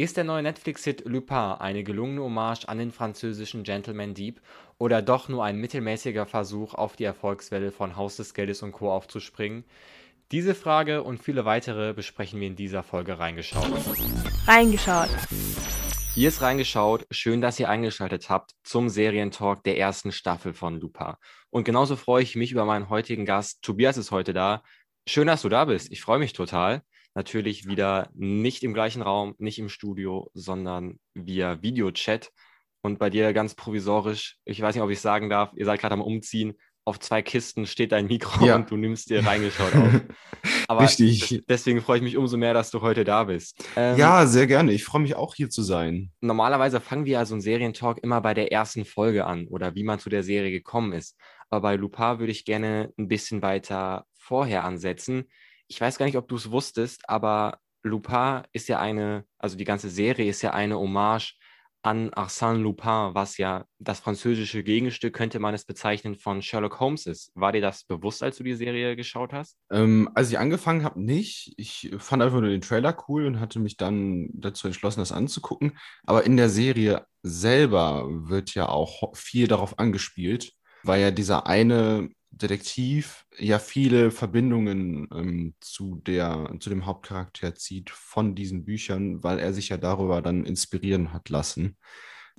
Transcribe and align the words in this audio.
Ist 0.00 0.16
der 0.16 0.24
neue 0.24 0.42
Netflix-Hit 0.42 1.04
Lupin 1.04 1.36
eine 1.36 1.84
gelungene 1.84 2.22
Hommage 2.22 2.66
an 2.66 2.78
den 2.78 2.90
französischen 2.90 3.64
Gentleman 3.64 4.14
Dieb 4.14 4.40
oder 4.78 5.02
doch 5.02 5.28
nur 5.28 5.44
ein 5.44 5.58
mittelmäßiger 5.58 6.24
Versuch, 6.24 6.72
auf 6.72 6.96
die 6.96 7.04
Erfolgswelle 7.04 7.70
von 7.70 7.96
Haus 7.96 8.16
des 8.16 8.32
Geldes 8.32 8.62
und 8.62 8.72
Co. 8.72 8.90
aufzuspringen? 8.90 9.62
Diese 10.32 10.54
Frage 10.54 11.02
und 11.02 11.22
viele 11.22 11.44
weitere 11.44 11.92
besprechen 11.92 12.40
wir 12.40 12.46
in 12.46 12.56
dieser 12.56 12.82
Folge 12.82 13.18
reingeschaut. 13.18 13.70
Reingeschaut. 14.46 15.10
Hier 16.14 16.28
ist 16.28 16.40
reingeschaut. 16.40 17.06
Schön, 17.10 17.42
dass 17.42 17.60
ihr 17.60 17.68
eingeschaltet 17.68 18.30
habt 18.30 18.52
zum 18.62 18.88
Serientalk 18.88 19.62
der 19.64 19.76
ersten 19.76 20.12
Staffel 20.12 20.54
von 20.54 20.80
Lupin. 20.80 21.12
Und 21.50 21.64
genauso 21.64 21.96
freue 21.96 22.22
ich 22.22 22.36
mich 22.36 22.52
über 22.52 22.64
meinen 22.64 22.88
heutigen 22.88 23.26
Gast. 23.26 23.60
Tobias 23.60 23.98
ist 23.98 24.12
heute 24.12 24.32
da. 24.32 24.62
Schön, 25.06 25.26
dass 25.26 25.42
du 25.42 25.50
da 25.50 25.66
bist. 25.66 25.92
Ich 25.92 26.00
freue 26.00 26.20
mich 26.20 26.32
total 26.32 26.84
natürlich 27.14 27.66
wieder 27.66 28.08
nicht 28.14 28.62
im 28.62 28.74
gleichen 28.74 29.02
Raum, 29.02 29.34
nicht 29.38 29.58
im 29.58 29.68
Studio, 29.68 30.30
sondern 30.34 30.98
via 31.14 31.62
Videochat. 31.62 32.30
Und 32.82 32.98
bei 32.98 33.10
dir 33.10 33.32
ganz 33.32 33.54
provisorisch, 33.54 34.38
ich 34.44 34.60
weiß 34.60 34.74
nicht, 34.74 34.82
ob 34.82 34.90
ich 34.90 35.00
sagen 35.00 35.28
darf, 35.28 35.52
ihr 35.54 35.66
seid 35.66 35.80
gerade 35.80 35.94
am 35.94 36.00
Umziehen, 36.00 36.54
auf 36.84 36.98
zwei 36.98 37.20
Kisten 37.20 37.66
steht 37.66 37.92
dein 37.92 38.06
Mikro 38.06 38.46
ja. 38.46 38.56
und 38.56 38.70
du 38.70 38.76
nimmst 38.76 39.10
dir 39.10 39.24
reingeschaut 39.24 39.74
auf. 39.74 40.00
Aber 40.68 40.82
Richtig. 40.82 41.44
deswegen 41.48 41.82
freue 41.82 41.98
ich 41.98 42.02
mich 42.02 42.16
umso 42.16 42.36
mehr, 42.36 42.54
dass 42.54 42.70
du 42.70 42.80
heute 42.80 43.04
da 43.04 43.24
bist. 43.24 43.62
Ähm, 43.76 43.98
ja, 43.98 44.26
sehr 44.26 44.46
gerne. 44.46 44.72
Ich 44.72 44.84
freue 44.84 45.02
mich 45.02 45.14
auch 45.14 45.34
hier 45.34 45.50
zu 45.50 45.62
sein. 45.62 46.10
Normalerweise 46.20 46.80
fangen 46.80 47.04
wir 47.04 47.12
ja 47.12 47.26
so 47.26 47.34
einen 47.34 47.42
Serientalk 47.42 47.98
immer 48.02 48.20
bei 48.20 48.34
der 48.34 48.50
ersten 48.50 48.84
Folge 48.84 49.26
an 49.26 49.46
oder 49.48 49.74
wie 49.74 49.84
man 49.84 49.98
zu 49.98 50.08
der 50.08 50.22
Serie 50.22 50.50
gekommen 50.50 50.92
ist. 50.92 51.16
Aber 51.50 51.60
bei 51.60 51.76
Lupin 51.76 52.18
würde 52.18 52.32
ich 52.32 52.44
gerne 52.44 52.92
ein 52.98 53.08
bisschen 53.08 53.42
weiter 53.42 54.06
vorher 54.14 54.64
ansetzen 54.64 55.24
ich 55.70 55.80
weiß 55.80 55.98
gar 55.98 56.06
nicht, 56.06 56.16
ob 56.16 56.28
du 56.28 56.34
es 56.34 56.50
wusstest, 56.50 57.08
aber 57.08 57.58
Lupin 57.84 58.42
ist 58.52 58.68
ja 58.68 58.80
eine, 58.80 59.24
also 59.38 59.56
die 59.56 59.64
ganze 59.64 59.88
Serie 59.88 60.28
ist 60.28 60.42
ja 60.42 60.52
eine 60.52 60.76
Hommage 60.76 61.36
an 61.82 62.10
Arsène 62.10 62.58
Lupin, 62.58 63.14
was 63.14 63.38
ja 63.38 63.64
das 63.78 64.00
französische 64.00 64.64
Gegenstück, 64.64 65.14
könnte 65.14 65.38
man 65.38 65.54
es 65.54 65.64
bezeichnen, 65.64 66.16
von 66.16 66.42
Sherlock 66.42 66.80
Holmes 66.80 67.06
ist. 67.06 67.30
War 67.34 67.52
dir 67.52 67.62
das 67.62 67.84
bewusst, 67.84 68.22
als 68.22 68.36
du 68.36 68.42
die 68.42 68.54
Serie 68.54 68.96
geschaut 68.96 69.32
hast? 69.32 69.56
Ähm, 69.70 70.10
als 70.14 70.30
ich 70.30 70.38
angefangen 70.38 70.84
habe, 70.84 71.00
nicht. 71.00 71.54
Ich 71.56 71.90
fand 71.98 72.22
einfach 72.22 72.40
nur 72.40 72.50
den 72.50 72.60
Trailer 72.60 72.94
cool 73.08 73.24
und 73.24 73.40
hatte 73.40 73.60
mich 73.60 73.76
dann 73.76 74.28
dazu 74.34 74.66
entschlossen, 74.66 75.00
das 75.00 75.12
anzugucken. 75.12 75.78
Aber 76.04 76.26
in 76.26 76.36
der 76.36 76.50
Serie 76.50 77.06
selber 77.22 78.06
wird 78.10 78.54
ja 78.54 78.68
auch 78.68 79.16
viel 79.16 79.46
darauf 79.46 79.78
angespielt, 79.78 80.52
weil 80.82 81.00
ja 81.00 81.10
dieser 81.12 81.46
eine 81.46 82.10
Detektiv 82.30 83.26
ja 83.36 83.58
viele 83.58 84.10
Verbindungen 84.10 85.08
ähm, 85.12 85.54
zu, 85.60 85.96
der, 86.06 86.54
zu 86.60 86.70
dem 86.70 86.86
Hauptcharakter 86.86 87.54
zieht 87.54 87.90
von 87.90 88.34
diesen 88.34 88.64
Büchern, 88.64 89.22
weil 89.22 89.38
er 89.38 89.52
sich 89.52 89.68
ja 89.68 89.76
darüber 89.76 90.22
dann 90.22 90.44
inspirieren 90.44 91.12
hat 91.12 91.28
lassen. 91.28 91.76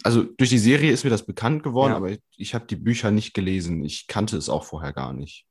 Also 0.03 0.23
durch 0.23 0.49
die 0.49 0.57
Serie 0.57 0.91
ist 0.91 1.03
mir 1.03 1.09
das 1.09 1.25
bekannt 1.25 1.63
geworden, 1.63 1.91
ja. 1.91 1.97
aber 1.97 2.11
ich, 2.11 2.21
ich 2.37 2.55
habe 2.55 2.65
die 2.65 2.75
Bücher 2.75 3.11
nicht 3.11 3.33
gelesen. 3.33 3.83
Ich 3.83 4.07
kannte 4.07 4.37
es 4.37 4.49
auch 4.49 4.63
vorher 4.63 4.93
gar 4.93 5.13
nicht. 5.13 5.45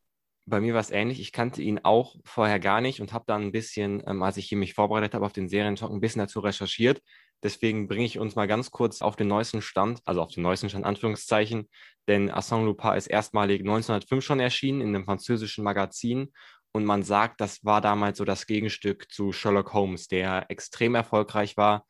Bei 0.47 0.61
mir 0.61 0.75
war 0.75 0.81
es 0.81 0.91
ähnlich. 0.91 1.21
Ich 1.21 1.33
kannte 1.33 1.63
ihn 1.63 1.81
auch 1.83 2.17
vorher 2.25 2.59
gar 2.59 2.81
nicht 2.81 3.01
und 3.01 3.13
habe 3.13 3.25
dann 3.27 3.43
ein 3.43 3.53
bisschen, 3.53 4.03
ähm, 4.07 4.23
als 4.23 4.37
ich 4.37 4.49
hier 4.49 4.59
mich 4.59 4.75
vorbereitet 4.75 5.15
habe 5.15 5.25
auf 5.25 5.33
den 5.33 5.49
Serientalk, 5.49 5.93
ein 5.93 6.01
bisschen 6.01 6.21
dazu 6.21 6.41
recherchiert. 6.41 7.01
Deswegen 7.43 7.89
bringe 7.89 8.05
ich 8.05 8.19
uns 8.19 8.37
mal 8.37 8.47
ganz 8.47 8.71
kurz 8.71 9.01
auf 9.01 9.17
den 9.17 9.29
neuesten 9.29 9.63
Stand, 9.63 10.01
also 10.05 10.21
auf 10.21 10.33
den 10.33 10.43
neuesten 10.43 10.69
Stand, 10.69 10.85
Anführungszeichen, 10.85 11.69
denn 12.07 12.31
Arsène 12.31 12.65
Lupin 12.65 12.95
ist 12.95 13.07
erstmalig 13.07 13.61
1905 13.61 14.25
schon 14.25 14.41
erschienen 14.41 14.81
in 14.81 14.89
einem 14.89 15.05
französischen 15.05 15.65
Magazin. 15.65 16.33
Und 16.73 16.85
man 16.85 17.03
sagt, 17.03 17.41
das 17.41 17.65
war 17.65 17.81
damals 17.81 18.19
so 18.19 18.25
das 18.25 18.47
Gegenstück 18.47 19.11
zu 19.11 19.33
Sherlock 19.33 19.73
Holmes, 19.73 20.09
der 20.09 20.47
extrem 20.51 20.95
erfolgreich 20.95 21.57
war. 21.57 21.85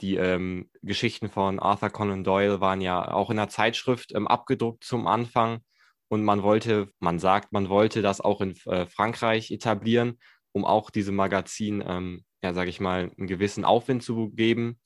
Die 0.00 0.16
ähm, 0.16 0.70
Geschichten 0.82 1.28
von 1.28 1.58
Arthur 1.58 1.90
Conan 1.90 2.24
Doyle 2.24 2.60
waren 2.60 2.80
ja 2.80 3.12
auch 3.12 3.30
in 3.30 3.36
der 3.36 3.48
Zeitschrift 3.48 4.12
ähm, 4.14 4.28
abgedruckt 4.28 4.84
zum 4.84 5.06
Anfang. 5.06 5.60
Und 6.08 6.24
man 6.24 6.42
wollte, 6.42 6.90
man 7.00 7.18
sagt, 7.18 7.52
man 7.52 7.68
wollte 7.68 8.00
das 8.02 8.20
auch 8.20 8.40
in 8.40 8.54
äh, 8.66 8.86
Frankreich 8.86 9.50
etablieren, 9.50 10.18
um 10.52 10.64
auch 10.64 10.90
diesem 10.90 11.16
Magazin, 11.16 11.82
ähm, 11.86 12.24
ja, 12.42 12.54
sage 12.54 12.70
ich 12.70 12.80
mal, 12.80 13.10
einen 13.16 13.26
gewissen 13.26 13.64
Aufwind 13.64 14.02
zu 14.02 14.30
geben. 14.30 14.78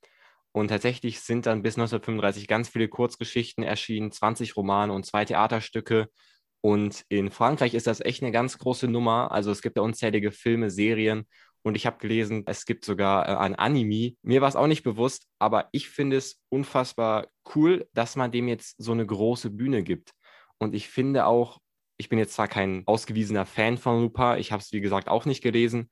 Und 0.52 0.68
tatsächlich 0.68 1.20
sind 1.20 1.46
dann 1.46 1.62
bis 1.62 1.76
1935 1.76 2.46
ganz 2.46 2.68
viele 2.68 2.88
Kurzgeschichten 2.88 3.64
erschienen, 3.64 4.12
20 4.12 4.56
Romane 4.56 4.92
und 4.92 5.06
zwei 5.06 5.24
Theaterstücke. 5.24 6.08
Und 6.60 7.04
in 7.08 7.30
Frankreich 7.30 7.74
ist 7.74 7.86
das 7.86 8.00
echt 8.00 8.22
eine 8.22 8.32
ganz 8.32 8.58
große 8.58 8.86
Nummer. 8.86 9.32
Also 9.32 9.50
es 9.50 9.62
gibt 9.62 9.76
ja 9.76 9.82
unzählige 9.82 10.30
Filme, 10.30 10.70
Serien. 10.70 11.26
Und 11.62 11.76
ich 11.76 11.86
habe 11.86 11.98
gelesen, 11.98 12.42
es 12.46 12.66
gibt 12.66 12.84
sogar 12.84 13.28
äh, 13.28 13.36
ein 13.36 13.54
Anime. 13.54 14.14
Mir 14.22 14.40
war 14.40 14.48
es 14.48 14.56
auch 14.56 14.66
nicht 14.66 14.82
bewusst, 14.82 15.26
aber 15.38 15.68
ich 15.72 15.88
finde 15.88 16.16
es 16.16 16.40
unfassbar 16.48 17.28
cool, 17.54 17.88
dass 17.94 18.16
man 18.16 18.32
dem 18.32 18.48
jetzt 18.48 18.76
so 18.78 18.92
eine 18.92 19.06
große 19.06 19.50
Bühne 19.50 19.82
gibt. 19.82 20.12
Und 20.58 20.74
ich 20.74 20.88
finde 20.88 21.26
auch, 21.26 21.58
ich 21.98 22.08
bin 22.08 22.18
jetzt 22.18 22.34
zwar 22.34 22.48
kein 22.48 22.82
ausgewiesener 22.86 23.46
Fan 23.46 23.78
von 23.78 24.00
Lupin, 24.00 24.38
ich 24.38 24.52
habe 24.52 24.60
es 24.62 24.72
wie 24.72 24.80
gesagt 24.80 25.08
auch 25.08 25.24
nicht 25.24 25.42
gelesen, 25.42 25.90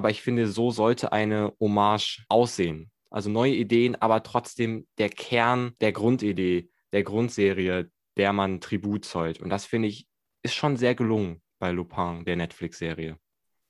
aber 0.00 0.08
ich 0.08 0.22
finde, 0.22 0.48
so 0.48 0.70
sollte 0.70 1.12
eine 1.12 1.52
Hommage 1.60 2.24
aussehen. 2.30 2.90
Also 3.10 3.28
neue 3.28 3.52
Ideen, 3.52 3.96
aber 3.96 4.22
trotzdem 4.22 4.86
der 4.96 5.10
Kern 5.10 5.74
der 5.82 5.92
Grundidee, 5.92 6.70
der 6.94 7.02
Grundserie, 7.02 7.90
der 8.16 8.32
man 8.32 8.62
Tribut 8.62 9.04
zollt. 9.04 9.42
Und 9.42 9.50
das 9.50 9.66
finde 9.66 9.88
ich, 9.88 10.06
ist 10.42 10.54
schon 10.54 10.78
sehr 10.78 10.94
gelungen 10.94 11.42
bei 11.58 11.70
Lupin, 11.70 12.24
der 12.24 12.36
Netflix-Serie. 12.36 13.18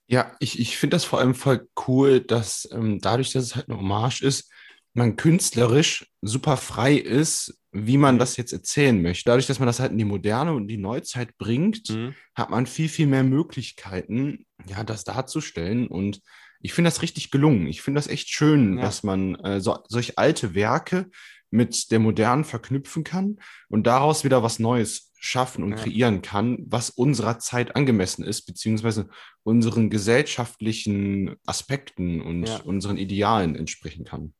Ja, 0.07 0.37
ich, 0.39 0.61
ich 0.61 0.79
finde 0.79 0.95
das 0.95 1.05
vor 1.05 1.19
allem 1.19 1.35
voll 1.35 1.69
cool, 1.89 2.21
dass 2.21 2.69
ähm, 2.71 3.01
dadurch, 3.01 3.33
dass 3.33 3.43
es 3.43 3.57
halt 3.57 3.69
eine 3.69 3.79
Hommage 3.79 4.23
ist, 4.23 4.53
man 4.93 5.17
künstlerisch 5.17 6.07
super 6.21 6.57
frei 6.57 6.95
ist, 6.95 7.61
wie 7.73 7.99
man 7.99 8.19
das 8.19 8.37
jetzt 8.37 8.53
erzählen 8.53 9.01
möchte. 9.01 9.27
Dadurch, 9.27 9.47
dass 9.47 9.61
man 9.61 9.67
das 9.67 9.79
halt 9.79 9.93
in 9.93 9.99
die 9.99 10.05
Moderne 10.05 10.53
und 10.53 10.67
die 10.67 10.77
Neuzeit 10.77 11.39
bringt, 11.39 11.91
mhm. 11.91 12.15
hat 12.35 12.51
man 12.51 12.67
viel, 12.67 12.89
viel 12.89 13.07
mehr 13.07 13.23
Möglichkeiten, 13.23 14.47
ja, 14.67 14.83
das 14.83 15.05
darzustellen. 15.05 15.87
Und 15.87 16.21
ich 16.61 16.73
finde 16.73 16.91
das 16.91 17.03
richtig 17.03 17.31
gelungen. 17.31 17.67
Ich 17.69 17.83
finde 17.83 17.99
das 17.99 18.09
echt 18.09 18.29
schön, 18.29 18.77
ja. 18.77 18.83
dass 18.83 19.03
man 19.03 19.37
äh, 19.37 19.61
so, 19.61 19.79
solch 19.89 20.19
alte 20.19 20.55
Werke 20.55 21.11
mit 21.51 21.91
der 21.91 21.99
modernen 21.99 22.45
verknüpfen 22.45 23.05
kann 23.05 23.39
und 23.69 23.87
daraus 23.87 24.25
wieder 24.25 24.43
was 24.43 24.59
Neues 24.59 25.13
schaffen 25.19 25.63
und 25.63 25.73
ja. 25.73 25.77
kreieren 25.77 26.23
kann, 26.23 26.59
was 26.67 26.91
unserer 26.91 27.39
Zeit 27.39 27.77
angemessen 27.77 28.25
ist, 28.25 28.43
beziehungsweise 28.47 29.09
unseren 29.43 29.91
gesellschaftlichen 29.91 31.37
Aspekten 31.45 32.21
und 32.21 32.47
ja. 32.47 32.57
unseren 32.63 32.97
Idealen 32.97 33.55
entsprechen 33.55 34.05
kann. 34.05 34.33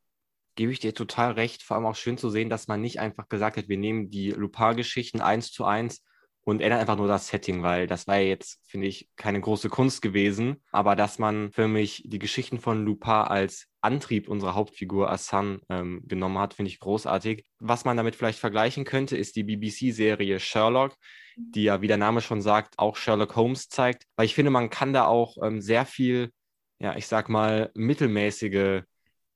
Gebe 0.61 0.73
ich 0.73 0.79
dir 0.79 0.93
total 0.93 1.33
recht. 1.33 1.63
Vor 1.63 1.79
allem 1.79 1.87
auch 1.87 1.97
schön 1.97 2.19
zu 2.19 2.29
sehen, 2.29 2.51
dass 2.51 2.69
man 2.69 2.83
nicht 2.83 3.01
einfach 3.01 3.31
gesagt 3.31 3.57
hat, 3.57 3.71
wir 3.71 3.79
nehmen 3.79 4.11
die 4.11 4.33
Lupin-Geschichten 4.33 5.23
eins 5.23 5.53
zu 5.53 5.65
eins 5.65 6.05
und 6.43 6.61
ändert 6.61 6.81
einfach 6.81 6.99
nur 6.99 7.09
das 7.09 7.29
Setting, 7.29 7.63
weil 7.63 7.87
das 7.87 8.07
war 8.07 8.19
ja 8.19 8.29
jetzt, 8.29 8.61
finde 8.69 8.87
ich, 8.87 9.09
keine 9.17 9.41
große 9.41 9.71
Kunst 9.71 10.03
gewesen. 10.03 10.63
Aber 10.71 10.97
dass 10.97 11.19
man 11.19 11.51
für 11.51 11.67
mich 11.67 12.03
die 12.05 12.19
Geschichten 12.19 12.61
von 12.61 12.85
Lupin 12.85 13.11
als 13.11 13.69
Antrieb 13.81 14.29
unserer 14.29 14.55
Hauptfigur 14.55 15.11
Assan 15.11 15.63
ähm, 15.71 16.03
genommen 16.07 16.37
hat, 16.37 16.53
finde 16.53 16.69
ich 16.69 16.79
großartig. 16.79 17.47
Was 17.59 17.87
man 17.87 17.97
damit 17.97 18.15
vielleicht 18.15 18.39
vergleichen 18.39 18.85
könnte, 18.85 19.17
ist 19.17 19.37
die 19.37 19.45
BBC-Serie 19.45 20.41
Sherlock, 20.41 20.95
die 21.39 21.63
ja, 21.63 21.81
wie 21.81 21.89
der 21.89 21.97
Name 21.97 22.21
schon 22.21 22.43
sagt, 22.43 22.79
auch 22.79 22.97
Sherlock 22.97 23.35
Holmes 23.35 23.71
zeigt. 23.71 24.05
Weil 24.15 24.27
ich 24.27 24.35
finde, 24.35 24.51
man 24.51 24.69
kann 24.69 24.93
da 24.93 25.07
auch 25.07 25.39
ähm, 25.43 25.63
sehr 25.63 25.87
viel, 25.87 26.33
ja, 26.81 26.97
ich 26.97 27.07
sag 27.07 27.31
mal, 27.31 27.71
mittelmäßige 27.73 28.83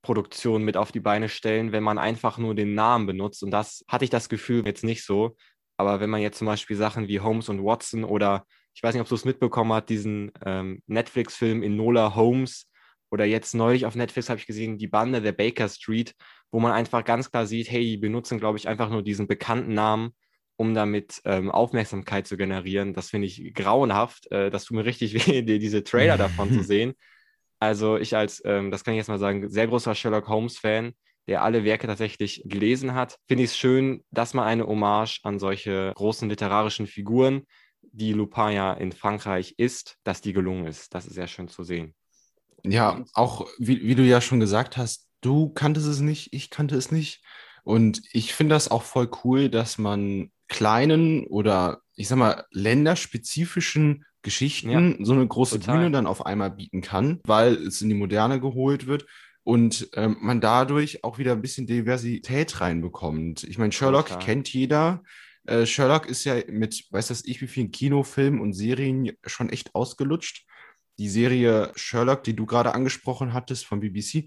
Produktion 0.05 0.63
mit 0.63 0.77
auf 0.77 0.91
die 0.91 0.99
Beine 0.99 1.29
stellen, 1.29 1.71
wenn 1.71 1.83
man 1.83 1.97
einfach 1.97 2.37
nur 2.37 2.53
den 2.53 2.75
Namen 2.75 3.07
benutzt. 3.07 3.41
Und 3.43 3.49
das 3.49 3.83
hatte 3.87 4.05
ich 4.05 4.11
das 4.11 4.29
Gefühl 4.29 4.63
jetzt 4.65 4.83
nicht 4.83 5.03
so. 5.03 5.35
Aber 5.77 5.99
wenn 5.99 6.11
man 6.11 6.21
jetzt 6.21 6.37
zum 6.37 6.45
Beispiel 6.45 6.77
Sachen 6.77 7.07
wie 7.07 7.19
Holmes 7.19 7.49
und 7.49 7.63
Watson 7.63 8.03
oder 8.03 8.45
ich 8.75 8.83
weiß 8.83 8.93
nicht, 8.93 9.01
ob 9.01 9.09
du 9.09 9.15
es 9.15 9.25
mitbekommen 9.25 9.73
hast, 9.73 9.89
diesen 9.89 10.31
ähm, 10.45 10.83
Netflix-Film 10.85 11.63
Enola 11.63 12.13
Holmes 12.13 12.69
oder 13.09 13.25
jetzt 13.25 13.55
neulich 13.55 13.85
auf 13.85 13.95
Netflix 13.95 14.29
habe 14.29 14.39
ich 14.39 14.45
gesehen, 14.45 14.77
die 14.77 14.87
Bande 14.87 15.21
der 15.21 15.31
Baker 15.31 15.69
Street, 15.69 16.13
wo 16.51 16.59
man 16.59 16.71
einfach 16.71 17.03
ganz 17.03 17.31
klar 17.31 17.47
sieht, 17.47 17.71
hey, 17.71 17.81
die 17.81 17.97
benutzen, 17.97 18.39
glaube 18.39 18.57
ich, 18.59 18.67
einfach 18.67 18.89
nur 18.89 19.01
diesen 19.01 19.27
bekannten 19.27 19.73
Namen, 19.73 20.11
um 20.55 20.75
damit 20.75 21.19
ähm, 21.25 21.49
Aufmerksamkeit 21.49 22.27
zu 22.27 22.37
generieren. 22.37 22.93
Das 22.93 23.09
finde 23.09 23.27
ich 23.27 23.53
grauenhaft. 23.55 24.31
Äh, 24.31 24.51
das 24.51 24.65
tut 24.65 24.77
mir 24.77 24.85
richtig 24.85 25.13
weh, 25.27 25.41
diese 25.41 25.83
Trailer 25.83 26.17
davon 26.17 26.51
zu 26.53 26.63
sehen. 26.63 26.93
Also 27.65 27.97
ich 27.97 28.15
als, 28.15 28.41
ähm, 28.45 28.71
das 28.71 28.83
kann 28.83 28.93
ich 28.93 28.99
jetzt 28.99 29.07
mal 29.07 29.19
sagen, 29.19 29.49
sehr 29.49 29.67
großer 29.67 29.95
Sherlock 29.95 30.27
Holmes-Fan 30.27 30.93
der 31.27 31.41
alle 31.41 31.63
Werke 31.63 31.87
tatsächlich 31.87 32.43
gelesen 32.45 32.93
hat, 32.93 33.17
finde 33.27 33.43
ich 33.43 33.51
es 33.51 33.57
schön, 33.57 34.03
dass 34.11 34.33
man 34.33 34.45
eine 34.45 34.67
Hommage 34.67 35.21
an 35.23 35.39
solche 35.39 35.91
großen 35.95 36.29
literarischen 36.29 36.87
Figuren, 36.87 37.43
die 37.81 38.13
Lupin 38.13 38.51
ja 38.51 38.73
in 38.73 38.91
Frankreich 38.91 39.55
ist, 39.57 39.97
dass 40.03 40.21
die 40.21 40.33
gelungen 40.33 40.67
ist. 40.67 40.93
Das 40.93 41.05
ist 41.05 41.15
sehr 41.15 41.27
schön 41.27 41.47
zu 41.47 41.63
sehen. 41.63 41.95
Ja, 42.63 43.03
auch 43.13 43.47
wie, 43.57 43.83
wie 43.83 43.95
du 43.95 44.03
ja 44.03 44.21
schon 44.21 44.39
gesagt 44.39 44.77
hast, 44.77 45.07
du 45.21 45.49
kanntest 45.49 45.87
es 45.87 45.99
nicht, 45.99 46.33
ich 46.33 46.49
kannte 46.49 46.75
es 46.75 46.91
nicht. 46.91 47.23
Und 47.63 48.01
ich 48.11 48.33
finde 48.33 48.53
das 48.55 48.69
auch 48.69 48.83
voll 48.83 49.09
cool, 49.23 49.49
dass 49.49 49.77
man 49.77 50.31
kleinen 50.47 51.25
oder 51.25 51.81
ich 51.95 52.07
sag 52.07 52.17
mal 52.17 52.45
länderspezifischen 52.51 54.05
Geschichten 54.25 54.69
ja, 54.69 55.05
so 55.05 55.13
eine 55.13 55.25
große 55.25 55.59
total. 55.59 55.77
Bühne 55.77 55.91
dann 55.91 56.07
auf 56.07 56.25
einmal 56.25 56.51
bieten 56.51 56.81
kann, 56.81 57.21
weil 57.23 57.53
es 57.53 57.81
in 57.81 57.87
die 57.87 57.95
Moderne 57.95 58.41
geholt 58.41 58.87
wird 58.87 59.05
und 59.43 59.87
ähm, 59.93 60.17
man 60.19 60.41
dadurch 60.41 61.03
auch 61.03 61.17
wieder 61.19 61.33
ein 61.33 61.41
bisschen 61.41 61.67
Diversität 61.67 62.59
reinbekommt. 62.59 63.43
Ich 63.43 63.57
meine, 63.57 63.71
Sherlock 63.71 64.07
Total. 64.07 64.23
kennt 64.23 64.51
jeder. 64.51 65.03
Äh, 65.45 65.65
Sherlock 65.67 66.07
ist 66.07 66.23
ja 66.25 66.35
mit, 66.49 66.85
weiß 66.89 67.07
das 67.07 67.23
ich, 67.23 67.39
wie 67.41 67.47
vielen 67.47 67.71
Kinofilmen 67.71 68.41
und 68.41 68.53
Serien 68.53 69.11
schon 69.25 69.49
echt 69.49 69.75
ausgelutscht. 69.75 70.45
Die 70.97 71.09
Serie 71.09 71.71
Sherlock, 71.75 72.23
die 72.23 72.35
du 72.35 72.47
gerade 72.47 72.73
angesprochen 72.73 73.33
hattest 73.33 73.65
von 73.65 73.79
BBC, 73.79 74.25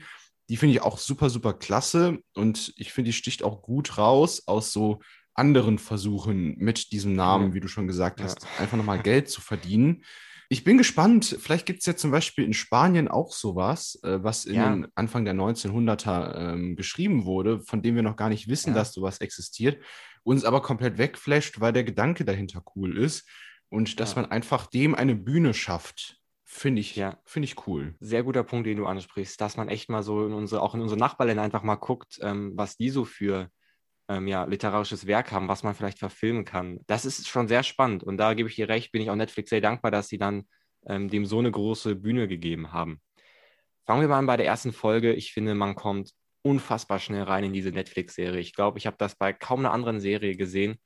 die 0.48 0.56
finde 0.56 0.76
ich 0.76 0.82
auch 0.82 0.98
super, 0.98 1.28
super 1.28 1.52
klasse 1.52 2.20
und 2.34 2.72
ich 2.76 2.92
finde, 2.92 3.08
die 3.08 3.16
sticht 3.16 3.42
auch 3.42 3.60
gut 3.60 3.98
raus 3.98 4.44
aus 4.46 4.72
so 4.72 5.00
anderen 5.38 5.78
Versuchen 5.78 6.56
mit 6.58 6.92
diesem 6.92 7.14
Namen, 7.14 7.48
Ja. 7.48 7.54
wie 7.54 7.60
du 7.60 7.68
schon 7.68 7.86
gesagt 7.86 8.20
Ja. 8.20 8.26
hast, 8.26 8.46
einfach 8.60 8.76
nochmal 8.76 9.00
Geld 9.00 9.28
zu 9.30 9.40
verdienen. 9.40 10.04
Ich 10.50 10.64
bin 10.64 10.78
gespannt, 10.78 11.36
vielleicht 11.40 11.66
gibt 11.66 11.80
es 11.80 11.86
ja 11.86 11.94
zum 11.96 12.10
Beispiel 12.10 12.44
in 12.44 12.54
Spanien 12.54 13.06
auch 13.08 13.32
sowas, 13.32 13.98
äh, 14.02 14.22
was 14.22 14.46
in 14.46 14.54
Ja. 14.54 14.68
den 14.70 14.86
Anfang 14.94 15.24
der 15.24 15.34
1900er 15.34 16.34
ähm, 16.52 16.74
geschrieben 16.76 17.24
wurde, 17.24 17.60
von 17.60 17.82
dem 17.82 17.94
wir 17.96 18.02
noch 18.02 18.16
gar 18.16 18.28
nicht 18.30 18.48
wissen, 18.48 18.70
Ja. 18.70 18.76
dass 18.76 18.92
sowas 18.92 19.18
existiert, 19.20 19.82
uns 20.22 20.44
aber 20.44 20.62
komplett 20.62 20.98
wegflasht, 20.98 21.60
weil 21.60 21.72
der 21.72 21.84
Gedanke 21.84 22.24
dahinter 22.24 22.62
cool 22.76 22.96
ist 22.98 23.28
und 23.68 24.00
dass 24.00 24.14
Ja. 24.14 24.22
man 24.22 24.30
einfach 24.30 24.66
dem 24.66 24.94
eine 24.94 25.14
Bühne 25.14 25.52
schafft, 25.54 26.16
finde 26.44 26.80
ich, 26.80 26.96
Ja. 26.96 27.18
finde 27.26 27.44
ich 27.44 27.66
cool. 27.66 27.94
Sehr 28.00 28.22
guter 28.22 28.42
Punkt, 28.42 28.66
den 28.66 28.78
du 28.78 28.86
ansprichst, 28.86 29.38
dass 29.40 29.58
man 29.58 29.68
echt 29.68 29.90
mal 29.90 30.02
so 30.02 30.26
in 30.26 30.32
unsere, 30.32 30.62
auch 30.62 30.74
in 30.74 30.80
unsere 30.80 30.98
Nachbarländer 30.98 31.42
einfach 31.42 31.62
mal 31.62 31.76
guckt, 31.76 32.18
ähm, 32.22 32.52
was 32.56 32.76
die 32.78 32.88
so 32.88 33.04
für 33.04 33.50
ähm, 34.08 34.26
ja, 34.26 34.44
literarisches 34.44 35.06
Werk 35.06 35.32
haben, 35.32 35.48
was 35.48 35.62
man 35.62 35.74
vielleicht 35.74 35.98
verfilmen 35.98 36.44
kann. 36.44 36.80
Das 36.86 37.04
ist 37.04 37.28
schon 37.28 37.48
sehr 37.48 37.62
spannend 37.62 38.02
und 38.02 38.16
da 38.16 38.34
gebe 38.34 38.48
ich 38.48 38.56
dir 38.56 38.68
recht, 38.68 38.92
bin 38.92 39.02
ich 39.02 39.10
auch 39.10 39.16
Netflix 39.16 39.50
sehr 39.50 39.60
dankbar, 39.60 39.90
dass 39.90 40.08
sie 40.08 40.18
dann 40.18 40.46
ähm, 40.86 41.08
dem 41.08 41.26
so 41.26 41.38
eine 41.38 41.50
große 41.50 41.96
Bühne 41.96 42.28
gegeben 42.28 42.72
haben. 42.72 43.00
Fangen 43.86 44.02
wir 44.02 44.08
mal 44.08 44.18
an 44.18 44.26
bei 44.26 44.36
der 44.36 44.46
ersten 44.46 44.72
Folge. 44.72 45.14
Ich 45.14 45.32
finde, 45.32 45.54
man 45.54 45.74
kommt 45.74 46.12
unfassbar 46.42 46.98
schnell 46.98 47.22
rein 47.22 47.44
in 47.44 47.52
diese 47.52 47.70
Netflix-Serie. 47.70 48.40
Ich 48.40 48.54
glaube, 48.54 48.78
ich 48.78 48.86
habe 48.86 48.96
das 48.98 49.14
bei 49.16 49.32
kaum 49.32 49.60
einer 49.60 49.72
anderen 49.72 50.00
Serie 50.00 50.36
gesehen, 50.36 50.78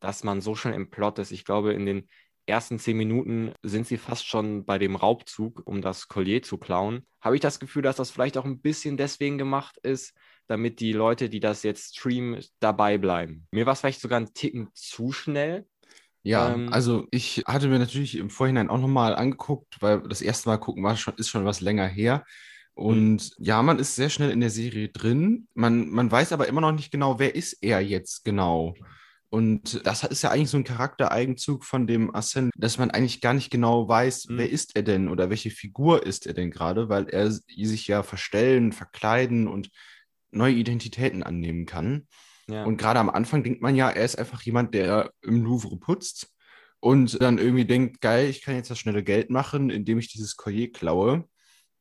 dass 0.00 0.24
man 0.24 0.40
so 0.40 0.54
schnell 0.54 0.74
im 0.74 0.90
Plot 0.90 1.18
ist. 1.18 1.32
Ich 1.32 1.44
glaube, 1.44 1.72
in 1.72 1.86
den 1.86 2.08
ersten 2.46 2.78
zehn 2.78 2.96
Minuten 2.96 3.52
sind 3.62 3.86
sie 3.86 3.96
fast 3.96 4.26
schon 4.26 4.64
bei 4.64 4.78
dem 4.78 4.96
Raubzug, 4.96 5.62
um 5.66 5.82
das 5.82 6.08
Collier 6.08 6.42
zu 6.42 6.58
klauen. 6.58 7.06
Habe 7.20 7.36
ich 7.36 7.40
das 7.40 7.60
Gefühl, 7.60 7.82
dass 7.82 7.96
das 7.96 8.10
vielleicht 8.10 8.38
auch 8.38 8.44
ein 8.44 8.60
bisschen 8.60 8.96
deswegen 8.96 9.38
gemacht 9.38 9.78
ist, 9.82 10.14
damit 10.48 10.80
die 10.80 10.92
Leute, 10.92 11.28
die 11.28 11.40
das 11.40 11.62
jetzt 11.62 11.96
streamen, 11.96 12.42
dabei 12.60 12.98
bleiben. 12.98 13.46
Mir 13.52 13.66
war 13.66 13.74
es 13.74 13.80
vielleicht 13.80 14.00
sogar 14.00 14.20
ein 14.20 14.34
Ticken 14.34 14.70
zu 14.74 15.12
schnell. 15.12 15.66
Ja, 16.22 16.54
Ähm, 16.54 16.66
also 16.66 17.06
ich 17.10 17.44
hatte 17.46 17.68
mir 17.68 17.78
natürlich 17.78 18.16
im 18.16 18.30
Vorhinein 18.30 18.68
auch 18.68 18.78
nochmal 18.78 19.14
angeguckt, 19.14 19.76
weil 19.80 20.02
das 20.08 20.20
erste 20.20 20.48
Mal 20.48 20.58
gucken 20.58 20.82
war 20.82 20.96
schon, 20.96 21.14
ist 21.16 21.28
schon 21.30 21.44
was 21.44 21.60
länger 21.60 21.86
her. 21.86 22.24
Und 22.74 23.32
ja, 23.38 23.62
man 23.62 23.78
ist 23.78 23.94
sehr 23.96 24.10
schnell 24.10 24.30
in 24.30 24.40
der 24.40 24.50
Serie 24.50 24.88
drin. 24.88 25.48
Man, 25.54 25.88
man 25.90 26.10
weiß 26.10 26.32
aber 26.32 26.46
immer 26.48 26.60
noch 26.60 26.72
nicht 26.72 26.92
genau, 26.92 27.18
wer 27.18 27.34
ist 27.34 27.54
er 27.62 27.80
jetzt 27.80 28.24
genau. 28.24 28.74
Und 29.30 29.86
das 29.86 30.04
ist 30.04 30.22
ja 30.22 30.30
eigentlich 30.30 30.48
so 30.50 30.56
ein 30.56 30.64
Charaktereigenzug 30.64 31.64
von 31.64 31.86
dem 31.86 32.10
Arsène, 32.14 32.50
dass 32.56 32.78
man 32.78 32.90
eigentlich 32.90 33.20
gar 33.20 33.34
nicht 33.34 33.50
genau 33.50 33.88
weiß, 33.88 34.28
Mhm. 34.30 34.38
wer 34.38 34.50
ist 34.50 34.76
er 34.76 34.82
denn 34.82 35.08
oder 35.08 35.28
welche 35.28 35.50
Figur 35.50 36.04
ist 36.06 36.26
er 36.26 36.34
denn 36.34 36.50
gerade, 36.50 36.88
weil 36.88 37.08
er 37.08 37.30
sich 37.30 37.86
ja 37.88 38.02
verstellen, 38.02 38.72
verkleiden 38.72 39.46
und 39.48 39.70
neue 40.30 40.54
Identitäten 40.54 41.22
annehmen 41.22 41.66
kann. 41.66 42.06
Ja. 42.48 42.64
Und 42.64 42.76
gerade 42.78 43.00
am 43.00 43.10
Anfang 43.10 43.42
denkt 43.42 43.60
man 43.60 43.76
ja, 43.76 43.90
er 43.90 44.04
ist 44.04 44.18
einfach 44.18 44.42
jemand, 44.42 44.74
der 44.74 45.12
im 45.22 45.44
Louvre 45.44 45.76
putzt 45.76 46.32
und 46.80 47.20
dann 47.20 47.38
irgendwie 47.38 47.64
denkt, 47.64 48.00
geil, 48.00 48.28
ich 48.28 48.42
kann 48.42 48.54
jetzt 48.54 48.70
das 48.70 48.78
schnelle 48.78 49.02
Geld 49.02 49.30
machen, 49.30 49.70
indem 49.70 49.98
ich 49.98 50.08
dieses 50.08 50.36
Collier 50.36 50.72
klaue. 50.72 51.24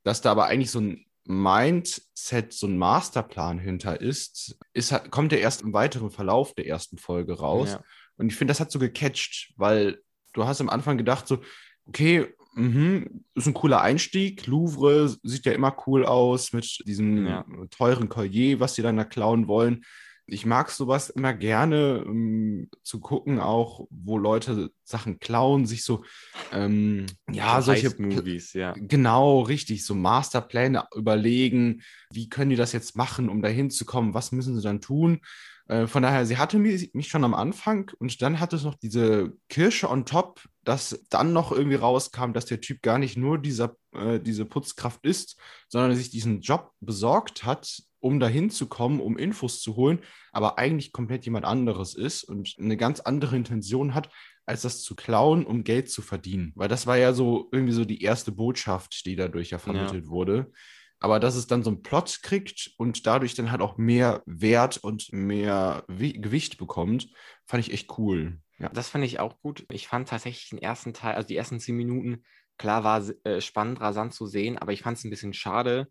Dass 0.03 0.21
da 0.21 0.31
aber 0.31 0.45
eigentlich 0.45 0.71
so 0.71 0.79
ein 0.79 1.05
Mindset, 1.25 2.53
so 2.53 2.67
ein 2.67 2.77
Masterplan 2.77 3.59
hinter 3.59 3.99
ist, 3.99 4.57
ist 4.73 4.93
kommt 5.11 5.31
ja 5.33 5.37
erst 5.37 5.61
im 5.61 5.73
weiteren 5.73 6.09
Verlauf 6.09 6.53
der 6.53 6.67
ersten 6.67 6.97
Folge 6.97 7.33
raus. 7.33 7.71
Ja. 7.71 7.83
Und 8.17 8.31
ich 8.31 8.35
finde, 8.35 8.51
das 8.51 8.59
hat 8.59 8.71
so 8.71 8.79
gecatcht, 8.79 9.53
weil 9.57 10.01
du 10.33 10.45
hast 10.45 10.61
am 10.61 10.69
Anfang 10.69 10.97
gedacht, 10.97 11.27
so, 11.27 11.41
okay, 11.85 12.33
mhm, 12.57 13.23
ist 13.35 13.47
ein 13.47 13.53
cooler 13.53 13.81
Einstieg. 13.81 14.47
Louvre 14.47 15.09
sieht 15.23 15.45
ja 15.45 15.53
immer 15.53 15.75
cool 15.87 16.05
aus 16.05 16.53
mit 16.53 16.79
diesem 16.85 17.25
Ja. 17.25 17.45
teuren 17.69 18.09
Collier, 18.09 18.59
was 18.59 18.75
sie 18.75 18.81
dann 18.81 18.97
da 18.97 19.03
klauen 19.05 19.47
wollen. 19.47 19.83
Ich 20.29 20.45
mag 20.45 20.69
sowas 20.71 21.09
immer 21.09 21.33
gerne 21.33 22.03
ähm, 22.05 22.69
zu 22.83 22.99
gucken, 22.99 23.39
auch 23.39 23.87
wo 23.89 24.17
Leute 24.17 24.71
Sachen 24.83 25.19
klauen, 25.19 25.65
sich 25.65 25.85
so, 25.85 26.03
ähm, 26.51 27.05
ja, 27.31 27.61
So 27.61 27.67
solche 27.67 27.87
Heist-Movies, 27.87 28.53
ja. 28.53 28.73
Genau, 28.77 29.41
richtig. 29.41 29.85
So 29.85 29.95
Masterpläne 29.95 30.83
überlegen, 30.95 31.81
wie 32.11 32.27
können 32.27 32.49
die 32.49 32.57
das 32.57 32.73
jetzt 32.73 32.97
machen, 32.97 33.29
um 33.29 33.41
dahin 33.41 33.69
zu 33.69 33.85
kommen, 33.85 34.13
was 34.13 34.33
müssen 34.33 34.55
sie 34.55 34.61
dann 34.61 34.81
tun. 34.81 35.21
Äh, 35.67 35.87
von 35.87 36.03
daher, 36.03 36.25
sie 36.25 36.37
hatte 36.37 36.59
mich, 36.59 36.93
mich 36.93 37.07
schon 37.07 37.23
am 37.23 37.33
Anfang 37.33 37.91
und 37.99 38.21
dann 38.21 38.39
hat 38.39 38.53
es 38.53 38.63
noch 38.63 38.75
diese 38.75 39.33
Kirsche 39.49 39.89
on 39.89 40.05
top, 40.05 40.41
dass 40.63 41.05
dann 41.09 41.33
noch 41.33 41.51
irgendwie 41.51 41.75
rauskam, 41.75 42.33
dass 42.33 42.45
der 42.45 42.61
Typ 42.61 42.81
gar 42.81 42.97
nicht 42.97 43.17
nur 43.17 43.37
dieser, 43.37 43.75
äh, 43.93 44.19
diese 44.19 44.45
Putzkraft 44.45 45.05
ist, 45.05 45.37
sondern 45.67 45.95
sich 45.95 46.09
diesen 46.09 46.41
Job 46.41 46.71
besorgt 46.79 47.43
hat, 47.43 47.81
um 47.99 48.19
dahin 48.19 48.49
zu 48.49 48.67
kommen, 48.67 48.99
um 48.99 49.17
Infos 49.17 49.61
zu 49.61 49.75
holen, 49.75 49.99
aber 50.31 50.57
eigentlich 50.57 50.91
komplett 50.91 51.25
jemand 51.25 51.45
anderes 51.45 51.95
ist 51.95 52.23
und 52.23 52.55
eine 52.59 52.77
ganz 52.77 52.99
andere 52.99 53.35
Intention 53.35 53.93
hat, 53.93 54.09
als 54.45 54.61
das 54.61 54.81
zu 54.81 54.95
klauen, 54.95 55.45
um 55.45 55.63
Geld 55.63 55.89
zu 55.89 56.01
verdienen. 56.01 56.53
Weil 56.55 56.69
das 56.69 56.87
war 56.87 56.97
ja 56.97 57.11
so 57.11 57.49
irgendwie 57.51 57.73
so 57.73 57.83
die 57.83 58.01
erste 58.01 58.31
Botschaft, 58.31 59.05
die 59.05 59.15
dadurch 59.15 59.49
ja 59.49 59.57
vermittelt 59.57 60.07
wurde. 60.07 60.51
Aber 60.99 61.19
dass 61.19 61.35
es 61.35 61.47
dann 61.47 61.63
so 61.63 61.69
einen 61.69 61.83
Plot 61.83 62.19
kriegt 62.23 62.71
und 62.77 63.05
dadurch 63.05 63.35
dann 63.35 63.51
halt 63.51 63.61
auch 63.61 63.77
mehr 63.77 64.23
Wert 64.25 64.77
und 64.77 65.11
mehr 65.11 65.83
Wi 65.87 66.13
Gewicht 66.13 66.57
bekommt, 66.57 67.09
fand 67.45 67.65
ich 67.65 67.73
echt 67.73 67.97
cool. 67.97 68.39
Ja. 68.59 68.69
Das 68.69 68.89
fand 68.89 69.03
ich 69.05 69.19
auch 69.19 69.39
gut. 69.41 69.65
Ich 69.71 69.87
fand 69.87 70.09
tatsächlich 70.09 70.49
den 70.49 70.59
ersten 70.59 70.93
Teil, 70.93 71.15
also 71.15 71.27
die 71.27 71.35
ersten 71.35 71.59
zehn 71.59 71.75
Minuten, 71.75 72.23
klar 72.57 72.83
war 72.83 73.03
äh, 73.23 73.41
spannend, 73.41 73.79
rasant 73.79 74.13
zu 74.13 74.25
sehen, 74.25 74.57
aber 74.57 74.73
ich 74.73 74.81
fand 74.81 74.97
es 74.97 75.03
ein 75.03 75.11
bisschen 75.11 75.33
schade, 75.33 75.87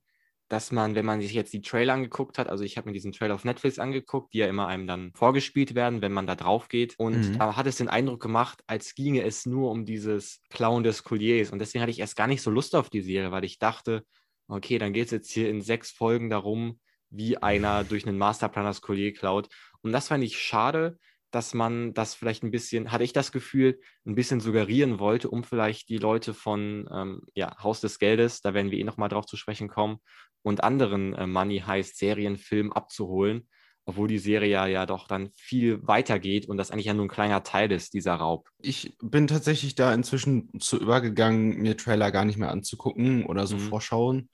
dass 0.49 0.71
man, 0.71 0.95
wenn 0.95 1.05
man 1.05 1.21
sich 1.21 1.33
jetzt 1.33 1.53
die 1.53 1.61
Trailer 1.61 1.95
angeguckt 1.95 2.39
hat, 2.39 2.49
also 2.49 2.63
ich 2.63 2.77
habe 2.77 2.89
mir 2.89 2.93
diesen 2.93 3.11
Trailer 3.13 3.35
auf 3.35 3.45
Netflix 3.45 3.79
angeguckt, 3.81 4.33
die 4.33 4.39
ja 4.39 4.47
immer 4.47 4.69
einem 4.69 4.87
dann 4.87 5.13
vorgespielt 5.15 5.75
werden, 5.75 6.03
wenn 6.03 6.13
man 6.13 6.27
da 6.29 6.37
drauf 6.37 6.69
geht. 6.69 6.95
Und 6.99 7.17
Mhm. 7.17 7.41
da 7.41 7.57
hat 7.57 7.67
es 7.67 7.77
den 7.77 7.89
Eindruck 7.89 8.23
gemacht, 8.23 8.63
als 8.69 8.95
ginge 8.95 9.23
es 9.23 9.45
nur 9.45 9.73
um 9.73 9.85
dieses 9.85 10.41
Klauen 10.51 10.85
des 10.85 11.03
Colliers. 11.03 11.51
Und 11.51 11.59
deswegen 11.59 11.83
hatte 11.83 11.91
ich 11.91 11.99
erst 11.99 12.15
gar 12.17 12.29
nicht 12.29 12.43
so 12.43 12.51
Lust 12.51 12.77
auf 12.77 12.91
die 12.91 13.01
Serie, 13.03 13.33
weil 13.33 13.45
ich 13.45 13.59
dachte, 13.59 14.05
okay, 14.49 14.79
dann 14.79 14.93
geht 14.93 15.07
es 15.07 15.11
jetzt 15.11 15.31
hier 15.31 15.51
in 15.51 15.61
sechs 15.63 15.91
Folgen 15.91 16.31
darum, 16.31 16.81
wie 17.11 17.37
einer 17.39 17.85
durch 17.85 18.07
einen 18.07 18.19
Masterplan 18.19 18.65
das 18.65 18.81
Collier 18.81 19.13
klaut. 19.13 19.49
Und 19.83 19.93
das 19.93 20.09
fand 20.09 20.25
ich 20.25 20.39
schade, 20.39 20.99
dass 21.31 21.55
man 21.55 21.93
das 21.93 22.15
vielleicht 22.15 22.43
ein 22.43 22.51
bisschen, 22.51 22.93
hatte 22.93 23.05
ich 23.05 23.13
das 23.13 23.33
Gefühl, 23.33 23.81
ein 24.07 24.15
bisschen 24.15 24.41
suggerieren 24.41 24.99
wollte, 24.99 25.29
um 25.29 25.45
vielleicht 25.45 25.89
die 25.89 25.99
Leute 25.99 26.35
von 26.35 26.89
ähm, 26.93 27.23
ja, 27.35 27.57
Haus 27.63 27.81
des 27.81 27.99
Geldes, 27.99 28.41
da 28.41 28.55
werden 28.55 28.71
wir 28.71 28.79
eh 28.79 28.85
nochmal 28.85 29.09
drauf 29.09 29.27
zu 29.27 29.37
sprechen 29.37 29.69
kommen, 29.69 29.99
und 30.43 30.63
anderen 30.63 31.13
äh, 31.15 31.27
Money 31.27 31.59
heißt 31.59 31.99
Serienfilmen 31.99 32.73
abzuholen, 32.73 33.49
obwohl 33.87 34.09
die 34.09 34.19
Serie 34.19 34.51
ja, 34.51 34.67
ja 34.67 34.85
doch 34.85 35.07
dann 35.07 35.31
viel 35.37 35.79
weitergeht 35.87 36.49
und 36.49 36.57
das 36.57 36.71
eigentlich 36.71 36.87
ja 36.87 36.95
nur 36.95 37.07
ein 37.07 37.11
kleiner 37.11 37.45
Teil 37.45 37.71
ist, 37.71 37.95
dieser 37.95 38.15
Raub. 38.15 38.49
Ich 38.61 38.97
bin 39.01 39.29
tatsächlich 39.29 39.77
da 39.77 39.95
inzwischen 39.95 40.51
zu 40.59 40.79
übergegangen, 40.79 41.59
mir 41.59 41.77
Trailer 41.77 42.11
gar 42.11 42.25
nicht 42.25 42.37
mehr 42.37 42.51
anzugucken 42.51 43.25
oder 43.25 43.47
so 43.47 43.57
Mhm. 43.57 43.61
Vorschauen, 43.61 44.29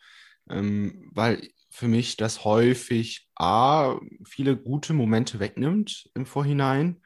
ähm, 0.50 1.10
weil 1.12 1.48
für 1.70 1.86
mich 1.86 2.16
das 2.16 2.44
häufig 2.44 3.28
A, 3.36 3.98
viele 4.24 4.56
gute 4.56 4.94
Momente 4.94 5.38
wegnimmt 5.38 6.10
im 6.14 6.26
Vorhinein 6.26 7.02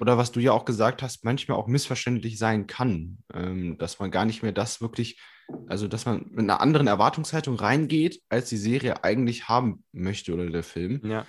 oder 0.00 0.18
was 0.18 0.32
du 0.32 0.40
ja 0.40 0.50
auch 0.50 0.64
gesagt 0.64 1.00
hast, 1.02 1.24
manchmal 1.24 1.56
auch 1.56 1.68
missverständlich 1.68 2.38
sein 2.38 2.66
kann, 2.66 3.18
ähm, 3.32 3.78
dass 3.78 4.00
man 4.00 4.10
gar 4.10 4.24
nicht 4.24 4.42
mehr 4.42 4.52
das 4.52 4.80
wirklich, 4.80 5.20
also 5.68 5.86
dass 5.86 6.06
man 6.06 6.26
mit 6.30 6.40
einer 6.40 6.60
anderen 6.60 6.88
Erwartungshaltung 6.88 7.54
reingeht, 7.54 8.20
als 8.28 8.48
die 8.48 8.56
Serie 8.56 9.04
eigentlich 9.04 9.48
haben 9.48 9.84
möchte 9.92 10.34
oder 10.34 10.50
der 10.50 10.64
Film. 10.64 11.00
Ja, 11.04 11.24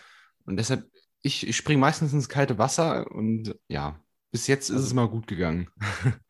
Und 0.45 0.57
deshalb, 0.57 0.85
ich, 1.21 1.47
ich 1.47 1.55
springe 1.55 1.79
meistens 1.79 2.13
ins 2.13 2.29
kalte 2.29 2.57
Wasser 2.57 3.09
und 3.11 3.55
ja, 3.67 3.99
bis 4.31 4.47
jetzt 4.47 4.69
ist 4.69 4.81
es 4.81 4.93
mal 4.93 5.07
gut 5.07 5.27
gegangen. 5.27 5.69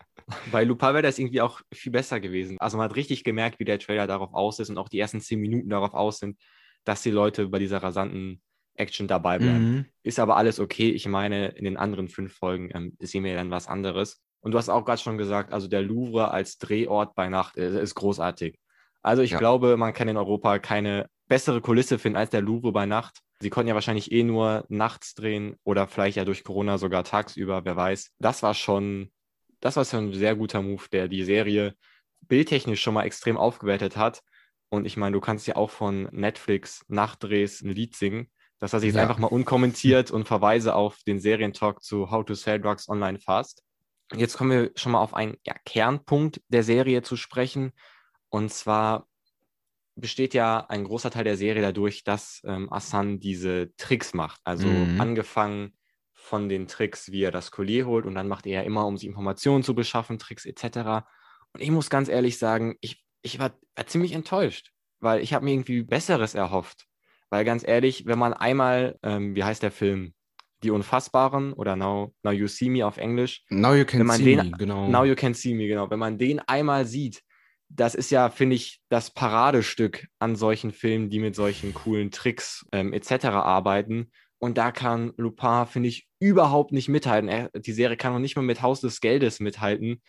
bei 0.52 0.64
Lupin 0.64 0.90
wäre 0.90 1.02
das 1.02 1.20
irgendwie 1.20 1.42
auch 1.42 1.62
viel 1.74 1.92
besser 1.92 2.20
gewesen. 2.20 2.58
Also 2.60 2.78
man 2.78 2.90
hat 2.90 2.96
richtig 2.96 3.24
gemerkt, 3.24 3.60
wie 3.60 3.66
der 3.66 3.80
Trailer 3.80 4.08
darauf 4.08 4.34
aus 4.34 4.60
ist 4.60 4.70
und 4.70 4.78
auch 4.78 4.90
die 4.90 5.00
ersten 5.00 5.22
zehn 5.22 5.40
Minuten 5.40 5.70
darauf 5.70 5.94
aus 5.94 6.20
sind, 6.20 6.40
dass 6.84 7.02
die 7.02 7.12
Leute 7.12 7.48
bei 7.48 7.60
dieser 7.60 7.82
rasanten 7.84 8.42
Action 8.76 9.08
dabei 9.08 9.40
bleiben. 9.40 9.72
Mhm. 9.72 9.86
Ist 10.04 10.20
aber 10.20 10.38
alles 10.38 10.60
okay. 10.60 10.90
Ich 10.92 11.08
meine, 11.08 11.48
in 11.50 11.66
den 11.66 11.78
anderen 11.78 12.10
fünf 12.10 12.34
Folgen 12.34 12.70
ähm, 12.74 12.96
sehen 13.00 13.24
wir 13.24 13.36
dann 13.36 13.52
was 13.52 13.68
anderes. 13.68 14.22
Und 14.42 14.52
du 14.52 14.58
hast 14.58 14.70
auch 14.70 14.86
gerade 14.86 15.02
schon 15.02 15.18
gesagt, 15.18 15.52
also 15.54 15.68
der 15.68 15.82
Louvre 15.82 16.32
als 16.32 16.58
Drehort 16.58 17.16
bei 17.16 17.30
Nacht 17.30 17.58
äh, 17.58 17.82
ist 17.82 17.96
großartig. 17.96 18.60
Also 19.02 19.22
ich 19.22 19.32
Ja. 19.32 19.38
glaube, 19.38 19.78
man 19.78 19.94
kann 19.94 20.08
in 20.08 20.18
Europa 20.18 20.60
keine 20.60 21.08
bessere 21.28 21.62
Kulisse 21.62 21.98
finden 21.98 22.18
als 22.18 22.30
der 22.30 22.42
Louvre 22.42 22.72
bei 22.72 22.86
Nacht. 22.86 23.20
Sie 23.42 23.50
konnten 23.50 23.68
ja 23.68 23.76
wahrscheinlich 23.76 24.12
eh 24.12 24.24
nur 24.24 24.66
nachts 24.70 25.14
drehen 25.14 25.58
oder 25.64 25.88
vielleicht 25.88 26.18
ja 26.18 26.26
durch 26.26 26.44
Corona 26.44 26.78
sogar 26.78 27.04
tagsüber, 27.04 27.66
wer 27.66 27.76
weiß. 27.76 28.12
Das 28.20 28.44
war 28.44 28.54
schon, 28.54 29.12
das 29.60 29.76
war 29.76 29.86
schon 29.86 30.10
ein 30.10 30.14
sehr 30.14 30.36
guter 30.36 30.62
Move, 30.62 30.84
der 30.92 31.08
die 31.08 31.24
Serie 31.24 31.76
bildtechnisch 32.22 32.82
schon 32.82 32.94
mal 32.94 33.04
extrem 33.04 33.38
aufgewertet 33.38 33.98
hat. 33.98 34.22
Und 34.70 34.86
ich 34.86 34.98
meine, 34.98 35.14
du 35.14 35.22
kannst 35.22 35.48
ja 35.48 35.58
auch 35.58 35.70
von 35.70 36.04
Netflix 36.12 36.86
Nachtdrehs 36.88 37.62
ein 37.62 37.70
Lied 37.70 37.96
singen. 37.96 38.32
Das 38.60 38.72
lasse 38.72 38.86
ich 38.86 38.94
jetzt 38.94 38.98
Ja. 38.98 39.04
einfach 39.04 39.20
mal 39.20 39.28
unkommentiert 39.28 40.12
und 40.12 40.26
verweise 40.28 40.74
auf 40.74 41.04
den 41.06 41.20
Serientalk 41.20 41.84
zu 41.84 42.10
How 42.10 42.26
to 42.26 42.34
Sell 42.34 42.60
Drugs 42.60 42.88
Online 42.88 43.20
Fast. 43.20 43.64
Jetzt 44.16 44.38
kommen 44.38 44.52
wir 44.52 44.72
schon 44.76 44.94
mal 44.94 45.02
auf 45.02 45.14
einen 45.14 45.36
ja, 45.46 45.56
Kernpunkt 45.66 46.42
der 46.48 46.64
Serie 46.64 47.02
zu 47.02 47.16
sprechen. 47.18 47.74
Und 48.30 48.52
zwar 48.52 49.08
besteht 49.96 50.34
ja 50.34 50.66
ein 50.68 50.84
großer 50.84 51.10
Teil 51.12 51.24
der 51.24 51.38
Serie 51.38 51.62
dadurch, 51.62 52.04
dass 52.04 52.42
ähm, 52.46 52.72
Asan 52.72 53.20
diese 53.20 53.74
Tricks 53.78 54.14
macht. 54.14 54.42
Also 54.44 54.68
Mhm. 54.68 55.00
angefangen 55.00 55.78
von 56.14 56.50
den 56.50 56.68
Tricks, 56.68 57.12
wie 57.12 57.24
er 57.24 57.32
das 57.32 57.52
Collier 57.52 57.86
holt 57.86 58.06
und 58.06 58.16
dann 58.16 58.28
macht 58.28 58.46
er 58.46 58.62
ja 58.62 58.62
immer, 58.62 58.86
um 58.86 58.98
sich 58.98 59.08
Informationen 59.08 59.64
zu 59.64 59.76
beschaffen, 59.76 60.18
Tricks 60.20 60.46
etc. 60.46 61.06
Und 61.54 61.62
ich 61.62 61.72
muss 61.72 61.90
ganz 61.90 62.10
ehrlich 62.10 62.38
sagen, 62.38 62.76
ich, 62.82 63.06
ich 63.22 63.40
war, 63.40 63.52
war 63.76 63.88
ziemlich 63.88 64.14
enttäuscht, 64.14 64.72
weil 65.00 65.22
ich 65.22 65.34
habe 65.34 65.46
mir 65.46 65.52
irgendwie 65.54 65.84
Besseres 65.84 66.34
erhofft. 66.36 66.88
Weil 67.30 67.44
ganz 67.46 67.68
ehrlich, 67.68 68.06
wenn 68.06 68.20
man 68.20 68.34
einmal, 68.34 68.98
ähm, 69.04 69.36
wie 69.36 69.44
heißt 69.44 69.64
der 69.64 69.72
Film? 69.72 70.14
Die 70.64 70.72
Unfassbaren 70.72 71.54
oder 71.54 71.76
Now, 71.76 72.16
Now 72.24 72.32
You 72.32 72.48
See 72.48 72.70
Me 72.70 72.86
auf 72.86 72.98
Englisch, 72.98 73.44
Now 73.50 73.74
you 73.76 73.86
can 73.86 74.08
see 74.10 74.24
den- 74.24 74.38
me, 74.52 74.58
genau. 74.58 74.88
Now 74.88 75.04
You 75.06 75.16
Can 75.16 75.34
See 75.34 75.54
Me, 75.54 75.68
genau. 75.68 75.90
Wenn 75.90 76.00
man 76.00 76.18
den 76.18 76.40
einmal 76.40 76.86
sieht, 76.86 77.22
das 77.70 77.96
ist 77.96 78.12
ja, 78.12 78.30
finde 78.30 78.56
ich, 78.56 78.82
das 78.90 79.12
Paradestück 79.12 80.08
an 80.20 80.36
solchen 80.36 80.72
Filmen, 80.72 81.10
die 81.10 81.20
mit 81.20 81.36
solchen 81.36 81.74
coolen 81.74 82.12
Tricks 82.12 82.66
ähm, 82.72 82.94
etc. 82.94 83.26
arbeiten. 83.26 84.12
Und 84.38 84.58
da 84.58 84.72
kann 84.72 85.14
Lupin, 85.18 85.66
finde 85.66 85.90
ich, 85.90 86.08
überhaupt 86.20 86.72
nicht 86.72 86.90
mithalten. 86.90 87.30
Er, 87.30 87.50
die 87.50 87.72
Serie 87.72 87.98
kann 87.98 88.14
noch 88.14 88.20
nicht 88.20 88.36
mal 88.36 88.44
mit 88.44 88.62
Haus 88.62 88.82
des 88.82 89.02
Geldes 89.02 89.40
mithalten, 89.40 90.02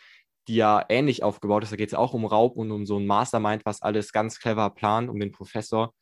die 0.48 0.56
ja 0.56 0.84
ähnlich 0.88 1.22
aufgebaut 1.22 1.62
ist. 1.62 1.72
Da 1.72 1.76
geht 1.76 1.88
es 1.88 1.94
auch 1.94 2.12
um 2.12 2.24
Raub 2.24 2.56
und 2.56 2.70
um 2.70 2.86
so 2.86 2.98
ein 2.98 3.06
Mastermind, 3.06 3.64
was 3.64 3.82
alles 3.82 4.12
ganz 4.12 4.38
clever 4.38 4.70
plant, 4.70 5.08
um 5.08 5.18
den 5.18 5.32
Professor. 5.32 5.94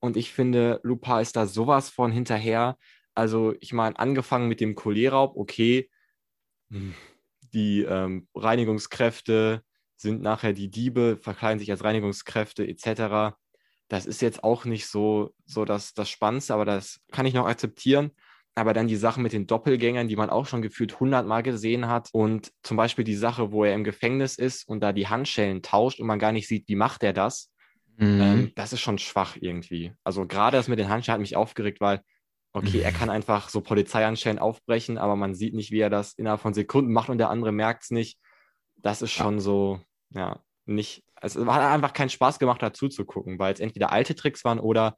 Und 0.00 0.16
ich 0.16 0.32
finde, 0.32 0.80
Lupin 0.82 1.20
ist 1.20 1.36
da 1.36 1.46
sowas 1.46 1.90
von 1.90 2.10
hinterher. 2.10 2.76
Also, 3.14 3.54
ich 3.60 3.72
meine, 3.72 3.98
angefangen 3.98 4.48
mit 4.48 4.60
dem 4.60 4.74
Kollierraub, 4.74 5.36
okay, 5.36 5.90
hm, 6.70 6.94
die 7.52 7.82
ähm, 7.82 8.26
Reinigungskräfte 8.34 9.62
sind 10.02 10.20
nachher 10.22 10.52
die 10.52 10.70
Diebe, 10.70 11.16
verkleiden 11.20 11.58
sich 11.58 11.70
als 11.70 11.84
Reinigungskräfte 11.84 12.66
etc. 12.66 13.36
Das 13.88 14.06
ist 14.06 14.20
jetzt 14.22 14.44
auch 14.44 14.64
nicht 14.64 14.86
so, 14.86 15.34
so 15.46 15.64
das, 15.64 15.94
das 15.94 16.10
Spannendste, 16.10 16.54
aber 16.54 16.64
das 16.64 17.00
kann 17.10 17.26
ich 17.26 17.34
noch 17.34 17.46
akzeptieren. 17.46 18.12
Aber 18.54 18.74
dann 18.74 18.86
die 18.86 18.96
Sachen 18.96 19.22
mit 19.22 19.32
den 19.32 19.46
Doppelgängern, 19.46 20.08
die 20.08 20.16
man 20.16 20.28
auch 20.28 20.44
schon 20.46 20.60
gefühlt 20.60 21.00
hundertmal 21.00 21.42
gesehen 21.42 21.88
hat. 21.88 22.10
Und 22.12 22.52
zum 22.62 22.76
Beispiel 22.76 23.04
die 23.04 23.14
Sache, 23.14 23.50
wo 23.50 23.64
er 23.64 23.74
im 23.74 23.82
Gefängnis 23.84 24.36
ist 24.36 24.68
und 24.68 24.80
da 24.80 24.92
die 24.92 25.08
Handschellen 25.08 25.62
tauscht 25.62 26.00
und 26.00 26.06
man 26.06 26.18
gar 26.18 26.32
nicht 26.32 26.48
sieht, 26.48 26.68
wie 26.68 26.76
macht 26.76 27.02
er 27.02 27.14
das. 27.14 27.50
Mhm. 27.96 28.20
Ähm, 28.20 28.52
das 28.54 28.74
ist 28.74 28.80
schon 28.80 28.98
schwach 28.98 29.36
irgendwie. 29.40 29.92
Also 30.04 30.26
gerade 30.26 30.58
das 30.58 30.68
mit 30.68 30.78
den 30.78 30.90
Handschellen 30.90 31.14
hat 31.14 31.20
mich 31.22 31.36
aufgeregt, 31.36 31.80
weil, 31.80 32.02
okay, 32.52 32.80
er 32.80 32.92
kann 32.92 33.08
einfach 33.08 33.48
so 33.48 33.62
Polizeihandschellen 33.62 34.38
aufbrechen, 34.38 34.98
aber 34.98 35.16
man 35.16 35.34
sieht 35.34 35.54
nicht, 35.54 35.70
wie 35.70 35.80
er 35.80 35.90
das 35.90 36.12
innerhalb 36.12 36.40
von 36.42 36.52
Sekunden 36.52 36.92
macht 36.92 37.08
und 37.08 37.18
der 37.18 37.30
andere 37.30 37.52
merkt 37.52 37.84
es 37.84 37.90
nicht. 37.90 38.18
Das 38.76 39.00
ist 39.00 39.16
Ja. 39.16 39.24
schon 39.24 39.40
so, 39.40 39.80
ja, 40.14 40.40
nicht. 40.66 41.04
Es 41.20 41.36
hat 41.36 41.48
einfach 41.48 41.92
keinen 41.92 42.10
Spaß 42.10 42.38
gemacht, 42.38 42.62
dazu 42.62 42.88
zu 42.88 43.04
gucken, 43.04 43.38
weil 43.38 43.54
es 43.54 43.60
entweder 43.60 43.92
alte 43.92 44.14
Tricks 44.14 44.44
waren 44.44 44.58
oder 44.60 44.96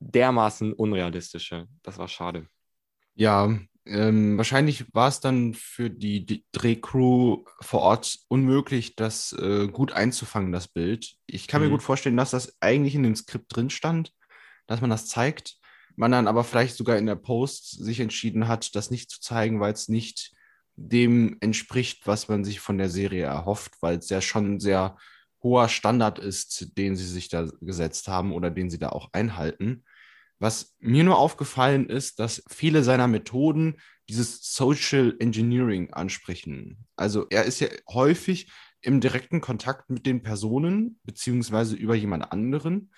dermaßen 0.00 0.72
unrealistische. 0.72 1.66
Das 1.82 1.98
war 1.98 2.08
schade. 2.08 2.46
Ja, 3.14 3.58
ähm, 3.86 4.36
wahrscheinlich 4.36 4.84
war 4.94 5.08
es 5.08 5.20
dann 5.20 5.54
für 5.54 5.90
die, 5.90 6.24
die 6.24 6.44
Drehcrew 6.52 7.44
vor 7.60 7.80
Ort 7.80 8.18
unmöglich, 8.28 8.94
das 8.96 9.32
äh, 9.32 9.66
gut 9.68 9.92
einzufangen, 9.92 10.52
das 10.52 10.68
Bild. 10.68 11.14
Ich 11.26 11.48
kann 11.48 11.62
mir 11.62 11.68
Mhm. 11.68 11.72
gut 11.72 11.82
vorstellen, 11.82 12.16
dass 12.16 12.30
das 12.30 12.56
eigentlich 12.60 12.94
in 12.94 13.02
dem 13.02 13.16
Skript 13.16 13.54
drin 13.54 13.70
stand, 13.70 14.12
dass 14.66 14.80
man 14.80 14.90
das 14.90 15.06
zeigt, 15.06 15.56
man 15.96 16.12
dann 16.12 16.28
aber 16.28 16.44
vielleicht 16.44 16.76
sogar 16.76 16.96
in 16.96 17.06
der 17.06 17.16
Post 17.16 17.82
sich 17.84 17.98
entschieden 18.00 18.46
hat, 18.46 18.74
das 18.76 18.90
nicht 18.90 19.10
zu 19.10 19.20
zeigen, 19.20 19.58
weil 19.58 19.72
es 19.72 19.88
nicht 19.88 20.32
dem 20.78 21.36
entspricht, 21.40 22.06
was 22.06 22.28
man 22.28 22.44
sich 22.44 22.60
von 22.60 22.78
der 22.78 22.88
Serie 22.88 23.24
erhofft, 23.24 23.74
weil 23.80 23.98
es 23.98 24.08
ja 24.08 24.20
schon 24.20 24.54
ein 24.54 24.60
sehr 24.60 24.96
hoher 25.42 25.68
Standard 25.68 26.18
ist, 26.18 26.76
den 26.78 26.96
sie 26.96 27.06
sich 27.06 27.28
da 27.28 27.48
gesetzt 27.60 28.08
haben 28.08 28.32
oder 28.32 28.50
den 28.50 28.70
sie 28.70 28.78
da 28.78 28.90
auch 28.90 29.12
einhalten. 29.12 29.84
Was 30.38 30.76
mir 30.78 31.02
nur 31.02 31.18
aufgefallen 31.18 31.88
ist, 31.88 32.20
dass 32.20 32.44
viele 32.48 32.84
seiner 32.84 33.08
Methoden 33.08 33.76
dieses 34.08 34.54
Social 34.54 35.16
Engineering 35.18 35.92
ansprechen. 35.92 36.86
Also 36.96 37.26
er 37.28 37.44
ist 37.44 37.60
ja 37.60 37.68
häufig 37.88 38.50
im 38.80 39.00
direkten 39.00 39.40
Kontakt 39.40 39.90
mit 39.90 40.06
den 40.06 40.22
Personen, 40.22 41.00
beziehungsweise 41.02 41.74
über 41.74 41.96
jemand 41.96 42.30
anderen. 42.30 42.92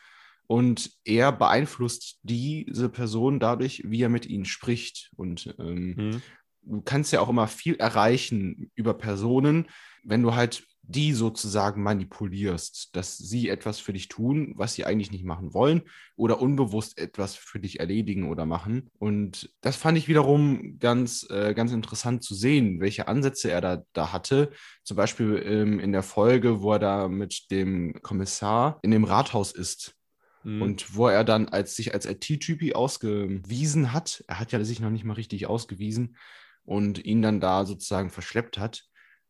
Und 0.47 0.91
er 1.05 1.33
beeinflusst 1.33 2.19
diese 2.23 2.89
Person 2.89 3.39
dadurch, 3.39 3.85
wie 3.87 4.03
er 4.03 4.09
mit 4.09 4.27
ihnen 4.27 4.45
spricht. 4.45 5.11
Und 5.17 5.55
ähm, 5.59 5.95
Mhm. 5.97 6.23
Du 6.63 6.83
kannst 6.83 7.13
ja 7.13 7.21
auch 7.21 7.29
immer 7.29 7.49
viel 7.49 7.77
erreichen 7.77 8.71
über 8.75 8.95
Personen, 8.95 9.69
wenn 10.03 10.23
du 10.23 10.35
halt 10.35 10.65
die 10.83 11.13
sozusagen 11.13 11.83
manipulierst, 11.83 12.97
dass 12.97 13.17
sie 13.17 13.49
etwas 13.49 13.79
für 13.79 13.93
dich 13.93 14.09
tun, 14.09 14.55
was 14.57 14.75
sie 14.75 14.85
eigentlich 14.85 15.13
nicht 15.13 15.25
machen 15.25 15.55
wollen 15.55 15.83
oder 16.17 16.41
unbewusst 16.41 16.99
etwas 16.99 17.37
für 17.37 17.61
dich 17.61 17.79
erledigen 17.79 18.29
oder 18.29 18.45
machen. 18.45 18.91
Und 18.99 19.51
das 19.61 19.77
fand 19.77 19.97
ich 19.99 20.09
wiederum 20.09 20.79
ganz, 20.81 21.27
äh, 21.31 21.55
ganz 21.55 21.71
interessant 21.71 22.25
zu 22.25 22.35
sehen, 22.35 22.81
welche 22.81 23.07
Ansätze 23.07 23.51
er 23.51 23.61
da, 23.61 23.85
da 23.93 24.13
hatte. 24.13 24.51
Zum 24.83 24.97
Beispiel 24.97 25.41
ähm, 25.45 25.79
in 25.79 25.93
der 25.93 26.03
Folge, 26.03 26.61
wo 26.61 26.73
er 26.73 26.81
da 26.81 27.09
mit 27.09 27.51
dem 27.53 27.95
Kommissar 28.03 28.81
in 28.83 28.91
dem 28.91 29.05
Rathaus 29.05 29.53
ist. 29.53 29.95
Mhm. 30.43 30.63
Und 30.63 30.97
wo 30.97 31.07
er 31.07 31.23
dann 31.23 31.49
als 31.49 31.77
sich 31.77 31.95
als 31.95 32.07
IT-Typi 32.07 32.73
ausgewiesen 32.73 33.93
hat, 33.93 34.25
er 34.27 34.41
hat 34.41 34.51
ja 34.51 34.65
sich 34.65 34.81
noch 34.81 34.91
nicht 34.91 35.05
mal 35.05 35.15
richtig 35.15 35.47
ausgewiesen 35.47 36.17
und 36.65 37.05
ihn 37.05 37.23
dann 37.23 37.41
da 37.41 37.65
sozusagen 37.67 38.11
verschleppt 38.11 38.59
hat. 38.59 38.85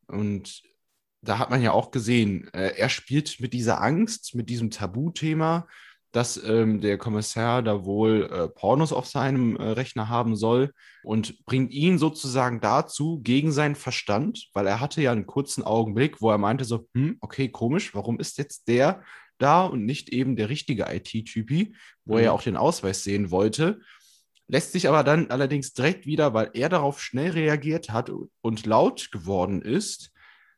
Und 0.06 0.62
da 1.22 1.38
hat 1.38 1.50
man 1.50 1.62
ja 1.62 1.72
auch 1.72 1.90
gesehen, 1.90 2.48
äh, 2.54 2.76
er 2.76 2.88
spielt 2.88 3.40
mit 3.40 3.52
dieser 3.52 3.80
Angst, 3.82 4.34
mit 4.34 4.48
diesem 4.48 4.70
Tabuthema, 4.70 5.66
dass 6.12 6.42
ähm, 6.42 6.80
der 6.80 6.98
Kommissar 6.98 7.62
da 7.62 7.84
wohl 7.84 8.28
äh, 8.32 8.48
Pornos 8.48 8.92
auf 8.92 9.06
seinem 9.06 9.56
äh, 9.56 9.62
Rechner 9.62 10.08
haben 10.08 10.34
soll 10.34 10.72
und 11.04 11.44
bringt 11.44 11.70
ihn 11.72 11.98
sozusagen 11.98 12.60
dazu 12.60 13.20
gegen 13.22 13.52
seinen 13.52 13.76
Verstand, 13.76 14.48
weil 14.52 14.66
er 14.66 14.80
hatte 14.80 15.02
ja 15.02 15.12
einen 15.12 15.26
kurzen 15.26 15.62
Augenblick, 15.62 16.20
wo 16.20 16.30
er 16.30 16.38
meinte 16.38 16.64
so, 16.64 16.88
hm, 16.94 17.16
okay, 17.20 17.48
komisch, 17.48 17.94
warum 17.94 18.18
ist 18.18 18.38
jetzt 18.38 18.66
der 18.66 19.04
da 19.38 19.62
und 19.64 19.86
nicht 19.86 20.08
eben 20.10 20.34
der 20.36 20.48
richtige 20.48 20.86
IT-Typi, 20.92 21.74
wo 22.04 22.16
er 22.16 22.24
ja 22.24 22.30
Mhm. 22.30 22.34
auch 22.36 22.42
den 22.42 22.56
Ausweis 22.56 23.04
sehen 23.04 23.30
wollte. 23.30 23.80
Lässt 24.50 24.72
sich 24.72 24.88
aber 24.88 25.04
dann 25.04 25.30
allerdings 25.30 25.74
direkt 25.74 26.06
wieder, 26.06 26.34
weil 26.34 26.50
er 26.54 26.68
darauf 26.68 27.00
schnell 27.00 27.30
reagiert 27.30 27.90
hat 27.90 28.10
und 28.40 28.66
laut 28.66 29.12
geworden 29.12 29.62
ist, 29.62 30.10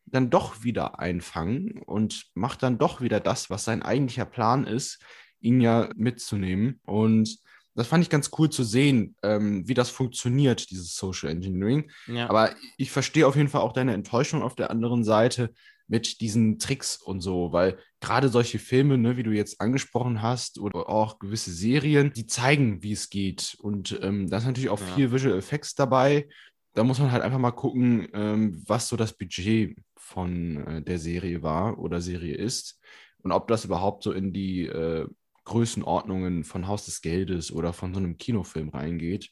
dann 0.07 0.31
doch 0.31 0.65
wieder 0.65 0.99
einfangen 0.99 1.83
und 1.85 2.25
macht 2.33 2.63
dann 2.63 2.79
doch 2.79 3.03
wieder 3.03 3.21
das, 3.21 3.51
was 3.51 3.65
sein 3.65 3.83
eigentlicher 3.83 4.25
Plan 4.25 4.67
ist, 4.67 4.99
ihn 5.41 5.61
ja 5.61 5.91
mitzunehmen. 5.95 6.81
Und 6.87 7.39
das 7.75 7.87
fand 7.87 8.03
ich 8.03 8.09
ganz 8.09 8.31
cool 8.39 8.49
zu 8.49 8.65
sehen, 8.65 9.15
ähm, 9.23 9.69
wie 9.69 9.75
das 9.75 9.91
funktioniert, 9.91 10.71
dieses 10.71 10.97
Social 10.97 11.29
Engineering. 11.29 11.91
ja. 12.07 12.31
Aber 12.31 12.55
ich 12.79 12.91
verstehe 12.91 13.27
auf 13.27 13.37
jeden 13.37 13.51
Fall 13.51 13.61
auch 13.61 13.75
deine 13.75 13.93
Enttäuschung 13.93 14.43
auf 14.43 14.55
der 14.55 14.71
anderen 14.71 15.05
Seite 15.05 15.53
mit 15.93 16.23
diesen 16.23 16.59
Tricks 16.59 16.97
und 16.97 17.21
so, 17.21 17.53
weil 17.53 17.79
gerade 18.01 18.31
solche 18.31 18.59
Filme, 18.59 18.97
ne, 18.97 19.19
wie 19.19 19.23
du 19.23 19.31
jetzt 19.31 19.61
angesprochen 19.61 20.23
hast, 20.23 20.59
oder 20.59 20.89
auch 20.89 21.19
gewisse 21.19 21.53
Serien, 21.53 22.15
die 22.15 22.27
zeigen, 22.27 22.83
wie 22.83 22.93
es 22.93 23.11
geht. 23.11 23.55
Und 23.61 24.01
ähm, 24.03 24.27
da 24.31 24.39
ist 24.39 24.47
natürlich 24.47 24.71
auch 24.71 24.81
Ja. 24.81 24.87
viel 24.95 25.13
Visual 25.13 25.37
Effects 25.37 25.75
dabei. 25.75 26.29
Da 26.73 26.83
muss 26.83 26.99
man 26.99 27.13
halt 27.13 27.23
einfach 27.23 27.39
mal 27.39 27.51
gucken, 27.51 28.09
ähm, 28.15 28.63
was 28.67 28.89
so 28.89 28.97
das 28.97 29.13
Budget 29.13 29.77
von 29.99 30.67
äh, 30.67 30.83
der 30.83 30.99
Serie 30.99 31.43
war 31.43 31.79
oder 31.79 32.01
Serie 32.01 32.37
ist 32.37 32.81
und 33.23 33.31
ob 33.31 33.47
das 33.49 33.67
überhaupt 33.67 34.03
so 34.03 34.13
in 34.13 34.33
die 34.33 34.67
äh, 34.67 35.07
Größenordnungen 35.45 36.45
von 36.45 36.69
Haus 36.69 36.87
des 36.87 37.03
Geldes 37.03 37.53
oder 37.53 37.75
von 37.75 37.93
so 37.93 38.01
einem 38.01 38.17
Kinofilm 38.17 38.71
reingeht. 38.71 39.29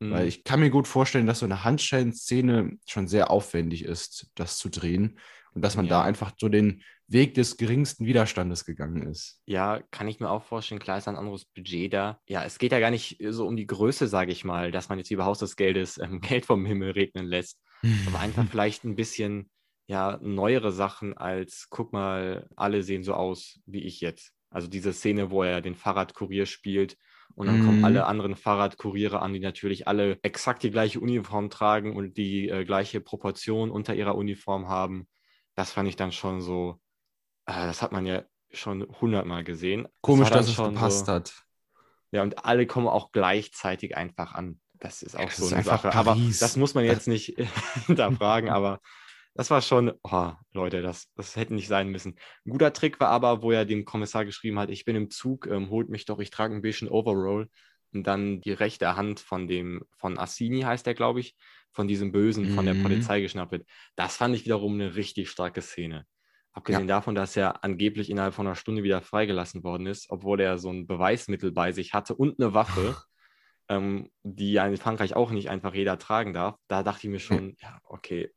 Mhm. 0.00 0.10
Weil 0.10 0.26
ich 0.28 0.42
kann 0.44 0.60
mir 0.60 0.70
gut 0.70 0.88
vorstellen, 0.88 1.26
dass 1.26 1.40
so 1.40 1.44
eine 1.44 1.64
Handschellen-Szene 1.64 2.78
schon 2.86 3.08
sehr 3.08 3.30
aufwendig 3.30 3.84
ist, 3.84 4.30
das 4.34 4.56
zu 4.56 4.70
drehen. 4.70 5.18
Und 5.54 5.62
dass 5.62 5.76
man 5.76 5.86
Ja. 5.86 5.90
da 6.00 6.02
einfach 6.02 6.32
so 6.38 6.48
den 6.48 6.82
Weg 7.06 7.34
des 7.34 7.56
geringsten 7.56 8.04
Widerstandes 8.06 8.64
gegangen 8.64 9.06
ist. 9.06 9.40
Ja, 9.46 9.80
kann 9.90 10.08
ich 10.08 10.20
mir 10.20 10.30
auch 10.30 10.42
vorstellen. 10.44 10.80
Klar 10.80 10.98
ist 10.98 11.08
ein 11.08 11.16
anderes 11.16 11.46
Budget 11.46 11.92
da. 11.92 12.20
Ja, 12.28 12.44
es 12.44 12.58
geht 12.58 12.72
ja 12.72 12.80
gar 12.80 12.90
nicht 12.90 13.18
so 13.30 13.46
um 13.46 13.56
die 13.56 13.66
Größe, 13.66 14.08
sage 14.08 14.30
ich 14.32 14.44
mal, 14.44 14.70
dass 14.70 14.88
man 14.88 14.98
jetzt 14.98 15.10
über 15.10 15.24
Haus 15.24 15.38
des 15.38 15.56
Geldes 15.56 15.98
ähm, 15.98 16.20
Geld 16.42 16.44
vom 16.46 16.66
Himmel 16.66 16.90
regnen 16.92 17.26
lässt. 17.26 17.58
Aber 18.06 18.20
einfach 18.20 18.44
vielleicht 18.50 18.84
ein 18.84 18.96
bisschen 18.96 19.50
ja, 19.86 20.18
neuere 20.20 20.70
Sachen 20.70 21.16
als, 21.16 21.68
guck 21.70 21.94
mal, 21.94 22.46
alle 22.56 22.82
sehen 22.82 23.02
so 23.02 23.14
aus 23.14 23.58
wie 23.64 23.80
ich 23.84 24.02
jetzt. 24.02 24.32
Also 24.50 24.68
diese 24.68 24.92
Szene, 24.92 25.30
wo 25.30 25.42
er 25.42 25.62
den 25.62 25.74
Fahrradkurier 25.76 26.44
spielt 26.44 26.96
und 27.34 27.46
dann 27.46 27.60
kommen 27.64 27.78
Mhm. 27.78 27.84
alle 27.84 28.04
anderen 28.06 28.36
Fahrradkuriere 28.36 29.20
an, 29.22 29.32
die 29.32 29.40
natürlich 29.40 29.88
alle 29.88 30.18
exakt 30.22 30.62
die 30.62 30.70
gleiche 30.70 31.00
Uniform 31.00 31.48
tragen 31.48 31.96
und 31.96 32.18
die 32.18 32.48
äh, 32.50 32.64
gleiche 32.66 33.00
Proportion 33.00 33.70
unter 33.70 33.94
ihrer 33.94 34.14
Uniform 34.14 34.68
haben. 34.68 35.06
Das 35.58 35.72
fand 35.72 35.88
ich 35.88 35.96
dann 35.96 36.12
schon 36.12 36.40
so, 36.40 36.80
äh, 37.46 37.66
das 37.66 37.82
hat 37.82 37.90
man 37.90 38.06
ja 38.06 38.22
schon 38.52 38.86
hundertmal 39.00 39.42
gesehen. 39.42 39.82
Das 39.82 39.92
Komisch, 40.02 40.28
dann 40.28 40.38
dass 40.38 40.48
es 40.50 40.56
gepasst 40.56 41.06
so- 41.06 41.12
hat. 41.12 41.44
Ja, 42.12 42.22
und 42.22 42.44
alle 42.44 42.64
kommen 42.64 42.86
auch 42.86 43.10
gleichzeitig 43.10 43.96
einfach 43.96 44.34
an. 44.34 44.60
Das 44.74 45.02
ist 45.02 45.16
auch 45.16 45.24
das 45.24 45.36
so 45.36 45.46
eine 45.46 45.56
einfach 45.56 45.82
Sache. 45.82 45.94
Aber 45.96 46.12
Paris. 46.12 46.38
das 46.38 46.56
muss 46.56 46.74
man 46.74 46.84
jetzt 46.84 47.08
nicht 47.08 47.34
hinterfragen, 47.86 48.50
aber 48.50 48.80
das 49.34 49.50
war 49.50 49.60
schon, 49.60 49.94
oh, 50.04 50.30
Leute, 50.52 50.80
das, 50.80 51.08
das 51.16 51.34
hätte 51.34 51.54
nicht 51.54 51.66
sein 51.66 51.88
müssen. 51.88 52.14
Ein 52.46 52.50
guter 52.50 52.72
Trick 52.72 53.00
war 53.00 53.08
aber, 53.08 53.42
wo 53.42 53.50
er 53.50 53.64
dem 53.64 53.84
Kommissar 53.84 54.24
geschrieben 54.24 54.60
hat, 54.60 54.70
ich 54.70 54.84
bin 54.84 54.94
im 54.94 55.10
Zug, 55.10 55.48
ähm, 55.48 55.70
holt 55.70 55.88
mich 55.88 56.04
doch, 56.04 56.20
ich 56.20 56.30
trage 56.30 56.54
ein 56.54 56.62
bisschen 56.62 56.88
Overall. 56.88 57.48
Und 57.92 58.06
dann 58.06 58.40
die 58.42 58.52
rechte 58.52 58.94
Hand 58.94 59.18
von 59.18 59.48
dem, 59.48 59.82
von 59.96 60.18
Assini 60.20 60.60
heißt 60.60 60.86
der, 60.86 60.94
glaube 60.94 61.18
ich, 61.18 61.34
von 61.72 61.88
diesem 61.88 62.12
Bösen, 62.12 62.48
von 62.50 62.66
der 62.66 62.74
Mhm. 62.74 62.82
Polizei 62.82 63.20
geschnappt 63.20 63.52
wird. 63.52 63.66
Das 63.96 64.16
fand 64.16 64.34
ich 64.34 64.44
wiederum 64.44 64.74
eine 64.74 64.94
richtig 64.96 65.30
starke 65.30 65.62
Szene. 65.62 66.06
Abgesehen 66.52 66.88
davon, 66.88 67.14
dass 67.14 67.36
er 67.36 67.62
angeblich 67.64 68.10
innerhalb 68.10 68.34
von 68.34 68.46
einer 68.46 68.56
Stunde 68.56 68.82
wieder 68.82 69.00
freigelassen 69.02 69.62
worden 69.62 69.86
ist, 69.86 70.10
obwohl 70.10 70.40
er 70.40 70.58
so 70.58 70.70
ein 70.72 70.86
Beweismittel 70.86 71.52
bei 71.52 71.72
sich 71.72 71.92
hatte 71.94 72.14
und 72.16 72.40
eine 72.40 72.52
Waffe, 72.54 72.96
ähm, 73.68 74.10
die 74.22 74.52
ja 74.52 74.66
in 74.66 74.76
Frankreich 74.76 75.14
auch 75.16 75.30
nicht 75.30 75.50
einfach 75.50 75.74
jeder 75.74 75.98
tragen 75.98 76.32
darf. 76.34 76.56
Da 76.68 76.82
dachte 76.82 77.06
ich 77.06 77.10
mir 77.12 77.20
schon, 77.20 77.56
ja, 77.60 77.78
okay. 77.84 78.30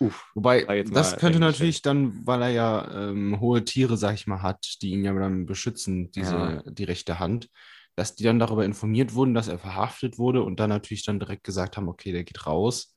Uff. 0.00 0.24
Wobei, 0.34 0.64
jetzt 0.76 0.94
das 0.94 1.16
könnte 1.16 1.38
natürlich 1.38 1.80
dann, 1.82 2.26
weil 2.26 2.42
er 2.42 2.48
ja 2.50 3.08
ähm, 3.10 3.38
hohe 3.40 3.64
Tiere, 3.64 3.96
sag 3.96 4.14
ich 4.14 4.26
mal, 4.26 4.42
hat, 4.42 4.82
die 4.82 4.90
ihn 4.90 5.04
ja 5.04 5.14
dann 5.14 5.46
beschützen, 5.46 6.10
diese, 6.10 6.62
Ja. 6.64 6.70
die 6.72 6.84
rechte 6.84 7.20
Hand, 7.20 7.48
dass 7.96 8.14
die 8.14 8.24
dann 8.24 8.38
darüber 8.38 8.64
informiert 8.64 9.14
wurden, 9.14 9.34
dass 9.34 9.48
er 9.48 9.58
verhaftet 9.58 10.18
wurde 10.18 10.42
und 10.42 10.60
dann 10.60 10.70
natürlich 10.70 11.04
dann 11.04 11.20
direkt 11.20 11.44
gesagt 11.44 11.76
haben, 11.76 11.88
okay, 11.88 12.12
der 12.12 12.24
geht 12.24 12.46
raus. 12.46 12.94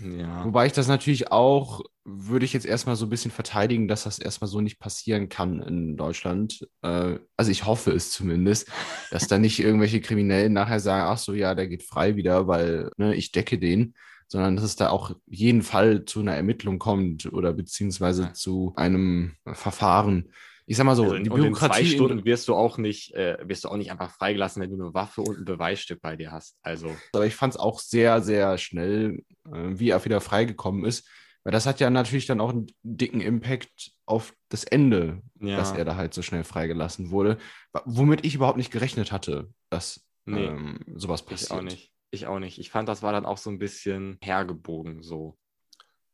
Ja. 0.00 0.44
Wobei 0.44 0.66
ich 0.66 0.72
das 0.72 0.88
natürlich 0.88 1.30
auch, 1.30 1.82
würde 2.04 2.44
ich 2.44 2.52
jetzt 2.52 2.66
erstmal 2.66 2.96
so 2.96 3.06
ein 3.06 3.10
bisschen 3.10 3.30
verteidigen, 3.30 3.88
dass 3.88 4.04
das 4.04 4.18
erstmal 4.18 4.48
so 4.48 4.60
nicht 4.60 4.78
passieren 4.78 5.28
kann 5.28 5.62
in 5.62 5.96
Deutschland. 5.96 6.66
Äh, 6.82 7.18
also 7.36 7.50
ich 7.50 7.66
hoffe 7.66 7.92
es 7.92 8.10
zumindest, 8.10 8.68
dass 9.10 9.28
da 9.28 9.38
nicht 9.38 9.58
irgendwelche 9.60 10.00
Kriminellen 10.00 10.52
nachher 10.52 10.80
sagen, 10.80 11.04
ach 11.08 11.18
so, 11.18 11.34
ja, 11.34 11.54
der 11.54 11.68
geht 11.68 11.84
frei 11.84 12.16
wieder, 12.16 12.46
weil 12.48 12.90
ne, 12.96 13.14
ich 13.14 13.32
decke 13.32 13.58
den, 13.58 13.94
sondern 14.28 14.56
dass 14.56 14.64
es 14.64 14.76
da 14.76 14.90
auch 14.90 15.14
jeden 15.26 15.62
Fall 15.62 16.04
zu 16.04 16.20
einer 16.20 16.34
Ermittlung 16.34 16.78
kommt 16.78 17.32
oder 17.32 17.52
beziehungsweise 17.52 18.22
Ja. 18.24 18.32
zu 18.32 18.72
einem 18.76 19.36
Verfahren. 19.46 20.30
Ich 20.66 20.76
sag 20.76 20.84
mal 20.84 20.96
so, 20.96 21.04
Also 21.04 21.14
in, 21.14 21.24
die 21.24 21.30
und 21.30 21.38
in 21.44 21.54
zwei 21.54 21.68
Bürokratie 21.68 21.86
Stunden 21.86 22.24
wirst 22.24 22.48
du 22.48 22.54
auch 22.54 22.76
nicht, 22.76 23.14
äh, 23.14 23.38
wirst 23.42 23.64
du 23.64 23.68
auch 23.68 23.76
nicht 23.76 23.90
einfach 23.92 24.10
freigelassen, 24.10 24.60
wenn 24.62 24.70
du 24.70 24.82
eine 24.84 24.94
Waffe 24.94 25.22
und 25.22 25.38
ein 25.38 25.44
Beweisstück 25.44 26.00
bei 26.02 26.16
dir 26.16 26.32
hast. 26.32 26.56
Also, 26.62 26.94
Aber 27.12 27.26
ich 27.26 27.36
fand 27.36 27.54
es 27.54 27.60
auch 27.60 27.78
sehr, 27.78 28.20
sehr 28.20 28.58
schnell, 28.58 29.22
äh, 29.46 29.50
wie 29.52 29.90
er 29.90 30.04
wieder 30.04 30.20
freigekommen 30.20 30.84
ist. 30.84 31.08
Weil 31.44 31.52
das 31.52 31.66
hat 31.66 31.78
ja 31.78 31.90
natürlich 31.90 32.26
dann 32.26 32.40
auch 32.40 32.50
einen 32.50 32.66
dicken 32.82 33.20
Impact 33.20 33.92
auf 34.04 34.34
das 34.48 34.64
Ende, 34.64 35.22
ja. 35.40 35.56
dass 35.56 35.70
er 35.70 35.84
da 35.84 35.94
halt 35.94 36.12
so 36.12 36.22
schnell 36.22 36.42
freigelassen 36.42 37.10
wurde. 37.12 37.38
Womit 37.84 38.26
ich 38.26 38.34
überhaupt 38.34 38.58
nicht 38.58 38.72
gerechnet 38.72 39.12
hatte, 39.12 39.48
dass 39.70 40.04
Nee, 40.24 40.46
ähm, 40.46 40.80
sowas 40.96 41.20
ich 41.20 41.26
passiert. 41.28 41.52
auch 41.52 41.62
nicht. 41.62 41.92
Ich 42.10 42.26
auch 42.26 42.40
nicht. 42.40 42.58
Ich 42.58 42.70
fand, 42.70 42.88
das 42.88 43.02
war 43.02 43.12
dann 43.12 43.26
auch 43.26 43.38
so 43.38 43.50
ein 43.50 43.58
bisschen 43.60 44.18
hergebogen 44.20 45.02
so. 45.02 45.38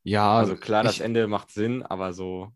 Ja, 0.03 0.37
Also 0.37 0.55
klar, 0.55 0.83
das 0.83 0.95
ich, 0.95 1.01
Ende 1.01 1.27
macht 1.27 1.49
Sinn, 1.49 1.81
aber 1.81 2.13
so, 2.13 2.53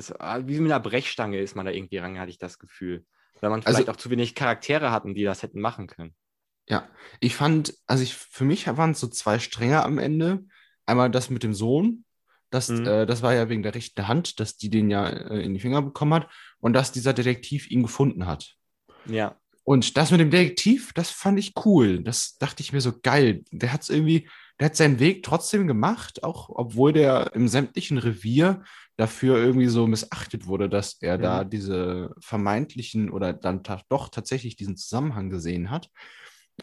es, 0.00 0.12
ah, 0.20 0.40
wie 0.46 0.58
mit 0.60 0.72
einer 0.72 0.80
Brechstange 0.80 1.38
ist 1.38 1.54
man 1.54 1.66
da 1.66 1.72
irgendwie 1.72 1.98
ran, 1.98 2.18
hatte 2.18 2.30
ich 2.30 2.38
das 2.38 2.58
Gefühl. 2.58 3.04
Weil 3.40 3.50
man 3.50 3.60
Also- 3.60 3.76
vielleicht 3.76 3.88
auch 3.90 3.96
zu 3.96 4.10
wenig 4.10 4.34
Charaktere 4.34 4.90
hatten, 4.90 5.14
die 5.14 5.22
das 5.24 5.42
hätten 5.42 5.60
machen 5.60 5.86
können. 5.86 6.14
ja, 6.68 6.88
ich 7.20 7.34
fand, 7.34 7.74
also 7.86 8.02
ich, 8.02 8.14
für 8.14 8.44
mich 8.44 8.66
waren 8.68 8.92
es 8.92 9.00
so 9.00 9.08
zwei 9.08 9.38
Stränge 9.40 9.82
am 9.82 9.98
Ende. 9.98 10.44
Einmal 10.86 11.10
das 11.10 11.28
mit 11.30 11.42
dem 11.42 11.52
Sohn. 11.54 12.04
Das, 12.50 12.68
Mhm. 12.68 12.86
äh, 12.86 13.06
das 13.06 13.22
war 13.22 13.34
ja 13.34 13.48
wegen 13.48 13.62
der 13.62 13.74
rechten 13.74 14.06
Hand, 14.08 14.38
dass 14.40 14.56
die 14.56 14.70
den 14.70 14.90
ja 14.90 15.08
äh, 15.08 15.42
in 15.42 15.54
die 15.54 15.60
Finger 15.60 15.82
bekommen 15.82 16.14
hat 16.14 16.28
und 16.58 16.72
dass 16.72 16.92
dieser 16.92 17.12
Detektiv 17.12 17.70
ihn 17.70 17.82
gefunden 17.82 18.26
hat. 18.26 18.56
Ja, 19.06 19.36
Und 19.64 19.96
das 19.96 20.10
mit 20.10 20.20
dem 20.20 20.30
Detektiv, 20.30 20.92
das 20.94 21.10
fand 21.10 21.38
ich 21.38 21.52
cool. 21.64 22.02
Das 22.02 22.38
dachte 22.38 22.62
ich 22.62 22.72
mir 22.72 22.80
so 22.80 22.92
geil. 23.00 23.44
Der 23.52 23.72
hat 23.72 23.82
es 23.82 23.90
irgendwie, 23.90 24.28
der 24.60 24.66
hat 24.66 24.76
seinen 24.76 25.00
Weg 25.00 25.22
trotzdem 25.22 25.66
gemacht, 25.66 26.22
auch 26.22 26.50
obwohl 26.50 26.92
der 26.92 27.34
im 27.34 27.48
sämtlichen 27.48 27.98
Revier 27.98 28.62
dafür 28.96 29.38
irgendwie 29.38 29.68
so 29.68 29.86
missachtet 29.86 30.46
wurde, 30.46 30.68
dass 30.68 30.98
er 31.00 31.18
Mhm. 31.18 31.22
da 31.22 31.44
diese 31.44 32.14
vermeintlichen 32.20 33.10
oder 33.10 33.32
dann 33.32 33.62
doch 33.88 34.10
tatsächlich 34.10 34.56
diesen 34.56 34.76
Zusammenhang 34.76 35.30
gesehen 35.30 35.70
hat. 35.70 35.90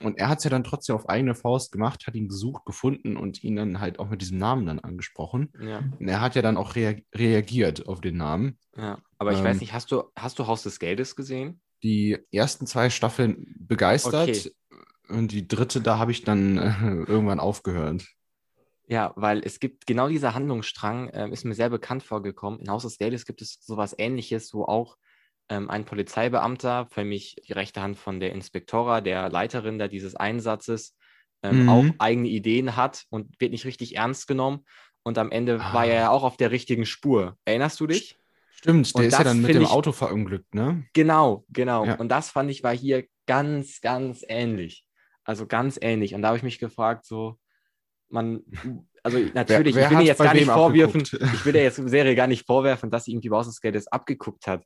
Und 0.04 0.20
er 0.20 0.30
hat 0.30 0.38
es 0.40 0.44
ja 0.44 0.52
dann 0.52 0.64
trotzdem 0.64 0.96
auf 0.96 1.10
eigene 1.10 1.34
Faust 1.34 1.72
gemacht, 1.72 2.06
hat 2.06 2.14
ihn 2.16 2.28
gesucht, 2.28 2.66
gefunden 2.66 3.18
und 3.18 3.44
ihn 3.44 3.56
dann 3.56 3.80
halt 3.80 3.98
auch 3.98 4.10
mit 4.10 4.22
diesem 4.22 4.38
Namen 4.38 4.68
dann 4.68 4.80
angesprochen. 4.80 5.52
ja, 5.60 5.80
Und 6.00 6.08
er 6.08 6.22
hat 6.22 6.36
ja 6.36 6.44
dann 6.44 6.58
auch 6.58 6.76
rea 6.76 6.96
reagiert 7.16 7.88
auf 7.88 8.00
den 8.02 8.18
Namen. 8.18 8.60
ja. 8.76 9.02
Aber 9.18 9.32
ich 9.32 9.40
Ähm, 9.40 9.46
weiß 9.46 9.62
nicht, 9.62 9.74
hast 9.74 9.92
du, 9.92 10.04
hast 10.16 10.38
du 10.38 10.46
Haus 10.46 10.62
des 10.62 10.78
Geldes 10.80 11.16
gesehen? 11.16 11.62
die 11.84 12.18
ersten 12.32 12.66
zwei 12.68 12.90
Staffeln 12.90 13.56
begeistert 13.60 14.30
Okay. 14.30 14.52
Und 15.10 15.32
die 15.32 15.48
dritte, 15.48 15.82
da 15.82 15.98
habe 15.98 16.12
ich 16.12 16.24
dann 16.24 16.58
äh, 16.58 17.10
irgendwann 17.10 17.40
aufgehört. 17.40 18.06
Ja, 18.90 19.12
weil 19.16 19.42
es 19.44 19.60
gibt 19.60 19.86
genau 19.86 20.08
dieser 20.08 20.34
Handlungsstrang, 20.34 21.10
ähm, 21.14 21.34
ist 21.34 21.44
mir 21.44 21.54
sehr 21.56 21.70
bekannt 21.70 22.04
vorgekommen. 22.04 22.60
In 22.62 22.70
Haus 22.70 22.84
des 22.84 22.98
Geldes 22.98 23.26
gibt 23.26 23.42
es 23.42 23.60
sowas 23.62 23.94
ähnliches, 23.98 24.54
wo 24.54 24.64
auch 24.64 24.98
ähm, 25.50 25.70
ein 25.70 25.84
Polizeibeamter, 25.86 26.88
für 26.90 27.04
mich 27.06 27.36
die 27.48 27.54
rechte 27.54 27.82
Hand 27.82 27.98
von 27.98 28.20
der 28.20 28.32
Inspektora, 28.34 29.02
der 29.02 29.30
Leiterin 29.30 29.78
da 29.78 29.88
dieses 29.88 30.16
Einsatzes, 30.16 30.96
ähm, 31.44 31.64
Mhm. 31.64 31.70
auch 31.70 31.86
eigene 32.00 32.30
Ideen 32.30 32.76
hat 32.76 33.06
und 33.10 33.40
wird 33.40 33.52
nicht 33.52 33.66
richtig 33.66 33.96
ernst 33.96 34.28
genommen. 34.28 34.66
Und 35.04 35.18
am 35.18 35.32
Ende 35.32 35.60
Ah. 35.62 35.74
war 35.74 35.86
er 35.86 35.94
ja 35.96 36.10
auch 36.10 36.24
auf 36.24 36.38
der 36.38 36.52
richtigen 36.52 36.86
Spur. 36.86 37.38
Erinnerst 37.46 37.80
du 37.80 37.88
dich? 37.88 38.18
Stimmt, 38.52 38.94
der 38.96 39.00
Und 39.02 39.06
ist 39.08 39.18
ja 39.18 39.24
dann 39.24 39.42
mit 39.42 39.54
dem 39.54 39.62
ich- 39.64 39.70
Auto 39.70 39.92
verunglückt, 39.92 40.56
ne? 40.56 40.84
Genau, 40.94 41.46
genau. 41.50 41.86
Ja. 41.86 41.96
Und 41.96 42.10
das 42.10 42.32
fand 42.32 42.50
ich 42.50 42.64
war 42.64 42.76
hier 42.76 43.06
ganz, 43.28 43.82
ganz 43.82 44.24
ähnlich. 44.28 44.86
Also 45.28 45.46
ganz 45.46 45.78
ähnlich. 45.82 46.16
Und 46.16 46.22
da 46.22 46.30
habe 46.30 46.38
ich 46.38 46.44
mich 46.44 46.58
gefragt, 46.58 47.06
so, 47.06 47.38
man, 48.10 48.44
also 49.04 49.20
natürlich, 49.34 49.76
wer 49.76 49.84
ich 49.84 49.92
will 49.92 49.98
dir 50.00 50.06
jetzt 50.06 50.22
gar 50.22 50.34
nicht 50.34 50.46
vorwerfen, 50.46 51.02
abgeguckt? 51.02 51.34
ich 51.34 51.46
will 51.46 51.52
dir 51.52 51.64
jetzt 51.64 51.80
Serie 51.90 52.16
gar 52.16 52.28
nicht 52.28 52.46
vorwerfen, 52.46 52.90
dass 52.90 53.04
sie 53.04 53.12
irgendwie 53.12 53.30
des 53.50 53.60
Geldes 53.60 53.88
abgeguckt 53.88 54.48
hat. 54.48 54.64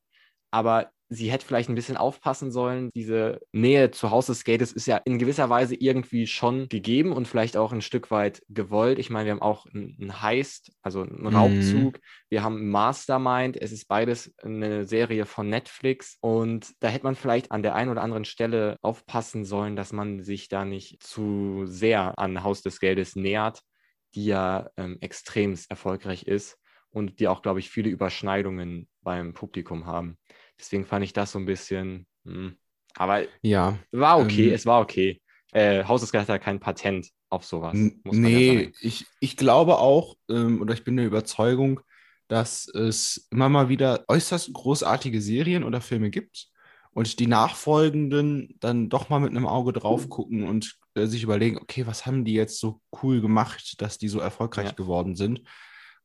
Aber 0.51 0.91
sie 1.13 1.29
hätte 1.29 1.45
vielleicht 1.45 1.67
ein 1.69 1.75
bisschen 1.75 1.97
aufpassen 1.97 2.51
sollen. 2.51 2.89
Diese 2.95 3.41
Nähe 3.51 3.91
zu 3.91 4.11
Haus 4.11 4.27
des 4.27 4.45
Geldes 4.45 4.71
ist 4.71 4.85
ja 4.87 4.95
in 4.97 5.19
gewisser 5.19 5.49
Weise 5.49 5.75
irgendwie 5.75 6.25
schon 6.25 6.69
gegeben 6.69 7.11
und 7.11 7.27
vielleicht 7.27 7.57
auch 7.57 7.73
ein 7.73 7.81
Stück 7.81 8.11
weit 8.11 8.41
gewollt. 8.47 8.97
Ich 8.97 9.09
meine, 9.09 9.25
wir 9.25 9.31
haben 9.33 9.41
auch 9.41 9.65
einen 9.65 10.21
Heist, 10.21 10.71
also 10.81 11.01
einen 11.01 11.19
Mhm. 11.19 11.35
Raubzug. 11.35 11.99
Wir 12.29 12.43
haben 12.43 12.69
Mastermind. 12.69 13.61
Es 13.61 13.73
ist 13.73 13.89
beides 13.89 14.33
eine 14.41 14.85
Serie 14.85 15.25
von 15.25 15.49
Netflix. 15.49 16.17
Und 16.21 16.71
da 16.79 16.87
hätte 16.87 17.03
man 17.03 17.15
vielleicht 17.15 17.51
an 17.51 17.61
der 17.61 17.75
einen 17.75 17.91
oder 17.91 18.03
anderen 18.03 18.25
Stelle 18.25 18.77
aufpassen 18.81 19.43
sollen, 19.43 19.75
dass 19.75 19.91
man 19.91 20.23
sich 20.23 20.47
da 20.47 20.63
nicht 20.63 21.03
zu 21.03 21.65
sehr 21.65 22.17
an 22.19 22.41
Haus 22.43 22.61
des 22.61 22.79
Geldes 22.79 23.17
nähert, 23.17 23.61
die 24.15 24.25
ja 24.27 24.69
ähm, 24.77 24.97
extremst 25.01 25.69
erfolgreich 25.69 26.23
ist 26.23 26.57
und 26.89 27.19
die 27.19 27.27
auch, 27.27 27.41
glaube 27.41 27.59
ich, 27.59 27.69
viele 27.69 27.89
Überschneidungen 27.89 28.87
beim 29.01 29.33
Publikum 29.33 29.85
haben. 29.85 30.17
Deswegen 30.61 30.85
fand 30.85 31.03
ich 31.03 31.13
das 31.13 31.33
so 31.33 31.39
ein 31.39 31.45
bisschen. 31.45 32.07
Hm. 32.25 32.57
Aber 32.95 33.23
Ja. 33.41 33.77
war 33.91 34.19
okay, 34.19 34.49
Ähm, 34.49 34.53
es 34.53 34.65
war 34.65 34.81
okay. 34.81 35.21
Äh, 35.53 35.83
Haus 35.85 36.01
des 36.01 36.11
Geldes 36.11 36.29
hat 36.29 36.35
ja 36.35 36.39
kein 36.45 36.59
Patent 36.59 37.09
auf 37.29 37.45
sowas. 37.45 37.77
Ja 38.05 38.11
Nee, 38.11 38.47
sagen. 38.49 38.73
ich, 38.81 39.05
ich 39.19 39.37
glaube 39.37 39.77
auch, 39.79 40.15
ähm, 40.29 40.61
oder 40.61 40.73
ich 40.73 40.83
bin 40.83 40.97
der 40.97 41.05
Überzeugung, 41.05 41.81
dass 42.27 42.67
es 42.67 43.27
immer 43.31 43.49
mal 43.49 43.69
wieder 43.69 44.05
äußerst 44.07 44.53
großartige 44.53 45.21
Serien 45.21 45.63
oder 45.63 45.81
Filme 45.81 46.09
gibt 46.09 46.47
und 46.93 47.19
die 47.19 47.27
nachfolgenden 47.27 48.55
dann 48.59 48.89
doch 48.89 49.09
mal 49.09 49.19
mit 49.19 49.31
einem 49.31 49.47
Auge 49.47 49.73
drauf 49.73 50.09
gucken 50.09 50.43
und 50.47 50.77
äh, 50.95 51.05
sich 51.05 51.23
überlegen, 51.23 51.57
okay, 51.57 51.87
was 51.87 52.05
haben 52.05 52.25
die 52.25 52.33
jetzt 52.33 52.59
so 52.59 52.81
cool 53.01 53.21
gemacht, 53.21 53.81
dass 53.81 53.97
die 53.97 54.07
so 54.09 54.19
erfolgreich 54.19 54.69
Ja. 54.69 54.73
geworden 54.75 55.15
sind? 55.15 55.41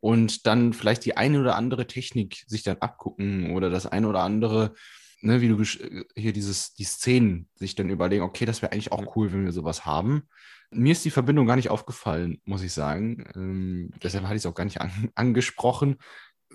Und 0.00 0.46
dann 0.46 0.72
vielleicht 0.72 1.04
die 1.04 1.16
eine 1.16 1.40
oder 1.40 1.56
andere 1.56 1.86
Technik 1.86 2.44
sich 2.46 2.62
dann 2.62 2.78
abgucken 2.78 3.52
oder 3.56 3.70
das 3.70 3.86
eine 3.86 4.08
oder 4.08 4.22
andere, 4.22 4.74
ne, 5.20 5.40
wie 5.40 5.48
du 5.48 5.60
äh, 5.60 6.04
hier 6.14 6.32
dieses, 6.32 6.74
die 6.74 6.84
Szenen 6.84 7.48
sich 7.56 7.74
dann 7.74 7.90
überlegen, 7.90 8.22
okay, 8.22 8.44
das 8.44 8.62
wäre 8.62 8.72
eigentlich 8.72 8.92
auch 8.92 9.16
cool, 9.16 9.32
wenn 9.32 9.44
wir 9.44 9.52
sowas 9.52 9.84
haben. 9.84 10.28
Mir 10.70 10.92
ist 10.92 11.04
die 11.04 11.10
Verbindung 11.10 11.46
gar 11.46 11.56
nicht 11.56 11.70
aufgefallen, 11.70 12.40
muss 12.44 12.62
ich 12.62 12.72
sagen. 12.72 13.24
Ähm, 13.34 13.90
deshalb 14.02 14.24
hatte 14.24 14.36
ich 14.36 14.42
es 14.42 14.46
auch 14.46 14.54
gar 14.54 14.64
nicht 14.64 14.80
an, 14.80 14.90
angesprochen. 15.14 15.96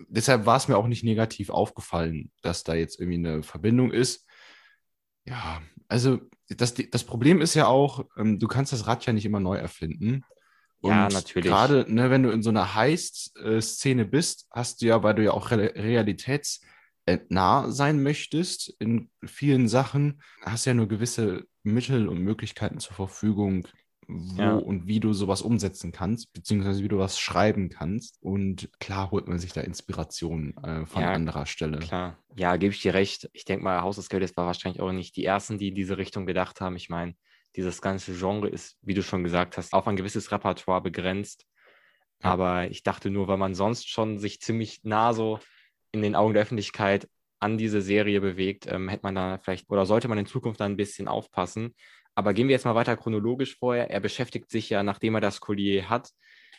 Deshalb 0.07 0.45
war 0.45 0.57
es 0.57 0.67
mir 0.67 0.77
auch 0.77 0.87
nicht 0.87 1.03
negativ 1.03 1.49
aufgefallen, 1.49 2.31
dass 2.41 2.63
da 2.63 2.73
jetzt 2.73 2.99
irgendwie 2.99 3.17
eine 3.17 3.43
Verbindung 3.43 3.91
ist. 3.91 4.25
Ja, 5.25 5.61
also 5.87 6.19
das, 6.47 6.73
das 6.73 7.03
Problem 7.03 7.41
ist 7.41 7.53
ja 7.53 7.67
auch, 7.67 8.05
ähm, 8.17 8.39
du 8.39 8.47
kannst 8.47 8.73
das 8.73 8.87
Rad 8.87 9.05
ja 9.05 9.13
nicht 9.13 9.25
immer 9.25 9.39
neu 9.39 9.55
erfinden. 9.57 10.23
Ja, 10.83 11.05
Und 11.05 11.13
natürlich. 11.13 11.49
Gerade, 11.49 11.85
ne, 11.87 12.09
wenn 12.09 12.23
du 12.23 12.31
in 12.31 12.41
so 12.41 12.49
einer 12.49 12.73
Heist-Szene 12.75 14.05
bist, 14.05 14.47
hast 14.51 14.81
du 14.81 14.87
ja, 14.87 15.03
weil 15.03 15.15
du 15.15 15.23
ja 15.23 15.31
auch 15.31 15.51
re 15.51 15.73
realitätsnah 15.75 17.71
sein 17.71 18.01
möchtest 18.03 18.73
in 18.79 19.09
vielen 19.23 19.67
Sachen, 19.67 20.21
hast 20.43 20.65
ja 20.65 20.73
nur 20.73 20.87
gewisse 20.87 21.45
Mittel 21.63 22.07
und 22.07 22.19
Möglichkeiten 22.19 22.79
zur 22.79 22.95
Verfügung, 22.95 23.67
wo 24.07 24.41
Ja. 24.41 24.55
und 24.55 24.87
wie 24.87 24.99
du 24.99 25.13
sowas 25.13 25.41
umsetzen 25.41 25.91
kannst, 25.91 26.33
beziehungsweise 26.33 26.83
wie 26.83 26.87
du 26.87 26.97
was 26.97 27.19
schreiben 27.19 27.69
kannst. 27.69 28.17
Und 28.21 28.69
klar 28.79 29.11
holt 29.11 29.27
man 29.27 29.39
sich 29.39 29.53
da 29.53 29.61
Inspiration 29.61 30.55
äh, 30.63 30.85
von 30.85 31.03
Ja, 31.03 31.13
anderer 31.13 31.45
Stelle. 31.45 31.79
Klar. 31.79 32.17
Ja, 32.35 32.55
gebe 32.57 32.73
ich 32.73 32.81
dir 32.81 32.93
recht. 32.93 33.29
Ich 33.33 33.45
denke 33.45 33.63
mal, 33.63 33.81
Haus 33.81 33.97
des 33.97 34.09
Geldes 34.09 34.35
war 34.35 34.47
wahrscheinlich 34.47 34.81
auch 34.81 34.91
nicht 34.91 35.15
die 35.15 35.25
ersten, 35.25 35.57
die 35.59 35.69
in 35.69 35.75
diese 35.75 35.97
Richtung 35.97 36.25
gedacht 36.25 36.59
haben. 36.59 36.75
Ich 36.75 36.89
meine, 36.89 37.13
dieses 37.55 37.81
ganze 37.81 38.13
Genre 38.13 38.47
ist, 38.47 38.77
wie 38.81 38.93
du 38.93 39.03
schon 39.03 39.23
gesagt 39.23 39.57
hast, 39.57 39.73
auf 39.73 39.87
ein 39.87 39.95
gewisses 39.95 40.31
Repertoire 40.31 40.81
begrenzt. 40.81 41.45
Ja. 42.23 42.31
Aber 42.31 42.69
ich 42.69 42.83
dachte 42.83 43.09
nur, 43.09 43.27
weil 43.27 43.37
man 43.37 43.55
sonst 43.55 43.89
schon 43.89 44.19
sich 44.19 44.41
ziemlich 44.41 44.81
nah 44.83 45.13
so 45.13 45.39
in 45.91 46.01
den 46.01 46.15
Augen 46.15 46.33
der 46.33 46.43
Öffentlichkeit 46.43 47.09
an 47.39 47.57
diese 47.57 47.81
Serie 47.81 48.21
bewegt, 48.21 48.67
ähm, 48.67 48.87
hätte 48.87 49.03
man 49.03 49.15
da 49.15 49.39
vielleicht 49.39 49.69
oder 49.69 49.85
sollte 49.85 50.07
man 50.07 50.17
in 50.17 50.27
Zukunft 50.27 50.59
da 50.59 50.65
ein 50.65 50.77
bisschen 50.77 51.07
aufpassen. 51.07 51.75
Aber 52.13 52.33
gehen 52.33 52.47
wir 52.47 52.53
jetzt 52.53 52.65
mal 52.65 52.75
weiter 52.75 52.95
chronologisch 52.97 53.57
vorher. 53.57 53.89
Er 53.89 53.99
beschäftigt 53.99 54.51
sich 54.51 54.69
ja, 54.69 54.83
nachdem 54.83 55.15
er 55.15 55.21
das 55.21 55.39
Collier 55.39 55.89
hat, 55.89 56.11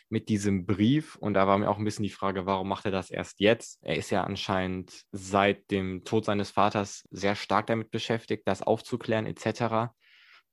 mit 0.09 0.29
diesem 0.29 0.65
Brief. 0.65 1.15
Und 1.15 1.33
da 1.33 1.47
war 1.47 1.57
mir 1.57 1.69
auch 1.69 1.77
ein 1.77 1.85
bisschen 1.85 2.03
die 2.03 2.09
Frage, 2.09 2.45
warum 2.45 2.67
macht 2.67 2.85
er 2.85 2.91
das 2.91 3.09
erst 3.09 3.39
jetzt? 3.39 3.79
Er 3.81 3.95
ist 3.95 4.09
ja 4.09 4.23
anscheinend 4.23 5.03
seit 5.11 5.69
dem 5.71 6.03
Tod 6.03 6.25
seines 6.25 6.51
Vaters 6.51 7.07
sehr 7.11 7.35
stark 7.35 7.67
damit 7.67 7.91
beschäftigt, 7.91 8.43
das 8.45 8.61
aufzuklären 8.61 9.25
etc. 9.25 9.93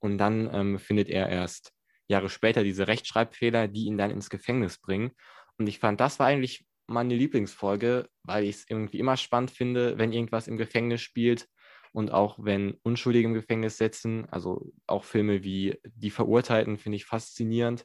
Und 0.01 0.19
dann 0.19 0.51
ähm, 0.53 0.79
findet 0.79 1.09
er 1.09 1.29
erst 1.29 1.73
Jahre 2.09 2.29
später 2.29 2.65
diese 2.65 2.89
Rechtschreibfehler, 2.89 3.69
die 3.69 3.85
ihn 3.85 3.99
dann 3.99 4.11
ins 4.11 4.31
Gefängnis 4.31 4.79
bringen. 4.79 5.13
Und 5.59 5.69
ich 5.69 5.79
fand, 5.79 6.01
das 6.01 6.19
war 6.19 6.27
eigentlich 6.27 6.65
meine 6.87 7.15
Lieblingsfolge, 7.15 8.09
weil 8.25 8.45
ich 8.45 8.57
es 8.57 8.65
irgendwie 8.69 8.99
immer 8.99 9.17
spannend 9.17 9.53
finde, 9.53 9.99
wenn 9.99 10.13
irgendwas 10.13 10.49
im 10.49 10.57
Gefängnis 10.57 11.01
spielt 11.03 11.47
und 11.93 12.11
auch 12.11 12.39
wenn 12.41 12.75
Unschuldige 12.83 13.29
im 13.29 13.35
Gefängnis 13.35 13.79
sitzen. 13.79 14.27
Also 14.31 14.73
auch 14.87 15.05
Filme 15.05 15.45
wie 15.45 15.79
Die 15.85 16.11
Verurteilten 16.11 16.79
finde 16.79 16.97
ich 16.97 17.05
faszinierend. 17.05 17.85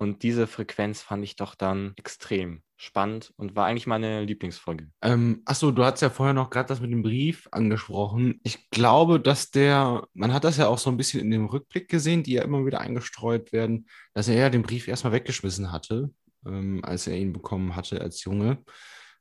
Und 0.00 0.22
diese 0.22 0.46
Frequenz 0.46 1.02
fand 1.02 1.22
ich 1.24 1.36
doch 1.36 1.54
dann 1.54 1.92
extrem 1.96 2.62
spannend 2.78 3.34
und 3.36 3.54
war 3.54 3.66
eigentlich 3.66 3.86
meine 3.86 4.24
Lieblingsfolge. 4.24 4.88
Ähm, 5.02 5.42
achso, 5.44 5.70
du 5.70 5.84
hast 5.84 6.00
ja 6.00 6.08
vorher 6.08 6.32
noch 6.32 6.48
gerade 6.48 6.68
das 6.68 6.80
mit 6.80 6.90
dem 6.90 7.02
Brief 7.02 7.46
angesprochen. 7.52 8.40
Ich 8.42 8.70
glaube, 8.70 9.20
dass 9.20 9.50
der, 9.50 10.06
man 10.14 10.32
hat 10.32 10.44
das 10.44 10.56
ja 10.56 10.68
auch 10.68 10.78
so 10.78 10.88
ein 10.88 10.96
bisschen 10.96 11.20
in 11.20 11.30
dem 11.30 11.44
Rückblick 11.44 11.88
gesehen, 11.88 12.22
die 12.22 12.32
ja 12.32 12.42
immer 12.44 12.64
wieder 12.64 12.80
eingestreut 12.80 13.52
werden, 13.52 13.86
dass 14.14 14.28
er 14.28 14.36
ja 14.36 14.48
den 14.48 14.62
Brief 14.62 14.88
erstmal 14.88 15.12
weggeschmissen 15.12 15.70
hatte, 15.70 16.10
ähm, 16.46 16.80
als 16.82 17.06
er 17.06 17.18
ihn 17.18 17.34
bekommen 17.34 17.76
hatte 17.76 18.00
als 18.00 18.24
Junge. 18.24 18.64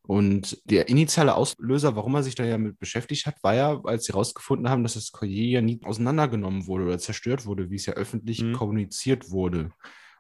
Und 0.03 0.61
der 0.63 0.87
initiale 0.87 1.35
Auslöser, 1.35 1.97
warum 1.97 2.15
er 2.15 2.23
sich 2.23 2.35
da 2.35 2.45
ja 2.45 2.57
mit 2.57 2.79
beschäftigt 2.79 3.25
hat, 3.25 3.35
war 3.43 3.53
ja, 3.53 3.81
als 3.83 4.05
sie 4.05 4.13
herausgefunden 4.13 4.69
haben, 4.69 4.83
dass 4.83 4.93
das 4.93 5.11
Collier 5.11 5.49
ja 5.49 5.61
nie 5.61 5.81
auseinandergenommen 5.83 6.67
wurde 6.67 6.85
oder 6.85 6.99
zerstört 6.99 7.45
wurde, 7.45 7.69
wie 7.69 7.75
es 7.75 7.85
ja 7.85 7.95
öffentlich 7.95 8.41
Mhm. 8.41 8.53
kommuniziert 8.53 9.29
wurde. 9.29 9.71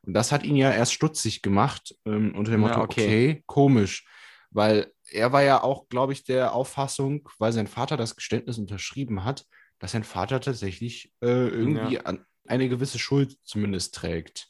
Und 0.03 0.13
das 0.13 0.31
hat 0.31 0.43
ihn 0.43 0.55
ja 0.55 0.71
erst 0.71 0.93
stutzig 0.93 1.41
gemacht, 1.41 1.95
ähm, 2.05 2.33
unter 2.35 2.51
dem 2.51 2.61
Ja, 2.61 2.67
Motto, 2.67 2.81
okay. 2.81 3.03
okay, 3.03 3.43
komisch. 3.45 4.05
Weil 4.51 4.91
er 5.11 5.31
war 5.31 5.43
ja 5.43 5.61
auch, 5.61 5.89
glaube 5.89 6.13
ich, 6.13 6.23
der 6.23 6.53
Auffassung, 6.53 7.27
weil 7.37 7.51
sein 7.51 7.67
Vater 7.67 7.97
das 7.97 8.15
Geständnis 8.15 8.57
unterschrieben 8.57 9.23
hat, 9.23 9.45
dass 9.79 9.91
sein 9.91 10.03
Vater 10.03 10.41
tatsächlich 10.41 11.13
äh, 11.21 11.47
irgendwie 11.47 11.99
an 11.99 12.25
eine 12.47 12.67
gewisse 12.67 12.99
Schuld 12.99 13.37
zumindest 13.43 13.93
trägt. 13.95 14.49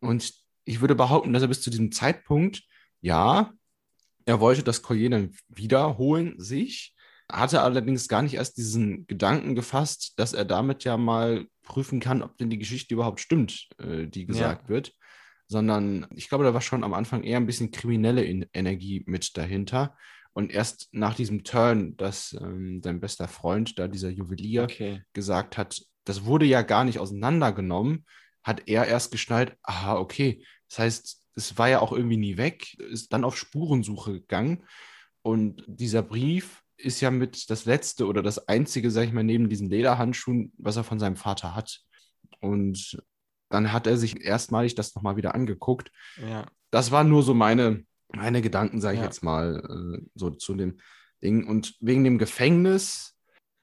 Und 0.00 0.34
ich 0.64 0.80
würde 0.80 0.94
behaupten, 0.94 1.32
dass 1.32 1.42
er 1.42 1.48
bis 1.48 1.62
zu 1.62 1.70
diesem 1.70 1.92
Zeitpunkt, 1.92 2.64
ja, 3.00 3.52
er 4.24 4.40
wollte 4.40 4.64
das 4.64 4.82
Collier 4.82 5.10
dann 5.10 5.36
wiederholen, 5.48 6.34
sich, 6.38 6.95
hatte 7.30 7.62
allerdings 7.62 8.08
gar 8.08 8.22
nicht 8.22 8.34
erst 8.34 8.56
diesen 8.56 9.06
Gedanken 9.06 9.54
gefasst, 9.54 10.12
dass 10.16 10.32
er 10.32 10.44
damit 10.44 10.84
ja 10.84 10.96
mal 10.96 11.46
prüfen 11.62 12.00
kann, 12.00 12.22
ob 12.22 12.36
denn 12.38 12.50
die 12.50 12.58
Geschichte 12.58 12.94
überhaupt 12.94 13.20
stimmt, 13.20 13.68
äh, 13.78 14.06
die 14.06 14.26
gesagt 14.26 14.68
wird. 14.68 14.92
Sondern 15.48 16.06
ich 16.14 16.28
glaube, 16.28 16.44
da 16.44 16.54
war 16.54 16.60
schon 16.60 16.84
am 16.84 16.94
Anfang 16.94 17.22
eher 17.22 17.36
ein 17.36 17.46
bisschen 17.46 17.70
kriminelle 17.70 18.24
In 18.24 18.46
Energie 18.52 19.04
mit 19.06 19.36
dahinter. 19.36 19.96
Und 20.32 20.52
erst 20.52 20.88
nach 20.92 21.14
diesem 21.14 21.44
Turn, 21.44 21.96
dass 21.96 22.36
ähm, 22.40 22.80
sein 22.82 23.00
bester 23.00 23.26
Freund, 23.28 23.78
da 23.78 23.88
dieser 23.88 24.10
Juwelier, 24.10 24.64
Okay. 24.64 25.02
gesagt 25.12 25.56
hat, 25.56 25.82
das 26.04 26.24
wurde 26.24 26.46
ja 26.46 26.62
gar 26.62 26.84
nicht 26.84 26.98
auseinandergenommen, 26.98 28.04
hat 28.42 28.62
er 28.66 28.86
erst 28.86 29.10
geschnallt, 29.10 29.56
aha, 29.62 29.96
okay. 29.96 30.44
Das 30.68 30.78
heißt, 30.78 31.22
es 31.36 31.58
war 31.58 31.68
ja 31.68 31.80
auch 31.80 31.92
irgendwie 31.92 32.16
nie 32.16 32.36
weg, 32.36 32.74
ist 32.78 33.12
dann 33.12 33.24
auf 33.24 33.36
Spurensuche 33.36 34.12
gegangen. 34.12 34.64
Und 35.22 35.64
dieser 35.66 36.02
Brief 36.02 36.62
ist 36.76 37.00
ja 37.00 37.10
mit 37.10 37.50
das 37.50 37.64
letzte 37.64 38.06
oder 38.06 38.22
das 38.22 38.48
einzige, 38.48 38.90
sag 38.90 39.04
ich 39.04 39.12
mal, 39.12 39.24
neben 39.24 39.48
diesen 39.48 39.68
Lederhandschuhen, 39.68 40.52
was 40.58 40.76
er 40.76 40.84
von 40.84 40.98
seinem 40.98 41.16
Vater 41.16 41.54
hat. 41.54 41.80
Und 42.40 43.00
dann 43.48 43.72
hat 43.72 43.86
er 43.86 43.96
sich 43.96 44.20
erstmalig 44.24 44.74
das 44.74 44.94
nochmal 44.94 45.16
wieder 45.16 45.34
angeguckt. 45.34 45.90
Ja. 46.20 46.46
Das 46.70 46.90
waren 46.90 47.08
nur 47.08 47.22
so 47.22 47.32
meine, 47.34 47.84
meine 48.14 48.42
Gedanken, 48.42 48.80
sage 48.80 48.94
ich 48.94 49.00
Ja. 49.00 49.06
jetzt 49.06 49.22
mal, 49.22 49.62
äh, 49.98 50.06
so 50.14 50.30
zu 50.30 50.54
dem 50.54 50.78
Ding. 51.22 51.46
Und 51.46 51.76
wegen 51.80 52.04
dem 52.04 52.18
Gefängnis, 52.18 53.16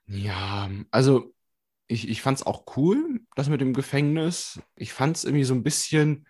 ja, 0.08 0.70
also 0.92 1.34
ich, 1.88 2.10
ich 2.10 2.22
fand 2.22 2.40
es 2.40 2.46
auch 2.46 2.66
cool, 2.78 3.22
das 3.36 3.50
mit 3.50 3.62
dem 3.62 3.74
Gefängnis. 3.74 4.60
Ich 4.76 4.94
fand 4.94 5.18
es 5.18 5.24
irgendwie 5.24 5.44
so 5.44 5.54
ein 5.54 5.64
bisschen 5.64 6.28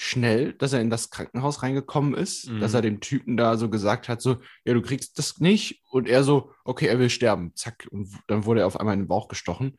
schnell, 0.00 0.52
dass 0.52 0.72
er 0.72 0.80
in 0.80 0.90
das 0.90 1.10
Krankenhaus 1.10 1.64
reingekommen 1.64 2.14
ist, 2.14 2.48
Mhm. 2.48 2.60
dass 2.60 2.72
er 2.72 2.82
dem 2.82 3.00
Typen 3.00 3.36
da 3.36 3.56
so 3.56 3.68
gesagt 3.68 4.08
hat, 4.08 4.22
so, 4.22 4.36
ja, 4.64 4.72
du 4.72 4.80
kriegst 4.80 5.18
das 5.18 5.40
nicht. 5.40 5.82
Und 5.90 6.06
er 6.08 6.22
so, 6.22 6.52
okay, 6.64 6.86
er 6.86 7.00
will 7.00 7.10
sterben. 7.10 7.50
Zack. 7.56 7.88
Und 7.90 8.08
dann 8.28 8.44
wurde 8.44 8.60
er 8.60 8.68
auf 8.68 8.78
einmal 8.78 8.94
in 8.94 9.00
den 9.00 9.08
Bauch 9.08 9.26
gestochen. 9.26 9.76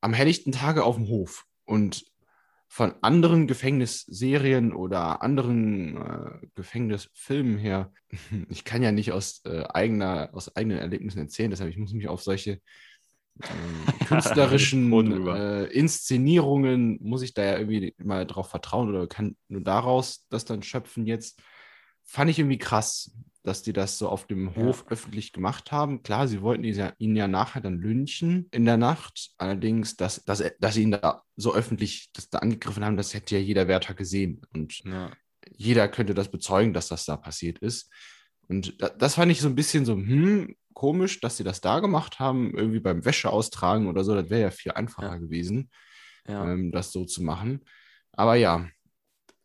Am 0.00 0.12
helllichten 0.14 0.52
Tage 0.52 0.84
auf 0.84 0.94
dem 0.94 1.08
Hof. 1.08 1.46
Und 1.64 2.04
von 2.68 2.94
anderen 3.02 3.48
Gefängnisserien 3.48 4.72
oder 4.72 5.20
anderen 5.20 5.96
äh, 5.96 6.46
Gefängnisfilmen 6.54 7.58
her, 7.58 7.92
ich 8.48 8.62
kann 8.62 8.84
ja 8.84 8.92
nicht 8.92 9.10
aus, 9.10 9.40
äh, 9.46 9.64
eigener, 9.64 10.30
aus 10.32 10.54
eigenen 10.54 10.78
Erlebnissen 10.78 11.18
erzählen, 11.18 11.50
deshalb 11.50 11.70
ich 11.70 11.76
muss 11.76 11.92
mich 11.92 12.06
auf 12.06 12.22
solche 12.22 12.60
ähm, 13.42 13.86
künstlerischen 14.06 14.92
äh, 15.26 15.64
Inszenierungen, 15.66 16.98
muss 17.02 17.22
ich 17.22 17.34
da 17.34 17.42
ja 17.44 17.58
irgendwie 17.58 17.94
mal 17.98 18.26
drauf 18.26 18.48
vertrauen 18.48 18.88
oder 18.88 19.06
kann 19.06 19.36
nur 19.48 19.62
daraus 19.62 20.26
das 20.28 20.44
dann 20.44 20.62
schöpfen 20.62 21.06
jetzt. 21.06 21.40
Fand 22.04 22.30
ich 22.30 22.38
irgendwie 22.38 22.58
krass, 22.58 23.12
dass 23.42 23.62
die 23.62 23.72
das 23.72 23.98
so 23.98 24.08
auf 24.08 24.26
dem 24.26 24.54
Hof 24.56 24.84
öffentlich 24.88 25.32
gemacht 25.32 25.72
haben. 25.72 26.02
Klar, 26.02 26.28
sie 26.28 26.42
wollten 26.42 26.64
ihn 26.64 26.74
ja, 26.74 26.92
ihn 26.98 27.16
ja 27.16 27.28
nachher 27.28 27.60
dann 27.60 27.80
lynchen 27.80 28.48
in 28.50 28.64
der 28.64 28.76
Nacht. 28.76 29.30
Allerdings, 29.38 29.96
dass, 29.96 30.24
dass, 30.24 30.42
dass 30.58 30.74
sie 30.74 30.82
ihn 30.82 30.90
da 30.90 31.22
so 31.36 31.54
öffentlich 31.54 32.10
das 32.12 32.28
da 32.28 32.38
angegriffen 32.40 32.84
haben, 32.84 32.96
das 32.96 33.14
hätte 33.14 33.36
ja 33.36 33.40
jeder 33.40 33.68
Wärter 33.68 33.94
gesehen. 33.94 34.42
Und 34.52 34.82
Ja. 34.84 35.10
jeder 35.56 35.88
könnte 35.88 36.14
das 36.14 36.30
bezeugen, 36.30 36.74
dass 36.74 36.88
das 36.88 37.06
da 37.06 37.16
passiert 37.16 37.58
ist. 37.60 37.90
Und 38.50 38.82
da, 38.82 38.88
das 38.88 39.14
fand 39.14 39.30
ich 39.30 39.40
so 39.40 39.48
ein 39.48 39.54
bisschen 39.54 39.84
so, 39.84 39.94
hm, 39.94 40.56
komisch, 40.74 41.20
dass 41.20 41.36
sie 41.36 41.44
das 41.44 41.60
da 41.60 41.78
gemacht 41.78 42.18
haben, 42.18 42.52
irgendwie 42.56 42.80
beim 42.80 43.04
Wäsche 43.04 43.30
austragen 43.30 43.86
oder 43.86 44.02
so. 44.02 44.14
Das 44.14 44.28
wäre 44.28 44.42
ja 44.42 44.50
viel 44.50 44.72
einfacher 44.72 45.06
Ja. 45.12 45.16
gewesen, 45.18 45.70
Ja. 46.26 46.50
ähm, 46.52 46.72
das 46.72 46.90
so 46.90 47.04
zu 47.04 47.22
machen. 47.22 47.60
Aber 48.12 48.34
ja, 48.34 48.68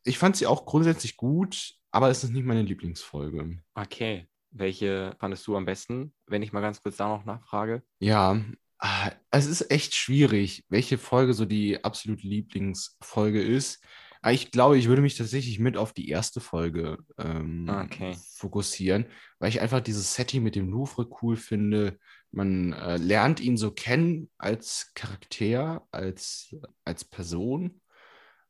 ich 0.03 0.17
fand 0.17 0.35
sie 0.35 0.47
auch 0.47 0.65
grundsätzlich 0.65 1.17
gut, 1.17 1.73
aber 1.91 2.09
es 2.09 2.23
ist 2.23 2.31
nicht 2.31 2.45
meine 2.45 2.63
Lieblingsfolge. 2.63 3.59
Okay. 3.75 4.27
Welche 4.51 5.15
fandest 5.19 5.45
du 5.47 5.55
am 5.55 5.65
besten, 5.65 6.13
wenn 6.27 6.41
ich 6.41 6.53
mal 6.53 6.61
ganz 6.61 6.81
kurz 6.81 6.95
da 6.97 7.09
noch 7.09 7.25
nachfrage? 7.25 7.83
Ja, 7.99 8.41
ah, 8.79 9.11
es 9.29 9.45
ist 9.45 9.69
echt 9.69 9.93
schwierig, 9.93 10.63
welche 10.69 10.97
Folge 10.97 11.33
so 11.33 11.45
die 11.45 11.83
absolute 11.83 12.25
Lieblingsfolge 12.25 13.43
ist. 13.43 13.83
Aber 14.25 14.33
ich 14.33 14.49
glaube, 14.49 14.75
ich 14.79 14.87
würde 14.87 15.03
mich 15.03 15.15
tatsächlich 15.15 15.59
mit 15.59 15.77
auf 15.77 15.93
die 15.93 16.09
erste 16.09 16.41
Folge 16.41 16.97
ähm, 17.19 17.67
Ah, 17.69 17.83
Okay. 17.83 18.15
fokussieren, 18.35 19.05
weil 19.37 19.49
ich 19.49 19.61
einfach 19.61 19.81
dieses 19.81 20.15
Setting 20.15 20.41
mit 20.41 20.55
dem 20.55 20.67
Louvre 20.71 21.07
cool 21.21 21.35
finde. 21.35 21.99
Man 22.31 22.73
äh, 22.73 22.97
lernt 22.97 23.39
ihn 23.39 23.55
so 23.55 23.69
kennen 23.69 24.31
als 24.39 24.91
Charakter, 24.95 25.87
als, 25.91 26.55
als 26.85 27.05
Person 27.05 27.81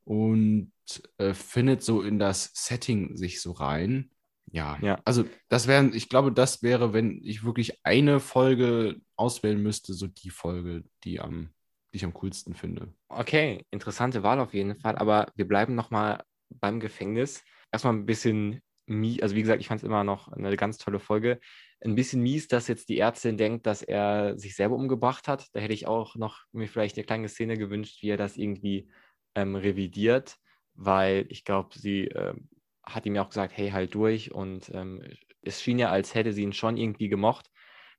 und 0.05 0.71
äh, 1.17 1.33
findet 1.33 1.83
so 1.83 2.01
in 2.03 2.19
das 2.19 2.51
Setting 2.53 3.17
sich 3.17 3.41
so 3.41 3.51
rein. 3.51 4.11
Ja, 4.51 4.79
Ja. 4.81 5.01
also 5.03 5.25
das 5.49 5.67
wären, 5.67 5.93
ich 5.93 6.07
glaube, 6.07 6.31
das 6.31 6.63
wäre, 6.63 6.93
wenn 6.93 7.19
ich 7.21 7.43
wirklich 7.43 7.85
eine 7.85 8.21
Folge 8.21 9.01
auswählen 9.17 9.61
müsste, 9.61 9.93
so 9.93 10.07
die 10.07 10.29
Folge, 10.29 10.85
die 11.03 11.19
am, 11.19 11.49
die 11.95 11.99
ich 11.99 12.05
am 12.05 12.13
coolsten 12.13 12.53
finde. 12.55 12.93
Okay, 13.07 13.63
interessante 13.71 14.21
Wahl 14.21 14.41
auf 14.41 14.53
jeden 14.53 14.75
Fall, 14.75 14.97
aber 14.97 15.31
wir 15.35 15.47
bleiben 15.47 15.75
nochmal 15.75 16.23
beim 16.49 16.81
Gefängnis. 16.81 17.41
Erstmal 17.71 17.93
ein 17.93 18.05
bisschen 18.05 18.59
mies, 18.85 19.21
also 19.21 19.33
wie 19.33 19.41
gesagt, 19.41 19.61
ich 19.61 19.69
fand 19.69 19.79
es 19.79 19.85
immer 19.85 20.03
noch 20.03 20.27
eine 20.27 20.53
ganz 20.57 20.77
tolle 20.77 20.99
Folge. 20.99 21.39
Ein 21.79 21.95
bisschen 21.95 22.21
mies, 22.21 22.49
dass 22.49 22.67
jetzt 22.67 22.89
die 22.89 22.99
Ärztin 22.99 23.37
denkt, 23.37 23.65
dass 23.65 23.81
er 23.81 24.37
sich 24.37 24.55
selber 24.57 24.75
umgebracht 24.75 25.29
hat. 25.29 25.47
Da 25.53 25.61
hätte 25.61 25.73
ich 25.73 25.87
auch 25.87 26.15
noch 26.17 26.41
mir 26.51 26.67
vielleicht 26.67 26.97
eine 26.97 27.05
kleine 27.05 27.29
Szene 27.29 27.57
gewünscht, 27.57 28.01
wie 28.01 28.09
er 28.09 28.17
das 28.17 28.35
irgendwie 28.35 28.91
ähm, 29.35 29.55
revidiert, 29.55 30.35
weil 30.73 31.25
ich 31.29 31.45
glaube, 31.45 31.79
sie 31.79 32.05
ähm, 32.09 32.49
hat 32.83 33.05
ihm 33.05 33.15
ja 33.15 33.23
auch 33.23 33.29
gesagt, 33.29 33.55
hey, 33.55 33.69
halt 33.69 33.95
durch 33.95 34.33
und 34.33 34.69
ähm, 34.73 35.01
es 35.41 35.61
schien 35.61 35.79
ja, 35.79 35.89
als 35.91 36.13
hätte 36.13 36.33
sie 36.33 36.43
ihn 36.43 36.53
schon 36.53 36.75
irgendwie 36.75 37.07
gemocht. 37.07 37.49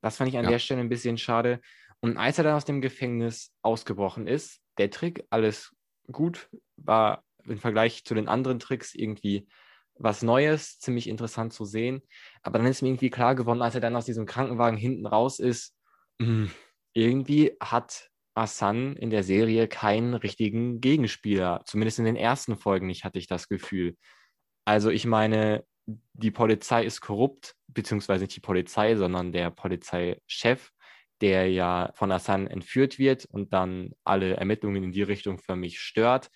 Das 0.03 0.19
fand 0.19 0.29
ich 0.29 0.37
an 0.39 0.45
Ja. 0.45 0.51
der 0.51 0.59
Stelle 0.59 0.81
ein 0.81 0.89
bisschen 0.89 1.17
schade. 1.19 1.61
Und 2.07 2.19
als 2.19 2.39
er 2.39 2.45
dann 2.45 2.55
aus 2.55 2.65
dem 2.65 2.81
Gefängnis 2.81 3.53
ausgebrochen 3.63 4.29
ist, 4.29 4.61
der 4.79 4.91
Trick, 4.91 5.25
alles 5.29 5.75
gut, 6.13 6.49
war 6.77 7.25
im 7.45 7.59
Vergleich 7.59 8.05
zu 8.05 8.15
den 8.15 8.29
anderen 8.29 8.61
Tricks 8.61 8.95
irgendwie 8.95 9.49
was 9.99 10.23
Neues, 10.23 10.79
ziemlich 10.79 11.09
interessant 11.09 11.53
zu 11.53 11.65
sehen. 11.65 12.03
Aber 12.43 12.59
dann 12.59 12.69
ist 12.69 12.81
mir 12.81 12.91
irgendwie 12.91 13.11
klar 13.11 13.35
geworden, 13.35 13.61
als 13.61 13.75
er 13.75 13.81
dann 13.81 13.97
aus 13.97 14.05
diesem 14.05 14.25
Krankenwagen 14.25 14.79
hinten 14.79 15.05
raus 15.05 15.41
ist, 15.41 15.75
mh, 16.21 16.27
hm, 16.29 16.51
irgendwie 16.93 17.57
hat 17.61 18.09
Asan 18.35 18.95
in 18.95 19.11
der 19.11 19.25
Serie 19.25 19.67
keinen 19.67 20.15
richtigen 20.15 20.81
Gegenspieler. 20.81 21.63
Zumindest 21.65 21.99
in 21.99 22.05
den 22.05 22.15
ersten 22.15 22.57
Folgen 22.57 22.87
nicht, 22.87 23.03
hatte 23.03 23.19
ich 23.19 23.27
das 23.27 23.49
Gefühl. 23.49 23.97
Also 24.65 24.91
ich 24.91 25.07
meine, 25.07 25.65
die 25.87 26.31
Polizei 26.31 26.85
ist 26.85 27.01
korrupt, 27.01 27.57
beziehungsweise 27.67 28.25
nicht 28.25 28.37
die 28.37 28.41
Polizei, 28.41 28.95
sondern 28.95 29.33
der 29.33 29.51
Polizeichef, 29.51 30.71
der 31.21 31.51
ja 31.51 31.93
von 31.95 32.13
Asan 32.13 32.47
entführt 32.47 32.99
wird 32.99 33.25
und 33.27 33.53
dann 33.53 33.93
alle 34.05 34.35
Ermittlungen 34.35 34.85
in 34.85 34.93
die 34.93 35.03
Richtung 35.03 35.39
für 35.39 35.57
mich 35.57 35.81
stört. 35.81 36.31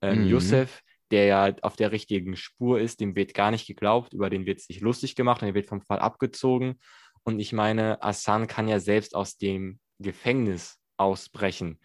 Ähm, 0.00 0.24
mhm. 0.24 0.30
Youssef, 0.30 0.82
der 1.10 1.26
ja 1.26 1.54
auf 1.62 1.76
der 1.76 1.92
richtigen 1.92 2.36
Spur 2.36 2.80
ist, 2.80 3.00
dem 3.00 3.14
wird 3.14 3.34
gar 3.34 3.50
nicht 3.50 3.66
geglaubt, 3.66 4.12
über 4.12 4.30
den 4.30 4.46
wird 4.46 4.60
sich 4.60 4.80
lustig 4.80 5.14
gemacht 5.14 5.42
und 5.42 5.48
er 5.48 5.54
wird 5.54 5.66
vom 5.66 5.82
Fall 5.82 5.98
abgezogen. 5.98 6.80
Und 7.22 7.38
ich 7.40 7.52
meine, 7.52 8.02
Asan 8.02 8.46
kann 8.46 8.68
ja 8.68 8.80
selbst 8.80 9.14
aus 9.14 9.38
dem 9.38 9.78
Gefängnis 9.98 10.78
ausbrechen. 10.96 11.80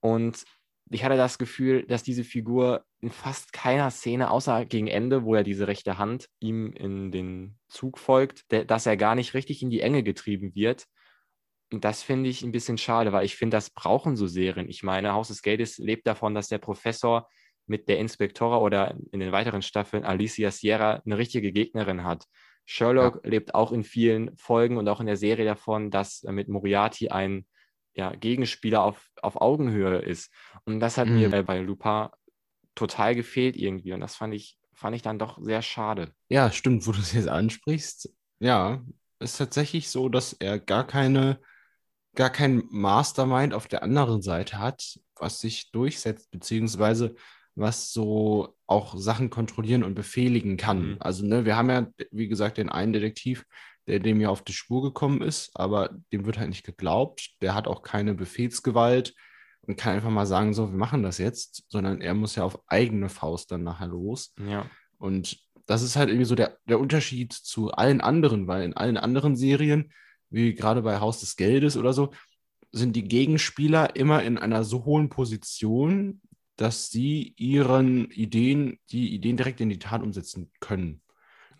Und 0.00 0.44
ich 0.90 1.04
hatte 1.04 1.16
das 1.16 1.38
Gefühl, 1.38 1.86
dass 1.86 2.02
diese 2.02 2.24
Figur 2.24 2.84
in 3.00 3.10
fast 3.10 3.52
keiner 3.52 3.90
Szene, 3.90 4.30
außer 4.30 4.64
gegen 4.66 4.88
Ende, 4.88 5.24
wo 5.24 5.34
er 5.34 5.44
diese 5.44 5.68
rechte 5.68 5.98
Hand 5.98 6.28
ihm 6.40 6.72
in 6.72 7.12
den 7.12 7.58
Zug 7.68 7.98
folgt, 7.98 8.44
dass 8.50 8.86
er 8.86 8.96
gar 8.96 9.14
nicht 9.14 9.34
richtig 9.34 9.62
in 9.62 9.70
die 9.70 9.80
Enge 9.80 10.02
getrieben 10.02 10.54
wird. 10.54 10.86
Und 11.72 11.84
das 11.84 12.02
finde 12.02 12.28
ich 12.28 12.42
ein 12.42 12.52
bisschen 12.52 12.78
schade, 12.78 13.12
weil 13.12 13.24
ich 13.24 13.36
finde, 13.36 13.56
das 13.56 13.70
brauchen 13.70 14.16
so 14.16 14.26
Serien. 14.26 14.68
Ich 14.68 14.82
meine, 14.82 15.12
Haus 15.12 15.28
des 15.28 15.42
Geldes 15.42 15.78
lebt 15.78 16.06
davon, 16.06 16.34
dass 16.34 16.48
der 16.48 16.58
Professor 16.58 17.28
mit 17.66 17.88
der 17.88 17.98
Inspektora 17.98 18.58
oder 18.58 18.96
in 19.12 19.20
den 19.20 19.32
weiteren 19.32 19.62
Staffeln 19.62 20.04
Alicia 20.04 20.50
Sierra 20.50 21.02
eine 21.04 21.18
richtige 21.18 21.52
Gegnerin 21.52 22.02
hat. 22.04 22.24
Sherlock 22.66 23.20
ja. 23.24 23.30
lebt 23.30 23.54
auch 23.54 23.72
in 23.72 23.84
vielen 23.84 24.36
Folgen 24.36 24.76
und 24.76 24.88
auch 24.88 25.00
in 25.00 25.06
der 25.06 25.16
Serie 25.16 25.44
davon, 25.44 25.90
dass 25.90 26.22
mit 26.24 26.48
Moriarty 26.48 27.08
ein 27.08 27.46
ja, 27.94 28.10
Gegenspieler 28.14 28.82
auf, 28.82 29.08
auf 29.22 29.40
Augenhöhe 29.40 29.98
ist. 29.98 30.32
Und 30.64 30.80
das 30.80 30.98
hat 30.98 31.08
mhm. 31.08 31.14
mir 31.14 31.30
bei, 31.30 31.42
bei 31.42 31.58
Lupin 31.58 32.08
total 32.74 33.14
gefehlt 33.14 33.56
irgendwie. 33.56 33.92
Und 33.92 34.00
das 34.00 34.16
fand 34.16 34.34
ich, 34.34 34.56
fand 34.72 34.96
ich 34.96 35.02
dann 35.02 35.18
doch 35.18 35.38
sehr 35.40 35.62
schade. 35.62 36.12
Ja, 36.28 36.50
stimmt, 36.50 36.86
wo 36.86 36.92
du 36.92 36.98
es 36.98 37.12
jetzt 37.12 37.28
ansprichst. 37.28 38.14
Ja, 38.40 38.82
ist 39.18 39.36
tatsächlich 39.36 39.90
so, 39.90 40.08
dass 40.08 40.32
er 40.32 40.58
gar 40.58 40.86
keine, 40.86 41.40
gar 42.14 42.30
kein 42.30 42.64
Mastermind 42.70 43.54
auf 43.54 43.68
der 43.68 43.82
anderen 43.82 44.22
Seite 44.22 44.58
hat, 44.58 44.98
was 45.16 45.40
sich 45.40 45.70
durchsetzt, 45.70 46.30
beziehungsweise 46.30 47.14
was 47.54 47.92
so 47.92 48.56
auch 48.66 48.96
Sachen 48.96 49.30
kontrollieren 49.30 49.84
und 49.84 49.94
befehligen 49.94 50.56
kann. 50.56 50.90
Mhm. 50.90 50.96
Also, 51.00 51.26
ne, 51.26 51.44
wir 51.44 51.56
haben 51.56 51.70
ja, 51.70 51.88
wie 52.10 52.28
gesagt, 52.28 52.58
den 52.58 52.68
einen 52.68 52.92
Detektiv, 52.92 53.44
der 53.86 53.98
dem 53.98 54.20
ja 54.20 54.28
auf 54.28 54.42
die 54.42 54.52
Spur 54.52 54.82
gekommen 54.82 55.22
ist, 55.22 55.50
aber 55.54 55.90
dem 56.12 56.24
wird 56.24 56.38
halt 56.38 56.50
nicht 56.50 56.64
geglaubt. 56.64 57.30
Der 57.42 57.54
hat 57.54 57.66
auch 57.66 57.82
keine 57.82 58.14
Befehlsgewalt 58.14 59.14
und 59.62 59.76
kann 59.76 59.94
einfach 59.94 60.10
mal 60.10 60.26
sagen, 60.26 60.54
so, 60.54 60.70
wir 60.70 60.78
machen 60.78 61.02
das 61.02 61.18
jetzt, 61.18 61.64
sondern 61.68 62.00
er 62.00 62.14
muss 62.14 62.36
ja 62.36 62.44
auf 62.44 62.60
eigene 62.68 63.08
Faust 63.08 63.50
dann 63.50 63.62
nachher 63.62 63.88
los. 63.88 64.32
Ja. 64.38 64.66
Und 64.98 65.38
das 65.66 65.82
ist 65.82 65.96
halt 65.96 66.08
irgendwie 66.08 66.26
so 66.26 66.34
der, 66.34 66.58
der 66.68 66.80
Unterschied 66.80 67.32
zu 67.32 67.70
allen 67.72 68.00
anderen, 68.00 68.46
weil 68.46 68.62
in 68.62 68.76
allen 68.76 68.96
anderen 68.96 69.36
Serien, 69.36 69.92
wie 70.30 70.54
gerade 70.54 70.82
bei 70.82 71.00
Haus 71.00 71.20
des 71.20 71.36
Geldes 71.36 71.76
oder 71.76 71.92
so, 71.92 72.10
sind 72.72 72.94
die 72.94 73.04
Gegenspieler 73.04 73.96
immer 73.96 74.22
in 74.22 74.38
einer 74.38 74.64
so 74.64 74.84
hohen 74.84 75.08
Position, 75.08 76.20
dass 76.56 76.90
sie 76.90 77.34
ihren 77.36 78.10
Ideen, 78.10 78.78
die 78.90 79.14
Ideen 79.14 79.36
direkt 79.36 79.60
in 79.60 79.70
die 79.70 79.78
Tat 79.78 80.02
umsetzen 80.02 80.50
können 80.60 81.02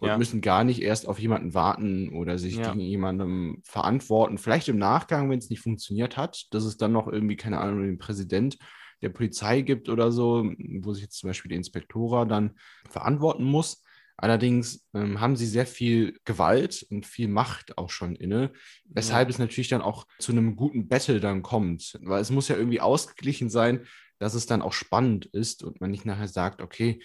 und 0.01 0.09
ja. 0.09 0.19
müssen 0.19 0.41
gar 0.41 0.65
nicht 0.65 0.83
erst 0.83 1.07
auf 1.07 1.19
jemanden 1.19 1.53
warten 1.53 2.11
oder 2.11 2.39
sich 2.39 2.57
ja. 2.57 2.73
gegen 2.73 2.81
jemandem 2.81 3.61
verantworten. 3.65 4.39
Vielleicht 4.39 4.69
im 4.69 4.79
Nachgang, 4.79 5.31
wenn 5.31 5.39
es 5.39 5.51
nicht 5.51 5.61
funktioniert 5.61 6.17
hat, 6.17 6.47
dass 6.51 6.65
es 6.65 6.77
dann 6.77 6.93
noch 6.93 7.07
irgendwie, 7.07 7.37
keine 7.37 7.59
Ahnung, 7.59 7.83
den 7.83 7.99
Präsident 7.99 8.57
der 9.03 9.11
Polizei 9.11 9.61
gibt 9.61 9.89
oder 9.89 10.11
so, 10.11 10.51
wo 10.81 10.93
sich 10.93 11.03
jetzt 11.03 11.19
zum 11.19 11.29
Beispiel 11.29 11.51
der 11.51 11.59
Inspektorer 11.59 12.27
dann 12.27 12.57
verantworten 12.89 13.45
muss. 13.45 13.83
Allerdings 14.21 14.87
ähm, 14.93 15.21
haben 15.21 15.35
sie 15.35 15.47
sehr 15.47 15.67
viel 15.67 16.19
Gewalt 16.25 16.87
und 16.91 17.07
viel 17.07 17.27
Macht 17.27 17.79
auch 17.79 17.89
schon 17.89 18.15
inne, 18.17 18.53
weshalb 18.85 19.29
ja. 19.29 19.33
es 19.33 19.39
natürlich 19.39 19.69
dann 19.69 19.81
auch 19.81 20.07
zu 20.19 20.33
einem 20.33 20.57
guten 20.57 20.89
Battle 20.89 21.21
dann 21.21 21.43
kommt. 21.43 21.99
Weil 22.03 22.21
es 22.21 22.31
muss 22.31 22.49
ja 22.49 22.57
irgendwie 22.57 22.81
ausgeglichen 22.81 23.49
sein, 23.49 23.87
dass 24.19 24.35
es 24.35 24.45
dann 24.45 24.61
auch 24.61 24.75
spannend 24.75 25.25
ist 25.27 25.65
und 25.65 25.81
man 25.81 25.91
nicht 25.91 26.05
nachher 26.05 26.29
sagt, 26.29 26.61
okay, 26.61 27.01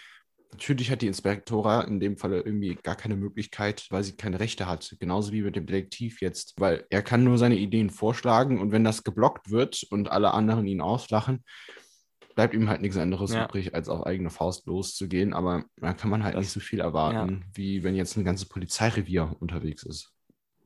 Natürlich 0.51 0.89
hat 0.89 1.01
die 1.01 1.07
Inspektora 1.07 1.81
in 1.81 1.99
dem 1.99 2.17
Fall 2.17 2.31
irgendwie 2.31 2.77
gar 2.81 2.95
keine 2.95 3.17
Möglichkeit, 3.17 3.87
weil 3.89 4.05
sie 4.05 4.15
keine 4.15 4.39
Rechte 4.39 4.67
hat. 4.67 4.95
Genauso 5.01 5.33
wie 5.33 5.41
mit 5.41 5.57
dem 5.57 5.65
Detektiv 5.65 6.21
jetzt, 6.21 6.53
weil 6.57 6.85
er 6.89 7.01
kann 7.01 7.25
nur 7.25 7.37
seine 7.37 7.57
Ideen 7.57 7.89
vorschlagen 7.89 8.61
und 8.61 8.71
wenn 8.71 8.85
das 8.85 9.03
geblockt 9.03 9.51
wird 9.51 9.85
und 9.89 10.09
alle 10.09 10.33
anderen 10.33 10.65
ihn 10.65 10.79
auslachen, 10.79 11.43
bleibt 12.35 12.53
ihm 12.53 12.69
halt 12.69 12.81
nichts 12.81 12.97
anderes 12.97 13.33
ja. 13.33 13.45
übrig, 13.45 13.73
als 13.73 13.89
auf 13.89 14.05
eigene 14.05 14.29
Faust 14.29 14.67
loszugehen. 14.67 15.33
Aber 15.33 15.65
da 15.77 15.93
kann 15.93 16.09
man 16.09 16.23
halt 16.23 16.35
das, 16.35 16.41
nicht 16.41 16.51
so 16.51 16.59
viel 16.59 16.81
erwarten, 16.81 17.41
ja. 17.41 17.47
wie 17.53 17.83
wenn 17.83 17.95
jetzt 17.95 18.17
ein 18.17 18.25
ganzes 18.25 18.47
Polizeirevier 18.47 19.35
unterwegs 19.39 19.83
ist. 19.83 20.11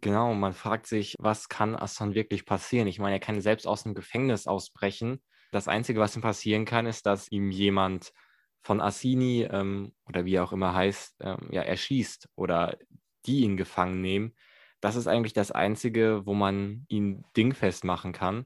Genau, 0.01 0.33
man 0.33 0.53
fragt 0.53 0.87
sich, 0.87 1.15
was 1.19 1.49
kann 1.49 1.75
Assan 1.75 2.15
wirklich 2.15 2.45
passieren? 2.45 2.87
Ich 2.87 2.99
meine, 2.99 3.15
er 3.15 3.19
kann 3.19 3.41
selbst 3.41 3.67
aus 3.67 3.83
dem 3.83 3.93
Gefängnis 3.93 4.47
ausbrechen. 4.47 5.21
Das 5.51 5.67
Einzige, 5.67 5.99
was 5.99 6.15
ihm 6.15 6.21
passieren 6.21 6.65
kann, 6.65 6.85
ist, 6.85 7.05
dass 7.05 7.31
ihm 7.31 7.51
jemand 7.51 8.13
von 8.61 8.81
Assini 8.81 9.47
ähm, 9.49 9.93
oder 10.07 10.25
wie 10.25 10.35
er 10.35 10.43
auch 10.43 10.53
immer 10.53 10.73
heißt, 10.73 11.17
ähm, 11.21 11.49
ja, 11.51 11.61
erschießt 11.61 12.29
oder 12.35 12.77
die 13.25 13.41
ihn 13.41 13.57
gefangen 13.57 14.01
nehmen. 14.01 14.35
Das 14.81 14.95
ist 14.95 15.07
eigentlich 15.07 15.33
das 15.33 15.51
Einzige, 15.51 16.25
wo 16.25 16.33
man 16.33 16.85
ihn 16.87 17.25
dingfest 17.35 17.83
machen 17.83 18.13
kann. 18.13 18.45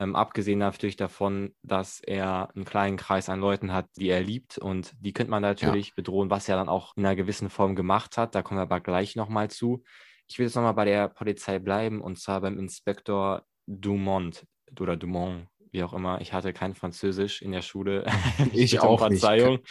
Ähm, 0.00 0.16
abgesehen 0.16 0.58
natürlich 0.58 0.96
davon, 0.96 1.54
dass 1.62 2.00
er 2.00 2.48
einen 2.54 2.64
kleinen 2.64 2.96
Kreis 2.96 3.28
an 3.28 3.38
Leuten 3.38 3.70
hat, 3.70 3.86
die 3.96 4.08
er 4.08 4.22
liebt 4.22 4.56
und 4.56 4.94
die 4.98 5.12
könnte 5.12 5.30
man 5.30 5.42
natürlich 5.42 5.88
ja. 5.88 5.92
bedrohen, 5.94 6.30
was 6.30 6.48
er 6.48 6.56
dann 6.56 6.70
auch 6.70 6.96
in 6.96 7.04
einer 7.04 7.16
gewissen 7.16 7.50
Form 7.50 7.76
gemacht 7.76 8.16
hat. 8.16 8.34
Da 8.34 8.40
kommen 8.40 8.58
wir 8.58 8.62
aber 8.62 8.80
gleich 8.80 9.14
nochmal 9.14 9.50
zu. 9.50 9.84
Ich 10.26 10.38
will 10.38 10.46
jetzt 10.46 10.54
nochmal 10.54 10.72
bei 10.72 10.86
der 10.86 11.08
Polizei 11.08 11.58
bleiben 11.58 12.00
und 12.00 12.18
zwar 12.18 12.40
beim 12.40 12.58
Inspektor 12.58 13.44
Dumont 13.66 14.46
oder 14.80 14.96
Dumont, 14.96 15.48
wie 15.70 15.82
auch 15.82 15.92
immer. 15.92 16.22
Ich 16.22 16.32
hatte 16.32 16.54
kein 16.54 16.74
Französisch 16.74 17.42
in 17.42 17.52
der 17.52 17.62
Schule. 17.62 18.06
ich, 18.54 18.72
ich 18.72 18.80
auch 18.80 19.00
Verzeihung. 19.00 19.58
nicht. 19.58 19.68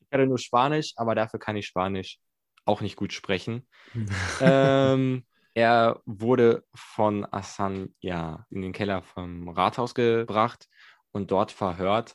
ich 0.00 0.12
hatte 0.12 0.26
nur 0.26 0.38
Spanisch, 0.38 0.92
aber 0.96 1.14
dafür 1.14 1.40
kann 1.40 1.56
ich 1.56 1.66
Spanisch 1.66 2.18
auch 2.66 2.82
nicht 2.82 2.96
gut 2.96 3.14
sprechen. 3.14 3.66
ähm, 4.42 5.24
er 5.56 6.02
wurde 6.04 6.64
von 6.74 7.24
Assan 7.32 7.94
ja 8.00 8.44
in 8.50 8.60
den 8.60 8.74
Keller 8.74 9.00
vom 9.00 9.48
Rathaus 9.48 9.94
gebracht 9.94 10.68
und 11.12 11.30
dort 11.30 11.50
verhört. 11.50 12.14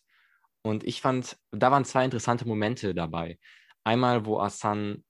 Und 0.62 0.84
ich 0.84 1.02
fand, 1.02 1.40
da 1.50 1.72
waren 1.72 1.84
zwei 1.84 2.06
interessante 2.06 2.48
Momente 2.48 2.94
dabei. 2.94 3.40
Einmal, 3.84 4.28
wo 4.28 4.40
Assan, 4.40 5.04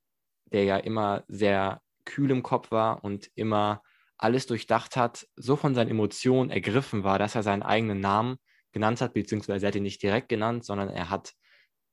der 0.45 0.63
ja 0.63 0.77
immer 0.77 1.25
sehr 1.27 1.81
kühl 2.05 2.31
im 2.31 2.41
Kopf 2.41 2.71
war 2.71 3.03
und 3.03 3.29
immer 3.35 3.81
alles 4.17 4.45
durchdacht 4.45 4.95
hat, 4.95 5.27
so 5.35 5.57
von 5.57 5.75
seinen 5.75 5.89
Emotionen 5.89 6.51
ergriffen 6.51 7.03
war, 7.03 7.19
dass 7.19 7.35
er 7.35 7.43
seinen 7.43 7.63
eigenen 7.63 7.99
Namen 7.99 8.37
genannt 8.71 9.01
hat, 9.01 9.13
beziehungsweise 9.13 9.65
er 9.65 9.67
hat 9.67 9.75
ihn 9.75 9.83
nicht 9.83 10.01
direkt 10.01 10.29
genannt, 10.29 10.63
sondern 10.63 10.87
er 10.87 11.09
hat 11.09 11.33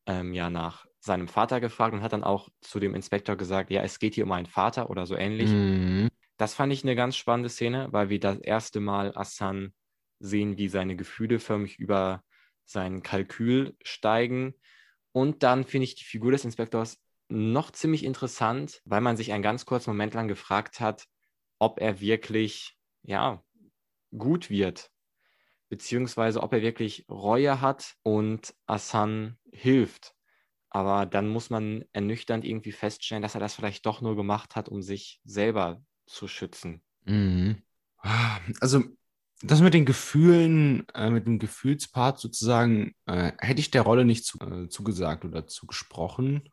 ähm, 0.07 0.33
ja 0.35 0.51
nach 0.51 0.87
seinem 1.01 1.27
Vater 1.27 1.61
gefragt 1.61 1.95
und 1.95 2.03
hat 2.03 2.13
dann 2.13 2.23
auch 2.23 2.49
zu 2.61 2.79
dem 2.79 2.95
Inspektor 2.95 3.35
gesagt, 3.35 3.73
ja, 3.73 3.83
es 3.83 3.99
geht 3.99 4.15
hier 4.15 4.25
um 4.25 4.31
einen 4.31 4.47
Vater 4.47 4.89
oder 4.89 5.05
so 5.05 5.17
ähnlich. 5.17 5.51
Mhm. 5.51 6.11
Das 6.39 6.55
fand 6.55 6.73
ich 6.73 6.85
eine 6.85 6.95
ganz 6.95 7.17
spannende 7.17 7.51
Szene, 7.51 7.89
weil 7.91 8.11
wir 8.11 8.21
das 8.21 8.39
erste 8.39 8.79
Mal 8.79 9.13
Assan 9.17 9.75
sehen, 10.21 10.57
wie 10.57 10.69
seine 10.69 10.97
Gefühle 10.97 11.41
förmlich 11.41 11.79
über 11.79 12.23
sein 12.65 13.03
Kalkül 13.03 13.77
steigen. 13.83 14.55
Und 15.13 15.43
dann 15.43 15.65
finde 15.65 15.85
ich 15.85 15.97
die 15.97 16.05
Figur 16.05 16.31
des 16.31 16.45
Inspektors 16.45 17.03
noch 17.29 17.73
ziemlich 17.73 18.05
interessant, 18.05 18.81
weil 18.85 19.01
man 19.01 19.17
sich 19.17 19.33
einen 19.33 19.43
ganz 19.43 19.67
kurzen 19.67 19.91
Moment 19.91 20.15
lang 20.15 20.29
gefragt 20.29 20.79
hat, 20.81 21.07
ob 21.59 21.81
er 21.81 22.01
wirklich, 22.01 22.79
ja, 23.03 23.43
gut 24.17 24.49
wird, 24.49 24.91
beziehungsweise 25.69 26.41
ob 26.43 26.53
er 26.53 26.63
wirklich 26.63 27.05
Reue 27.11 27.61
hat 27.61 27.97
und 28.05 28.55
Asan 28.67 29.39
hilft. 29.53 30.15
Aber 30.71 31.05
dann 31.05 31.29
muss 31.29 31.51
man 31.51 31.85
ernüchternd 31.93 32.45
irgendwie 32.45 32.73
feststellen, 32.73 33.23
dass 33.23 33.35
er 33.35 33.41
das 33.41 33.55
vielleicht 33.55 33.87
doch 33.87 34.01
nur 34.03 34.15
gemacht 34.15 34.55
hat, 34.55 34.69
um 34.69 34.83
sich 34.83 35.21
selber 35.25 35.83
zu 36.09 36.29
schützen. 36.29 36.83
Mhm. 37.05 37.63
Also 38.61 38.85
das 39.43 39.61
mit 39.61 39.75
den 39.75 39.85
Gefühlen, 39.85 40.87
äh, 40.95 41.11
mit 41.11 41.27
dem 41.27 41.39
Gefühlspart 41.39 42.19
sozusagen, 42.19 42.95
äh, 43.07 43.33
hätte 43.39 43.61
ich 43.61 43.71
der 43.71 43.83
Rolle 43.83 44.05
nicht 44.05 44.25
zu, 44.25 44.39
äh, 44.41 44.69
zugesagt 44.69 45.25
oder 45.25 45.47
zugesprochen 45.47 46.49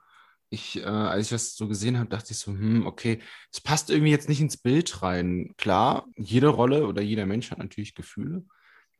ich, 0.49 0.77
äh, 0.77 0.85
als 0.85 1.25
ich 1.25 1.29
das 1.31 1.55
so 1.55 1.67
gesehen 1.67 1.97
habe, 1.99 2.09
dachte 2.09 2.31
ich 2.31 2.39
so, 2.39 2.51
hm, 2.51 2.85
okay, 2.85 3.21
es 3.51 3.61
passt 3.61 3.89
irgendwie 3.89 4.11
jetzt 4.11 4.29
nicht 4.29 4.41
ins 4.41 4.57
Bild 4.57 5.01
rein. 5.01 5.53
Klar, 5.57 6.07
jede 6.17 6.47
Rolle 6.47 6.87
oder 6.87 7.01
jeder 7.01 7.25
Mensch 7.25 7.51
hat 7.51 7.59
natürlich 7.59 7.95
Gefühle, 7.95 8.45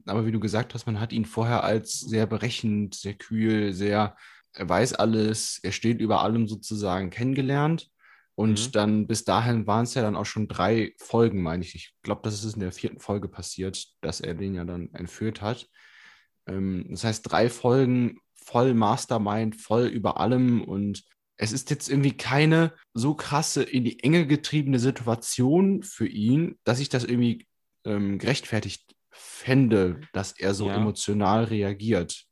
aber 0.06 0.26
wie 0.26 0.32
du 0.32 0.40
gesagt 0.40 0.74
hast, 0.74 0.86
man 0.86 1.00
hat 1.00 1.14
ihn 1.14 1.26
vorher 1.26 1.64
als 1.64 2.00
sehr 2.00 2.28
berechnend, 2.28 2.96
sehr 2.96 3.16
kühl, 3.16 3.74
sehr, 3.74 4.16
er 4.54 4.70
weiß 4.70 4.94
alles, 4.94 5.60
er 5.64 5.72
steht 5.72 6.00
über 6.02 6.22
allem 6.22 6.48
sozusagen 6.48 7.10
kennengelernt. 7.10 7.90
Und 8.36 8.68
Mhm. 8.68 8.72
dann 8.74 9.08
bis 9.08 9.24
dahin 9.24 9.66
waren 9.66 9.84
es 9.84 9.94
ja 9.94 10.02
dann 10.02 10.16
auch 10.16 10.26
schon 10.26 10.48
drei 10.48 10.94
Folgen, 11.00 11.42
meine 11.42 11.64
ich. 11.64 11.74
Ich 11.76 11.94
glaube, 12.04 12.22
das 12.24 12.44
ist 12.44 12.56
in 12.56 12.60
der 12.60 12.74
vierten 12.74 13.00
Folge 13.00 13.30
passiert, 13.30 13.86
dass 14.02 14.20
er 14.22 14.34
den 14.34 14.56
ja 14.56 14.66
dann 14.66 14.94
entführt 14.94 15.42
hat. 15.42 15.70
Ähm, 16.48 16.86
das 16.90 17.04
heißt, 17.04 17.32
drei 17.32 17.50
Folgen 17.50 18.20
voll 18.36 18.74
Mastermind, 18.74 19.56
voll 19.56 19.86
über 19.86 20.20
allem. 20.20 20.62
Und 20.64 21.04
es 21.38 21.52
ist 21.52 21.70
jetzt 21.70 21.90
irgendwie 21.90 22.16
keine 22.16 22.74
so 22.94 23.16
krasse 23.16 23.64
in 23.64 23.84
die 23.84 24.04
Enge 24.04 24.28
getriebene 24.28 24.80
Situation 24.80 25.82
für 25.84 26.08
ihn, 26.08 26.60
dass 26.64 26.80
ich 26.80 26.90
das 26.90 27.04
irgendwie 27.04 27.48
ähm, 27.86 28.20
gerechtfertigt 28.20 28.96
fände, 29.12 30.02
dass 30.14 30.38
er 30.38 30.54
so 30.54 30.68
Ja. 30.68 30.76
emotional 30.76 31.46
reagiert. 31.46 32.26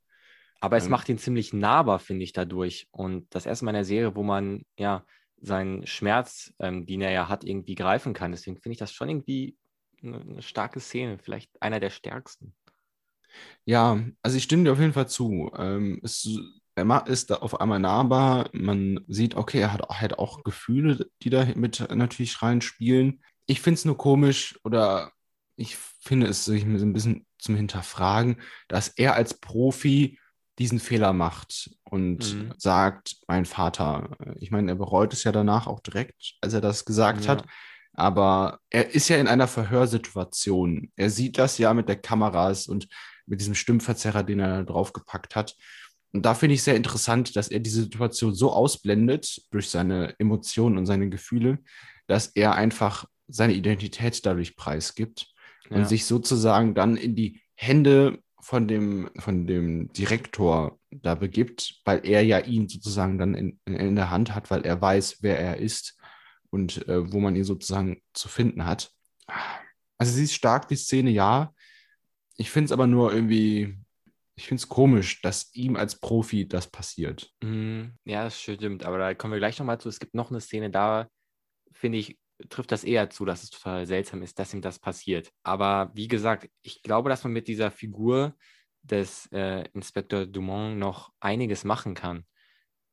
Aber 0.60 0.78
es 0.78 0.86
Ähm. 0.86 0.92
macht 0.92 1.10
ihn 1.10 1.18
ziemlich 1.18 1.54
nahbar, 1.54 2.00
finde 2.00 2.24
ich, 2.24 2.34
dadurch. 2.34 2.88
Und 2.92 3.34
das 3.34 3.46
erste 3.46 3.66
Mal 3.66 3.72
in 3.72 3.76
der 3.76 3.86
Serie, 3.86 4.16
wo 4.16 4.24
man 4.24 4.64
ja 4.78 5.06
seinen 5.44 5.86
Schmerz, 5.86 6.54
ähm, 6.60 6.86
den 6.86 7.02
er 7.02 7.12
ja 7.12 7.30
hat, 7.30 7.44
irgendwie 7.44 7.76
greifen 7.76 8.14
kann. 8.14 8.32
Deswegen 8.32 8.58
finde 8.58 8.74
ich 8.74 8.80
das 8.80 8.94
schon 8.94 9.10
irgendwie 9.10 9.58
eine, 10.02 10.22
eine 10.22 10.42
starke 10.42 10.80
Szene, 10.80 11.20
vielleicht 11.20 11.62
einer 11.62 11.80
der 11.80 11.90
stärksten. 11.90 12.56
Ja, 13.66 14.02
also 14.22 14.38
ich 14.38 14.44
stimme 14.44 14.64
dir 14.64 14.72
auf 14.72 14.80
jeden 14.80 14.94
Fall 14.94 15.08
zu. 15.08 15.52
Ähm, 15.58 16.00
es, 16.04 16.30
er 16.76 17.08
ist 17.08 17.30
da 17.30 17.36
auf 17.36 17.60
einmal 17.60 17.80
nahbar. 17.80 18.50
Man 18.54 19.04
sieht, 19.08 19.36
okay, 19.36 19.60
er 19.60 19.74
hat, 19.74 19.88
hat 19.90 20.18
auch 20.18 20.44
Gefühle, 20.44 21.10
die 21.22 21.30
da 21.30 21.46
mit 21.56 21.86
natürlich 21.94 22.42
reinspielen. 22.42 23.22
Ich 23.46 23.62
finde 23.62 23.76
es 23.76 23.86
nur 23.86 23.98
komisch 23.98 24.58
oder 24.64 25.12
ich 25.56 25.76
finde 25.76 26.28
es 26.28 26.46
sich 26.46 26.64
ein 26.64 26.94
bisschen 26.94 27.26
zum 27.38 27.56
Hinterfragen, 27.56 28.42
dass 28.70 28.88
er 28.88 29.16
als 29.16 29.40
Profi 29.40 30.18
diesen 30.60 30.80
Fehler 30.80 31.14
macht 31.14 31.72
und 31.84 32.36
Mhm. 32.36 32.54
sagt, 32.58 33.18
mein 33.28 33.46
Vater. 33.46 34.16
Ich 34.40 34.52
meine, 34.52 34.72
er 34.72 34.76
bereut 34.76 35.14
es 35.14 35.24
ja 35.24 35.32
danach 35.32 35.68
auch 35.68 35.80
direkt, 35.80 36.36
als 36.42 36.54
er 36.54 36.62
das 36.62 36.86
gesagt 36.86 37.26
Ja. 37.26 37.30
hat. 37.32 37.46
Aber 37.94 38.60
er 38.70 38.94
ist 38.96 39.10
ja 39.10 39.18
in 39.18 39.28
einer 39.28 39.48
Verhörsituation. 39.48 40.92
Er 40.96 41.10
sieht 41.10 41.38
das 41.38 41.58
ja 41.58 41.74
mit 41.74 41.88
der 41.90 41.98
Kameras 42.02 42.68
und 42.68 42.88
mit 43.26 43.40
diesem 43.40 43.56
Stimmverzerrer, 43.56 44.24
den 44.24 44.40
er 44.40 44.58
da 44.60 44.64
draufgepackt 44.64 45.36
hat. 45.36 45.56
Und 46.12 46.26
da 46.26 46.34
finde 46.36 46.56
ich 46.56 46.64
sehr 46.64 46.76
interessant, 46.76 47.36
dass 47.36 47.48
er 47.50 47.60
diese 47.60 47.84
Situation 47.84 48.34
so 48.34 48.52
ausblendet 48.52 49.42
durch 49.52 49.70
seine 49.70 50.14
Emotionen 50.20 50.78
und 50.78 50.86
seine 50.86 51.10
Gefühle, 51.10 51.60
dass 52.08 52.28
er 52.28 52.54
einfach 52.56 53.06
seine 53.28 53.54
Identität 53.54 54.24
dadurch 54.26 54.56
preisgibt 54.56 55.28
und 55.70 55.80
Ja. 55.80 55.86
sich 55.86 56.06
sozusagen 56.06 56.76
dann 56.76 56.98
in 56.98 57.16
die 57.16 57.42
Hände 57.56 58.20
von 58.44 58.68
dem, 58.68 59.10
von 59.18 59.48
dem 59.48 59.92
Direktor 59.94 60.78
da 60.92 61.16
begibt, 61.16 61.82
weil 61.86 62.06
er 62.06 62.22
ja 62.24 62.40
ihn 62.40 62.68
sozusagen 62.68 63.18
dann 63.18 63.36
in, 63.36 63.60
in 63.66 63.96
der 63.96 64.10
Hand 64.10 64.36
hat, 64.36 64.52
weil 64.52 64.66
er 64.66 64.82
weiß, 64.82 65.20
wer 65.22 65.40
er 65.40 65.58
ist 65.58 65.98
und 66.50 66.88
äh, 66.90 67.12
wo 67.12 67.20
man 67.20 67.36
ihn 67.38 67.46
sozusagen 67.46 68.02
zu 68.12 68.28
finden 68.28 68.66
hat. 68.66 68.92
Also 69.98 70.14
sie 70.14 70.26
ist 70.26 70.34
stark, 70.34 70.68
die 70.68 70.76
Szene, 70.76 71.10
ja. 71.10 71.54
Ich 72.36 72.52
finde 72.52 72.66
es 72.66 72.72
aber 72.74 72.86
nur 72.86 73.14
irgendwie, 73.14 73.78
ich 74.36 74.48
finde 74.48 74.60
es 74.60 74.68
komisch, 74.68 75.22
dass 75.22 75.54
ihm 75.56 75.78
als 75.78 76.00
Profi 76.00 76.46
das 76.46 76.68
passiert. 76.68 77.32
Mhm. 77.42 77.94
Ja, 78.04 78.26
das 78.26 78.42
stimmt. 78.42 78.84
Aber 78.84 78.98
da 78.98 79.14
kommen 79.14 79.32
wir 79.32 79.40
gleich 79.40 79.58
nochmal 79.58 79.80
zu. 79.80 79.88
Es 79.88 80.00
gibt 80.00 80.16
noch 80.16 80.32
eine 80.32 80.42
Szene, 80.42 80.70
da 80.70 81.08
finde 81.72 81.98
ich, 81.98 82.20
trifft 82.50 82.72
das 82.72 82.84
eher 82.84 83.10
zu, 83.10 83.26
dass 83.26 83.44
es 83.44 83.50
total 83.52 83.86
seltsam 83.86 84.22
ist, 84.24 84.40
dass 84.40 84.54
ihm 84.54 84.62
das 84.62 84.80
passiert. 84.80 85.32
Aber 85.44 85.92
wie 85.94 86.08
gesagt, 86.08 86.50
ich 86.62 86.82
glaube, 86.84 87.10
dass 87.10 87.24
man 87.24 87.34
mit 87.34 87.48
dieser 87.48 87.72
Figur 87.72 88.36
des 88.82 89.28
äh, 89.32 89.66
Inspektor 89.74 90.26
Dumont 90.26 90.78
noch 90.78 91.12
einiges 91.20 91.64
machen 91.64 91.94
kann. 91.96 92.26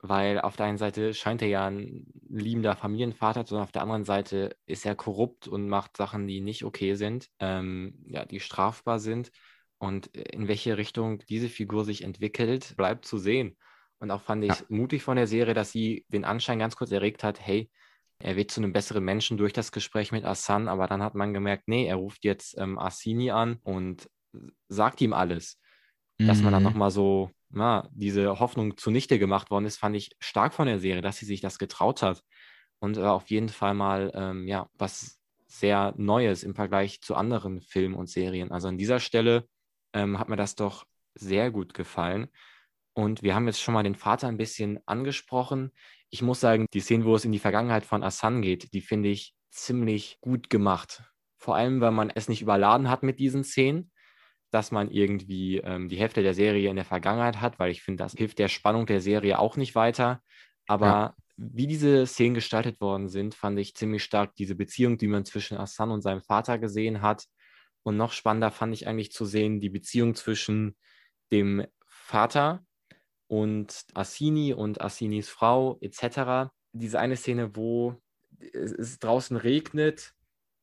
Weil 0.02 0.40
auf 0.40 0.56
der 0.56 0.66
einen 0.66 0.78
Seite 0.78 1.12
scheint 1.12 1.42
er 1.42 1.48
ja 1.48 1.66
ein 1.66 2.06
liebender 2.28 2.74
Familienvater, 2.74 3.44
sondern 3.46 3.64
auf 3.64 3.72
der 3.72 3.82
anderen 3.82 4.04
Seite 4.04 4.56
ist 4.64 4.86
er 4.86 4.94
korrupt 4.94 5.46
und 5.46 5.68
macht 5.68 5.96
Sachen, 5.96 6.26
die 6.26 6.40
nicht 6.40 6.64
okay 6.64 6.94
sind, 6.94 7.28
ähm, 7.38 8.02
ja, 8.06 8.24
die 8.24 8.40
strafbar 8.40 8.98
sind. 8.98 9.30
Und 9.78 10.06
in 10.08 10.48
welche 10.48 10.78
Richtung 10.78 11.18
diese 11.28 11.48
Figur 11.50 11.84
sich 11.84 12.02
entwickelt, 12.02 12.74
bleibt 12.76 13.04
zu 13.04 13.18
sehen. 13.18 13.58
Und 13.98 14.10
auch 14.10 14.22
fand 14.22 14.44
ich 14.44 14.60
Ja. 14.60 14.66
mutig 14.70 15.02
von 15.02 15.16
der 15.16 15.26
Serie, 15.26 15.52
dass 15.54 15.70
sie 15.72 16.06
den 16.08 16.24
Anschein 16.24 16.58
ganz 16.58 16.76
kurz 16.76 16.90
erregt 16.92 17.22
hat, 17.22 17.38
hey, 17.40 17.70
er 18.20 18.36
wird 18.36 18.50
zu 18.50 18.60
einem 18.60 18.72
besseren 18.72 19.04
Menschen 19.04 19.36
durch 19.38 19.52
das 19.52 19.72
Gespräch 19.72 20.12
mit 20.12 20.24
Assan, 20.24 20.68
aber 20.68 20.86
dann 20.86 21.02
hat 21.02 21.14
man 21.14 21.34
gemerkt, 21.34 21.68
nee, 21.68 21.86
er 21.86 21.96
ruft 21.96 22.24
jetzt 22.24 22.56
ähm, 22.58 22.78
Assini 22.78 23.30
an 23.30 23.58
und 23.62 24.08
sagt 24.68 25.00
ihm 25.00 25.12
alles. 25.12 25.60
Dass 26.26 26.42
man 26.42 26.52
dann 26.52 26.62
Mhm. 26.62 26.64
nochmal 26.64 26.90
so, 26.90 27.30
na, 27.48 27.88
diese 27.92 28.38
Hoffnung 28.40 28.76
zunichte 28.76 29.18
gemacht 29.18 29.50
worden 29.50 29.64
ist, 29.64 29.78
fand 29.78 29.96
ich 29.96 30.10
stark 30.20 30.54
von 30.54 30.66
der 30.66 30.78
Serie, 30.78 31.02
dass 31.02 31.16
sie 31.18 31.26
sich 31.26 31.40
das 31.40 31.58
getraut 31.58 32.02
hat. 32.02 32.22
Und 32.78 32.96
äh, 32.98 33.02
auf 33.02 33.30
jeden 33.30 33.48
Fall 33.48 33.74
mal, 33.74 34.12
ähm, 34.14 34.46
ja, 34.46 34.68
was 34.74 35.20
sehr 35.46 35.94
Neues 35.96 36.42
im 36.44 36.54
Vergleich 36.54 37.00
zu 37.00 37.14
anderen 37.16 37.60
Filmen 37.62 37.94
und 37.94 38.08
Serien. 38.08 38.52
Also 38.52 38.68
an 38.68 38.78
dieser 38.78 39.00
Stelle 39.00 39.48
ähm, 39.94 40.18
hat 40.18 40.28
mir 40.28 40.36
das 40.36 40.54
doch 40.54 40.84
sehr 41.14 41.50
gut 41.50 41.74
gefallen. 41.74 42.28
Und 42.92 43.22
wir 43.22 43.34
haben 43.34 43.46
jetzt 43.46 43.60
schon 43.60 43.74
mal 43.74 43.82
den 43.82 43.94
Vater 43.94 44.28
ein 44.28 44.36
bisschen 44.36 44.78
angesprochen. 44.86 45.72
Ich 46.10 46.22
muss 46.22 46.40
sagen, 46.40 46.66
die 46.72 46.80
Szene, 46.80 47.04
wo 47.04 47.14
es 47.14 47.24
in 47.24 47.32
die 47.32 47.38
Vergangenheit 47.38 47.84
von 47.84 48.02
Assan 48.02 48.42
geht, 48.42 48.72
die 48.74 48.80
finde 48.80 49.08
ich 49.10 49.34
ziemlich 49.50 50.18
gut 50.20 50.50
gemacht. 50.50 51.04
Vor 51.38 51.56
allem, 51.56 51.80
weil 51.80 51.92
man 51.92 52.10
es 52.10 52.28
nicht 52.28 52.42
überladen 52.42 52.90
hat 52.90 53.02
mit 53.02 53.18
diesen 53.18 53.44
Szenen, 53.44 53.92
dass 54.50 54.72
man 54.72 54.90
irgendwie 54.90 55.58
ähm, 55.58 55.88
die 55.88 55.96
Hälfte 55.98 56.22
der 56.22 56.34
Serie 56.34 56.70
in 56.70 56.76
der 56.76 56.84
Vergangenheit 56.84 57.40
hat, 57.40 57.58
weil 57.58 57.70
ich 57.70 57.82
finde, 57.82 58.02
das 58.04 58.14
hilft 58.14 58.38
der 58.38 58.48
Spannung 58.48 58.86
der 58.86 59.00
Serie 59.00 59.38
auch 59.38 59.56
nicht 59.56 59.74
weiter. 59.74 60.22
Aber 60.66 61.14
Ja. 61.14 61.14
wie 61.36 61.66
diese 61.68 62.06
Szenen 62.06 62.34
gestaltet 62.34 62.80
worden 62.80 63.08
sind, 63.08 63.34
fand 63.34 63.58
ich 63.58 63.74
ziemlich 63.74 64.02
stark 64.04 64.34
diese 64.36 64.56
Beziehung, 64.56 64.98
die 64.98 65.06
man 65.08 65.24
zwischen 65.24 65.56
Assan 65.58 65.90
und 65.90 66.02
seinem 66.02 66.22
Vater 66.22 66.58
gesehen 66.58 67.02
hat. 67.02 67.26
Und 67.82 67.96
noch 67.96 68.12
spannender 68.12 68.50
fand 68.50 68.74
ich 68.74 68.86
eigentlich 68.88 69.12
zu 69.12 69.24
sehen, 69.24 69.60
die 69.60 69.70
Beziehung 69.70 70.14
zwischen 70.14 70.76
dem 71.32 71.66
Vater 71.86 72.64
und 73.30 73.84
Assini 73.94 74.52
und 74.54 74.80
Assinis 74.80 75.28
Frau 75.28 75.78
etc. 75.80 76.50
Diese 76.72 76.98
eine 76.98 77.14
Szene, 77.14 77.54
wo 77.54 77.94
es, 78.40 78.98
draußen 78.98 79.36
regnet 79.36 80.14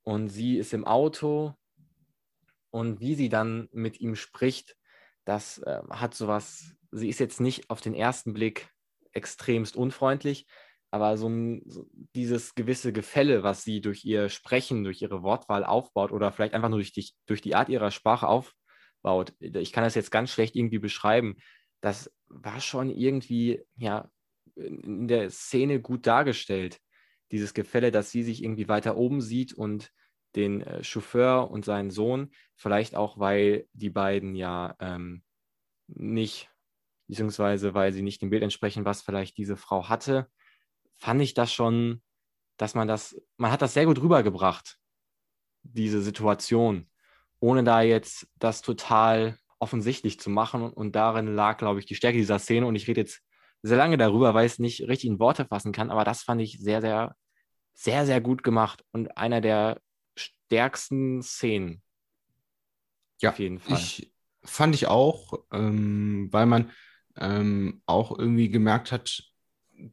und 0.04 0.28
sie 0.28 0.58
ist 0.58 0.74
im 0.74 0.86
Auto 0.86 1.56
und 2.70 3.00
wie 3.00 3.16
sie 3.16 3.30
dann 3.30 3.70
mit 3.72 4.02
ihm 4.02 4.18
spricht, 4.18 4.76
das 5.24 5.60
äh, 5.60 5.80
hat 5.92 6.14
sowas, 6.14 6.76
sie 6.92 7.08
ist 7.08 7.22
jetzt 7.22 7.40
nicht 7.40 7.70
auf 7.70 7.80
den 7.80 7.94
ersten 7.94 8.34
Blick 8.34 8.70
extremst 9.14 9.78
unfreundlich, 9.78 10.46
aber 10.92 11.16
so, 11.16 11.30
ein, 11.30 11.62
so 11.68 11.86
dieses 12.16 12.54
gewisse 12.54 12.92
Gefälle, 12.92 13.44
was 13.44 13.64
sie 13.64 13.80
durch 13.80 14.04
ihr 14.04 14.28
Sprechen, 14.28 14.84
durch 14.84 15.02
ihre 15.02 15.24
Wortwahl 15.24 15.64
aufbaut 15.64 16.12
oder 16.12 16.34
vielleicht 16.34 16.54
einfach 16.54 16.70
nur 16.70 16.80
durch 16.80 16.92
die, 16.92 17.10
durch 17.28 17.40
die 17.40 17.56
Art 17.56 17.70
ihrer 17.70 17.92
Sprache 17.92 18.28
aufbaut, 18.28 19.34
ich 19.40 19.72
kann 19.72 19.86
das 19.86 19.96
jetzt 19.96 20.12
ganz 20.12 20.32
schlecht 20.32 20.58
irgendwie 20.58 20.80
beschreiben, 20.80 21.38
das 21.82 22.12
war 22.28 22.60
schon 22.60 22.90
irgendwie, 22.90 23.64
ja, 23.76 24.10
in 24.56 25.08
der 25.08 25.30
Szene 25.30 25.82
gut 25.82 26.08
dargestellt. 26.08 26.80
Dieses 27.32 27.54
Gefälle, 27.54 27.92
dass 27.92 28.12
sie 28.12 28.24
sich 28.24 28.44
irgendwie 28.44 28.68
weiter 28.68 28.98
oben 28.98 29.22
sieht 29.22 29.54
und 29.54 29.92
den 30.36 30.62
äh, 30.62 30.84
Chauffeur 30.84 31.50
und 31.52 31.66
seinen 31.66 31.92
Sohn, 31.92 32.32
vielleicht 32.56 32.96
auch, 32.96 33.20
weil 33.20 33.68
die 33.74 33.90
beiden 33.90 34.36
ja 34.36 34.76
ähm, 34.80 35.24
nicht, 35.88 36.50
beziehungsweise 37.08 37.74
weil 37.74 37.94
sie 37.94 38.02
nicht 38.02 38.22
dem 38.22 38.30
Bild 38.30 38.44
entsprechen, 38.44 38.86
was 38.86 39.02
vielleicht 39.02 39.38
diese 39.38 39.58
Frau 39.58 39.90
hatte, 39.90 40.30
fand 40.98 41.22
ich 41.22 41.34
das 41.34 41.54
schon, 41.54 42.02
dass 42.58 42.76
man 42.76 42.88
das, 42.88 43.20
man 43.38 43.52
hat 43.52 43.62
das 43.62 43.74
sehr 43.74 43.86
gut 43.86 44.02
rübergebracht, 44.02 44.78
diese 45.64 46.02
Situation, 46.02 46.90
ohne 47.40 47.64
da 47.64 47.82
jetzt 47.82 48.28
das 48.36 48.62
total 48.62 49.38
offensichtlich 49.60 50.20
zu 50.20 50.30
machen. 50.30 50.70
Und, 50.70 50.96
darin 50.96 51.36
lag, 51.36 51.58
glaube 51.58 51.80
ich, 51.80 51.86
die 51.86 51.96
Stärke 51.96 52.18
dieser 52.18 52.40
Szene. 52.40 52.66
Und 52.66 52.76
ich 52.76 52.88
rede 52.88 53.02
jetzt 53.02 53.22
sehr 53.64 53.78
lange 53.78 53.98
darüber, 53.98 54.34
weil 54.34 54.46
ich 54.46 54.54
es 54.54 54.60
nicht 54.60 54.88
richtig 54.88 55.10
in 55.10 55.20
Worte 55.20 55.46
fassen 55.46 55.72
kann, 55.72 55.92
aber 55.92 56.04
das 56.04 56.24
fand 56.24 56.42
ich 56.42 56.60
sehr, 56.60 56.82
sehr, 56.82 57.16
sehr, 57.74 58.06
sehr 58.06 58.22
gut 58.22 58.44
gemacht 58.44 58.84
und 58.92 59.18
einer 59.18 59.42
der 59.42 59.82
stärksten 60.16 61.22
Szenen. 61.22 61.82
Ja, 63.20 63.32
auf 63.32 63.40
jeden 63.40 63.60
Fall. 63.60 63.78
Ich 63.78 64.12
fand 64.44 64.76
ich 64.76 64.88
auch, 64.88 65.34
ähm, 65.52 66.30
weil 66.32 66.46
man 66.46 66.72
ähm, 67.18 67.82
auch 67.86 68.18
irgendwie 68.18 68.50
gemerkt 68.50 68.92
hat, 68.92 69.24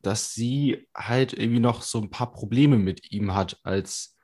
dass 0.03 0.33
sie 0.33 0.87
halt 0.95 1.33
irgendwie 1.33 1.61
noch 1.61 1.83
so 1.83 2.01
ein 2.01 2.11
paar 2.11 2.33
Probleme 2.33 2.79
mit 2.79 3.11
ihm 3.13 3.35
hat 3.35 3.59
als, 3.63 4.17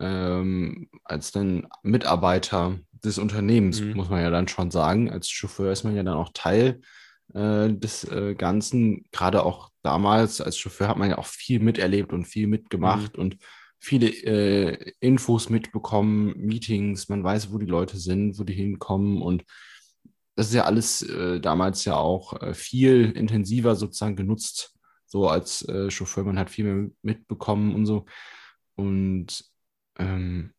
ähm, 0.00 0.90
als 1.04 1.32
dann 1.32 1.68
Mitarbeiter 1.82 2.78
des 3.04 3.18
Unternehmens, 3.18 3.80
Mhm. 3.80 3.94
muss 3.94 4.08
man 4.10 4.22
ja 4.22 4.30
dann 4.30 4.48
schon 4.48 4.70
sagen. 4.70 5.10
Als 5.10 5.28
Chauffeur 5.28 5.72
ist 5.72 5.84
man 5.84 5.96
ja 5.96 6.02
dann 6.02 6.16
auch 6.16 6.30
Teil 6.34 6.80
äh, 7.34 7.72
des 7.72 8.04
äh, 8.04 8.34
Ganzen. 8.34 9.04
Gerade 9.12 9.44
auch 9.44 9.70
damals 9.82 10.40
als 10.40 10.56
Chauffeur 10.58 10.88
hat 10.88 10.98
man 10.98 11.10
ja 11.10 11.18
auch 11.18 11.26
viel 11.26 11.60
miterlebt 11.60 12.12
und 12.12 12.24
viel 12.26 12.46
mitgemacht 12.46 13.16
und 13.18 13.36
viele 13.80 14.08
äh, 14.08 14.92
Infos 15.00 15.48
mitbekommen, 15.50 16.34
Meetings, 16.36 17.08
man 17.08 17.24
weiß, 17.24 17.52
wo 17.52 17.58
die 17.58 17.66
Leute 17.66 17.96
sind, 17.96 18.38
wo 18.38 18.44
die 18.44 18.54
hinkommen 18.54 19.20
und 19.20 19.44
das 20.36 20.48
ist 20.48 20.54
ja 20.54 20.64
alles 20.64 21.02
äh, 21.02 21.40
damals 21.40 21.84
ja 21.84 21.96
auch 21.96 22.40
äh, 22.40 22.54
viel 22.54 23.10
intensiver 23.10 23.74
sozusagen 23.74 24.16
genutzt, 24.16 24.74
so 25.04 25.28
als 25.28 25.62
äh, 25.68 25.90
Chauffeur, 25.90 26.24
man 26.24 26.38
hat 26.38 26.48
viel 26.48 26.64
mehr 26.64 26.90
mitbekommen 27.02 27.74
und 27.74 27.84
so. 27.84 28.06
Und 28.76 29.44
ähm, 29.98 30.52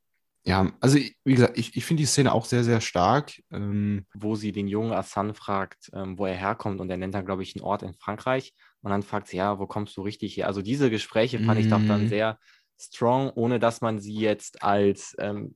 ja, 0.45 0.71
also 0.81 0.97
wie 0.97 1.33
gesagt, 1.33 1.57
ich, 1.57 1.75
ich 1.75 1.85
finde 1.85 2.01
die 2.01 2.07
Szene 2.07 2.33
auch 2.33 2.45
sehr, 2.45 2.63
sehr 2.63 2.81
stark. 2.81 3.33
Ähm, 3.51 4.05
wo 4.13 4.35
sie 4.35 4.51
den 4.51 4.67
jungen 4.67 4.91
Hassan 4.91 5.33
fragt, 5.33 5.89
ähm, 5.93 6.17
wo 6.17 6.25
er 6.25 6.35
herkommt 6.35 6.81
und 6.81 6.89
er 6.89 6.97
nennt 6.97 7.15
dann, 7.15 7.25
glaube 7.25 7.43
ich, 7.43 7.55
einen 7.55 7.63
Ort 7.63 7.83
in 7.83 7.93
Frankreich 7.93 8.53
und 8.81 8.91
dann 8.91 9.03
fragt 9.03 9.27
sie, 9.27 9.37
ja, 9.37 9.59
wo 9.59 9.67
kommst 9.67 9.95
du 9.97 10.01
richtig 10.01 10.37
her? 10.37 10.47
Also 10.47 10.61
diese 10.61 10.89
Gespräche 10.89 11.39
fand 11.39 11.59
ich 11.59 11.67
doch 11.67 11.83
dann 11.83 12.01
Mhm. 12.01 12.07
sehr 12.07 12.39
strong, 12.79 13.29
ohne 13.31 13.59
dass 13.59 13.81
man 13.81 13.99
sie 13.99 14.15
jetzt 14.15 14.63
als, 14.63 15.15
ähm, 15.19 15.55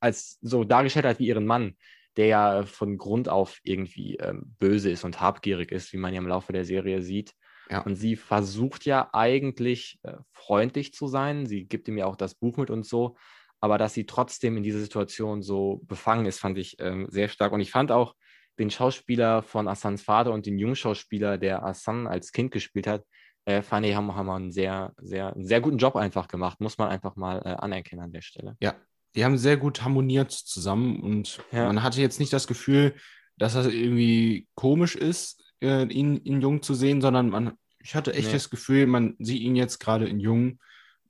als 0.00 0.38
so 0.40 0.64
dargestellt 0.64 1.06
hat 1.06 1.18
wie 1.18 1.26
ihren 1.26 1.46
Mann, 1.46 1.76
der 2.16 2.26
ja 2.26 2.62
von 2.64 2.96
Grund 2.98 3.28
auf 3.28 3.58
irgendwie 3.62 4.16
ähm, 4.16 4.54
böse 4.58 4.90
ist 4.90 5.04
und 5.04 5.20
habgierig 5.20 5.72
ist, 5.72 5.92
wie 5.92 5.96
man 5.98 6.14
ja 6.14 6.20
im 6.20 6.28
Laufe 6.28 6.52
der 6.52 6.64
Serie 6.64 7.02
sieht. 7.02 7.34
Ja. 7.70 7.80
Und 7.84 7.96
sie 7.96 8.16
versucht 8.16 8.84
ja 8.84 9.10
eigentlich 9.12 9.98
äh, 10.02 10.14
freundlich 10.32 10.92
zu 10.92 11.06
sein. 11.08 11.46
Sie 11.46 11.66
gibt 11.66 11.88
ihm 11.88 11.98
ja 11.98 12.06
auch 12.06 12.16
das 12.16 12.34
Buch 12.34 12.56
mit 12.56 12.70
und 12.70 12.86
so. 12.86 13.16
Aber 13.60 13.78
dass 13.78 13.94
sie 13.94 14.06
trotzdem 14.06 14.56
in 14.56 14.62
dieser 14.62 14.80
Situation 14.80 15.42
so 15.42 15.80
befangen 15.84 16.26
ist, 16.26 16.38
fand 16.40 16.58
ich 16.58 16.76
ähm, 16.78 17.06
sehr 17.10 17.28
stark. 17.28 17.52
Und 17.52 17.60
ich 17.60 17.70
fand 17.70 17.90
auch 17.90 18.14
den 18.58 18.70
Schauspieler 18.70 19.42
von 19.42 19.68
Assans 19.68 20.02
Vater 20.02 20.32
und 20.32 20.46
den 20.46 20.58
Jungschauspieler, 20.58 21.38
der 21.38 21.64
Assan 21.64 22.06
als 22.06 22.32
Kind 22.32 22.50
gespielt 22.52 22.86
hat, 22.86 23.04
äh, 23.44 23.62
fand 23.62 23.86
ich, 23.86 23.94
haben, 23.94 24.14
haben 24.14 24.28
einen 24.30 24.52
sehr, 24.52 24.92
sehr, 24.98 25.34
einen 25.34 25.46
sehr 25.46 25.60
guten 25.60 25.78
Job 25.78 25.96
einfach 25.96 26.28
gemacht. 26.28 26.60
Muss 26.60 26.78
man 26.78 26.88
einfach 26.88 27.16
mal 27.16 27.38
äh, 27.44 27.50
anerkennen 27.50 28.02
an 28.02 28.12
der 28.12 28.22
Stelle. 28.22 28.56
Ja, 28.60 28.74
die 29.14 29.24
haben 29.24 29.38
sehr 29.38 29.56
gut 29.56 29.82
harmoniert 29.82 30.32
zusammen 30.32 31.00
und 31.00 31.42
Ja. 31.52 31.66
man 31.66 31.82
hatte 31.82 32.00
jetzt 32.00 32.20
nicht 32.20 32.32
das 32.32 32.46
Gefühl, 32.46 32.94
dass 33.38 33.54
das 33.54 33.66
irgendwie 33.66 34.48
komisch 34.54 34.96
ist, 34.96 35.42
äh, 35.62 35.84
ihn 35.86 36.16
in 36.18 36.40
Jung 36.40 36.62
zu 36.62 36.74
sehen, 36.74 37.00
sondern 37.00 37.30
man, 37.30 37.52
ich 37.78 37.94
hatte 37.94 38.14
echt 38.14 38.28
Nee. 38.28 38.32
das 38.32 38.50
Gefühl, 38.50 38.86
man 38.86 39.14
sieht 39.18 39.40
ihn 39.40 39.56
jetzt 39.56 39.78
gerade 39.78 40.06
in 40.08 40.20
Jung 40.20 40.58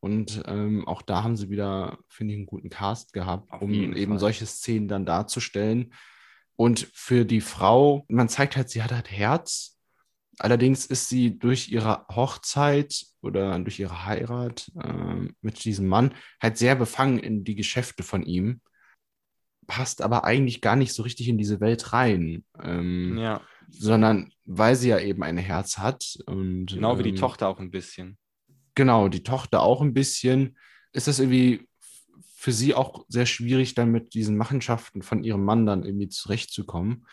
und 0.07 0.41
ähm, 0.47 0.87
auch 0.87 1.03
da 1.03 1.25
haben 1.25 1.37
sie 1.37 1.51
wieder, 1.51 1.99
finde 2.09 2.33
ich, 2.33 2.39
einen 2.39 2.47
guten 2.47 2.71
Cast 2.71 3.13
gehabt, 3.13 3.51
Auf 3.51 3.61
um 3.61 3.73
eben 3.73 4.13
Fall. 4.13 4.21
solche 4.21 4.47
Szenen 4.47 4.87
dann 4.87 5.05
darzustellen. 5.05 5.93
Und 6.55 6.89
für 6.95 7.25
die 7.25 7.41
Frau, 7.41 8.05
man 8.09 8.29
zeigt 8.29 8.57
halt, 8.57 8.71
sie 8.71 8.85
hat 8.85 8.93
halt 8.93 9.11
Herz. 9.11 9.77
Allerdings 10.39 10.87
ist 10.87 11.09
sie 11.09 11.37
durch 11.37 11.73
ihre 11.73 12.07
Hochzeit 12.09 13.05
oder 13.21 13.59
durch 13.59 13.81
ihre 13.81 14.07
Heirat 14.07 14.71
äh, 14.81 15.29
mit 15.41 15.65
diesem 15.65 15.89
Mann 15.89 16.15
halt 16.41 16.57
sehr 16.57 16.77
befangen 16.77 17.19
in 17.19 17.43
die 17.43 17.57
Geschäfte 17.57 18.05
von 18.05 18.23
ihm, 18.23 18.61
passt 19.67 20.03
aber 20.03 20.23
eigentlich 20.25 20.61
gar 20.61 20.77
nicht 20.77 20.93
so 20.93 21.03
richtig 21.03 21.29
in 21.29 21.37
diese 21.37 21.59
Welt 21.61 21.93
rein, 21.93 22.45
ähm, 22.63 23.19
Ja, 23.19 23.41
sondern 23.69 24.31
weil 24.45 24.77
sie 24.77 24.91
ja 24.91 25.01
eben 25.01 25.25
ein 25.25 25.39
Herz 25.39 25.79
hat 25.79 26.17
und 26.27 26.67
genau 26.67 26.97
wie 26.97 27.03
die 27.03 27.09
ähm, 27.09 27.17
Tochter 27.17 27.49
auch 27.49 27.59
ein 27.59 27.73
bisschen. 27.73 28.17
Genau, 28.77 29.09
die 29.09 29.25
Tochter 29.25 29.63
auch 29.63 29.81
ein 29.83 29.93
bisschen. 29.95 30.57
Ist 30.93 31.09
das 31.09 31.19
irgendwie 31.19 31.67
für 32.37 32.53
sie 32.53 32.75
auch 32.75 33.05
sehr 33.09 33.27
schwierig, 33.27 33.75
dann 33.75 33.91
mit 33.91 34.15
diesen 34.15 34.37
Machenschaften 34.37 35.03
von 35.03 35.25
ihrem 35.25 35.45
Mann 35.45 35.67
dann 35.67 35.83
irgendwie 35.85 36.09
zurechtzukommen? 36.09 37.07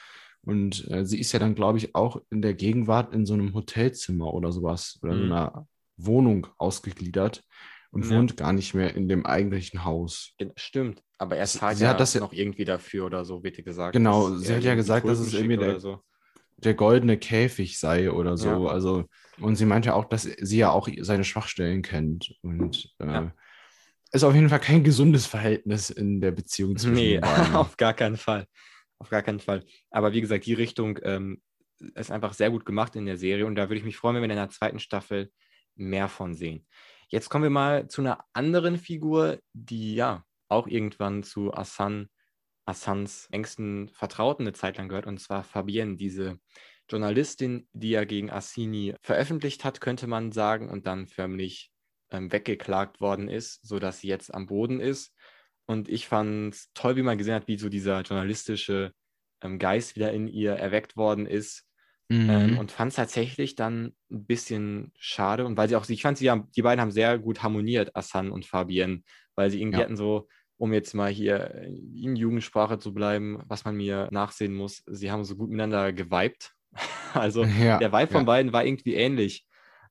Und 0.46 0.88
äh, 0.92 1.06
sie 1.06 1.20
ist 1.20 1.32
ja 1.32 1.40
dann, 1.40 1.56
glaube 1.56 1.78
ich, 1.80 1.96
auch 1.96 2.22
in 2.30 2.42
der 2.42 2.54
Gegenwart 2.54 3.14
in 3.14 3.26
so 3.26 3.34
einem 3.34 3.54
Hotelzimmer 3.54 4.34
oder 4.34 4.52
sowas 4.52 5.00
oder 5.02 5.16
Mhm. 5.16 5.32
einer 5.32 5.68
Wohnung 5.98 6.48
ausgegliedert 6.58 7.44
und 7.92 8.04
Ja. 8.04 8.12
wohnt 8.12 8.36
gar 8.36 8.52
nicht 8.52 8.74
mehr 8.74 8.94
in 8.96 9.08
dem 9.08 9.26
eigentlichen 9.26 9.86
Haus. 9.86 10.34
Stimmt, 10.58 11.02
aber 11.18 11.38
er 11.38 11.46
zahlt 11.46 11.78
sie 11.78 11.86
ja, 11.86 11.92
hat 11.92 12.00
das 12.02 12.14
ja- 12.14 12.20
noch 12.20 12.34
irgendwie 12.34 12.66
dafür 12.66 13.06
oder 13.06 13.24
so, 13.24 13.42
wird 13.44 13.58
dir 13.58 13.64
gesagt. 13.64 13.94
Genau, 13.94 14.36
sie 14.36 14.54
hat 14.54 14.64
ja 14.64 14.76
gesagt, 14.76 15.08
dass 15.08 15.20
es 15.20 15.34
irgendwie 15.34 15.58
der- 15.58 15.80
so. 15.80 16.02
Der 16.64 16.74
goldene 16.74 17.18
Käfig 17.18 17.80
sei 17.80 18.12
oder 18.12 18.38
so. 18.38 18.48
Ja. 18.48 18.66
Also, 18.72 19.06
und 19.40 19.56
sie 19.56 19.66
meinte 19.66 19.94
auch, 19.96 20.06
dass 20.06 20.24
sie 20.24 20.58
ja 20.58 20.70
auch 20.72 20.88
seine 21.02 21.24
Schwachstellen 21.24 21.82
kennt. 21.82 22.36
Und 22.42 22.94
äh, 23.00 23.06
Ja. 23.06 23.34
ist 24.12 24.24
auf 24.24 24.36
jeden 24.36 24.50
Fall 24.50 24.60
kein 24.60 24.84
gesundes 24.84 25.26
Verhältnis 25.26 25.90
in 25.90 26.22
der 26.22 26.32
Beziehung 26.32 26.78
zwischen 26.78 26.96
Nee, 26.96 27.20
auf 27.54 27.78
gar 27.78 27.94
keinen 27.94 28.18
Fall. 28.18 28.46
Auf 29.00 29.10
gar 29.10 29.22
keinen 29.22 29.40
Fall. 29.40 29.64
Aber 29.92 30.14
wie 30.14 30.22
gesagt, 30.22 30.46
die 30.46 30.54
Richtung 30.54 31.00
ähm, 31.04 31.42
ist 31.96 32.12
einfach 32.12 32.34
sehr 32.34 32.52
gut 32.52 32.66
gemacht 32.66 32.96
in 32.96 33.06
der 33.06 33.18
Serie 33.18 33.46
und 33.46 33.56
da 33.56 33.64
würde 33.64 33.78
ich 33.78 33.84
mich 33.84 33.98
freuen, 33.98 34.16
wenn 34.16 34.22
wir 34.24 34.30
in 34.30 34.36
der 34.36 34.50
zweiten 34.50 34.80
Staffel 34.80 35.32
mehr 35.76 36.08
von 36.08 36.34
sehen. 36.34 36.66
Jetzt 37.10 37.30
kommen 37.30 37.44
wir 37.44 37.50
mal 37.50 37.88
zu 37.88 38.02
einer 38.02 38.24
anderen 38.34 38.78
Figur, 38.78 39.40
die 39.54 39.96
ja 39.96 40.24
auch 40.48 40.68
irgendwann 40.68 41.24
zu 41.24 41.54
Assan, 41.54 42.08
Assans 42.66 43.28
engsten 43.32 43.90
Vertrauten 43.90 44.44
eine 44.44 44.54
Zeit 44.54 44.78
lang 44.78 44.90
gehört, 44.90 45.08
und 45.08 45.20
zwar 45.20 45.44
Fabienne, 45.44 45.98
diese 45.98 46.40
Journalistin, 46.90 47.68
die 47.74 47.92
ja 47.92 48.04
gegen 48.06 48.30
Assini 48.32 48.96
veröffentlicht 49.02 49.64
hat, 49.64 49.82
könnte 49.82 50.08
man 50.08 50.32
sagen, 50.32 50.70
und 50.70 50.86
dann 50.88 51.08
förmlich 51.08 51.72
ähm, 52.12 52.32
weggeklagt 52.32 53.00
worden 53.02 53.28
ist, 53.30 53.66
sodass 53.66 54.00
sie 54.00 54.08
jetzt 54.08 54.34
am 54.34 54.48
Boden 54.48 54.80
ist. 54.80 55.14
Und 55.66 55.88
ich 55.90 56.08
fand 56.08 56.54
es 56.54 56.72
toll, 56.74 56.96
wie 56.98 57.02
man 57.04 57.18
gesehen 57.18 57.36
hat, 57.36 57.48
wie 57.48 57.58
so 57.58 57.70
dieser 57.70 58.02
journalistische 58.02 58.94
ähm, 59.42 59.60
Geist 59.60 59.96
wieder 59.96 60.12
in 60.12 60.28
ihr 60.28 60.54
erweckt 60.54 60.98
worden 60.98 61.26
ist. 61.26 61.66
Mhm. 62.10 62.30
Ähm, 62.30 62.58
und 62.58 62.72
fand 62.72 62.92
es 62.92 62.96
tatsächlich 62.96 63.56
dann 63.56 63.96
ein 64.12 64.26
bisschen 64.26 64.94
schade. 64.98 65.46
Und 65.46 65.58
weil 65.58 65.68
sie 65.70 65.76
auch, 65.76 65.88
ich 65.90 66.02
fand, 66.02 66.18
sie 66.18 66.30
haben, 66.32 66.50
die 66.56 66.62
beiden 66.62 66.82
haben 66.82 66.92
sehr 66.92 67.20
gut 67.20 67.44
harmoniert, 67.44 67.96
Assan 67.96 68.32
und 68.32 68.46
Fabienne, 68.46 69.04
weil 69.36 69.50
sie 69.50 69.62
irgendwie 69.62 69.82
Ja. 69.82 69.84
hatten 69.84 69.98
so, 69.98 70.28
um 70.64 70.72
jetzt 70.72 70.94
mal 70.94 71.12
hier 71.12 71.56
in 71.94 72.16
Jugendsprache 72.16 72.80
zu 72.80 72.94
bleiben, 72.94 73.44
was 73.48 73.66
man 73.66 73.76
mir 73.76 74.08
nachsehen 74.12 74.54
muss, 74.54 74.82
sie 74.88 75.12
haben 75.12 75.26
so 75.26 75.36
gut 75.36 75.50
miteinander 75.50 75.92
geweibt. 75.92 76.54
Also 77.14 77.44
ja, 77.44 77.78
der 77.78 77.92
Vibe 77.92 78.02
ja. 78.02 78.08
von 78.08 78.26
beiden 78.26 78.54
war 78.54 78.66
irgendwie 78.66 78.96
ähnlich. 78.96 79.46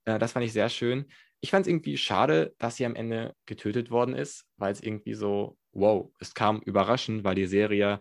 Äh, 0.07 0.19
das 0.19 0.33
fand 0.33 0.45
ich 0.45 0.53
sehr 0.53 0.69
schön. 0.69 1.07
Ich 1.41 1.53
fand 1.53 1.65
es 1.65 1.71
irgendwie 1.71 1.97
schade, 1.97 2.53
dass 2.59 2.75
sie 2.75 2.85
am 2.85 2.97
Ende 2.97 3.37
getötet 3.47 3.93
worden 3.93 4.17
ist, 4.17 4.45
weil 4.57 4.73
es 4.73 4.83
irgendwie 4.83 5.15
so, 5.15 5.57
wow, 5.71 6.11
es 6.19 6.35
kam 6.35 6.61
überraschend, 6.63 7.23
weil 7.23 7.37
die 7.37 7.47
Serie 7.47 8.01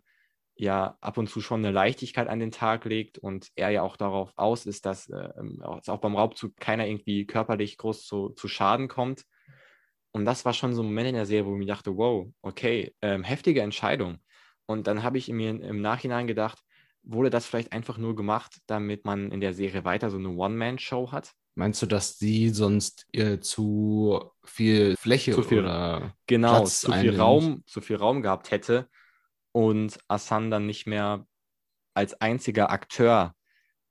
ja 0.55 0.97
ab 1.01 1.19
und 1.19 1.27
zu 1.27 1.39
schon 1.39 1.63
eine 1.63 1.71
Leichtigkeit 1.71 2.27
an 2.29 2.39
den 2.39 2.49
Tag 2.49 2.85
legt 2.85 3.19
und 3.19 3.49
er 3.53 3.69
ja 3.69 3.83
auch 3.83 3.95
darauf 3.95 4.31
aus 4.37 4.65
ist, 4.65 4.87
dass, 4.87 5.07
äh, 5.09 5.29
dass 5.59 5.89
auch 5.89 6.01
beim 6.01 6.15
Raubzug 6.15 6.57
keiner 6.57 6.87
irgendwie 6.87 7.27
körperlich 7.27 7.77
groß 7.77 8.07
zu, 8.07 8.29
zu 8.29 8.47
Schaden 8.47 8.87
kommt. 8.87 9.25
Und 10.11 10.25
das 10.25 10.45
war 10.45 10.53
schon 10.53 10.73
so 10.73 10.81
ein 10.81 10.87
Moment 10.87 11.09
in 11.09 11.15
der 11.15 11.25
Serie, 11.25 11.45
wo 11.45 11.53
ich 11.53 11.59
mir 11.59 11.65
dachte, 11.65 11.95
wow, 11.95 12.27
okay, 12.41 12.93
ähm, 13.01 13.23
heftige 13.23 13.61
Entscheidung. 13.61 14.19
Und 14.65 14.87
dann 14.87 15.03
habe 15.03 15.17
ich 15.17 15.29
mir 15.29 15.49
im 15.49 15.81
Nachhinein 15.81 16.27
gedacht, 16.27 16.59
wurde 17.03 17.29
das 17.29 17.45
vielleicht 17.45 17.71
einfach 17.71 17.97
nur 17.97 18.15
gemacht, 18.15 18.57
damit 18.67 19.05
man 19.05 19.31
in 19.31 19.41
der 19.41 19.53
Serie 19.53 19.85
weiter 19.85 20.09
so 20.09 20.17
eine 20.17 20.29
One-Man-Show 20.29 21.11
hat? 21.11 21.33
Meinst 21.55 21.81
du, 21.81 21.85
dass 21.85 22.17
sie 22.17 22.49
sonst 22.49 23.05
äh, 23.13 23.39
zu 23.39 24.21
viel 24.43 24.95
Fläche 24.97 25.33
Zu 25.33 25.43
viel- 25.43 25.59
oder 25.59 26.15
Genau, 26.27 26.51
Platz 26.51 26.81
zu 26.81 26.87
viel 26.87 26.93
einnimmt? 26.93 27.19
Raum, 27.19 27.63
zu 27.65 27.81
viel 27.81 27.97
Raum 27.97 28.21
gehabt 28.21 28.51
hätte 28.51 28.87
und 29.51 29.97
Assan 30.07 30.49
dann 30.49 30.65
nicht 30.65 30.87
mehr 30.87 31.25
als 31.93 32.13
einziger 32.21 32.69
Akteur 32.69 33.35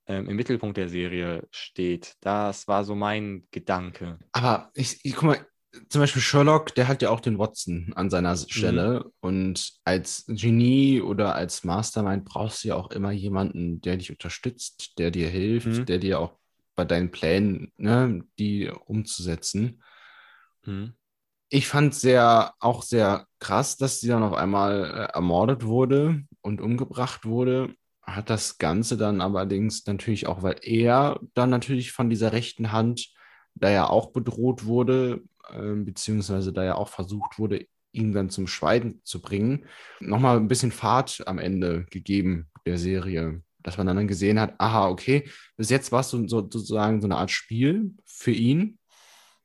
ähm, 0.07 0.27
im 0.27 0.35
Mittelpunkt 0.35 0.77
der 0.77 0.89
Serie 0.89 1.47
steht. 1.51 2.15
Das 2.21 2.67
war 2.67 2.83
so 2.83 2.95
mein 2.95 3.47
Gedanke. 3.51 4.17
Aber 4.31 4.71
ich, 4.73 5.05
ich 5.05 5.13
guck 5.15 5.23
mal, 5.23 5.47
zum 5.89 6.01
Beispiel 6.01 6.21
Sherlock, 6.21 6.75
der 6.75 6.87
hat 6.87 7.01
ja 7.01 7.09
auch 7.09 7.21
den 7.21 7.39
Watson 7.39 7.93
an 7.95 8.09
seiner 8.09 8.35
Stelle. 8.35 9.05
Mhm. 9.05 9.11
Und 9.21 9.73
als 9.85 10.25
Genie 10.27 11.01
oder 11.01 11.35
als 11.35 11.63
Mastermind 11.63 12.25
brauchst 12.25 12.63
du 12.63 12.69
ja 12.69 12.75
auch 12.75 12.91
immer 12.91 13.11
jemanden, 13.11 13.79
der 13.81 13.97
dich 13.97 14.11
unterstützt, 14.11 14.97
der 14.97 15.11
dir 15.11 15.29
hilft, 15.29 15.67
Mhm. 15.67 15.85
der 15.85 15.97
dir 15.99 16.19
auch 16.19 16.33
bei 16.75 16.83
deinen 16.85 17.11
Plänen, 17.11 17.71
ne, 17.77 18.23
die 18.37 18.69
umzusetzen. 18.85 19.81
Mhm. 20.65 20.93
Ich 21.49 21.67
fand 21.67 21.93
sehr, 21.93 22.53
auch 22.59 22.81
sehr 22.83 23.27
krass, 23.39 23.77
dass 23.77 23.99
sie 23.99 24.07
dann 24.07 24.23
auf 24.23 24.33
einmal 24.33 24.85
äh, 24.85 25.13
ermordet 25.13 25.65
wurde 25.65 26.23
und 26.41 26.61
umgebracht 26.61 27.25
wurde. 27.25 27.75
Hat 28.01 28.29
das 28.29 28.57
Ganze 28.57 28.97
dann 28.97 29.21
allerdings 29.21 29.85
natürlich 29.85 30.27
auch, 30.27 30.43
weil 30.43 30.57
er 30.63 31.19
dann 31.33 31.49
natürlich 31.49 31.91
von 31.91 32.09
dieser 32.09 32.31
rechten 32.31 32.71
Hand, 32.71 33.13
da 33.55 33.69
ja 33.69 33.89
auch 33.89 34.11
bedroht 34.11 34.65
wurde, 34.65 35.23
äh, 35.49 35.73
beziehungsweise 35.75 36.53
da 36.53 36.63
ja 36.63 36.75
auch 36.75 36.89
versucht 36.89 37.39
wurde, 37.39 37.65
ihn 37.93 38.13
dann 38.13 38.29
zum 38.29 38.47
Schweigen 38.47 39.01
zu 39.03 39.21
bringen, 39.21 39.65
nochmal 39.99 40.37
ein 40.37 40.47
bisschen 40.47 40.71
Fahrt 40.71 41.23
am 41.27 41.39
Ende 41.39 41.85
gegeben 41.89 42.49
der 42.65 42.77
Serie. 42.77 43.41
Dass 43.63 43.77
man 43.77 43.85
dann 43.85 44.07
gesehen 44.07 44.39
hat, 44.39 44.55
aha, 44.59 44.89
okay, 44.89 45.29
bis 45.55 45.69
jetzt 45.69 45.91
war 45.91 45.99
es 45.99 46.09
so, 46.09 46.27
so, 46.27 46.39
sozusagen 46.39 46.99
so 47.01 47.07
eine 47.07 47.17
Art 47.17 47.29
Spiel 47.31 47.93
für 48.05 48.31
ihn. 48.31 48.79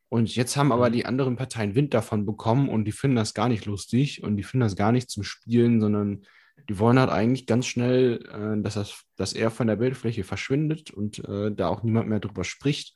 Und 0.09 0.35
jetzt 0.35 0.57
haben 0.57 0.73
aber 0.73 0.89
Mhm. 0.89 0.93
die 0.95 1.07
anderen 1.07 1.37
Parteien 1.37 1.75
Wind 1.75 1.93
davon 1.93 2.25
bekommen 2.25 2.69
und 2.69 2.85
die 2.85 2.93
finden 2.93 3.17
das 3.17 3.35
gar 3.35 3.49
nicht 3.49 3.67
lustig 3.67 4.23
und 4.23 4.37
die 4.37 4.43
finden 4.45 4.63
das 4.63 4.77
gar 4.77 4.93
nicht 4.93 5.11
zum 5.11 5.25
Spielen, 5.25 5.81
sondern 5.81 6.23
die 6.69 6.79
wollen 6.79 6.99
halt 6.99 7.11
eigentlich 7.11 7.47
ganz 7.47 7.67
schnell, 7.67 8.25
äh, 8.33 8.63
dass, 8.63 8.75
das, 8.75 9.03
dass 9.17 9.33
er 9.33 9.51
von 9.51 9.67
der 9.67 9.77
Bildfläche 9.77 10.25
verschwindet 10.25 10.91
und 10.91 11.19
äh, 11.29 11.53
da 11.53 11.69
auch 11.69 11.83
niemand 11.83 12.09
mehr 12.09 12.21
drüber 12.21 12.45
spricht. 12.45 12.96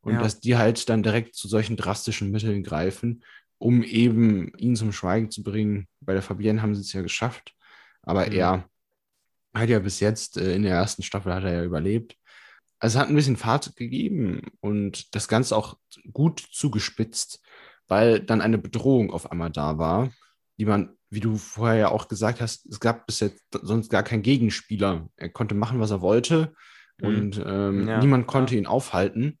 Und 0.00 0.14
Ja. 0.14 0.20
dass 0.20 0.40
die 0.40 0.56
halt 0.56 0.88
dann 0.88 1.02
direkt 1.02 1.34
zu 1.34 1.48
solchen 1.48 1.76
drastischen 1.76 2.30
Mitteln 2.30 2.62
greifen, 2.62 3.24
um 3.58 3.82
eben 3.82 4.52
ihn 4.56 4.76
zum 4.76 4.92
Schweigen 4.92 5.30
zu 5.30 5.42
bringen. 5.42 5.88
Bei 6.00 6.12
der 6.12 6.22
Fabienne 6.22 6.62
haben 6.62 6.74
sie 6.74 6.80
es 6.82 6.92
ja 6.92 7.02
geschafft, 7.02 7.54
aber 8.02 8.26
Mhm. 8.26 8.32
er 8.34 8.68
hat 9.54 9.68
ja 9.68 9.78
bis 9.80 10.00
jetzt 10.00 10.36
äh, 10.36 10.54
in 10.54 10.62
der 10.62 10.74
ersten 10.74 11.02
Staffel 11.02 11.34
hat 11.34 11.44
er 11.44 11.52
ja 11.52 11.64
überlebt. 11.64 12.16
Also 12.78 12.96
es 12.98 13.02
hat 13.02 13.08
ein 13.08 13.16
bisschen 13.16 13.36
Fahrt 13.36 13.74
gegeben 13.76 14.42
und 14.60 15.14
das 15.14 15.26
Ganze 15.26 15.56
auch 15.56 15.78
gut 16.12 16.40
zugespitzt, 16.52 17.40
weil 17.88 18.20
dann 18.20 18.40
eine 18.40 18.58
Bedrohung 18.58 19.10
auf 19.10 19.32
einmal 19.32 19.50
da 19.50 19.78
war, 19.78 20.10
die 20.58 20.64
man, 20.64 20.96
wie 21.10 21.20
du 21.20 21.36
vorher 21.36 21.76
ja 21.78 21.88
auch 21.88 22.06
gesagt 22.06 22.40
hast, 22.40 22.66
es 22.66 22.78
gab 22.78 23.06
bis 23.06 23.18
jetzt 23.20 23.42
sonst 23.50 23.90
gar 23.90 24.04
keinen 24.04 24.22
Gegenspieler. 24.22 25.08
Er 25.16 25.28
konnte 25.30 25.54
machen, 25.56 25.80
was 25.80 25.90
er 25.90 26.02
wollte 26.02 26.54
Mhm. 26.98 27.06
und 27.06 27.42
ähm, 27.44 27.86
Ja, 27.88 28.00
niemand 28.00 28.26
konnte 28.28 28.54
ihn 28.54 28.66
aufhalten. 28.66 29.38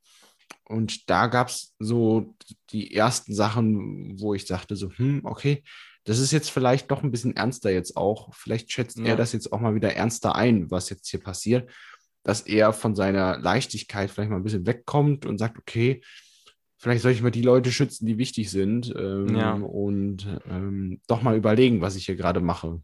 Und 0.68 1.08
da 1.10 1.26
gab 1.26 1.48
es 1.48 1.74
so 1.78 2.34
die 2.70 2.94
ersten 2.94 3.34
Sachen, 3.34 4.20
wo 4.20 4.34
ich 4.34 4.44
dachte 4.44 4.76
so, 4.76 4.90
hm, 4.90 5.22
okay, 5.24 5.62
das 6.04 6.18
ist 6.18 6.30
jetzt 6.32 6.50
vielleicht 6.50 6.90
doch 6.90 7.02
ein 7.02 7.10
bisschen 7.10 7.36
ernster 7.36 7.70
jetzt 7.70 7.96
auch. 7.96 8.34
Vielleicht 8.34 8.70
schätzt 8.72 8.98
Ja. 8.98 9.06
er 9.06 9.16
das 9.16 9.32
jetzt 9.32 9.52
auch 9.52 9.60
mal 9.60 9.74
wieder 9.74 9.94
ernster 9.94 10.34
ein, 10.34 10.70
was 10.70 10.88
jetzt 10.90 11.08
hier 11.08 11.20
passiert, 11.20 11.70
dass 12.22 12.42
er 12.42 12.72
von 12.72 12.94
seiner 12.94 13.38
Leichtigkeit 13.38 14.10
vielleicht 14.10 14.30
mal 14.30 14.36
ein 14.36 14.44
bisschen 14.44 14.66
wegkommt 14.66 15.26
und 15.26 15.38
sagt, 15.38 15.58
okay, 15.58 16.02
vielleicht 16.78 17.02
soll 17.02 17.12
ich 17.12 17.22
mal 17.22 17.30
die 17.30 17.42
Leute 17.42 17.72
schützen, 17.72 18.06
die 18.06 18.18
wichtig 18.18 18.50
sind 18.50 18.94
ähm, 18.96 19.34
Ja. 19.34 19.54
und 19.54 20.26
ähm, 20.48 21.00
doch 21.08 21.22
mal 21.22 21.36
überlegen, 21.36 21.80
was 21.80 21.96
ich 21.96 22.06
hier 22.06 22.16
gerade 22.16 22.40
mache. 22.40 22.80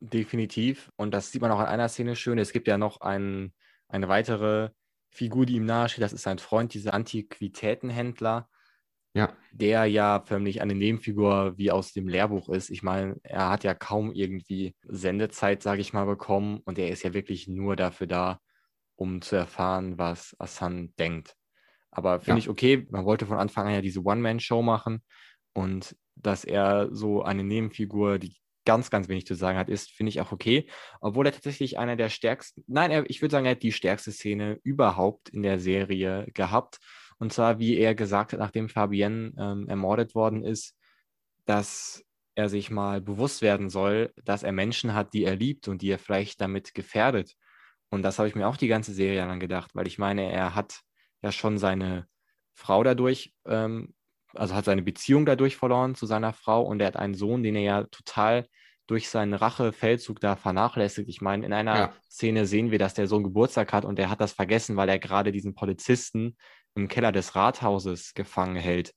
Definitiv. 0.00 0.90
Und 0.96 1.12
das 1.12 1.30
sieht 1.30 1.42
man 1.42 1.50
auch 1.50 1.58
an 1.60 1.66
einer 1.66 1.88
Szene 1.88 2.16
schön. 2.16 2.38
Es 2.38 2.52
gibt 2.52 2.68
ja 2.68 2.78
noch 2.78 3.00
ein, 3.00 3.52
eine 3.88 4.08
weitere 4.08 4.70
Figur, 5.10 5.46
die 5.46 5.56
ihm 5.56 5.66
nahesteht. 5.66 6.02
Das 6.02 6.12
ist 6.12 6.22
sein 6.22 6.38
Freund, 6.38 6.74
dieser 6.74 6.94
Antiquitätenhändler, 6.94 8.48
Ja, 9.14 9.36
der 9.52 9.86
ja 9.86 10.22
förmlich 10.24 10.62
eine 10.62 10.74
Nebenfigur 10.74 11.58
wie 11.58 11.70
aus 11.72 11.92
dem 11.92 12.08
Lehrbuch 12.08 12.48
ist. 12.48 12.70
Ich 12.70 12.82
meine, 12.82 13.16
er 13.24 13.48
hat 13.50 13.64
ja 13.64 13.74
kaum 13.74 14.12
irgendwie 14.12 14.76
Sendezeit, 14.82 15.62
sage 15.62 15.80
ich 15.80 15.92
mal, 15.92 16.06
bekommen. 16.06 16.60
Und 16.64 16.78
er 16.78 16.88
ist 16.90 17.02
ja 17.02 17.12
wirklich 17.14 17.48
nur 17.48 17.74
dafür 17.76 18.06
da, 18.06 18.40
um 18.96 19.22
zu 19.22 19.36
erfahren, 19.36 19.98
was 19.98 20.36
Hassan 20.38 20.94
denkt. 20.98 21.34
Aber 21.90 22.20
finde 22.20 22.38
Ja. 22.38 22.38
ich 22.40 22.48
okay. 22.48 22.86
Man 22.90 23.04
wollte 23.04 23.26
von 23.26 23.38
Anfang 23.38 23.66
an 23.68 23.74
ja 23.74 23.80
diese 23.82 24.02
One-Man-Show 24.04 24.62
machen. 24.62 25.04
Und 25.54 25.96
dass 26.16 26.44
er 26.44 26.88
so 26.94 27.22
eine 27.22 27.44
Nebenfigur, 27.44 28.18
die 28.18 28.36
ganz, 28.70 28.88
ganz 28.88 29.08
wenig 29.08 29.26
zu 29.26 29.34
sagen 29.34 29.58
hat, 29.58 29.68
ist, 29.68 29.90
finde 29.90 30.10
ich 30.10 30.20
auch 30.20 30.30
okay. 30.30 30.64
Obwohl 31.00 31.26
er 31.26 31.32
tatsächlich 31.32 31.76
einer 31.76 31.96
der 31.96 32.08
stärksten, 32.08 32.62
nein, 32.68 32.92
er, 32.92 33.10
ich 33.10 33.20
würde 33.20 33.32
sagen, 33.32 33.46
er 33.46 33.52
hat 33.52 33.64
die 33.64 33.72
stärkste 33.72 34.12
Szene 34.12 34.60
überhaupt 34.62 35.28
in 35.30 35.42
der 35.42 35.58
Serie 35.58 36.26
gehabt. 36.34 36.78
Und 37.18 37.32
zwar, 37.32 37.58
wie 37.58 37.76
er 37.76 37.96
gesagt 37.96 38.32
hat, 38.32 38.38
nachdem 38.38 38.68
Fabienne 38.68 39.32
ähm, 39.36 39.66
ermordet 39.68 40.14
worden 40.14 40.44
ist, 40.44 40.76
dass 41.46 42.04
er 42.36 42.48
sich 42.48 42.70
mal 42.70 43.00
bewusst 43.00 43.42
werden 43.42 43.70
soll, 43.70 44.12
dass 44.24 44.44
er 44.44 44.52
Menschen 44.52 44.94
hat, 44.94 45.14
die 45.14 45.24
er 45.24 45.34
liebt 45.34 45.66
und 45.66 45.82
die 45.82 45.90
er 45.90 45.98
vielleicht 45.98 46.40
damit 46.40 46.72
gefährdet. 46.72 47.34
Und 47.90 48.02
das 48.02 48.20
habe 48.20 48.28
ich 48.28 48.36
mir 48.36 48.46
auch 48.46 48.56
die 48.56 48.68
ganze 48.68 48.94
Serie 48.94 49.26
lang 49.26 49.40
gedacht, 49.40 49.74
weil 49.74 49.88
ich 49.88 49.98
meine, 49.98 50.30
er 50.30 50.54
hat 50.54 50.82
ja 51.22 51.32
schon 51.32 51.58
seine 51.58 52.06
Frau 52.54 52.84
dadurch, 52.84 53.34
ähm, 53.46 53.94
also 54.32 54.54
hat 54.54 54.64
seine 54.64 54.82
Beziehung 54.82 55.26
dadurch 55.26 55.56
verloren 55.56 55.96
zu 55.96 56.06
seiner 56.06 56.32
Frau 56.32 56.62
und 56.62 56.80
er 56.80 56.86
hat 56.86 56.96
einen 56.96 57.14
Sohn, 57.14 57.42
den 57.42 57.56
er 57.56 57.62
ja 57.62 57.82
total 57.84 58.46
durch 58.90 59.08
seinen 59.08 59.34
Rachefeldzug 59.34 60.20
da 60.20 60.36
vernachlässigt. 60.36 61.08
Ich 61.08 61.20
meine, 61.20 61.46
in 61.46 61.52
einer 61.52 61.76
Ja. 61.76 61.92
Szene 62.10 62.46
sehen 62.46 62.70
wir, 62.70 62.78
dass 62.78 62.94
der 62.94 63.06
Sohn 63.06 63.22
Geburtstag 63.22 63.72
hat 63.72 63.84
und 63.84 63.98
er 63.98 64.10
hat 64.10 64.20
das 64.20 64.32
vergessen, 64.32 64.76
weil 64.76 64.88
er 64.88 64.98
gerade 64.98 65.30
diesen 65.32 65.54
Polizisten 65.54 66.36
im 66.74 66.88
Keller 66.88 67.12
des 67.12 67.36
Rathauses 67.36 68.14
gefangen 68.14 68.56
hält. 68.56 68.92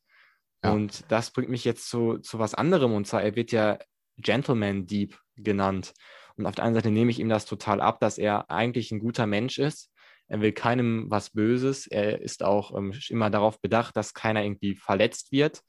Ja. 0.63 0.71
Und 0.71 1.05
das 1.09 1.31
bringt 1.31 1.49
mich 1.49 1.63
jetzt 1.63 1.89
zu, 1.89 2.17
zu 2.17 2.39
was 2.39 2.55
anderem 2.55 2.93
und 2.93 3.05
zwar, 3.05 3.21
er 3.21 3.35
wird 3.35 3.51
ja 3.51 3.77
Gentleman 4.17 4.85
Deep 4.87 5.17
genannt. 5.35 5.93
Und 6.35 6.47
auf 6.47 6.55
der 6.55 6.65
einen 6.65 6.75
Seite 6.75 6.89
nehme 6.89 7.11
ich 7.11 7.19
ihm 7.19 7.29
das 7.29 7.45
total 7.45 7.79
ab, 7.79 7.99
dass 7.99 8.17
er 8.17 8.49
eigentlich 8.49 8.91
ein 8.91 8.99
guter 8.99 9.27
Mensch 9.27 9.59
ist. 9.59 9.91
Er 10.27 10.41
will 10.41 10.51
keinem 10.53 11.05
was 11.09 11.29
Böses. 11.29 11.85
Er 11.85 12.21
ist 12.21 12.41
auch 12.43 12.75
ähm, 12.75 12.93
immer 13.09 13.29
darauf 13.29 13.61
bedacht, 13.61 13.95
dass 13.95 14.13
keiner 14.15 14.43
irgendwie 14.43 14.75
verletzt 14.75 15.31
wird. 15.31 15.61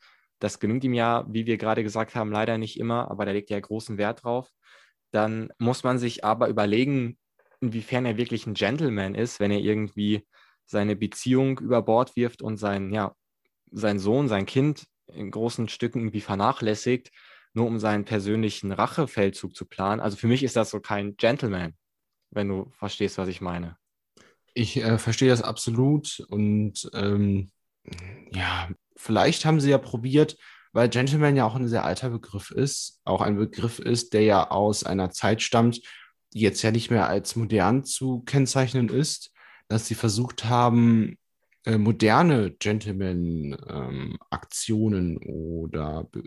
Das 0.45 0.61
gelingt 0.61 0.85
ihm 0.85 0.93
ja, 0.93 1.25
wie 1.27 1.47
wir 1.47 1.57
gerade 1.57 1.83
gesagt 1.83 2.15
haben, 2.15 2.31
leider 2.31 2.59
nicht 2.59 2.79
immer, 2.79 3.11
aber 3.11 3.25
da 3.25 3.33
legt 3.33 3.51
er 3.51 3.59
großen 3.59 3.97
Wert 3.97 4.25
drauf. 4.25 4.51
Dann 5.11 5.51
muss 5.59 5.85
man 5.85 5.99
sich 5.99 6.23
aber 6.23 6.49
überlegen, 6.49 7.17
inwiefern 7.63 8.05
er 8.05 8.19
wirklich 8.19 8.47
ein 8.47 8.53
Gentleman 8.53 9.15
ist, 9.15 9.41
wenn 9.41 9.51
er 9.51 9.61
irgendwie 9.61 10.27
seine 10.67 10.97
Beziehung 10.97 11.59
über 11.61 11.81
Bord 11.81 12.15
wirft 12.15 12.43
und 12.43 12.59
sein, 12.59 12.93
ja, 12.93 13.15
sein 13.71 13.99
Sohn, 13.99 14.29
sein 14.29 14.45
Kind 14.45 14.87
in 15.07 15.31
großen 15.31 15.69
Stücken 15.69 16.01
irgendwie 16.01 16.21
vernachlässigt, 16.21 17.11
nur 17.55 17.67
um 17.67 17.79
seinen 17.79 18.05
persönlichen 18.05 18.71
Rachefeldzug 18.71 19.57
zu 19.57 19.65
planen. 19.65 20.03
Also 20.03 20.19
für 20.19 20.27
mich 20.27 20.43
ist 20.43 20.57
das 20.57 20.69
so 20.69 20.81
kein 20.81 21.17
Gentleman, 21.17 21.73
wenn 22.31 22.49
du 22.49 22.71
verstehst, 22.73 23.17
was 23.17 23.29
ich 23.29 23.41
meine. 23.41 23.79
Ich 24.53 24.77
äh, 24.77 24.99
verstehe 24.99 25.31
das 25.31 25.41
absolut 25.41 26.21
und 26.29 26.91
ähm, 26.93 27.51
ja, 28.31 28.69
vielleicht 28.97 29.45
haben 29.45 29.61
sie 29.61 29.71
ja 29.71 29.79
probiert, 29.79 30.37
weil 30.73 30.89
Gentleman 30.89 31.37
ja 31.37 31.47
auch 31.47 31.55
ein 31.55 31.69
sehr 31.69 31.85
alter 31.85 32.11
Begriff 32.11 32.51
ist, 32.51 33.01
auch 33.05 33.21
ein 33.21 33.37
Begriff 33.37 33.79
ist, 33.79 34.13
der 34.13 34.23
ja 34.23 34.51
aus 34.51 34.83
einer 34.85 35.11
Zeit 35.11 35.41
stammt, 35.43 35.81
die 36.33 36.41
jetzt 36.41 36.63
ja 36.63 36.73
nicht 36.73 36.91
mehr 36.91 37.09
als 37.09 37.37
modern 37.37 37.85
zu 37.85 38.23
kennzeichnen 38.23 38.89
ist, 38.89 39.31
dass 39.69 39.87
sie 39.87 39.95
versucht 39.95 40.47
haben, 40.47 41.17
äh, 41.65 41.79
moderne 41.79 42.51
Gentleman-Aktionen 42.51 45.19
oder 45.19 46.09
Be 46.11 46.25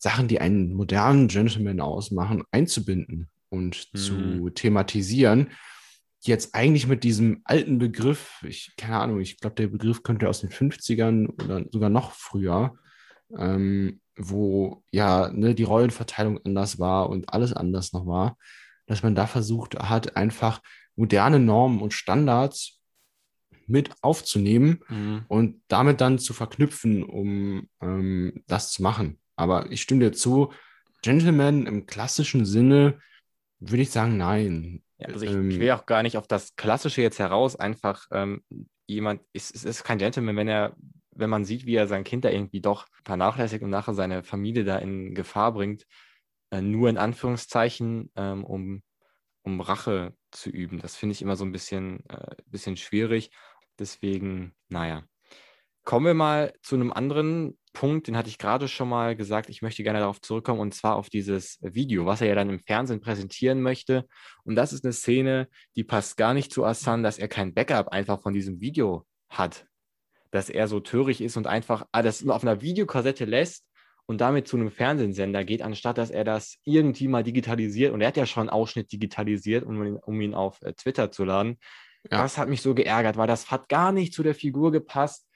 Sachen, 0.00 0.28
die 0.28 0.40
einen 0.40 0.74
modernen 0.74 1.26
Gentleman 1.26 1.80
ausmachen, 1.80 2.44
einzubinden 2.52 3.28
und 3.48 3.88
Mhm. 3.92 3.98
zu 3.98 4.50
thematisieren 4.50 5.50
jetzt 6.22 6.54
eigentlich 6.54 6.86
mit 6.86 7.04
diesem 7.04 7.40
alten 7.44 7.78
Begriff, 7.78 8.42
ich, 8.46 8.72
keine 8.76 8.98
Ahnung, 8.98 9.20
ich 9.20 9.38
glaube, 9.38 9.56
der 9.56 9.68
Begriff 9.68 10.02
könnte 10.02 10.28
aus 10.28 10.40
den 10.40 10.50
50ern 10.50 11.28
oder 11.42 11.64
sogar 11.70 11.90
noch 11.90 12.12
früher, 12.12 12.74
ähm, 13.36 14.00
wo 14.16 14.82
ja 14.90 15.30
ne, 15.30 15.54
die 15.54 15.62
Rollenverteilung 15.62 16.40
anders 16.44 16.78
war 16.78 17.08
und 17.08 17.32
alles 17.32 17.52
anders 17.52 17.92
noch 17.92 18.06
war, 18.06 18.36
dass 18.86 19.02
man 19.02 19.14
da 19.14 19.26
versucht 19.26 19.78
hat, 19.78 20.16
einfach 20.16 20.60
moderne 20.96 21.38
Normen 21.38 21.80
und 21.80 21.92
Standards 21.92 22.80
mit 23.66 23.90
aufzunehmen 24.02 24.80
Mhm. 24.88 25.24
und 25.28 25.62
damit 25.68 26.00
dann 26.00 26.18
zu 26.18 26.32
verknüpfen, 26.32 27.04
um 27.04 27.68
ähm, 27.80 28.42
das 28.46 28.72
zu 28.72 28.82
machen. 28.82 29.20
Aber 29.36 29.70
ich 29.70 29.82
stimme 29.82 30.00
dir 30.00 30.12
zu, 30.12 30.52
Gentleman 31.02 31.66
im 31.66 31.86
klassischen 31.86 32.44
Sinne 32.44 32.98
würde 33.60 33.82
ich 33.82 33.90
sagen, 33.90 34.16
nein. 34.16 34.82
Ja, 34.98 35.08
also 35.08 35.24
ich, 35.24 35.32
Ähm, 35.32 35.50
ich 35.50 35.58
will 35.60 35.70
auch 35.70 35.86
gar 35.86 36.02
nicht 36.02 36.16
auf 36.16 36.26
das 36.26 36.56
Klassische 36.56 37.02
jetzt 37.02 37.18
heraus. 37.18 37.56
Einfach 37.56 38.06
ähm, 38.12 38.42
jemand 38.86 39.22
ist, 39.32 39.54
es 39.54 39.64
ist 39.64 39.84
kein 39.84 39.98
Gentleman, 39.98 40.36
wenn 40.36 40.48
er, 40.48 40.76
wenn 41.12 41.30
man 41.30 41.44
sieht, 41.44 41.66
wie 41.66 41.74
er 41.74 41.86
sein 41.86 42.04
Kind 42.04 42.24
da 42.24 42.30
irgendwie 42.30 42.60
doch 42.60 42.86
vernachlässigt 43.04 43.62
und 43.62 43.70
nachher 43.70 43.94
seine 43.94 44.22
Familie 44.22 44.64
da 44.64 44.78
in 44.78 45.14
Gefahr 45.14 45.52
bringt, 45.52 45.84
äh, 46.50 46.60
nur 46.60 46.88
in 46.88 46.98
Anführungszeichen, 46.98 48.10
ähm, 48.16 48.44
um, 48.44 48.82
um 49.42 49.60
Rache 49.60 50.14
zu 50.30 50.50
üben. 50.50 50.78
Das 50.80 50.96
finde 50.96 51.12
ich 51.12 51.22
immer 51.22 51.36
so 51.36 51.44
ein 51.44 51.52
bisschen, 51.52 52.04
äh, 52.08 52.36
bisschen 52.46 52.76
schwierig. 52.76 53.30
Deswegen, 53.78 54.54
naja. 54.68 55.04
Kommen 55.84 56.06
wir 56.06 56.14
mal 56.14 56.52
zu 56.62 56.74
einem 56.74 56.92
anderen 56.92 57.57
Punkt, 57.72 58.08
den 58.08 58.16
hatte 58.16 58.28
ich 58.28 58.38
gerade 58.38 58.68
schon 58.68 58.88
mal 58.88 59.16
gesagt. 59.16 59.48
Ich 59.48 59.62
möchte 59.62 59.82
gerne 59.82 60.00
darauf 60.00 60.20
zurückkommen 60.20 60.60
und 60.60 60.74
zwar 60.74 60.96
auf 60.96 61.10
dieses 61.10 61.58
Video, 61.60 62.06
was 62.06 62.20
er 62.20 62.28
ja 62.28 62.34
dann 62.34 62.50
im 62.50 62.60
Fernsehen 62.60 63.00
präsentieren 63.00 63.62
möchte. 63.62 64.06
Und 64.44 64.56
das 64.56 64.72
ist 64.72 64.84
eine 64.84 64.92
Szene, 64.92 65.48
die 65.76 65.84
passt 65.84 66.16
gar 66.16 66.34
nicht 66.34 66.52
zu 66.52 66.64
Asan, 66.64 67.02
dass 67.02 67.18
er 67.18 67.28
kein 67.28 67.54
Backup 67.54 67.88
einfach 67.88 68.20
von 68.20 68.34
diesem 68.34 68.60
Video 68.60 69.06
hat. 69.28 69.66
Dass 70.30 70.50
er 70.50 70.68
so 70.68 70.80
töricht 70.80 71.20
ist 71.20 71.36
und 71.36 71.46
einfach 71.46 71.86
alles 71.92 72.22
nur 72.22 72.34
auf 72.34 72.42
einer 72.42 72.60
Videokassette 72.60 73.24
lässt 73.24 73.64
und 74.06 74.20
damit 74.20 74.48
zu 74.48 74.56
einem 74.56 74.70
Fernsehsender 74.70 75.44
geht, 75.44 75.62
anstatt 75.62 75.98
dass 75.98 76.10
er 76.10 76.24
das 76.24 76.56
irgendwie 76.64 77.08
mal 77.08 77.22
digitalisiert. 77.22 77.92
Und 77.92 78.00
er 78.00 78.08
hat 78.08 78.16
ja 78.16 78.26
schon 78.26 78.42
einen 78.42 78.50
Ausschnitt 78.50 78.90
digitalisiert, 78.90 79.64
um 79.64 79.82
ihn, 79.84 79.96
um 79.96 80.20
ihn 80.20 80.34
auf 80.34 80.60
äh, 80.62 80.72
Twitter 80.72 81.10
zu 81.10 81.24
laden. 81.24 81.58
Ja. 82.10 82.22
Das 82.22 82.38
hat 82.38 82.48
mich 82.48 82.62
so 82.62 82.74
geärgert, 82.74 83.16
weil 83.16 83.26
das 83.26 83.50
hat 83.50 83.68
gar 83.68 83.92
nicht 83.92 84.14
zu 84.14 84.22
der 84.22 84.34
Figur 84.34 84.72
gepasst 84.72 85.28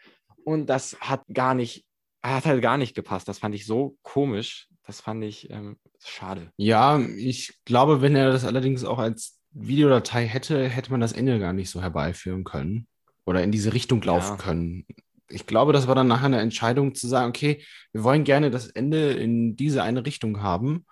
und 0.44 0.66
das 0.66 0.98
hat 1.00 1.22
gar 1.32 1.54
nicht, 1.54 1.84
hat 2.22 2.44
halt 2.46 2.62
gar 2.62 2.76
nicht 2.78 2.94
gepasst. 2.94 3.28
Das 3.28 3.38
fand 3.38 3.54
ich 3.54 3.66
so 3.66 3.96
komisch. 4.02 4.68
Das 4.86 5.00
fand 5.00 5.22
ich 5.24 5.50
ähm, 5.50 5.76
schade. 6.04 6.50
Ja, 6.56 6.98
ich 6.98 7.60
glaube, 7.64 8.00
wenn 8.02 8.16
er 8.16 8.32
das 8.32 8.44
allerdings 8.44 8.84
auch 8.84 8.98
als 8.98 9.38
Videodatei 9.52 10.26
hätte, 10.26 10.68
hätte 10.68 10.90
man 10.90 11.00
das 11.00 11.12
Ende 11.12 11.38
gar 11.38 11.52
nicht 11.52 11.70
so 11.70 11.82
herbeiführen 11.82 12.44
können 12.44 12.86
oder 13.24 13.42
in 13.42 13.52
diese 13.52 13.72
Richtung 13.74 14.02
laufen 14.02 14.36
Ja. 14.38 14.42
können. 14.42 14.86
Ich 15.28 15.46
glaube, 15.46 15.72
das 15.72 15.86
war 15.86 15.94
dann 15.94 16.08
nachher 16.08 16.26
eine 16.26 16.40
Entscheidung 16.40 16.94
zu 16.94 17.06
sagen, 17.08 17.28
okay, 17.30 17.64
wir 17.92 18.02
wollen 18.04 18.24
gerne 18.24 18.50
das 18.50 18.66
Ende 18.68 19.12
in 19.12 19.56
diese 19.56 19.82
eine 19.82 20.04
Richtung 20.04 20.42
haben. 20.42 20.84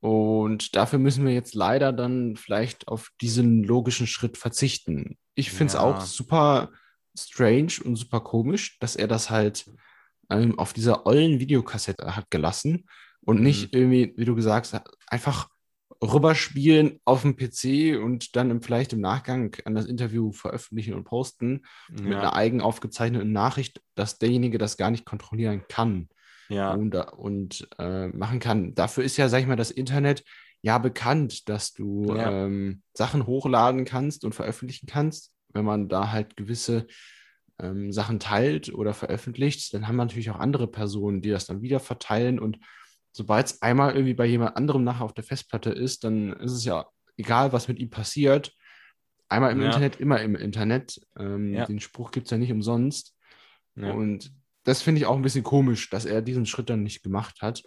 Und 0.00 0.76
dafür 0.76 0.98
müssen 0.98 1.26
wir 1.26 1.34
jetzt 1.34 1.54
leider 1.54 1.92
dann 1.92 2.36
vielleicht 2.36 2.88
auf 2.88 3.10
diesen 3.20 3.64
logischen 3.64 4.06
Schritt 4.06 4.36
verzichten. 4.36 5.18
Ich 5.34 5.50
finde 5.50 5.66
es 5.68 5.74
Ja. 5.74 5.80
auch 5.80 6.00
super 6.00 6.70
strange 7.16 7.72
und 7.84 7.96
super 7.96 8.20
komisch, 8.20 8.78
dass 8.78 8.96
er 8.96 9.08
das 9.08 9.28
halt 9.30 9.66
ähm, 10.30 10.58
auf 10.58 10.72
dieser 10.72 11.06
ollen 11.06 11.40
Videokassette 11.40 12.16
hat 12.16 12.30
gelassen 12.30 12.88
und 13.24 13.40
Mhm. 13.40 13.42
nicht 13.42 13.74
irgendwie, 13.74 14.14
wie 14.16 14.24
du 14.24 14.34
gesagt 14.34 14.72
hast, 14.72 14.82
einfach 15.08 15.48
rüberspielen 16.02 17.00
auf 17.04 17.22
dem 17.22 17.36
PC 17.36 17.96
und 17.96 18.36
dann 18.36 18.50
im, 18.50 18.62
vielleicht 18.62 18.92
im 18.92 19.00
Nachgang 19.00 19.56
an 19.64 19.74
das 19.74 19.86
Interview 19.86 20.32
veröffentlichen 20.32 20.94
und 20.94 21.04
posten 21.04 21.62
mit 22.04 22.22
Ja, 22.22 22.22
einer 22.22 22.34
eigen 22.36 22.60
aufgezeichneten 22.60 23.32
Nachricht, 23.32 23.82
dass 23.96 24.18
derjenige 24.18 24.58
das 24.58 24.76
gar 24.76 24.90
nicht 24.90 25.04
kontrollieren 25.04 25.64
kann 25.68 26.08
ja, 26.48 26.78
und, 26.78 26.94
und 26.94 27.68
äh, 27.78 28.08
machen 28.08 28.40
kann. 28.40 28.74
Dafür 28.74 29.04
ist 29.04 29.16
ja, 29.16 29.28
sag 29.28 29.40
ich 29.40 29.46
mal, 29.46 29.56
das 29.56 29.70
Internet 29.70 30.24
ja 30.62 30.78
bekannt, 30.78 31.48
dass 31.48 31.72
du 31.72 32.14
Ja. 32.14 32.24
ähm, 32.24 32.82
Sachen 32.94 33.26
hochladen 33.26 33.84
kannst 33.84 34.24
und 34.24 34.34
veröffentlichen 34.34 34.86
kannst. 34.86 35.32
Wenn 35.52 35.64
man 35.64 35.88
da 35.88 36.10
halt 36.12 36.36
gewisse 36.36 36.86
ähm, 37.60 37.92
Sachen 37.92 38.20
teilt 38.20 38.72
oder 38.72 38.94
veröffentlicht, 38.94 39.72
dann 39.74 39.88
haben 39.88 39.96
natürlich 39.96 40.30
auch 40.30 40.38
andere 40.38 40.66
Personen, 40.68 41.20
die 41.22 41.30
das 41.30 41.46
dann 41.46 41.62
wieder 41.62 41.80
verteilen. 41.80 42.38
Und 42.38 42.58
sobald 43.12 43.46
es 43.46 43.62
einmal 43.62 43.92
irgendwie 43.94 44.14
bei 44.14 44.26
jemand 44.26 44.56
anderem 44.56 44.84
nachher 44.84 45.04
auf 45.04 45.14
der 45.14 45.24
Festplatte 45.24 45.70
ist, 45.70 46.04
dann 46.04 46.32
ist 46.34 46.52
es 46.52 46.64
ja 46.64 46.86
egal, 47.16 47.52
was 47.52 47.68
mit 47.68 47.78
ihm 47.78 47.90
passiert. 47.90 48.54
Einmal 49.28 49.52
im 49.52 49.60
Ja. 49.60 49.66
Internet, 49.66 50.00
immer 50.00 50.20
im 50.20 50.34
Internet. 50.36 51.00
Ähm, 51.18 51.52
Ja. 51.54 51.66
Den 51.66 51.80
Spruch 51.80 52.10
gibt 52.12 52.26
es 52.26 52.30
ja 52.30 52.38
nicht 52.38 52.52
umsonst. 52.52 53.14
ja. 53.76 53.92
Und 53.92 54.32
das 54.64 54.82
finde 54.82 55.00
ich 55.00 55.06
auch 55.06 55.16
ein 55.16 55.22
bisschen 55.22 55.44
komisch, 55.44 55.88
dass 55.90 56.04
er 56.04 56.20
diesen 56.20 56.44
Schritt 56.46 56.68
dann 56.68 56.82
nicht 56.82 57.02
gemacht 57.02 57.40
hat. 57.42 57.62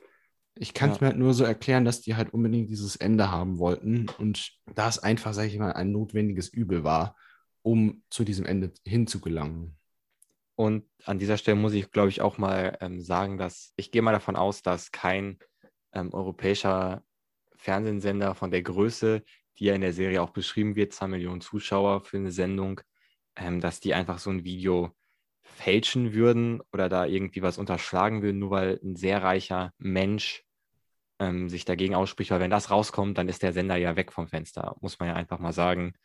Ich 0.55 0.73
kann 0.73 0.89
es 0.91 0.97
Ja. 0.97 1.01
mir 1.01 1.07
halt 1.11 1.17
nur 1.19 1.33
so 1.33 1.43
erklären, 1.43 1.85
dass 1.85 2.01
die 2.01 2.15
halt 2.15 2.33
unbedingt 2.33 2.69
dieses 2.69 2.95
Ende 2.97 3.31
haben 3.31 3.57
wollten 3.59 4.07
und 4.19 4.51
da 4.75 4.87
es 4.89 4.99
einfach, 4.99 5.33
sage 5.33 5.47
ich 5.47 5.57
mal, 5.57 5.71
ein 5.73 5.91
notwendiges 5.91 6.49
Übel 6.49 6.83
war, 6.83 7.15
um 7.63 8.03
zu 8.09 8.23
diesem 8.23 8.45
Ende 8.45 8.71
hinzugelangen. 8.85 9.77
Und 10.61 10.85
an 11.05 11.17
dieser 11.17 11.37
Stelle 11.37 11.57
muss 11.57 11.73
ich, 11.73 11.89
glaube 11.89 12.09
ich, 12.09 12.21
auch 12.21 12.37
mal 12.37 12.77
ähm, 12.81 13.01
sagen, 13.01 13.39
dass 13.39 13.73
ich 13.77 13.91
gehe 13.91 14.03
mal 14.03 14.11
davon 14.11 14.35
aus, 14.35 14.61
dass 14.61 14.91
kein 14.91 15.39
ähm, 15.91 16.13
europäischer 16.13 17.03
Fernsehsender 17.55 18.35
von 18.35 18.51
der 18.51 18.61
Größe, 18.61 19.23
die 19.57 19.65
ja 19.65 19.73
in 19.73 19.81
der 19.81 19.91
Serie 19.91 20.21
auch 20.21 20.29
beschrieben 20.29 20.75
wird, 20.75 20.93
2 20.93 21.07
Millionen 21.07 21.41
Zuschauer 21.41 22.01
für 22.01 22.17
eine 22.17 22.31
Sendung, 22.31 22.79
ähm, 23.35 23.59
dass 23.59 23.79
die 23.79 23.95
einfach 23.95 24.19
so 24.19 24.29
ein 24.29 24.43
Video 24.43 24.91
fälschen 25.41 26.13
würden 26.13 26.61
oder 26.71 26.89
da 26.89 27.07
irgendwie 27.07 27.41
was 27.41 27.57
unterschlagen 27.57 28.21
würden, 28.21 28.37
nur 28.37 28.51
weil 28.51 28.79
ein 28.83 28.95
sehr 28.95 29.23
reicher 29.23 29.73
Mensch 29.79 30.43
ähm, 31.17 31.49
sich 31.49 31.65
dagegen 31.65 31.95
ausspricht. 31.95 32.29
Weil 32.29 32.39
wenn 32.39 32.51
das 32.51 32.69
rauskommt, 32.69 33.17
dann 33.17 33.29
ist 33.29 33.41
der 33.41 33.53
Sender 33.53 33.77
ja 33.77 33.95
weg 33.95 34.11
vom 34.11 34.27
Fenster, 34.27 34.75
muss 34.79 34.99
man 34.99 35.09
ja 35.09 35.15
einfach 35.15 35.39
mal 35.39 35.53
sagen. 35.53 35.95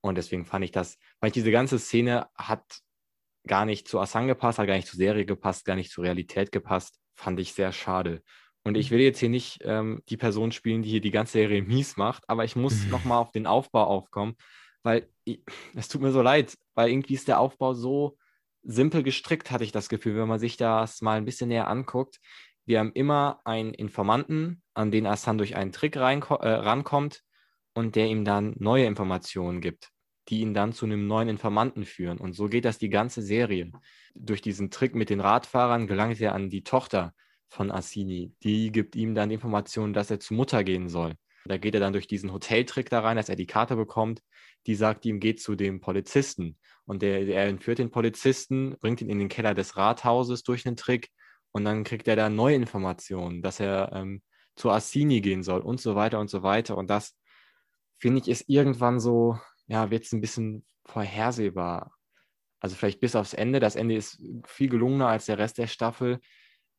Und 0.00 0.14
deswegen 0.18 0.44
fand 0.44 0.64
ich 0.64 0.70
das, 0.70 0.98
weil 1.18 1.32
diese 1.32 1.50
ganze 1.50 1.80
Szene 1.80 2.28
hat 2.36 2.62
gar 3.46 3.64
nicht 3.64 3.88
zu 3.88 4.00
Assange 4.00 4.28
gepasst, 4.28 4.58
hat 4.58 4.66
gar 4.66 4.76
nicht 4.76 4.88
zur 4.88 4.96
Serie 4.98 5.26
gepasst, 5.26 5.64
gar 5.64 5.76
nicht 5.76 5.90
zur 5.90 6.04
Realität 6.04 6.52
gepasst. 6.52 6.98
Fand 7.14 7.38
ich 7.40 7.52
sehr 7.54 7.72
schade. 7.72 8.22
Und 8.64 8.76
ich 8.76 8.90
will 8.90 9.00
jetzt 9.00 9.18
hier 9.18 9.28
nicht 9.28 9.58
ähm, 9.62 10.02
die 10.08 10.16
Person 10.16 10.50
spielen, 10.52 10.82
die 10.82 10.88
hier 10.90 11.00
die 11.02 11.10
ganze 11.10 11.32
Serie 11.32 11.62
mies 11.62 11.96
macht, 11.96 12.28
aber 12.28 12.44
ich 12.44 12.56
muss 12.56 12.84
Mhm. 12.86 12.90
nochmal 12.90 13.18
auf 13.18 13.30
den 13.30 13.46
Aufbau 13.46 13.84
aufkommen, 13.84 14.36
weil 14.82 15.08
es 15.74 15.88
tut 15.88 16.00
mir 16.02 16.12
so 16.12 16.22
leid, 16.22 16.56
weil 16.74 16.90
irgendwie 16.90 17.14
ist 17.14 17.28
der 17.28 17.40
Aufbau 17.40 17.74
so 17.74 18.16
simpel 18.62 19.02
gestrickt, 19.02 19.50
hatte 19.50 19.64
ich 19.64 19.72
das 19.72 19.88
Gefühl, 19.88 20.16
wenn 20.16 20.28
man 20.28 20.40
sich 20.40 20.56
das 20.56 21.02
mal 21.02 21.18
ein 21.18 21.24
bisschen 21.26 21.48
näher 21.48 21.68
anguckt. 21.68 22.18
Wir 22.64 22.78
haben 22.78 22.92
immer 22.92 23.40
einen 23.44 23.74
Informanten, 23.74 24.62
an 24.72 24.90
den 24.90 25.06
Assange 25.06 25.38
durch 25.38 25.54
einen 25.56 25.72
Trick 25.72 25.96
äh, 25.96 26.00
rankommt 26.00 27.22
und 27.74 27.94
der 27.96 28.06
ihm 28.06 28.24
dann 28.24 28.54
neue 28.58 28.86
Informationen 28.86 29.60
gibt 29.60 29.93
die 30.28 30.40
ihn 30.40 30.54
dann 30.54 30.72
zu 30.72 30.86
einem 30.86 31.06
neuen 31.06 31.28
Informanten 31.28 31.84
führen. 31.84 32.18
Und 32.18 32.34
so 32.34 32.48
geht 32.48 32.64
das 32.64 32.78
die 32.78 32.88
ganze 32.88 33.22
Serie. 33.22 33.70
Durch 34.14 34.40
diesen 34.40 34.70
Trick 34.70 34.94
mit 34.94 35.10
den 35.10 35.20
Radfahrern 35.20 35.86
gelangt 35.86 36.20
er 36.20 36.34
an 36.34 36.50
die 36.50 36.64
Tochter 36.64 37.14
von 37.48 37.70
Assini. 37.70 38.32
Die 38.42 38.72
gibt 38.72 38.96
ihm 38.96 39.14
dann 39.14 39.28
die 39.28 39.36
Information, 39.36 39.92
dass 39.92 40.10
er 40.10 40.20
zur 40.20 40.36
Mutter 40.36 40.64
gehen 40.64 40.88
soll. 40.88 41.14
Da 41.46 41.58
geht 41.58 41.74
er 41.74 41.80
dann 41.80 41.92
durch 41.92 42.06
diesen 42.06 42.32
Hoteltrick 42.32 42.88
da 42.88 43.00
rein, 43.00 43.16
dass 43.16 43.28
er 43.28 43.36
die 43.36 43.46
Karte 43.46 43.76
bekommt. 43.76 44.22
Die 44.66 44.74
sagt 44.74 45.04
ihm, 45.04 45.20
geht 45.20 45.42
zu 45.42 45.56
dem 45.56 45.80
Polizisten. 45.80 46.58
Und 46.86 47.02
der, 47.02 47.24
der 47.26 47.44
entführt 47.44 47.78
den 47.78 47.90
Polizisten, 47.90 48.76
bringt 48.80 49.02
ihn 49.02 49.10
in 49.10 49.18
den 49.18 49.28
Keller 49.28 49.54
des 49.54 49.76
Rathauses 49.76 50.42
durch 50.42 50.66
einen 50.66 50.76
Trick. 50.76 51.10
Und 51.52 51.64
dann 51.64 51.84
kriegt 51.84 52.08
er 52.08 52.16
da 52.16 52.30
neue 52.30 52.56
Informationen, 52.56 53.42
dass 53.42 53.60
er 53.60 53.92
ähm, 53.92 54.22
zu 54.56 54.70
Assini 54.70 55.20
gehen 55.20 55.42
soll 55.42 55.60
und 55.60 55.80
so 55.80 55.94
weiter 55.94 56.18
und 56.18 56.30
so 56.30 56.42
weiter. 56.42 56.78
Und 56.78 56.88
das, 56.88 57.14
finde 57.98 58.20
ich, 58.20 58.28
ist 58.28 58.48
irgendwann 58.48 58.98
so, 58.98 59.38
ja, 59.66 59.90
wird 59.90 60.04
es 60.04 60.12
ein 60.12 60.20
bisschen 60.20 60.64
vorhersehbar. 60.84 61.92
Also 62.60 62.76
vielleicht 62.76 63.00
bis 63.00 63.16
aufs 63.16 63.34
Ende. 63.34 63.60
Das 63.60 63.76
Ende 63.76 63.94
ist 63.96 64.22
viel 64.46 64.68
gelungener 64.68 65.08
als 65.08 65.26
der 65.26 65.38
Rest 65.38 65.58
der 65.58 65.66
Staffel. 65.66 66.20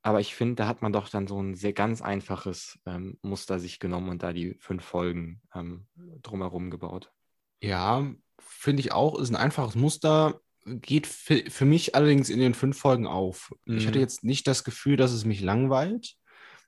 Aber 0.02 0.20
ich 0.20 0.36
finde, 0.36 0.56
da 0.56 0.68
hat 0.68 0.82
man 0.82 0.94
doch 0.94 1.10
dann 1.10 1.28
so 1.28 1.42
ein 1.42 1.56
sehr 1.56 1.74
ganz 1.74 2.02
einfaches 2.02 2.80
ähm, 2.86 3.18
Muster 3.24 3.60
sich 3.60 3.80
genommen 3.80 4.10
und 4.10 4.22
da 4.22 4.34
die 4.34 4.56
fünf 4.60 4.84
Folgen 4.84 5.42
ähm, 5.54 5.88
drumherum 6.22 6.70
gebaut. 6.70 7.12
Ja, 7.62 8.08
finde 8.40 8.82
ich 8.82 8.92
auch, 8.92 9.18
ist 9.18 9.30
ein 9.32 9.36
einfaches 9.36 9.76
Muster, 9.76 10.42
geht 10.66 11.08
für, 11.08 11.44
für 11.50 11.66
mich 11.66 11.96
allerdings 11.96 12.30
in 12.30 12.40
den 12.40 12.54
fünf 12.54 12.78
Folgen 12.78 13.08
auf. 13.08 13.52
Ich 13.66 13.84
Mhm. 13.84 13.88
hatte 13.88 14.00
jetzt 14.00 14.24
nicht 14.24 14.48
das 14.48 14.64
Gefühl, 14.64 14.98
dass 14.98 15.12
es 15.12 15.26
mich 15.26 15.42
langweilt, 15.42 16.16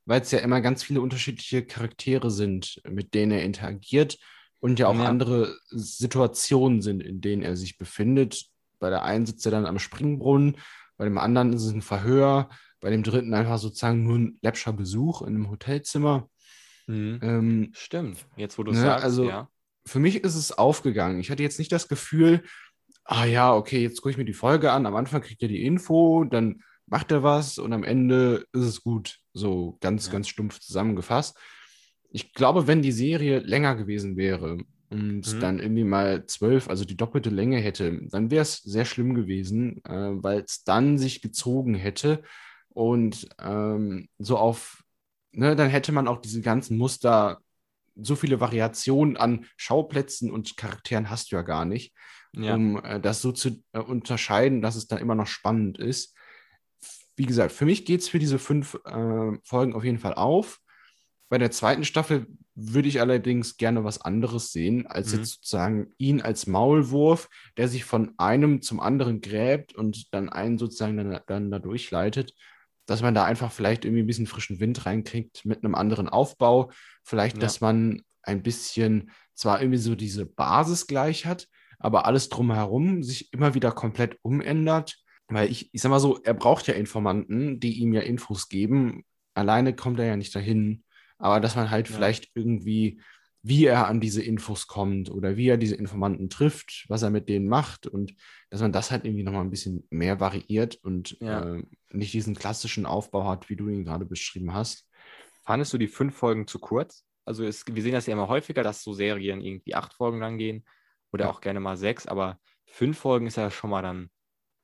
weil 0.05 0.21
es 0.21 0.31
ja 0.31 0.39
immer 0.39 0.61
ganz 0.61 0.83
viele 0.83 1.01
unterschiedliche 1.01 1.65
Charaktere 1.65 2.31
sind, 2.31 2.81
mit 2.89 3.13
denen 3.13 3.33
er 3.33 3.43
interagiert 3.43 4.17
und 4.59 4.79
ja 4.79 4.87
auch 4.87 4.95
Ja. 4.95 5.05
andere 5.05 5.55
Situationen 5.69 6.81
sind, 6.81 7.01
in 7.01 7.21
denen 7.21 7.41
er 7.43 7.55
sich 7.55 7.77
befindet. 7.77 8.45
Bei 8.79 8.89
der 8.89 9.03
einen 9.03 9.25
sitzt 9.25 9.45
er 9.45 9.51
dann 9.51 9.65
am 9.65 9.79
Springbrunnen, 9.79 10.57
bei 10.97 11.05
dem 11.05 11.17
anderen 11.17 11.53
ist 11.53 11.63
es 11.63 11.71
ein 11.73 11.81
Verhör, 11.81 12.49
bei 12.79 12.89
dem 12.89 13.03
dritten 13.03 13.33
einfach 13.33 13.57
sozusagen 13.57 14.03
nur 14.03 14.17
ein 14.17 14.37
läppscher 14.41 14.73
Besuch 14.73 15.21
in 15.21 15.29
einem 15.29 15.49
Hotelzimmer. 15.49 16.29
Ähm, 16.87 17.69
Stimmt, 17.73 18.25
jetzt 18.37 18.57
wo 18.57 18.63
du 18.63 18.71
Ne, 18.71 18.79
sagst, 18.79 19.03
also- 19.03 19.27
ja. 19.29 19.49
für 19.85 19.99
mich 19.99 20.23
ist 20.23 20.35
es 20.35 20.51
aufgegangen. 20.57 21.19
Ich 21.19 21.29
hatte 21.31 21.43
jetzt 21.43 21.59
nicht 21.59 21.71
das 21.71 21.87
Gefühl, 21.87 22.43
ah 23.03 23.25
ja, 23.25 23.53
okay, 23.53 23.81
jetzt 23.81 24.01
gucke 24.01 24.11
ich 24.11 24.17
mir 24.17 24.25
die 24.25 24.33
Folge 24.33 24.71
an. 24.71 24.85
Am 24.85 24.95
Anfang 24.95 25.21
kriegt 25.21 25.41
er 25.41 25.47
die 25.49 25.63
Info, 25.65 26.23
dann 26.23 26.61
macht 26.85 27.11
er 27.11 27.23
was 27.23 27.57
und 27.57 27.73
am 27.73 27.83
Ende 27.83 28.45
ist 28.53 28.63
es 28.65 28.81
gut. 28.81 29.17
So 29.33 29.77
ganz, 29.81 30.05
Ja. 30.07 30.13
ganz 30.13 30.27
stumpf 30.29 30.59
zusammengefasst. 30.59 31.37
Ich 32.09 32.33
glaube, 32.33 32.67
wenn 32.67 32.81
die 32.81 32.91
Serie 32.91 33.39
länger 33.39 33.75
gewesen 33.75 34.15
wäre 34.17 34.57
und 34.89 35.27
Mhm. 35.27 35.39
dann 35.41 35.59
irgendwie 35.59 35.83
mal 35.83 36.25
zwölf, 36.25 36.69
also 36.69 36.85
die 36.85 36.95
doppelte 36.97 37.29
Länge 37.29 37.57
hätte, 37.59 37.99
dann 38.09 38.31
wäre 38.31 38.43
es 38.43 38.57
sehr 38.57 38.85
schlimm 38.85 39.13
gewesen, 39.13 39.83
äh, 39.85 39.91
weil 40.23 40.41
es 40.41 40.63
dann 40.63 40.97
sich 40.97 41.21
gezogen 41.21 41.75
hätte 41.75 42.23
und 42.69 43.27
ähm, 43.39 44.07
so 44.19 44.37
auf, 44.37 44.83
ne, 45.31 45.55
dann 45.55 45.69
hätte 45.69 45.91
man 45.91 46.07
auch 46.07 46.21
diese 46.21 46.41
ganzen 46.41 46.77
Muster 46.77 47.39
so 47.95 48.15
viele 48.15 48.39
Variationen 48.39 49.17
an 49.17 49.45
Schauplätzen 49.57 50.31
und 50.31 50.55
Charakteren 50.55 51.09
hast 51.09 51.31
du 51.31 51.35
ja 51.35 51.41
gar 51.41 51.65
nicht, 51.65 51.93
Ja. 52.33 52.53
um 52.53 52.83
äh, 52.83 52.99
das 53.01 53.21
so 53.21 53.31
zu 53.33 53.63
äh, 53.73 53.79
unterscheiden, 53.79 54.61
dass 54.61 54.75
es 54.75 54.87
dann 54.87 54.99
immer 54.99 55.15
noch 55.15 55.27
spannend 55.27 55.77
ist. 55.79 56.15
Wie 57.15 57.25
gesagt, 57.25 57.51
für 57.51 57.65
mich 57.65 57.85
geht 57.85 58.01
es 58.01 58.09
für 58.09 58.19
diese 58.19 58.37
fünf 58.39 58.75
äh, 58.85 59.31
Folgen 59.43 59.73
auf 59.73 59.83
jeden 59.83 59.97
Fall 59.97 60.13
auf. 60.13 60.59
Bei 61.29 61.37
der 61.37 61.51
zweiten 61.51 61.83
Staffel 61.83 62.27
würde 62.55 62.87
ich 62.87 63.01
allerdings 63.01 63.57
gerne 63.57 63.83
was 63.83 64.01
anderes 64.01 64.51
sehen, 64.51 64.87
als 64.87 65.11
Mhm. 65.11 65.19
jetzt 65.19 65.31
sozusagen 65.35 65.93
ihn 65.97 66.21
als 66.21 66.47
Maulwurf, 66.47 67.29
der 67.57 67.67
sich 67.67 67.83
von 67.83 68.13
einem 68.17 68.61
zum 68.61 68.79
anderen 68.79 69.21
gräbt 69.21 69.75
und 69.75 70.13
dann 70.13 70.29
einen 70.29 70.57
sozusagen 70.57 70.97
dann, 70.97 71.19
dann 71.27 71.51
da 71.51 71.59
durchleitet, 71.59 72.33
dass 72.85 73.01
man 73.01 73.13
da 73.13 73.25
einfach 73.25 73.51
vielleicht 73.51 73.83
irgendwie 73.83 74.03
ein 74.03 74.07
bisschen 74.07 74.27
frischen 74.27 74.59
Wind 74.59 74.85
reinkriegt 74.85 75.43
mit 75.45 75.63
einem 75.63 75.75
anderen 75.75 76.07
Aufbau. 76.09 76.71
Vielleicht, 77.03 77.35
Ja. 77.35 77.41
dass 77.41 77.61
man 77.61 78.01
ein 78.23 78.41
bisschen 78.41 79.11
zwar 79.35 79.61
irgendwie 79.61 79.79
so 79.79 79.95
diese 79.95 80.25
Basis 80.25 80.87
gleich 80.87 81.25
hat, 81.25 81.47
aber 81.79 82.05
alles 82.05 82.29
drumherum 82.29 83.03
sich 83.03 83.31
immer 83.33 83.53
wieder 83.53 83.71
komplett 83.71 84.17
umändert. 84.21 84.95
Weil 85.27 85.51
ich, 85.51 85.69
ich 85.73 85.81
sag 85.81 85.89
mal 85.89 85.99
so, 85.99 86.21
er 86.23 86.33
braucht 86.33 86.67
ja 86.67 86.73
Informanten, 86.73 87.59
die 87.59 87.79
ihm 87.79 87.93
ja 87.93 88.01
Infos 88.01 88.47
geben. 88.47 89.03
Alleine 89.33 89.75
kommt 89.75 89.99
er 89.99 90.05
ja 90.05 90.15
nicht 90.15 90.33
dahin. 90.33 90.85
Aber 91.17 91.39
dass 91.39 91.55
man 91.55 91.71
halt 91.71 91.87
Ja. 91.87 91.95
vielleicht 91.95 92.29
irgendwie, 92.35 93.01
wie 93.41 93.65
er 93.65 93.87
an 93.87 93.99
diese 94.01 94.21
Infos 94.21 94.67
kommt 94.67 95.09
oder 95.09 95.37
wie 95.37 95.47
er 95.47 95.57
diese 95.57 95.75
Informanten 95.75 96.29
trifft, 96.29 96.85
was 96.89 97.01
er 97.01 97.09
mit 97.09 97.29
denen 97.29 97.47
macht 97.47 97.87
und 97.87 98.13
dass 98.49 98.61
man 98.61 98.71
das 98.71 98.91
halt 98.91 99.05
irgendwie 99.05 99.23
nochmal 99.23 99.41
ein 99.43 99.49
bisschen 99.49 99.87
mehr 99.89 100.19
variiert 100.19 100.75
und 100.75 101.17
Ja. 101.21 101.41
äh, 101.41 101.63
nicht 101.91 102.13
diesen 102.13 102.35
klassischen 102.35 102.85
Aufbau 102.85 103.27
hat, 103.27 103.49
wie 103.49 103.55
du 103.55 103.69
ihn 103.69 103.85
gerade 103.85 104.05
beschrieben 104.05 104.53
hast. 104.53 104.87
Fandest 105.43 105.73
du 105.73 105.77
die 105.77 105.87
fünf 105.87 106.15
Folgen 106.15 106.45
zu 106.47 106.59
kurz? 106.59 107.05
Also 107.25 107.43
es, 107.45 107.65
wir 107.67 107.81
sehen 107.81 107.93
das 107.93 108.05
ja 108.05 108.13
immer 108.13 108.27
häufiger, 108.27 108.63
dass 108.63 108.83
so 108.83 108.93
Serien 108.93 109.41
irgendwie 109.41 109.75
acht 109.75 109.93
Folgen 109.93 110.19
lang 110.19 110.37
gehen 110.37 110.65
oder 111.11 111.25
Ja. 111.25 111.31
auch 111.31 111.41
gerne 111.41 111.59
mal 111.59 111.77
sechs, 111.77 112.05
aber 112.05 112.39
fünf 112.65 112.97
Folgen 112.97 113.27
ist 113.27 113.37
ja 113.37 113.49
schon 113.49 113.69
mal 113.69 113.81
dann 113.81 114.09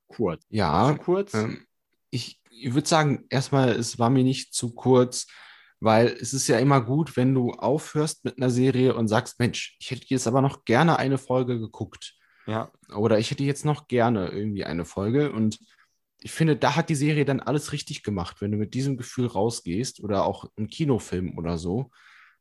kurz. 0.08 0.43
Ja, 0.49 0.93
kurz? 0.95 1.34
Ähm, 1.34 1.66
ich 2.10 2.39
ich 2.49 2.74
würde 2.74 2.88
sagen, 2.88 3.26
erstmal, 3.30 3.70
es 3.72 3.97
war 3.99 4.10
mir 4.10 4.24
nicht 4.24 4.54
zu 4.54 4.74
kurz, 4.74 5.28
weil 5.84 6.07
es 6.07 6.34
ist 6.34 6.47
ja 6.47 6.59
immer 6.59 6.79
gut, 6.79 7.17
wenn 7.17 7.34
du 7.34 7.51
aufhörst 7.51 8.23
mit 8.23 8.38
einer 8.38 8.49
Serie 8.49 8.95
und 8.95 9.09
sagst, 9.09 9.38
Mensch, 9.39 9.75
ich 9.79 9.91
hätte 9.91 10.05
jetzt 10.07 10.27
aber 10.27 10.41
noch 10.41 10.63
gerne 10.63 10.97
eine 10.97 11.17
Folge 11.17 11.59
geguckt. 11.59 12.15
ja, 12.47 12.71
Oder 12.95 13.19
ich 13.19 13.31
hätte 13.31 13.43
jetzt 13.43 13.65
noch 13.65 13.89
gerne 13.89 14.29
irgendwie 14.29 14.63
eine 14.63 14.86
Folge. 14.86 15.34
Und 15.34 15.59
ich 16.21 16.31
finde, 16.31 16.55
da 16.55 16.77
hat 16.77 16.88
die 16.88 16.95
Serie 16.95 17.25
dann 17.25 17.41
alles 17.41 17.73
richtig 17.73 18.01
gemacht, 18.01 18.38
wenn 18.39 18.51
du 18.51 18.57
mit 18.57 18.73
diesem 18.73 18.95
Gefühl 18.95 19.27
rausgehst 19.27 19.99
oder 19.99 20.23
auch 20.23 20.45
ein 20.57 20.69
Kinofilm 20.69 21.38
oder 21.38 21.57
so. 21.57 21.91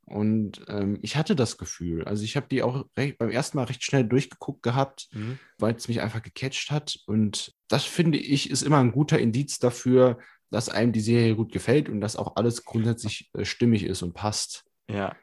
Und 0.05 0.63
ähm, 0.69 0.99
ich 1.03 1.17
hatte 1.17 1.35
das 1.35 1.59
Gefühl. 1.59 2.05
Also 2.05 2.23
ich 2.23 2.37
habe 2.37 2.47
die 2.49 2.63
auch 2.63 2.87
recht, 2.97 3.19
beim 3.19 3.31
ersten 3.31 3.57
Mal 3.57 3.65
recht 3.65 3.83
schnell 3.83 4.05
durchgeguckt 4.05 4.63
gehabt, 4.63 5.09
mhm. 5.13 5.41
weil 5.59 5.75
es 5.75 5.89
mich 5.89 6.01
einfach 6.01 6.23
gecatcht 6.23 6.71
hat. 6.71 6.97
Und 7.07 7.53
das 7.67 7.85
finde 7.85 8.19
ich 8.19 8.51
ist 8.51 8.63
immer 8.63 8.79
ein 8.79 8.93
guter 8.93 9.19
Indiz 9.19 9.59
dafür, 9.59 10.19
dass 10.53 10.69
einem 10.69 10.93
die 10.93 11.01
Serie 11.01 11.35
gut 11.35 11.53
gefällt 11.53 11.89
und 11.89 12.01
dass 12.01 12.17
auch 12.17 12.37
alles 12.37 12.65
grundsätzlich 12.65 13.31
äh, 13.35 13.45
stimmig 13.45 13.85
ist 13.85 14.03
und 14.03 14.15
passt. 14.15 14.65
Ja. 14.89 15.17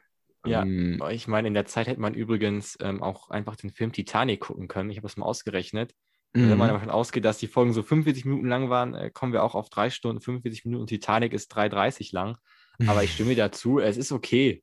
Ja, 0.46 0.62
ähm, 0.62 1.02
ich 1.10 1.28
meine, 1.28 1.48
in 1.48 1.54
der 1.54 1.66
Zeit 1.66 1.86
hätte 1.86 2.00
man 2.00 2.14
übrigens 2.14 2.78
ähm, 2.80 3.02
auch 3.02 3.28
einfach 3.28 3.56
den 3.56 3.70
Film 3.70 3.92
Titanic 3.92 4.40
gucken 4.40 4.68
können. 4.68 4.88
Ich 4.88 4.96
habe 4.96 5.06
das 5.06 5.18
mal 5.18 5.26
ausgerechnet. 5.26 5.94
Mhm. 6.32 6.50
Wenn 6.50 6.58
man 6.58 6.68
mhm. 6.68 6.74
davon 6.74 6.90
ausgeht, 6.90 7.26
dass 7.26 7.36
die 7.36 7.46
Folgen 7.46 7.74
so 7.74 7.82
45 7.82 8.24
Minuten 8.24 8.48
lang 8.48 8.70
waren, 8.70 8.94
äh, 8.94 9.10
kommen 9.10 9.34
wir 9.34 9.42
auch 9.42 9.54
auf 9.54 9.68
drei 9.68 9.90
Stunden, 9.90 10.22
45 10.22 10.64
Minuten. 10.64 10.86
Titanic 10.86 11.34
ist 11.34 11.54
3,30 11.54 12.14
lang. 12.14 12.38
Aber 12.86 13.04
ich 13.04 13.12
stimme 13.12 13.34
dazu, 13.36 13.80
es 13.80 13.98
ist 13.98 14.12
okay 14.12 14.62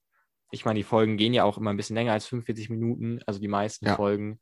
ich 0.51 0.65
meine, 0.65 0.80
die 0.80 0.84
Folgen 0.84 1.18
gehen 1.18 1.34
ja 1.34 1.43
auch 1.43 1.57
immer 1.57 1.72
ein 1.72 1.78
bisschen 1.78 1.95
länger 1.95 2.13
als 2.13 2.28
45 2.28 2.70
Minuten, 2.70 3.20
also 3.26 3.39
die 3.39 3.47
meisten 3.47 3.86
ja. 3.86 3.95
Folgen. 3.95 4.39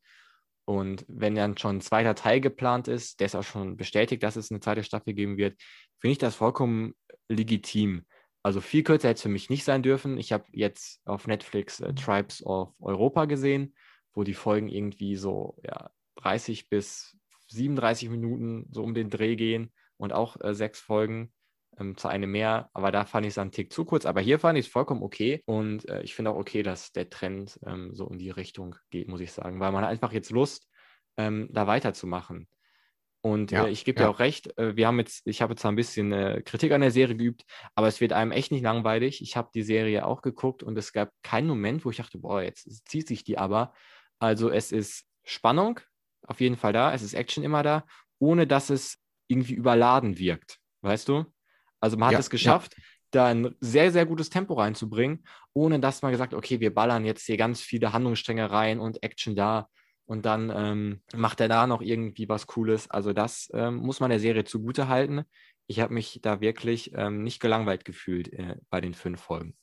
Und 0.66 1.04
wenn 1.08 1.36
dann 1.36 1.56
schon 1.56 1.76
ein 1.76 1.80
zweiter 1.80 2.16
Teil 2.16 2.40
geplant 2.40 2.88
ist, 2.88 3.20
der 3.20 3.26
ist 3.26 3.36
auch 3.36 3.44
schon 3.44 3.76
bestätigt, 3.76 4.22
dass 4.22 4.36
es 4.36 4.50
eine 4.50 4.60
zweite 4.60 4.82
Staffel 4.82 5.14
geben 5.14 5.36
wird, 5.36 5.58
finde 5.98 6.12
ich 6.12 6.18
das 6.18 6.34
vollkommen 6.34 6.94
legitim. 7.28 8.04
Also 8.42 8.60
viel 8.60 8.82
kürzer 8.82 9.08
hätte 9.08 9.16
es 9.16 9.22
für 9.22 9.28
mich 9.28 9.48
nicht 9.48 9.64
sein 9.64 9.82
dürfen. 9.82 10.18
Ich 10.18 10.32
habe 10.32 10.44
jetzt 10.52 11.00
auf 11.04 11.26
Netflix 11.26 11.80
äh, 11.80 11.94
Tribes 11.94 12.44
of 12.44 12.74
Europa 12.80 13.26
gesehen, 13.26 13.74
wo 14.12 14.24
die 14.24 14.34
Folgen 14.34 14.68
irgendwie 14.68 15.16
so 15.16 15.56
ja, 15.64 15.90
30 16.16 16.68
bis 16.68 17.16
37 17.48 18.08
Minuten 18.10 18.66
so 18.72 18.82
um 18.82 18.92
den 18.92 19.08
Dreh 19.08 19.36
gehen 19.36 19.72
und 19.98 20.12
auch 20.12 20.36
äh, 20.40 20.52
sechs 20.52 20.80
Folgen 20.80 21.32
ähm, 21.78 21.96
zu 21.96 22.08
einem 22.08 22.30
mehr, 22.30 22.70
aber 22.72 22.92
da 22.92 23.04
fand 23.04 23.26
ich 23.26 23.32
es 23.32 23.38
einen 23.38 23.52
Tick 23.52 23.72
zu 23.72 23.84
kurz. 23.84 24.06
Aber 24.06 24.20
hier 24.20 24.38
fand 24.38 24.58
ich 24.58 24.66
es 24.66 24.72
vollkommen 24.72 25.02
okay 25.02 25.42
und 25.46 25.88
äh, 25.88 26.02
ich 26.02 26.14
finde 26.14 26.30
auch 26.30 26.36
okay, 26.36 26.62
dass 26.62 26.92
der 26.92 27.10
Trend 27.10 27.58
ähm, 27.66 27.94
so 27.94 28.08
in 28.08 28.18
die 28.18 28.30
Richtung 28.30 28.76
geht, 28.90 29.08
muss 29.08 29.20
ich 29.20 29.32
sagen, 29.32 29.60
weil 29.60 29.72
man 29.72 29.84
hat 29.84 29.90
einfach 29.90 30.12
jetzt 30.12 30.30
Lust, 30.30 30.68
ähm, 31.16 31.48
da 31.50 31.66
weiterzumachen. 31.66 32.48
Und 33.22 33.50
ja, 33.50 33.66
äh, 33.66 33.70
ich 33.70 33.84
gebe 33.84 34.00
ja. 34.00 34.06
dir 34.06 34.10
auch 34.10 34.20
recht, 34.20 34.56
äh, 34.58 34.76
wir 34.76 34.86
haben 34.86 34.98
jetzt, 34.98 35.26
ich 35.26 35.42
habe 35.42 35.54
jetzt 35.54 35.66
ein 35.66 35.74
bisschen 35.74 36.12
äh, 36.12 36.42
Kritik 36.44 36.70
an 36.72 36.80
der 36.80 36.92
Serie 36.92 37.16
geübt, 37.16 37.44
aber 37.74 37.88
es 37.88 38.00
wird 38.00 38.12
einem 38.12 38.30
echt 38.30 38.52
nicht 38.52 38.62
langweilig. 38.62 39.20
Ich 39.20 39.36
habe 39.36 39.50
die 39.52 39.62
Serie 39.62 40.06
auch 40.06 40.22
geguckt 40.22 40.62
und 40.62 40.78
es 40.78 40.92
gab 40.92 41.10
keinen 41.22 41.48
Moment, 41.48 41.84
wo 41.84 41.90
ich 41.90 41.96
dachte, 41.96 42.18
boah, 42.18 42.42
jetzt 42.42 42.86
zieht 42.88 43.08
sich 43.08 43.24
die 43.24 43.38
aber. 43.38 43.72
Also 44.18 44.50
es 44.50 44.70
ist 44.72 45.06
Spannung 45.24 45.80
auf 46.26 46.40
jeden 46.40 46.56
Fall 46.56 46.72
da, 46.72 46.92
es 46.92 47.02
ist 47.02 47.14
Action 47.14 47.44
immer 47.44 47.62
da, 47.62 47.84
ohne 48.18 48.46
dass 48.46 48.70
es 48.70 48.98
irgendwie 49.28 49.54
überladen 49.54 50.18
wirkt. 50.18 50.58
Weißt 50.82 51.08
du? 51.08 51.24
Also 51.80 51.96
man 51.96 52.08
hat 52.08 52.14
ja, 52.14 52.18
es 52.18 52.30
geschafft, 52.30 52.74
ja. 52.76 52.82
da 53.10 53.26
ein 53.26 53.54
sehr, 53.60 53.92
sehr 53.92 54.06
gutes 54.06 54.30
Tempo 54.30 54.54
reinzubringen, 54.54 55.24
ohne 55.52 55.80
dass 55.80 56.02
man 56.02 56.12
gesagt, 56.12 56.34
okay, 56.34 56.60
wir 56.60 56.74
ballern 56.74 57.04
jetzt 57.04 57.26
hier 57.26 57.36
ganz 57.36 57.60
viele 57.60 57.92
Handlungsstränge 57.92 58.50
rein 58.50 58.80
und 58.80 59.02
Action 59.02 59.36
da 59.36 59.68
und 60.06 60.24
dann 60.24 60.52
ähm, 60.54 61.00
macht 61.14 61.40
er 61.40 61.48
da 61.48 61.66
noch 61.66 61.82
irgendwie 61.82 62.28
was 62.28 62.46
Cooles. 62.46 62.90
Also 62.90 63.12
das 63.12 63.50
ähm, 63.52 63.76
muss 63.76 64.00
man 64.00 64.10
der 64.10 64.20
Serie 64.20 64.44
zugute 64.44 64.88
halten. 64.88 65.24
Ich 65.66 65.80
habe 65.80 65.94
mich 65.94 66.20
da 66.22 66.40
wirklich 66.40 66.92
ähm, 66.94 67.24
nicht 67.24 67.40
gelangweilt 67.40 67.84
gefühlt 67.84 68.32
äh, 68.32 68.56
bei 68.70 68.80
den 68.80 68.94
fünf 68.94 69.20
Folgen. 69.20 69.56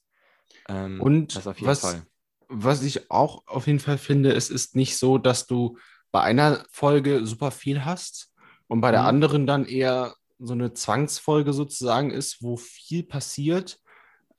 Ähm, 0.67 1.01
und 1.01 1.35
was, 1.45 2.03
was 2.49 2.83
ich 2.83 3.09
auch 3.09 3.47
auf 3.47 3.67
jeden 3.67 3.79
Fall 3.79 3.97
finde, 3.97 4.33
es 4.33 4.49
ist 4.49 4.75
nicht 4.75 4.97
so, 4.97 5.17
dass 5.17 5.47
du 5.47 5.77
bei 6.11 6.21
einer 6.21 6.65
Folge 6.69 7.25
super 7.25 7.51
viel 7.51 7.85
hast 7.85 8.33
und 8.67 8.81
bei 8.81 8.91
der 8.91 9.01
mhm. 9.01 9.07
anderen 9.07 9.47
dann 9.47 9.65
eher 9.65 10.15
so 10.45 10.53
eine 10.53 10.73
Zwangsfolge 10.73 11.53
sozusagen 11.53 12.11
ist, 12.11 12.41
wo 12.41 12.57
viel 12.57 13.03
passiert, 13.03 13.79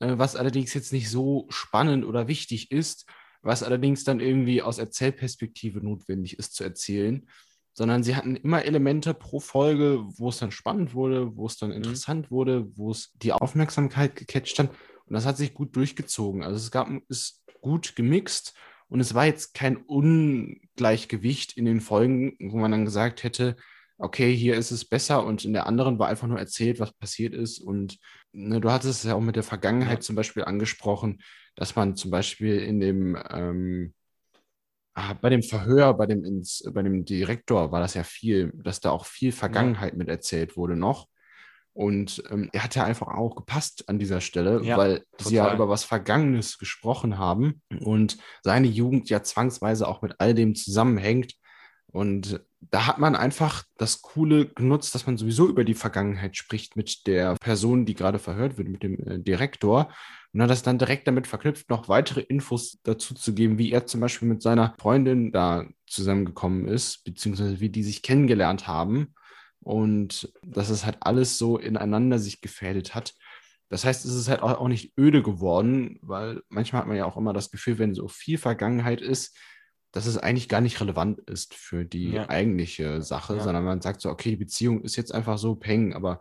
äh, 0.00 0.14
was 0.16 0.36
allerdings 0.36 0.74
jetzt 0.74 0.92
nicht 0.92 1.10
so 1.10 1.46
spannend 1.48 2.04
oder 2.04 2.28
wichtig 2.28 2.70
ist, 2.70 3.06
was 3.42 3.62
allerdings 3.62 4.04
dann 4.04 4.20
irgendwie 4.20 4.62
aus 4.62 4.78
Erzählperspektive 4.78 5.80
notwendig 5.80 6.38
ist 6.38 6.54
zu 6.54 6.64
erzählen, 6.64 7.28
sondern 7.72 8.02
sie 8.02 8.16
hatten 8.16 8.36
immer 8.36 8.64
Elemente 8.64 9.14
pro 9.14 9.40
Folge, 9.40 10.04
wo 10.16 10.28
es 10.28 10.38
dann 10.38 10.52
spannend 10.52 10.94
wurde, 10.94 11.36
wo 11.36 11.46
es 11.46 11.56
dann 11.56 11.70
mhm. 11.70 11.76
interessant 11.76 12.30
mhm. 12.30 12.34
wurde, 12.34 12.76
wo 12.76 12.90
es 12.90 13.12
die 13.22 13.32
Aufmerksamkeit 13.32 14.16
gecatcht 14.16 14.58
hat 14.58 14.70
und 15.06 15.14
das 15.14 15.26
hat 15.26 15.36
sich 15.36 15.54
gut 15.54 15.76
durchgezogen. 15.76 16.42
Also 16.42 16.56
es 16.56 16.70
gab 16.70 16.88
ist 17.08 17.44
gut 17.60 17.96
gemixt 17.96 18.54
und 18.88 19.00
es 19.00 19.14
war 19.14 19.26
jetzt 19.26 19.54
kein 19.54 19.76
Ungleichgewicht 19.76 21.56
in 21.56 21.64
den 21.64 21.80
Folgen, 21.80 22.36
wo 22.40 22.58
man 22.58 22.70
dann 22.70 22.84
gesagt 22.84 23.22
hätte, 23.22 23.56
okay, 23.98 24.34
hier 24.34 24.56
ist 24.56 24.70
es 24.70 24.84
besser 24.84 25.24
und 25.24 25.44
in 25.44 25.52
der 25.52 25.66
anderen 25.66 25.98
war 25.98 26.08
einfach 26.08 26.26
nur 26.26 26.38
erzählt, 26.38 26.80
was 26.80 26.92
passiert 26.92 27.34
ist. 27.34 27.58
Und 27.58 27.98
ne, 28.32 28.60
du 28.60 28.70
hattest 28.70 29.04
es 29.04 29.08
ja 29.08 29.14
auch 29.14 29.20
mit 29.20 29.36
der 29.36 29.42
Vergangenheit 29.42 29.98
ja. 29.98 30.00
zum 30.00 30.16
Beispiel 30.16 30.44
angesprochen, 30.44 31.22
dass 31.54 31.76
man 31.76 31.96
zum 31.96 32.10
Beispiel 32.10 32.58
in 32.58 32.80
dem, 32.80 33.16
ähm, 33.30 33.94
ah, 34.94 35.14
bei 35.14 35.30
dem 35.30 35.42
Verhör, 35.42 35.94
bei 35.94 36.06
dem, 36.06 36.24
ins, 36.24 36.64
bei 36.72 36.82
dem 36.82 37.04
Direktor 37.04 37.70
war 37.70 37.80
das 37.80 37.94
ja 37.94 38.02
viel, 38.02 38.52
dass 38.54 38.80
da 38.80 38.90
auch 38.90 39.06
viel 39.06 39.32
Vergangenheit 39.32 39.92
ja. 39.92 39.98
mit 39.98 40.08
erzählt 40.08 40.56
wurde 40.56 40.76
noch. 40.76 41.08
Und 41.72 42.22
ähm, 42.30 42.48
er 42.52 42.62
hat 42.62 42.76
ja 42.76 42.84
einfach 42.84 43.08
auch 43.08 43.34
gepasst 43.34 43.88
an 43.88 43.98
dieser 43.98 44.20
Stelle, 44.20 44.62
ja, 44.62 44.76
weil 44.76 45.00
total. 45.16 45.28
sie 45.28 45.34
ja 45.34 45.54
über 45.54 45.68
was 45.68 45.82
Vergangenes 45.82 46.58
gesprochen 46.58 47.18
haben 47.18 47.62
und 47.80 48.16
seine 48.42 48.68
Jugend 48.68 49.10
ja 49.10 49.24
zwangsweise 49.24 49.88
auch 49.88 50.00
mit 50.00 50.14
all 50.20 50.34
dem 50.34 50.54
zusammenhängt. 50.54 51.34
Und 51.88 52.40
da 52.70 52.86
hat 52.86 52.98
man 52.98 53.16
einfach 53.16 53.64
das 53.76 54.02
Coole 54.02 54.46
genutzt, 54.46 54.94
dass 54.94 55.06
man 55.06 55.16
sowieso 55.16 55.48
über 55.48 55.64
die 55.64 55.74
Vergangenheit 55.74 56.36
spricht 56.36 56.76
mit 56.76 57.06
der 57.06 57.34
Person, 57.36 57.86
die 57.86 57.94
gerade 57.94 58.18
verhört 58.18 58.58
wird, 58.58 58.68
mit 58.68 58.82
dem 58.82 58.98
äh, 59.06 59.18
Direktor. 59.18 59.92
Und 60.32 60.42
hat 60.42 60.50
das 60.50 60.62
dann 60.62 60.78
direkt 60.78 61.06
damit 61.06 61.26
verknüpft, 61.26 61.70
noch 61.70 61.88
weitere 61.88 62.20
Infos 62.20 62.80
dazu 62.82 63.14
zu 63.14 63.34
geben, 63.34 63.58
wie 63.58 63.70
er 63.70 63.86
zum 63.86 64.00
Beispiel 64.00 64.28
mit 64.28 64.42
seiner 64.42 64.74
Freundin 64.80 65.30
da 65.30 65.64
zusammengekommen 65.86 66.66
ist, 66.66 67.04
beziehungsweise 67.04 67.60
wie 67.60 67.68
die 67.68 67.84
sich 67.84 68.02
kennengelernt 68.02 68.66
haben. 68.66 69.14
Und 69.60 70.32
dass 70.42 70.70
es 70.70 70.84
halt 70.84 70.98
alles 71.00 71.38
so 71.38 71.56
ineinander 71.56 72.18
sich 72.18 72.40
gefädelt 72.40 72.94
hat. 72.94 73.14
Das 73.70 73.84
heißt, 73.84 74.04
es 74.04 74.14
ist 74.14 74.28
halt 74.28 74.42
auch 74.42 74.68
nicht 74.68 74.92
öde 74.98 75.22
geworden, 75.22 75.98
weil 76.02 76.42
manchmal 76.48 76.82
hat 76.82 76.88
man 76.88 76.96
ja 76.96 77.06
auch 77.06 77.16
immer 77.16 77.32
das 77.32 77.50
Gefühl, 77.50 77.78
wenn 77.78 77.94
so 77.94 78.08
viel 78.08 78.36
Vergangenheit 78.36 79.00
ist, 79.00 79.36
dass 79.94 80.06
es 80.06 80.18
eigentlich 80.18 80.48
gar 80.48 80.60
nicht 80.60 80.80
relevant 80.80 81.20
ist 81.20 81.54
für 81.54 81.84
die 81.84 82.10
ja. 82.10 82.28
eigentliche 82.28 83.00
Sache, 83.00 83.36
ja. 83.36 83.42
sondern 83.42 83.64
man 83.64 83.80
sagt 83.80 84.00
so, 84.00 84.10
okay, 84.10 84.30
die 84.30 84.36
Beziehung 84.36 84.82
ist 84.82 84.96
jetzt 84.96 85.14
einfach 85.14 85.38
so 85.38 85.54
peng, 85.54 85.94
aber 85.94 86.20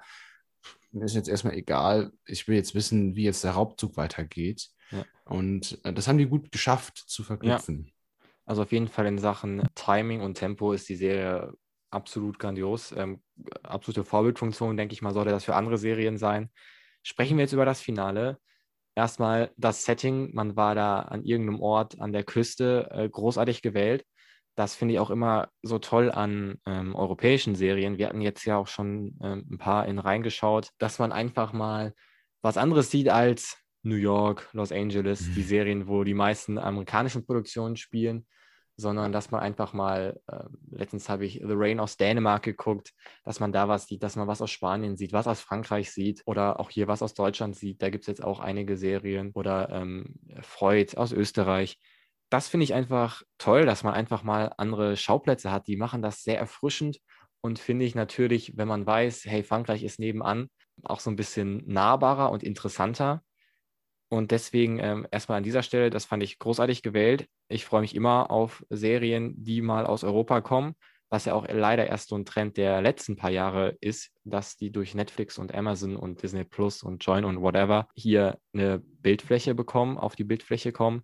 mir 0.91 1.05
ist 1.05 1.15
jetzt 1.15 1.27
erstmal 1.27 1.55
egal, 1.55 2.11
ich 2.27 2.47
will 2.47 2.55
jetzt 2.55 2.75
wissen, 2.75 3.15
wie 3.15 3.23
jetzt 3.23 3.43
der 3.43 3.53
Raubzug 3.53 3.97
weitergeht. 3.97 4.69
Ja. 4.91 5.03
Und 5.25 5.79
äh, 5.83 5.91
das 5.91 6.07
haben 6.07 6.19
die 6.19 6.27
gut 6.27 6.51
geschafft 6.51 6.97
zu 6.97 7.23
verknüpfen. 7.23 7.91
Also 8.45 8.61
auf 8.61 8.71
jeden 8.71 8.89
Fall 8.89 9.07
in 9.07 9.17
Sachen 9.17 9.67
Timing 9.73 10.21
und 10.21 10.35
Tempo 10.35 10.71
ist 10.71 10.87
die 10.87 10.95
Serie 10.95 11.51
absolut 11.89 12.37
grandios. 12.37 12.91
Ähm, 12.95 13.23
absolute 13.63 14.03
Vorbildfunktion, 14.03 14.77
denke 14.77 14.93
ich 14.93 15.01
mal, 15.01 15.13
sollte 15.13 15.31
das 15.31 15.45
für 15.45 15.55
andere 15.55 15.79
Serien 15.79 16.19
sein. 16.19 16.51
Sprechen 17.01 17.37
wir 17.37 17.43
jetzt 17.45 17.53
über 17.53 17.65
das 17.65 17.81
Finale 17.81 18.37
erstmal 18.95 19.51
das 19.57 19.85
Setting, 19.85 20.33
man 20.33 20.55
war 20.55 20.75
da 20.75 20.99
an 20.99 21.23
irgendeinem 21.23 21.61
Ort 21.61 21.99
an 21.99 22.13
der 22.13 22.23
Küste 22.23 22.89
äh, 22.91 23.09
großartig 23.09 23.61
gewählt. 23.61 24.05
Das 24.55 24.75
finde 24.75 24.93
ich 24.93 24.99
auch 24.99 25.09
immer 25.09 25.49
so 25.63 25.79
toll 25.79 26.11
an 26.11 26.59
ähm, 26.65 26.93
europäischen 26.95 27.55
Serien. 27.55 27.97
Wir 27.97 28.07
hatten 28.07 28.21
jetzt 28.21 28.45
ja 28.45 28.57
auch 28.57 28.67
schon 28.67 29.17
ähm, 29.21 29.47
ein 29.51 29.57
paar 29.57 29.87
in 29.87 29.97
reingeschaut, 29.97 30.69
dass 30.77 30.99
man 30.99 31.11
einfach 31.11 31.53
mal 31.53 31.93
was 32.41 32.57
anderes 32.57 32.91
sieht 32.91 33.09
als 33.09 33.57
New 33.81 33.95
York, 33.95 34.49
Los 34.53 34.71
Angeles, 34.71 35.27
mhm. 35.27 35.33
die 35.33 35.43
Serien, 35.43 35.87
wo 35.87 36.03
die 36.03 36.13
meisten 36.13 36.57
amerikanischen 36.57 37.25
Produktionen 37.25 37.75
spielen 37.75 38.27
sondern 38.75 39.11
dass 39.11 39.31
man 39.31 39.41
einfach 39.41 39.73
mal, 39.73 40.19
äh, 40.27 40.45
letztens 40.71 41.09
habe 41.09 41.25
ich 41.25 41.33
The 41.35 41.53
Rain 41.53 41.79
aus 41.79 41.97
Dänemark 41.97 42.43
geguckt, 42.43 42.93
dass 43.23 43.39
man 43.39 43.51
da 43.51 43.67
was 43.67 43.87
sieht, 43.87 44.03
dass 44.03 44.15
man 44.15 44.27
was 44.27 44.41
aus 44.41 44.51
Spanien 44.51 44.97
sieht, 44.97 45.13
was 45.13 45.27
aus 45.27 45.41
Frankreich 45.41 45.91
sieht 45.91 46.23
oder 46.25 46.59
auch 46.59 46.69
hier 46.69 46.87
was 46.87 47.01
aus 47.01 47.13
Deutschland 47.13 47.55
sieht. 47.55 47.81
Da 47.81 47.89
gibt 47.89 48.03
es 48.03 48.07
jetzt 48.07 48.23
auch 48.23 48.39
einige 48.39 48.77
Serien 48.77 49.31
oder 49.33 49.69
ähm, 49.69 50.15
Freud 50.41 50.97
aus 50.97 51.11
Österreich. 51.11 51.79
Das 52.29 52.47
finde 52.47 52.63
ich 52.63 52.73
einfach 52.73 53.21
toll, 53.37 53.65
dass 53.65 53.83
man 53.83 53.93
einfach 53.93 54.23
mal 54.23 54.51
andere 54.57 54.97
Schauplätze 54.97 55.51
hat. 55.51 55.67
Die 55.67 55.77
machen 55.77 56.01
das 56.01 56.23
sehr 56.23 56.39
erfrischend 56.39 56.97
und 57.41 57.59
finde 57.59 57.85
ich 57.85 57.93
natürlich, 57.93 58.57
wenn 58.57 58.67
man 58.67 58.85
weiß, 58.85 59.25
hey, 59.25 59.43
Frankreich 59.43 59.83
ist 59.83 59.99
nebenan, 59.99 60.49
auch 60.83 60.99
so 60.99 61.11
ein 61.11 61.15
bisschen 61.15 61.61
nahbarer 61.67 62.31
und 62.31 62.41
interessanter. 62.41 63.21
Und 64.13 64.29
deswegen 64.29 64.77
ähm, 64.77 65.07
erstmal 65.09 65.39
an 65.39 65.43
dieser 65.43 65.63
Stelle, 65.63 65.89
das 65.89 66.05
fand 66.05 66.21
ich 66.21 66.37
großartig 66.37 66.83
gewählt. 66.83 67.27
Ich 67.47 67.65
freue 67.65 67.81
mich 67.81 67.95
immer 67.95 68.29
auf 68.29 68.63
Serien, 68.69 69.33
die 69.43 69.61
mal 69.63 69.87
aus 69.87 70.03
Europa 70.03 70.39
kommen, 70.41 70.75
was 71.09 71.25
ja 71.25 71.33
auch 71.33 71.47
leider 71.49 71.87
erst 71.87 72.09
so 72.09 72.15
ein 72.15 72.23
Trend 72.23 72.57
der 72.57 72.79
letzten 72.83 73.15
paar 73.15 73.31
Jahre 73.31 73.75
ist, 73.81 74.11
dass 74.23 74.55
die 74.55 74.71
durch 74.71 74.93
Netflix 74.93 75.39
und 75.39 75.55
Amazon 75.55 75.95
und 75.95 76.21
Disney 76.21 76.43
Plus 76.43 76.83
und 76.83 77.03
Join 77.03 77.25
und 77.25 77.41
whatever 77.41 77.87
hier 77.95 78.37
eine 78.53 78.77
Bildfläche 78.77 79.55
bekommen, 79.55 79.97
auf 79.97 80.15
die 80.15 80.25
Bildfläche 80.25 80.71
kommen. 80.71 81.01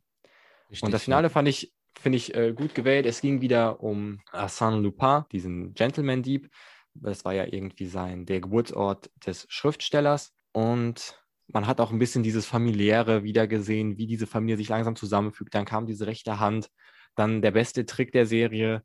Richtig, 0.70 0.84
und 0.84 0.92
das 0.92 1.06
Finale 1.06 1.32
fand 1.32 1.48
ich, 1.48 1.74
finde 2.00 2.18
ich, 2.18 2.36
äh, 2.36 2.54
gut 2.54 2.76
gewählt. 2.76 3.08
Es 3.08 3.22
ging 3.22 3.42
wieder 3.42 3.82
um 3.82 4.22
Arsène 4.32 4.82
Lupin, 4.82 5.24
diesen 5.32 5.74
Gentleman-Dieb, 5.74 6.48
Das 6.94 7.26
war 7.26 7.34
ja 7.34 7.46
irgendwie 7.46 7.88
sein, 7.88 8.28
der 8.28 8.40
Geburtsort 8.40 9.10
des 9.26 9.48
Schriftstellers. 9.50 10.32
Und 10.52 11.20
man 11.52 11.68
hat 11.68 11.80
auch 11.82 11.92
ein 11.92 12.00
bisschen 12.00 12.24
dieses 12.24 12.46
familiäre 12.46 13.24
wiedergesehen, 13.24 13.98
wie 13.98 14.08
diese 14.08 14.28
Familie 14.28 14.58
sich 14.58 14.70
langsam 14.70 14.96
zusammenfügt. 14.96 15.54
Dann 15.56 15.66
kam 15.66 15.86
diese 15.86 16.08
rechte 16.08 16.40
Hand, 16.40 16.70
dann 17.16 17.42
der 17.42 17.52
beste 17.52 17.86
Trick 17.86 18.12
der 18.12 18.26
Serie, 18.26 18.84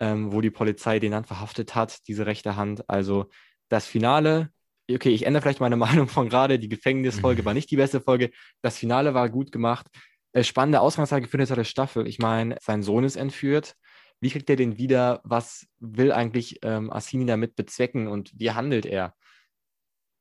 ähm, 0.00 0.32
wo 0.32 0.40
die 0.40 0.50
Polizei 0.50 0.98
den 0.98 1.12
dann 1.12 1.24
verhaftet 1.24 1.74
hat, 1.74 2.06
diese 2.08 2.26
rechte 2.26 2.56
Hand. 2.56 2.88
Also 2.88 3.28
das 3.68 3.86
Finale, 3.86 4.50
okay, 4.90 5.10
ich 5.10 5.26
ändere 5.26 5.42
vielleicht 5.42 5.60
meine 5.60 5.76
Meinung 5.86 6.08
von 6.08 6.28
gerade, 6.28 6.58
die 6.58 6.68
Gefängnisfolge 6.68 7.42
mhm. 7.42 7.46
war 7.46 7.54
nicht 7.54 7.70
die 7.70 7.76
beste 7.76 8.00
Folge. 8.00 8.30
Das 8.62 8.78
Finale 8.78 9.14
war 9.14 9.28
gut 9.28 9.52
gemacht. 9.52 9.86
Äh, 10.32 10.44
spannende 10.44 10.80
Ausgangslage 10.80 11.28
für 11.28 11.36
eine 11.36 11.46
zweite 11.46 11.64
Staffel. 11.64 12.06
Ich 12.06 12.18
meine, 12.18 12.56
sein 12.60 12.82
Sohn 12.82 13.04
ist 13.04 13.16
entführt. 13.16 13.74
Wie 14.20 14.30
kriegt 14.30 14.48
er 14.48 14.56
den 14.56 14.78
wieder? 14.78 15.20
Was 15.24 15.66
will 15.80 16.12
eigentlich 16.12 16.58
ähm, 16.62 16.92
Assini 16.92 17.26
damit 17.26 17.56
bezwecken 17.56 18.08
und 18.08 18.32
wie 18.34 18.52
handelt 18.52 18.86
er? 18.86 19.14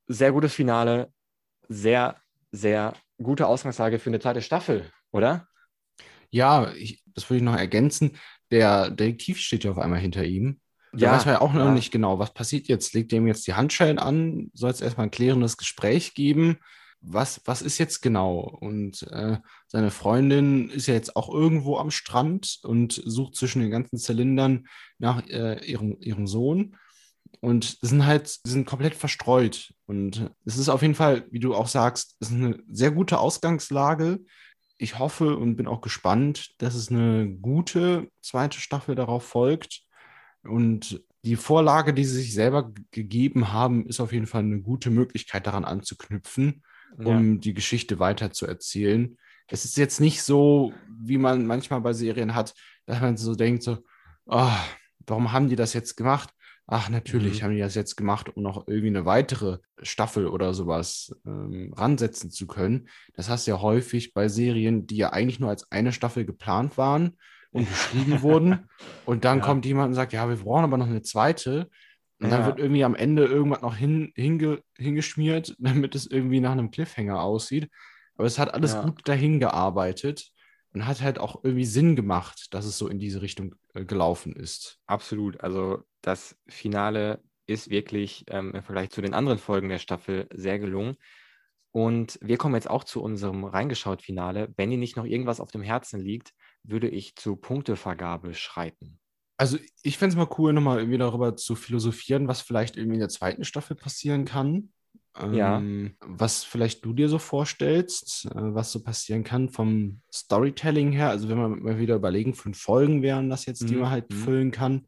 Sehr 0.07 0.31
gutes 0.31 0.53
Finale, 0.53 1.13
sehr, 1.67 2.17
sehr 2.51 2.93
gute 3.21 3.47
Ausgangslage 3.47 3.99
für 3.99 4.09
eine 4.09 4.19
zweite 4.19 4.41
Staffel, 4.41 4.89
oder? 5.11 5.47
Ja, 6.29 6.71
ich, 6.73 7.03
das 7.05 7.29
würde 7.29 7.37
ich 7.37 7.43
noch 7.43 7.55
ergänzen. 7.55 8.17
Der 8.51 8.89
Detektiv 8.89 9.37
steht 9.39 9.63
ja 9.63 9.71
auf 9.71 9.77
einmal 9.77 9.99
hinter 9.99 10.23
ihm. 10.23 10.59
Da 10.93 11.07
ja, 11.07 11.11
weiß 11.11 11.25
man 11.25 11.35
ja 11.35 11.41
auch 11.41 11.53
noch 11.53 11.65
ja. 11.65 11.71
nicht 11.71 11.91
genau, 11.91 12.19
was 12.19 12.33
passiert 12.33 12.67
jetzt. 12.67 12.93
Legt 12.93 13.11
ihm 13.13 13.27
jetzt 13.27 13.47
die 13.47 13.53
Handschellen 13.53 13.97
an? 13.97 14.51
Soll 14.53 14.69
es 14.69 14.81
erstmal 14.81 15.07
ein 15.07 15.11
klärendes 15.11 15.57
Gespräch 15.57 16.13
geben? 16.13 16.57
Was, 17.01 17.41
was 17.45 17.61
ist 17.61 17.79
jetzt 17.79 18.01
genau? 18.01 18.39
Und 18.39 19.03
äh, 19.11 19.37
seine 19.67 19.91
Freundin 19.91 20.69
ist 20.69 20.87
ja 20.87 20.93
jetzt 20.93 21.15
auch 21.15 21.33
irgendwo 21.33 21.77
am 21.77 21.91
Strand 21.91 22.59
und 22.63 22.93
sucht 23.05 23.35
zwischen 23.35 23.61
den 23.61 23.71
ganzen 23.71 23.97
Zylindern 23.97 24.67
nach 24.99 25.27
äh, 25.27 25.65
ihrem, 25.65 25.97
ihrem 25.99 26.27
Sohn. 26.27 26.77
Und 27.39 27.77
sind 27.81 28.05
halt, 28.05 28.39
sind 28.45 28.65
komplett 28.65 28.95
verstreut. 28.95 29.73
Und 29.85 30.31
es 30.45 30.57
ist 30.57 30.69
auf 30.69 30.81
jeden 30.81 30.95
Fall, 30.95 31.25
wie 31.29 31.39
du 31.39 31.53
auch 31.55 31.67
sagst, 31.67 32.15
es 32.19 32.29
ist 32.29 32.35
eine 32.35 32.59
sehr 32.69 32.91
gute 32.91 33.19
Ausgangslage. 33.19 34.19
Ich 34.77 34.97
hoffe 34.97 35.37
und 35.37 35.55
bin 35.55 35.67
auch 35.67 35.81
gespannt, 35.81 36.51
dass 36.59 36.75
es 36.75 36.89
eine 36.89 37.29
gute 37.29 38.09
zweite 38.21 38.59
Staffel 38.59 38.95
darauf 38.95 39.25
folgt. 39.25 39.81
Und 40.43 41.03
die 41.23 41.35
Vorlage, 41.35 41.93
die 41.93 42.03
sie 42.05 42.21
sich 42.21 42.33
selber 42.33 42.73
gegeben 42.91 43.53
haben, 43.53 43.85
ist 43.87 43.99
auf 43.99 44.11
jeden 44.11 44.27
Fall 44.27 44.41
eine 44.41 44.61
gute 44.61 44.89
Möglichkeit, 44.89 45.47
daran 45.47 45.63
anzuknüpfen, 45.63 46.63
um 46.97 47.33
ja. 47.33 47.39
die 47.39 47.53
Geschichte 47.53 47.99
weiter 47.99 48.31
zu 48.31 48.45
erzählen. 48.45 49.17
Es 49.47 49.65
ist 49.65 49.77
jetzt 49.77 50.01
nicht 50.01 50.21
so, 50.21 50.73
wie 50.89 51.17
man 51.17 51.45
manchmal 51.45 51.81
bei 51.81 51.93
Serien 51.93 52.35
hat, 52.35 52.53
dass 52.85 52.99
man 52.99 53.17
so 53.17 53.35
denkt, 53.35 53.63
so, 53.63 53.77
oh, 54.25 54.51
warum 55.07 55.31
haben 55.31 55.49
die 55.49 55.55
das 55.55 55.73
jetzt 55.73 55.95
gemacht? 55.95 56.29
Ach, 56.73 56.89
natürlich 56.89 57.39
mhm. 57.39 57.43
haben 57.43 57.53
die 57.53 57.59
das 57.59 57.75
jetzt 57.75 57.95
gemacht, 57.95 58.35
um 58.35 58.41
noch 58.41 58.67
irgendwie 58.67 58.87
eine 58.87 59.05
weitere 59.05 59.59
Staffel 59.83 60.25
oder 60.25 60.55
sowas 60.55 61.15
ähm, 61.23 61.71
ransetzen 61.75 62.31
zu 62.31 62.47
können. 62.47 62.89
Das 63.13 63.29
hast 63.29 63.45
du 63.45 63.51
ja 63.51 63.61
häufig 63.61 64.13
bei 64.13 64.27
Serien, 64.27 64.87
die 64.87 64.97
ja 64.97 65.11
eigentlich 65.11 65.39
nur 65.39 65.51
als 65.51 65.71
eine 65.71 65.93
Staffel 65.93 66.25
geplant 66.25 66.75
waren 66.75 67.19
und 67.51 67.69
geschrieben 67.69 68.23
wurden. 68.23 68.69
Und 69.05 69.23
dann 69.23 69.37
ja. 69.37 69.45
kommt 69.45 69.65
jemand 69.67 69.89
und 69.89 69.93
sagt, 69.93 70.13
ja, 70.13 70.27
wir 70.27 70.37
brauchen 70.37 70.63
aber 70.63 70.77
noch 70.77 70.87
eine 70.87 71.03
zweite. 71.03 71.69
Und 72.19 72.31
ja. 72.31 72.37
dann 72.37 72.45
wird 72.47 72.57
irgendwie 72.57 72.83
am 72.83 72.95
Ende 72.95 73.25
irgendwas 73.25 73.61
noch 73.61 73.75
hin, 73.75 74.11
hinge, 74.15 74.63
hingeschmiert, 74.75 75.55
damit 75.59 75.93
es 75.93 76.07
irgendwie 76.07 76.39
nach 76.39 76.53
einem 76.53 76.71
Cliffhanger 76.71 77.21
aussieht. 77.21 77.69
Aber 78.15 78.25
es 78.25 78.39
hat 78.39 78.51
alles 78.51 78.73
ja. 78.73 78.81
gut 78.81 79.07
dahin 79.07 79.39
gearbeitet 79.39 80.31
und 80.73 80.87
hat 80.87 81.01
halt 81.01 81.19
auch 81.19 81.43
irgendwie 81.43 81.65
Sinn 81.65 81.95
gemacht, 81.95 82.47
dass 82.51 82.65
es 82.65 82.79
so 82.79 82.87
in 82.87 82.97
diese 82.97 83.21
Richtung 83.21 83.53
äh, 83.75 83.85
gelaufen 83.85 84.35
ist. 84.35 84.79
Absolut. 84.87 85.41
Also 85.41 85.83
das 86.03 86.35
Finale 86.47 87.23
ist 87.47 87.69
wirklich 87.69 88.25
ähm, 88.29 88.53
im 88.53 88.63
Vergleich 88.63 88.91
zu 88.91 89.01
den 89.01 89.13
anderen 89.13 89.39
Folgen 89.39 89.69
der 89.69 89.79
Staffel 89.79 90.27
sehr 90.33 90.59
gelungen. 90.59 90.97
Und 91.71 92.19
wir 92.21 92.37
kommen 92.37 92.53
jetzt 92.53 92.69
auch 92.69 92.83
zu 92.83 93.01
unserem 93.01 93.45
Reingeschaut-Finale. 93.45 94.53
Wenn 94.55 94.69
dir 94.69 94.77
nicht 94.77 94.95
noch 94.95 95.05
irgendwas 95.05 95.39
auf 95.39 95.51
dem 95.51 95.63
Herzen 95.63 95.99
liegt, 95.99 96.33
würde 96.61 96.87
ich 96.87 97.15
zur 97.15 97.41
Punktevergabe 97.41 98.35
schreiten. 98.35 98.99
Also 99.37 99.57
ich 99.81 99.97
fände 99.97 100.13
es 100.13 100.17
mal 100.17 100.33
cool, 100.37 100.53
nochmal 100.53 100.77
irgendwie 100.77 100.99
darüber 100.99 101.35
zu 101.35 101.55
philosophieren, 101.55 102.27
was 102.27 102.41
vielleicht 102.41 102.77
irgendwie 102.77 102.95
in 102.95 102.99
der 102.99 103.09
zweiten 103.09 103.43
Staffel 103.43 103.75
passieren 103.75 104.25
kann. 104.25 104.69
Ja. 105.31 105.57
Ähm, 105.57 105.95
was 105.99 106.43
vielleicht 106.43 106.83
du 106.85 106.93
dir 106.93 107.07
so 107.07 107.19
vorstellst, 107.19 108.25
äh, 108.25 108.31
was 108.33 108.71
so 108.71 108.81
passieren 108.81 109.23
kann 109.23 109.49
vom 109.49 110.01
Storytelling 110.11 110.91
her. 110.91 111.09
Also 111.09 111.29
wenn 111.29 111.37
wir 111.37 111.49
mal 111.49 111.79
wieder 111.79 111.95
überlegen, 111.95 112.33
fünf 112.33 112.59
Folgen 112.59 113.01
wären 113.03 113.29
das 113.29 113.45
jetzt, 113.45 113.67
die 113.69 113.75
mhm. 113.75 113.81
man 113.81 113.91
halt 113.91 114.09
mhm. 114.09 114.15
füllen 114.15 114.51
kann. 114.51 114.87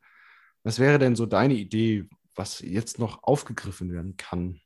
Was 0.66 0.80
wäre 0.80 0.97
denn 0.97 1.16
so 1.16 1.28
deine 1.28 1.53
Idee, 1.53 2.09
was 2.34 2.59
jetzt 2.59 2.97
noch 2.97 3.22
aufgegriffen 3.22 3.93
werden 3.93 4.18
kann? 4.18 4.59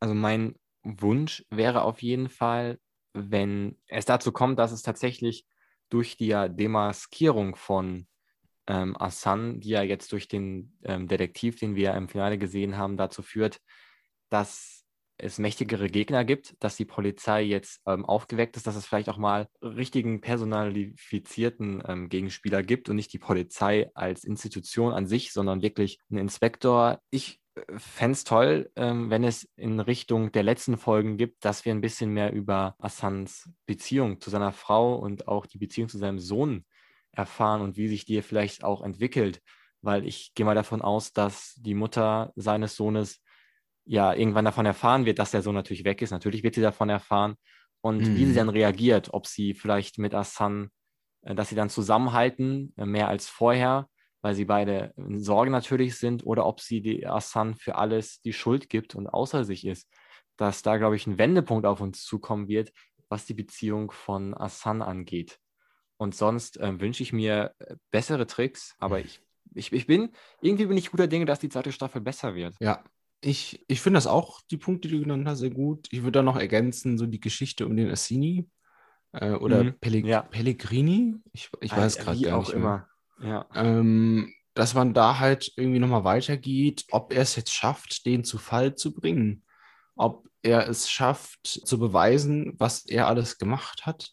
Also 0.00 0.14
mein 0.14 0.54
Wunsch 0.82 1.44
wäre 1.50 1.82
auf 1.82 2.00
jeden 2.00 2.30
Fall, 2.30 2.78
wenn 3.12 3.76
es 3.86 4.06
dazu 4.06 4.32
kommt, 4.32 4.58
dass 4.58 4.72
es 4.72 4.80
tatsächlich 4.80 5.44
durch 5.90 6.16
die 6.16 6.30
Demaskierung 6.48 7.54
von 7.54 8.06
ähm, 8.66 8.96
Asan, 8.98 9.60
die 9.60 9.68
ja 9.68 9.82
jetzt 9.82 10.10
durch 10.12 10.26
den 10.26 10.74
ähm, 10.84 11.06
Detektiv, 11.06 11.56
den 11.56 11.74
wir 11.74 11.92
im 11.92 12.08
Finale 12.08 12.38
gesehen 12.38 12.78
haben, 12.78 12.96
dazu 12.96 13.22
führt, 13.22 13.60
dass 14.30 14.75
es 15.18 15.38
mächtigere 15.38 15.88
Gegner 15.88 16.24
gibt, 16.24 16.54
dass 16.60 16.76
die 16.76 16.84
Polizei 16.84 17.42
jetzt 17.42 17.80
ähm, 17.86 18.04
aufgeweckt 18.04 18.56
ist, 18.56 18.66
dass 18.66 18.76
es 18.76 18.86
vielleicht 18.86 19.08
auch 19.08 19.16
mal 19.16 19.48
richtigen 19.62 20.20
personalifizierten 20.20 21.82
ähm, 21.86 22.08
Gegenspieler 22.08 22.62
gibt 22.62 22.88
und 22.88 22.96
nicht 22.96 23.12
die 23.12 23.18
Polizei 23.18 23.90
als 23.94 24.24
Institution 24.24 24.92
an 24.92 25.06
sich, 25.06 25.32
sondern 25.32 25.62
wirklich 25.62 25.98
einen 26.10 26.20
Inspektor. 26.20 27.00
Ich 27.10 27.40
äh, 27.54 27.78
fände 27.78 28.12
es 28.12 28.24
toll, 28.24 28.70
ähm, 28.76 29.10
wenn 29.10 29.24
es 29.24 29.48
in 29.56 29.80
Richtung 29.80 30.32
der 30.32 30.42
letzten 30.42 30.76
Folgen 30.76 31.16
gibt, 31.16 31.44
dass 31.44 31.64
wir 31.64 31.72
ein 31.72 31.80
bisschen 31.80 32.10
mehr 32.10 32.32
über 32.32 32.74
Assans 32.78 33.50
Beziehung 33.66 34.20
zu 34.20 34.30
seiner 34.30 34.52
Frau 34.52 34.96
und 34.96 35.28
auch 35.28 35.46
die 35.46 35.58
Beziehung 35.58 35.88
zu 35.88 35.98
seinem 35.98 36.18
Sohn 36.18 36.64
erfahren 37.12 37.62
und 37.62 37.76
wie 37.76 37.88
sich 37.88 38.04
die 38.04 38.20
vielleicht 38.22 38.64
auch 38.64 38.82
entwickelt, 38.82 39.40
weil 39.80 40.06
ich 40.06 40.34
gehe 40.34 40.44
mal 40.44 40.54
davon 40.54 40.82
aus, 40.82 41.12
dass 41.12 41.54
die 41.56 41.74
Mutter 41.74 42.32
seines 42.36 42.76
Sohnes 42.76 43.22
ja 43.86 44.12
irgendwann 44.12 44.44
davon 44.44 44.66
erfahren 44.66 45.06
wird, 45.06 45.18
dass 45.18 45.30
der 45.30 45.42
Sohn 45.42 45.54
natürlich 45.54 45.84
weg 45.84 46.02
ist. 46.02 46.10
Natürlich 46.10 46.42
wird 46.42 46.54
sie 46.54 46.60
davon 46.60 46.90
erfahren. 46.90 47.36
Und 47.80 48.02
mhm. 48.02 48.16
wie 48.16 48.24
sie 48.24 48.32
mhm. 48.32 48.36
dann 48.36 48.48
reagiert, 48.48 49.14
ob 49.14 49.26
sie 49.26 49.54
vielleicht 49.54 49.98
mit 49.98 50.14
Asan, 50.14 50.70
äh, 51.22 51.34
dass 51.34 51.48
sie 51.48 51.54
dann 51.54 51.70
zusammenhalten, 51.70 52.74
äh, 52.76 52.84
mehr 52.84 53.08
als 53.08 53.28
vorher, 53.28 53.88
weil 54.22 54.34
sie 54.34 54.44
beide 54.44 54.92
in 54.96 55.20
Sorge 55.20 55.50
natürlich 55.50 55.96
sind, 55.96 56.26
oder 56.26 56.46
ob 56.46 56.60
sie 56.60 56.80
die 56.80 57.06
Asan 57.06 57.54
für 57.54 57.76
alles 57.76 58.20
die 58.22 58.32
Schuld 58.32 58.68
gibt 58.68 58.94
und 58.94 59.06
außer 59.06 59.44
sich 59.44 59.64
ist. 59.64 59.88
Dass 60.36 60.62
da, 60.62 60.76
glaube 60.76 60.96
ich, 60.96 61.06
ein 61.06 61.18
Wendepunkt 61.18 61.64
auf 61.64 61.80
uns 61.80 62.04
zukommen 62.04 62.48
wird, 62.48 62.72
was 63.08 63.24
die 63.24 63.34
Beziehung 63.34 63.92
von 63.92 64.34
Asan 64.34 64.82
angeht. 64.82 65.38
Und 65.96 66.14
sonst 66.14 66.58
äh, 66.58 66.80
wünsche 66.80 67.02
ich 67.02 67.12
mir 67.12 67.54
äh, 67.60 67.76
bessere 67.90 68.26
Tricks, 68.26 68.74
aber 68.78 69.00
ich, 69.00 69.22
ich, 69.54 69.72
ich 69.72 69.86
bin, 69.86 70.10
irgendwie 70.42 70.66
bin 70.66 70.76
ich 70.76 70.90
guter 70.90 71.06
Dinge, 71.06 71.24
dass 71.24 71.38
die 71.38 71.48
zweite 71.48 71.72
Staffel 71.72 72.00
besser 72.00 72.34
wird. 72.34 72.56
Ja, 72.60 72.82
ich, 73.26 73.64
ich 73.66 73.80
finde 73.80 73.96
das 73.96 74.06
auch, 74.06 74.40
die 74.52 74.56
Punkte, 74.56 74.86
die 74.86 74.94
du 74.94 75.00
genannt 75.00 75.26
hast, 75.26 75.40
sehr 75.40 75.50
gut. 75.50 75.88
Ich 75.90 76.02
würde 76.02 76.20
da 76.20 76.22
noch 76.22 76.36
ergänzen, 76.36 76.96
so 76.96 77.06
die 77.06 77.18
Geschichte 77.18 77.66
um 77.66 77.76
den 77.76 77.90
Assini 77.90 78.48
äh, 79.12 79.32
oder 79.32 79.64
mhm. 79.64 79.78
Pelleg 79.80 80.06
ja. 80.06 80.22
Pellegrini. 80.22 81.16
Ich, 81.32 81.50
ich 81.60 81.72
äh, 81.72 81.76
weiß 81.76 81.98
gerade 81.98 82.20
gar 82.20 82.38
auch 82.38 82.46
nicht 82.46 82.54
immer. 82.54 82.86
Ja. 83.20 83.46
Ähm, 83.52 84.32
dass 84.54 84.74
man 84.74 84.94
da 84.94 85.18
halt 85.18 85.52
irgendwie 85.56 85.80
nochmal 85.80 86.04
weitergeht, 86.04 86.84
ob 86.92 87.12
er 87.12 87.22
es 87.22 87.34
jetzt 87.34 87.52
schafft, 87.52 88.06
den 88.06 88.22
zu 88.22 88.38
Fall 88.38 88.76
zu 88.76 88.94
bringen. 88.94 89.44
Ob 89.96 90.28
er 90.42 90.68
es 90.68 90.88
schafft, 90.88 91.46
zu 91.46 91.80
beweisen, 91.80 92.54
was 92.58 92.86
er 92.86 93.08
alles 93.08 93.38
gemacht 93.38 93.86
hat. 93.86 94.12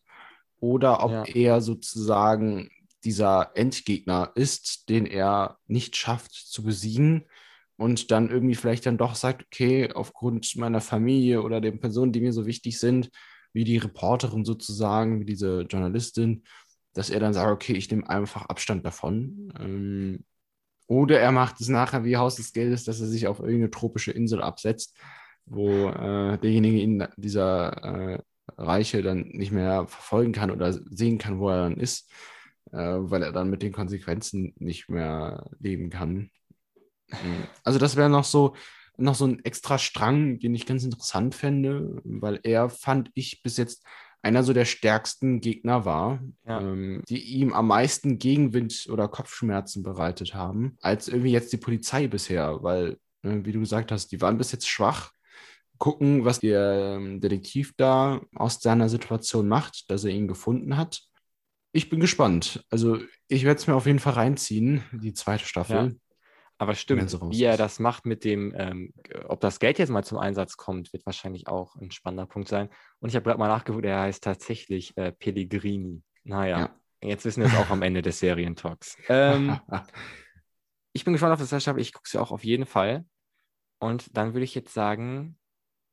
Oder 0.59 1.03
ob 1.03 1.11
ja. 1.11 1.23
er 1.35 1.61
sozusagen 1.61 2.71
dieser 3.03 3.51
Endgegner 3.53 4.31
ist, 4.33 4.89
den 4.89 5.05
er 5.05 5.59
nicht 5.67 5.95
schafft 5.97 6.31
zu 6.31 6.63
besiegen 6.63 7.25
und 7.83 8.11
dann 8.11 8.29
irgendwie 8.29 8.55
vielleicht 8.55 8.85
dann 8.85 8.97
doch 8.97 9.15
sagt, 9.15 9.43
okay, 9.43 9.91
aufgrund 9.93 10.55
meiner 10.55 10.79
Familie 10.79 11.41
oder 11.41 11.59
den 11.59 11.81
Personen, 11.81 12.13
die 12.13 12.21
mir 12.21 12.31
so 12.31 12.45
wichtig 12.45 12.79
sind, 12.79 13.09
wie 13.51 13.65
die 13.65 13.77
Reporterin 13.77 14.45
sozusagen, 14.45 15.19
wie 15.19 15.25
diese 15.25 15.63
Journalistin, 15.63 16.43
dass 16.93 17.09
er 17.09 17.19
dann 17.19 17.33
sagt, 17.33 17.51
okay, 17.51 17.73
ich 17.73 17.91
nehme 17.91 18.09
einfach 18.09 18.45
Abstand 18.45 18.85
davon. 18.85 19.51
Ähm, 19.59 20.23
oder 20.87 21.19
er 21.19 21.33
macht 21.33 21.59
es 21.59 21.67
nachher 21.67 22.05
wie 22.05 22.15
Haus 22.15 22.35
des 22.35 22.53
Geldes, 22.53 22.85
dass 22.85 23.01
er 23.01 23.07
sich 23.07 23.27
auf 23.27 23.39
irgendeine 23.39 23.71
tropische 23.71 24.11
Insel 24.13 24.41
absetzt, 24.41 24.97
wo 25.45 25.89
äh, 25.89 26.37
derjenige 26.37 26.81
in 26.81 27.05
dieser 27.17 28.13
äh, 28.13 28.19
Reiche 28.57 29.01
dann 29.01 29.27
nicht 29.27 29.51
mehr 29.51 29.87
verfolgen 29.87 30.31
kann 30.31 30.51
oder 30.51 30.71
sehen 30.71 31.17
kann, 31.17 31.39
wo 31.39 31.49
er 31.49 31.63
dann 31.63 31.77
ist, 31.77 32.09
äh, 32.71 32.77
weil 32.77 33.23
er 33.23 33.33
dann 33.33 33.49
mit 33.49 33.61
den 33.61 33.73
Konsequenzen 33.73 34.53
nicht 34.57 34.87
mehr 34.87 35.49
leben 35.59 35.89
kann. 35.89 36.29
Also 37.63 37.79
das 37.79 37.95
wäre 37.95 38.09
noch 38.09 38.23
so, 38.23 38.55
noch 38.97 39.15
so 39.15 39.25
ein 39.25 39.43
extra 39.43 39.77
Strang, 39.77 40.39
den 40.39 40.53
ich 40.55 40.65
ganz 40.65 40.83
interessant 40.83 41.35
fände, 41.35 42.01
weil 42.03 42.39
er, 42.43 42.69
fand 42.69 43.09
ich, 43.13 43.41
bis 43.43 43.57
jetzt 43.57 43.83
einer 44.21 44.43
so 44.43 44.53
der 44.53 44.65
stärksten 44.65 45.41
Gegner 45.41 45.83
war, 45.83 46.21
Ja. 46.47 46.61
ähm, 46.61 47.01
die 47.09 47.21
ihm 47.21 47.51
am 47.53 47.67
meisten 47.67 48.19
Gegenwind 48.19 48.87
oder 48.89 49.07
Kopfschmerzen 49.09 49.83
bereitet 49.83 50.33
haben, 50.33 50.77
als 50.81 51.07
irgendwie 51.09 51.31
jetzt 51.31 51.51
die 51.51 51.57
Polizei 51.57 52.07
bisher, 52.07 52.63
weil, 52.63 52.97
äh, 53.23 53.39
wie 53.43 53.51
du 53.51 53.59
gesagt 53.59 53.91
hast, 53.91 54.11
die 54.13 54.21
waren 54.21 54.37
bis 54.37 54.51
jetzt 54.53 54.67
schwach. 54.69 55.11
Gucken, 55.79 56.23
was 56.23 56.39
der 56.39 56.95
ähm, 56.95 57.19
Detektiv 57.19 57.73
da 57.75 58.21
aus 58.35 58.61
seiner 58.61 58.87
Situation 58.87 59.49
macht, 59.49 59.89
dass 59.91 60.05
er 60.05 60.11
ihn 60.11 60.29
gefunden 60.29 60.77
hat. 60.77 61.01
Ich 61.73 61.89
bin 61.89 61.99
gespannt. 61.99 62.63
Also, 62.69 62.99
ich 63.27 63.43
werde 63.43 63.59
es 63.59 63.67
mir 63.67 63.73
auf 63.75 63.87
jeden 63.87 63.99
Fall 63.99 64.13
reinziehen, 64.13 64.83
die 64.93 65.13
zweite 65.13 65.43
Staffel. 65.45 65.99
Aber 66.57 66.75
stimmt, 66.75 67.01
raus 67.21 67.31
wie 67.31 67.43
er 67.43 67.57
das 67.57 67.79
macht 67.79 68.05
mit 68.05 68.23
dem, 68.23 68.53
ähm, 68.55 68.93
ob 69.27 69.41
das 69.41 69.59
Geld 69.59 69.79
jetzt 69.79 69.89
mal 69.89 70.03
zum 70.03 70.17
Einsatz 70.17 70.55
kommt, 70.55 70.93
wird 70.93 71.05
wahrscheinlich 71.05 71.47
auch 71.47 71.75
ein 71.75 71.91
spannender 71.91 72.25
Punkt 72.27 72.47
sein. 72.47 72.69
Und 72.99 73.09
ich 73.09 73.15
habe 73.15 73.23
gerade 73.25 73.39
mal 73.39 73.47
nachgeguckt, 73.47 73.85
er 73.85 74.01
heißt 74.01 74.23
tatsächlich 74.23 74.95
äh, 74.97 75.11
Pellegrini. 75.11 76.03
Naja, 76.23 76.59
Ja. 76.59 76.79
jetzt 77.01 77.25
wissen 77.25 77.41
wir 77.41 77.47
es 77.47 77.55
auch 77.55 77.69
am 77.69 77.81
Ende 77.81 78.01
des 78.01 78.19
Serientalks. 78.19 78.97
Ähm, 79.09 79.59
ich 80.93 81.03
bin 81.03 81.13
gespannt 81.13 81.33
auf 81.33 81.39
das 81.39 81.61
Staffel. 81.61 81.81
Ich 81.81 81.91
gucke 81.93 82.07
sie 82.07 82.19
auch 82.19 82.31
auf 82.31 82.43
jeden 82.43 82.65
Fall. 82.65 83.05
Und 83.79 84.15
dann 84.15 84.33
würde 84.33 84.45
ich 84.45 84.55
jetzt 84.55 84.73
sagen, 84.73 85.37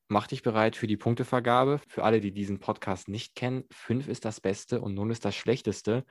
mach 0.08 0.26
dich 0.28 0.42
bereit 0.42 0.76
für 0.76 0.86
die 0.86 0.96
Punktevergabe. 0.98 1.80
Für 1.88 2.04
alle, 2.04 2.20
die 2.20 2.32
diesen 2.32 2.60
Podcast 2.60 3.08
nicht 3.08 3.34
kennen, 3.34 3.64
5 3.72 4.08
ist 4.08 4.24
das 4.24 4.40
Beste 4.40 4.80
und 4.80 4.94
0 4.94 5.10
ist 5.10 5.24
das 5.24 5.34
Schlechteste. 5.34 6.04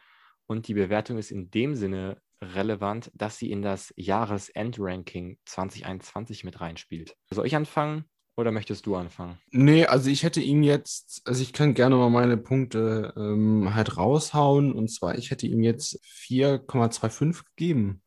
Und 0.47 0.67
die 0.67 0.73
Bewertung 0.73 1.17
ist 1.17 1.31
in 1.31 1.51
dem 1.51 1.75
Sinne 1.75 2.19
relevant, 2.41 3.11
dass 3.13 3.37
sie 3.37 3.51
in 3.51 3.61
das 3.61 3.93
Jahresendranking 3.97 5.37
2021 5.45 6.43
mit 6.43 6.61
reinspielt. 6.61 7.15
Soll 7.31 7.45
ich 7.45 7.55
anfangen 7.55 8.05
oder 8.37 8.51
möchtest 8.51 8.85
du 8.85 8.95
anfangen? 8.95 9.37
Nee, 9.51 9.85
also 9.85 10.09
ich 10.09 10.23
hätte 10.23 10.41
ihm 10.41 10.63
jetzt, 10.63 11.21
also 11.25 11.41
ich 11.41 11.53
kann 11.53 11.73
gerne 11.73 11.95
mal 11.95 12.09
meine 12.09 12.37
Punkte 12.37 13.13
ähm, 13.17 13.73
halt 13.73 13.97
raushauen. 13.97 14.71
Und 14.71 14.89
zwar, 14.89 15.17
ich 15.17 15.31
hätte 15.31 15.47
ihm 15.47 15.61
jetzt 15.61 15.99
4,25 16.05 17.43
gegeben. 17.55 18.01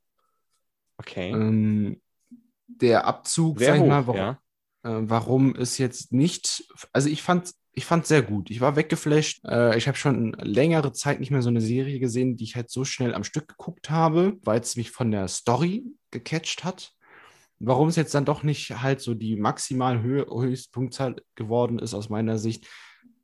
Okay. 0.97 1.31
Ähm, 1.31 2.01
der 2.67 3.05
Abzug, 3.07 3.59
Sehr 3.59 3.69
sag 3.69 3.77
ich 3.77 3.83
hoch, 3.83 3.89
mal, 3.89 4.07
warum, 4.07 4.17
ja. 4.17 4.41
äh, 4.85 5.01
warum 5.03 5.55
es 5.55 5.79
jetzt 5.79 6.13
nicht, 6.13 6.65
also 6.93 7.09
ich 7.09 7.23
fand 7.23 7.53
ich 7.75 7.87
fand 7.87 8.07
sehr 8.07 8.23
gut. 8.23 8.51
Ich 8.51 8.61
war 8.61 8.77
weggeflasht. 8.77 9.45
Äh, 9.45 9.77
ich 9.79 9.89
habe 9.89 9.97
schon 9.97 10.33
längere 10.33 10.93
Zeit 10.93 11.21
nicht 11.21 11.31
mehr 11.31 11.43
so 11.43 11.49
eine 11.49 11.61
Serie 11.61 11.99
gesehen, 12.01 12.37
die 12.37 12.45
ich 12.45 12.57
halt 12.57 12.71
so 12.71 12.85
schnell 12.85 13.15
am 13.15 13.25
Stück 13.25 13.49
geguckt 13.49 13.91
habe, 13.91 14.39
weil 14.43 14.61
es 14.61 14.77
mich 14.77 14.91
von 14.91 15.11
der 15.11 15.29
Story 15.29 15.85
gecatcht 16.11 16.65
hat. 16.65 16.93
Warum 17.59 17.89
es 17.89 17.97
jetzt 17.97 18.15
dann 18.15 18.25
doch 18.25 18.43
nicht 18.43 18.83
halt 18.83 19.01
so 19.01 19.15
die 19.15 19.37
maximal 19.37 20.03
Höhe, 20.03 20.27
Höchstpunktzahl 20.27 21.17
geworden 21.35 21.79
ist 21.79 21.95
aus 21.95 22.09
meiner 22.11 22.39
Sicht, 22.39 22.67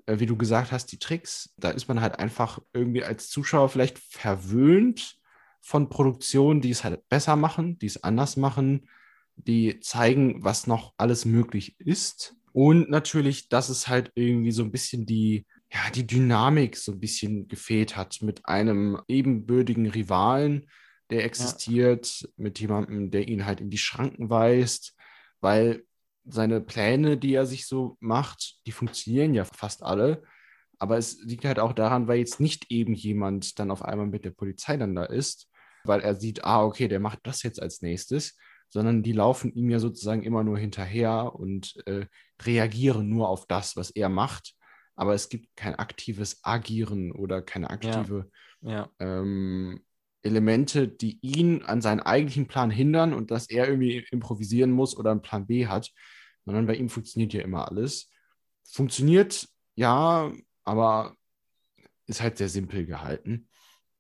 äh, 0.07 0.18
wie 0.18 0.26
du 0.26 0.36
gesagt 0.36 0.72
hast, 0.72 0.86
die 0.92 0.99
Tricks, 0.99 1.53
da 1.59 1.70
ist 1.70 1.88
man 1.88 2.01
halt 2.01 2.18
einfach 2.18 2.61
irgendwie 2.72 3.05
als 3.05 3.28
Zuschauer 3.28 3.68
vielleicht 3.68 3.99
verwöhnt 3.99 5.18
von 5.61 5.90
Produktionen, 5.90 6.62
die 6.62 6.70
es 6.70 6.84
halt 6.84 7.07
besser 7.11 7.36
machen, 7.36 7.78
die 7.78 7.86
es 7.86 8.03
anders 8.03 8.36
machen, 8.36 8.88
die 9.36 9.80
zeigen, 9.80 10.42
was 10.42 10.66
noch 10.66 10.94
alles 10.96 11.26
möglich 11.26 11.78
ist. 11.80 12.38
Und 12.53 12.90
natürlich, 12.90 13.49
dass 13.49 13.68
es 13.68 13.88
halt 13.88 14.12
irgendwie 14.14 14.53
so 14.53 14.62
ein 14.62 14.72
bisschen 14.72 15.07
die, 15.07 15.46
ja, 15.72 15.90
die 15.94 16.07
Dynamik 16.07 16.76
so 16.76 16.92
ein 16.92 17.01
bisschen 17.01 17.49
gefehlt 17.49 17.96
hat 17.96 18.18
mit 18.22 18.46
einem 18.46 19.01
ebenbürtigen 19.09 19.86
Rivalen, 19.86 20.66
der 21.11 21.24
existiert, 21.24 22.28
mit 22.36 22.61
jemandem, 22.61 23.11
der 23.11 23.28
ihn 23.28 23.46
halt 23.46 23.61
in 23.61 23.70
die 23.70 23.78
Schranken 23.78 24.30
weist, 24.30 24.94
weil 25.40 25.84
seine 26.24 26.61
Pläne, 26.61 27.16
die 27.16 27.34
er 27.34 27.46
sich 27.46 27.66
so 27.66 27.96
macht, 28.01 28.57
die 28.66 28.72
funktionieren 28.72 29.34
ja 29.34 29.44
fast 29.44 29.82
alle. 29.82 30.22
Aber 30.78 30.99
es 30.99 31.22
liegt 31.24 31.44
halt 31.44 31.59
auch 31.59 31.72
daran, 31.72 32.07
weil 32.07 32.18
jetzt 32.18 32.40
nicht 32.40 32.70
eben 32.70 32.94
jemand 32.94 33.59
dann 33.59 33.70
auf 33.70 33.82
einmal 33.82 34.07
mit 34.07 34.24
der 34.24 34.30
Polizei 34.30 34.76
dann 34.76 34.94
da 34.94 35.05
ist, 35.05 35.49
weil 35.84 36.01
er 36.01 36.14
sieht, 36.14 36.44
ah, 36.44 36.62
okay, 36.62 36.88
der 36.88 37.01
macht 37.01 37.20
das 37.24 37.42
jetzt 37.42 37.61
als 37.61 37.82
nächstes, 37.82 38.36
sondern 38.68 39.02
die 39.02 39.12
laufen 39.12 39.52
ihm 39.52 39.70
ja 39.70 39.78
sozusagen 39.78 40.22
immer 40.22 40.44
nur 40.44 40.58
hinterher 40.58 41.34
und 41.34 41.76
äh, 41.86 42.06
reagieren 42.42 43.08
nur 43.08 43.28
auf 43.28 43.46
das, 43.46 43.76
was 43.76 43.90
er 43.90 44.08
macht. 44.08 44.54
Aber 44.96 45.14
es 45.14 45.28
gibt 45.28 45.54
kein 45.56 45.74
aktives 45.76 46.40
Agieren 46.42 47.12
oder 47.12 47.40
keine 47.40 47.70
aktive 47.70 48.30
Ja. 48.60 48.90
ähm, 48.98 49.80
Elemente, 50.22 50.88
die 50.88 51.18
ihn 51.22 51.62
an 51.62 51.80
seinen 51.80 52.00
eigentlichen 52.00 52.48
Plan 52.48 52.70
hindern 52.70 53.14
und 53.14 53.30
dass 53.30 53.48
er 53.48 53.68
irgendwie 53.68 54.04
improvisieren 54.10 54.72
muss 54.72 54.96
oder 54.96 55.12
einen 55.12 55.22
Plan 55.22 55.46
B 55.46 55.66
hat, 55.68 55.92
sondern 56.44 56.66
bei 56.66 56.74
ihm 56.74 56.88
funktioniert 56.88 57.32
ja 57.32 57.42
immer 57.42 57.68
alles. 57.68 58.10
Funktioniert, 58.64 59.48
ja, 59.76 60.32
aber 60.64 61.14
ist 62.06 62.20
halt 62.20 62.38
sehr 62.38 62.48
simpel 62.48 62.84
gehalten. 62.84 63.48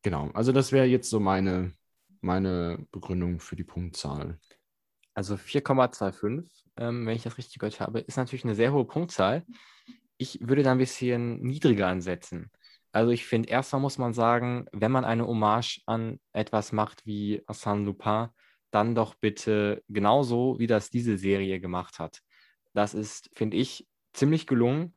Genau, 0.02 0.30
also 0.30 0.52
das 0.52 0.72
wäre 0.72 0.86
jetzt 0.86 1.10
so 1.10 1.20
meine, 1.20 1.72
meine 2.20 2.86
Begründung 2.90 3.38
für 3.40 3.56
die 3.56 3.64
Punktzahl. 3.64 4.38
Also 5.18 5.34
4,25, 5.34 6.48
ähm, 6.76 7.04
wenn 7.04 7.16
ich 7.16 7.24
das 7.24 7.38
richtig 7.38 7.58
gehört 7.58 7.80
habe, 7.80 7.98
ist 7.98 8.16
natürlich 8.16 8.44
eine 8.44 8.54
sehr 8.54 8.72
hohe 8.72 8.84
Punktzahl. 8.84 9.44
Ich 10.16 10.38
würde 10.40 10.62
da 10.62 10.70
ein 10.70 10.78
bisschen 10.78 11.40
niedriger 11.40 11.88
ansetzen. 11.88 12.52
Also 12.92 13.10
ich 13.10 13.26
finde, 13.26 13.48
erstmal 13.48 13.82
muss 13.82 13.98
man 13.98 14.14
sagen, 14.14 14.66
wenn 14.70 14.92
man 14.92 15.04
eine 15.04 15.26
Hommage 15.26 15.80
an 15.86 16.20
etwas 16.32 16.70
macht 16.70 17.04
wie 17.04 17.42
Arsène 17.48 17.82
Lupin, 17.82 18.28
dann 18.70 18.94
doch 18.94 19.16
bitte 19.16 19.82
genauso, 19.88 20.60
wie 20.60 20.68
das 20.68 20.88
diese 20.88 21.18
Serie 21.18 21.58
gemacht 21.58 21.98
hat. 21.98 22.20
Das 22.72 22.94
ist, 22.94 23.28
finde 23.34 23.56
ich, 23.56 23.88
ziemlich 24.12 24.46
gelungen. 24.46 24.94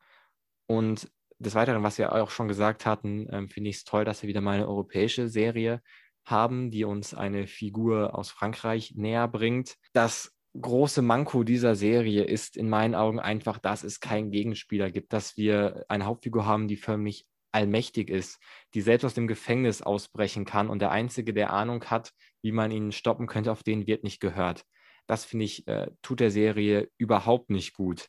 Und 0.68 1.12
des 1.40 1.56
Weiteren, 1.56 1.82
was 1.82 1.98
wir 1.98 2.14
auch 2.14 2.30
schon 2.30 2.48
gesagt 2.48 2.86
hatten, 2.86 3.28
ähm, 3.32 3.50
finde 3.50 3.72
ich 3.72 3.78
es 3.78 3.86
toll, 3.86 4.06
dass 4.06 4.22
wir 4.22 4.30
wieder 4.30 4.42
mal 4.42 4.58
eine 4.58 4.68
europäische 4.68 5.30
Serie 5.30 5.82
haben, 6.26 6.72
die 6.72 6.84
uns 6.84 7.14
eine 7.14 7.48
Figur 7.48 8.18
aus 8.18 8.32
Frankreich 8.32 8.94
näher 8.96 9.28
bringt. 9.28 9.78
Das 9.94 10.34
große 10.60 11.02
Manko 11.02 11.44
dieser 11.44 11.76
Serie 11.76 12.24
ist 12.24 12.58
in 12.58 12.70
meinen 12.70 12.96
Augen 12.96 13.20
einfach, 13.20 13.58
dass 13.58 13.84
es 13.84 14.00
keinen 14.00 14.32
Gegenspieler 14.32 14.92
gibt, 14.92 15.14
dass 15.14 15.38
wir 15.38 15.86
eine 15.88 16.06
Hauptfigur 16.06 16.46
haben, 16.46 16.68
die 16.68 16.76
förmlich 16.76 17.26
allmächtig 17.52 18.10
ist, 18.10 18.40
die 18.74 18.82
selbst 18.82 19.06
aus 19.06 19.14
dem 19.14 19.28
Gefängnis 19.28 19.82
ausbrechen 19.82 20.46
kann 20.46 20.70
und 20.70 20.80
der 20.80 20.92
Einzige, 20.92 21.34
der 21.34 21.52
Ahnung 21.52 21.86
hat, 21.86 22.14
wie 22.42 22.52
man 22.52 22.72
ihn 22.72 22.92
stoppen 22.92 23.28
könnte, 23.28 23.52
auf 23.52 23.64
den 23.64 23.88
wird 23.88 24.04
nicht 24.04 24.20
gehört. 24.20 24.66
Das 25.08 25.26
finde 25.26 25.46
ich, 25.46 25.68
äh, 25.68 25.92
tut 26.02 26.20
der 26.20 26.32
Serie 26.32 26.90
überhaupt 26.98 27.50
nicht 27.50 27.74
gut. 27.74 28.08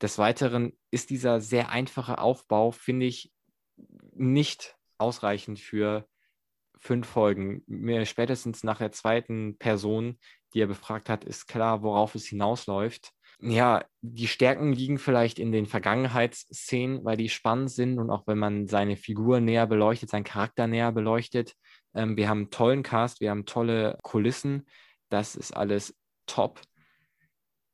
Des 0.00 0.18
Weiteren 0.18 0.72
ist 0.90 1.10
dieser 1.10 1.40
sehr 1.40 1.70
einfache 1.70 2.18
Aufbau, 2.18 2.70
finde 2.70 3.06
ich, 3.06 3.32
nicht 4.12 4.76
ausreichend 4.98 5.58
für 5.58 6.06
fünf 6.80 7.06
Folgen. 7.06 7.62
Mir 7.66 8.04
spätestens 8.06 8.64
nach 8.64 8.78
der 8.78 8.92
zweiten 8.92 9.56
Person, 9.58 10.18
die 10.52 10.60
er 10.60 10.66
befragt 10.66 11.08
hat, 11.08 11.24
ist 11.24 11.46
klar, 11.46 11.82
worauf 11.82 12.14
es 12.14 12.26
hinausläuft. 12.26 13.12
Ja, 13.40 13.84
die 14.00 14.28
Stärken 14.28 14.72
liegen 14.72 14.98
vielleicht 14.98 15.38
in 15.38 15.52
den 15.52 15.66
Vergangenheitsszenen, 15.66 17.04
weil 17.04 17.16
die 17.16 17.28
spannend 17.28 17.70
sind 17.70 17.98
und 17.98 18.10
auch 18.10 18.26
wenn 18.26 18.38
man 18.38 18.68
seine 18.68 18.96
Figur 18.96 19.40
näher 19.40 19.66
beleuchtet, 19.66 20.10
seinen 20.10 20.24
Charakter 20.24 20.66
näher 20.66 20.92
beleuchtet. 20.92 21.54
Ähm, 21.94 22.16
wir 22.16 22.28
haben 22.28 22.38
einen 22.38 22.50
tollen 22.50 22.82
Cast, 22.82 23.20
wir 23.20 23.30
haben 23.30 23.44
tolle 23.44 23.98
Kulissen. 24.02 24.66
Das 25.08 25.34
ist 25.34 25.52
alles 25.52 25.96
top. 26.26 26.60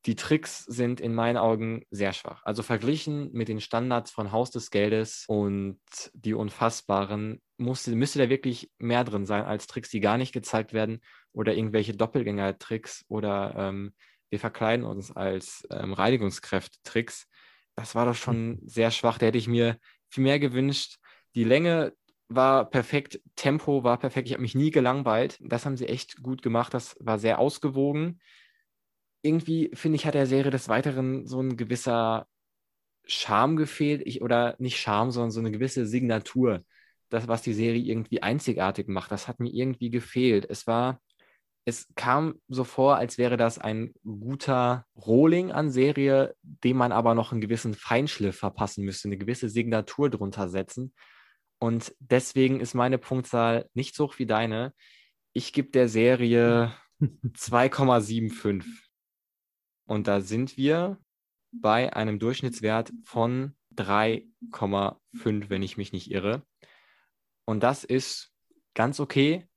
Die 0.07 0.17
Tricks 0.17 0.65
sind 0.65 0.99
in 0.99 1.15
meinen 1.15 1.37
Augen 1.37 1.85
sehr 1.91 2.15
schwach. 2.15 2.43
Also 2.45 2.63
verglichen 2.63 3.31
mit 3.33 3.49
den 3.49 3.61
Standards 3.61 4.11
von 4.11 4.33
Haus 4.33 4.51
des 4.51 4.71
Geldes 4.71 5.25
und 5.29 5.79
die 6.15 6.33
Unfassbaren 6.33 7.43
musste, 7.59 7.95
müsste 7.95 8.19
da 8.19 8.31
wirklich 8.31 8.71
mehr 8.79 9.05
drin 9.05 9.27
sein 9.27 9.45
als 9.45 9.67
Tricks, 9.67 9.91
die 9.91 10.01
gar 10.01 10.17
nicht 10.17 10.33
gezeigt 10.33 10.73
werden 10.73 11.01
oder 11.33 11.55
irgendwelche 11.55 11.95
Doppelgänger-Tricks 11.95 13.05
oder 13.09 13.55
ähm, 13.57 13.93
wir 14.31 14.39
verkleiden 14.39 14.87
uns 14.87 15.15
als 15.15 15.67
ähm, 15.71 15.93
Reinigungskräfte-Tricks. 15.93 17.27
Das 17.75 17.95
war 17.95 18.07
doch 18.07 18.15
schon 18.15 18.61
sehr 18.65 18.91
schwach. 18.91 19.19
Da 19.19 19.27
hätte 19.27 19.39
ich 19.39 19.49
mir 19.49 19.77
viel 20.09 20.25
mehr 20.25 20.39
gewünscht. 20.39 20.97
Die 21.35 21.45
Länge 21.45 21.93
war 22.29 22.71
perfekt, 22.71 23.21
Tempo 23.37 23.85
war 23.85 23.99
perfekt. 23.99 24.29
Ich 24.29 24.33
habe 24.33 24.43
mich 24.43 24.55
nie 24.55 24.71
gelangweilt. 24.71 25.37
Das 25.41 25.67
haben 25.67 25.77
sie 25.77 25.89
echt 25.89 26.23
gut 26.23 26.41
gemacht. 26.41 26.73
Das 26.73 26.97
war 27.01 27.19
sehr 27.19 27.39
ausgewogen 27.39 28.21
irgendwie, 29.23 29.71
finde 29.75 29.97
ich, 29.97 30.07
hat 30.07 30.15
der 30.15 30.27
Serie 30.27 30.51
des 30.51 30.69
Weiteren 30.69 31.27
so 31.27 31.41
ein 31.41 31.57
gewisser 31.57 32.27
Charme 33.05 33.57
gefehlt. 33.57 34.03
Ich, 34.07 34.23
oder 34.23 34.57
nicht 34.59 34.79
Charme, 34.79 35.11
sondern 35.11 35.31
so 35.31 35.41
eine 35.41 35.51
gewisse 35.51 35.87
Signatur. 35.87 36.65
Das, 37.09 37.29
was 37.29 37.43
die 37.43 37.55
Serie 37.55 37.83
irgendwie 37.83 38.23
einzigartig 38.23 38.89
macht, 38.89 39.11
das 39.11 39.29
hat 39.29 39.41
mir 39.41 39.53
irgendwie 39.53 39.91
gefehlt. 39.91 40.47
Es 40.49 40.67
war, 40.67 41.01
es 41.65 41.89
kam 41.97 42.41
so 42.49 42.65
vor, 42.65 42.97
als 42.97 43.19
wäre 43.19 43.37
das 43.37 43.59
ein 43.59 43.93
guter 44.05 44.87
Rohling 44.97 45.51
an 45.53 45.71
Serie, 45.71 46.35
dem 46.43 46.77
man 46.77 46.93
aber 46.93 47.15
noch 47.15 47.33
einen 47.33 47.41
gewissen 47.41 47.75
Feinschliff 47.75 48.39
verpassen 48.39 48.85
müsste, 48.85 49.09
eine 49.09 49.19
gewisse 49.19 49.49
Signatur 49.49 50.09
drunter 50.09 50.49
setzen. 50.49 50.95
Und 51.59 51.95
deswegen 51.99 52.61
ist 52.61 52.75
meine 52.75 52.99
Punktzahl 52.99 53.69
nicht 53.75 53.95
so 53.95 54.07
hoch 54.07 54.19
wie 54.19 54.27
deine. 54.27 54.73
Ich 55.33 55.53
gebe 55.53 55.71
der 55.71 55.89
Serie 55.89 56.73
2,75. 57.01 58.90
Und 59.91 60.07
da 60.07 60.21
sind 60.21 60.57
wir 60.57 60.99
bei 61.51 61.93
einem 61.93 62.21
Durchschnittswert 62.21 62.93
von 63.03 63.57
3,5, 63.75 65.51
wenn 65.51 65.65
ich 65.65 65.77
mich 65.77 65.93
nicht 65.93 66.13
irre. 66.13 66.43
Und 67.45 67.65
das 67.65 67.83
ist 67.83 68.33
ganz 68.75 69.01
okay, 69.01 69.49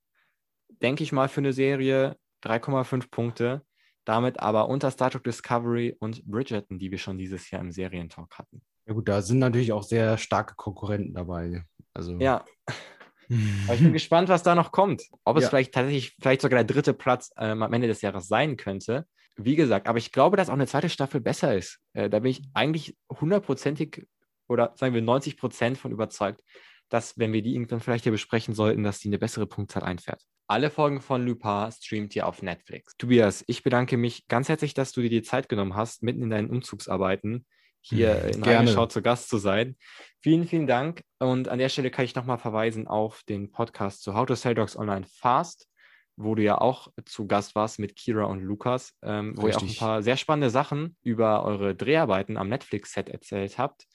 denke 0.82 1.04
ich 1.04 1.12
mal, 1.12 1.30
für 1.30 1.42
eine 1.42 1.54
Serie. 1.54 2.18
3,5 2.44 3.12
Punkte. 3.12 3.62
Damit 4.06 4.40
aber 4.40 4.70
unter 4.70 4.90
Star 4.90 5.12
Trek 5.12 5.24
Discovery 5.24 5.96
und 6.00 6.26
Bridgerton, 6.26 6.80
die 6.80 6.90
wir 6.90 6.98
schon 6.98 7.20
dieses 7.20 7.52
Jahr 7.52 7.62
im 7.62 7.72
Serientalk 7.72 8.36
hatten. 8.40 8.64
Ja 8.88 8.94
gut, 8.96 9.08
da 9.08 9.22
sind 9.22 9.38
natürlich 9.38 9.72
auch 9.72 9.84
sehr 9.84 10.18
starke 10.18 10.56
Konkurrenten 10.56 11.14
dabei. 11.14 11.64
Also 11.94 12.18
Ja. 12.18 12.44
Aber 13.66 13.76
ich 13.76 13.82
bin 13.82 13.94
gespannt, 13.94 14.30
was 14.30 14.42
da 14.42 14.56
noch 14.56 14.72
kommt. 14.72 15.04
Ob 15.26 15.38
es 15.38 15.44
Ja. 15.44 15.50
vielleicht 15.50 15.76
tatsächlich, 15.76 16.16
vielleicht 16.20 16.42
sogar 16.42 16.64
der 16.64 16.74
dritte 16.74 16.96
Platz 16.96 17.32
ähm, 17.38 17.62
am 17.62 17.72
Ende 17.72 17.88
des 17.88 18.02
Jahres 18.02 18.28
sein 18.28 18.58
könnte. 18.58 19.08
Wie 19.36 19.56
gesagt, 19.56 19.88
aber 19.88 19.98
ich 19.98 20.12
glaube, 20.12 20.38
dass 20.38 20.50
auch 20.50 20.54
eine 20.54 20.68
zweite 20.68 20.90
Staffel 20.90 21.20
besser 21.20 21.56
ist. 21.56 21.80
Äh, 21.94 22.10
da 22.10 22.20
bin 22.20 22.32
ich 22.32 22.44
eigentlich 22.54 22.96
hundertprozentig 23.10 24.06
oder 24.48 24.74
sagen 24.76 24.94
wir 24.94 25.02
90 25.02 25.38
Prozent 25.38 25.78
von 25.78 25.92
überzeugt, 25.92 26.42
dass, 26.90 27.18
wenn 27.18 27.34
wir 27.34 27.42
die 27.42 27.56
irgendwann 27.56 27.80
vielleicht 27.80 28.04
hier 28.04 28.12
besprechen 28.12 28.54
sollten, 28.54 28.84
dass 28.84 29.00
die 29.00 29.08
eine 29.08 29.18
bessere 29.18 29.48
Punktzahl 29.48 29.84
einfährt. 29.84 30.22
Alle 30.48 30.70
Folgen 30.70 31.02
von 31.02 31.26
Lupin 31.26 31.72
streamt 31.72 32.16
ihr 32.16 32.28
auf 32.28 32.42
Netflix. 32.42 32.96
Tobias, 32.98 33.44
ich 33.48 33.64
bedanke 33.64 33.98
mich 33.98 34.28
ganz 34.28 34.50
herzlich, 34.50 34.74
dass 34.74 34.92
du 34.92 35.02
dir 35.02 35.10
die 35.10 35.24
Zeit 35.24 35.50
genommen 35.50 35.76
hast, 35.76 36.04
mitten 36.04 36.22
in 36.22 36.30
deinen 36.30 36.50
Umzugsarbeiten 36.50 37.46
hier 37.82 38.26
in 38.26 38.42
Gerne. 38.42 38.60
Reingeschaut 38.60 38.92
zu 38.92 39.02
Gast 39.02 39.30
zu 39.30 39.38
sein. 39.38 39.76
Vielen, 40.22 40.48
vielen 40.48 40.68
Dank. 40.68 41.04
Und 41.20 41.50
an 41.50 41.60
der 41.60 41.70
Stelle 41.70 41.92
kann 41.92 42.06
ich 42.06 42.16
nochmal 42.16 42.38
verweisen 42.38 42.88
auf 42.88 43.24
den 43.24 43.52
Podcast 43.52 44.04
zu 44.04 44.14
How 44.14 44.26
to 44.26 44.36
Sell 44.36 44.56
Dogs 44.56 44.78
Online 44.78 45.06
Fast, 45.06 45.68
wo 46.16 46.36
du 46.36 46.44
ja 46.44 46.60
auch 46.60 46.90
zu 47.06 47.28
Gast 47.28 47.56
warst 47.56 47.80
mit 47.80 47.96
Kira 47.96 48.26
und 48.26 48.42
Lukas, 48.42 48.94
ähm, 49.02 49.34
wo 49.36 49.48
ihr 49.48 49.58
auch 49.58 49.62
ein 49.62 49.76
paar 49.76 50.02
sehr 50.04 50.18
spannende 50.18 50.50
Sachen 50.50 50.96
über 51.02 51.44
eure 51.44 51.76
Dreharbeiten 51.76 52.38
am 52.38 52.50
Netflix-Set 52.50 53.10
erzählt 53.10 53.58
habt. 53.58 53.86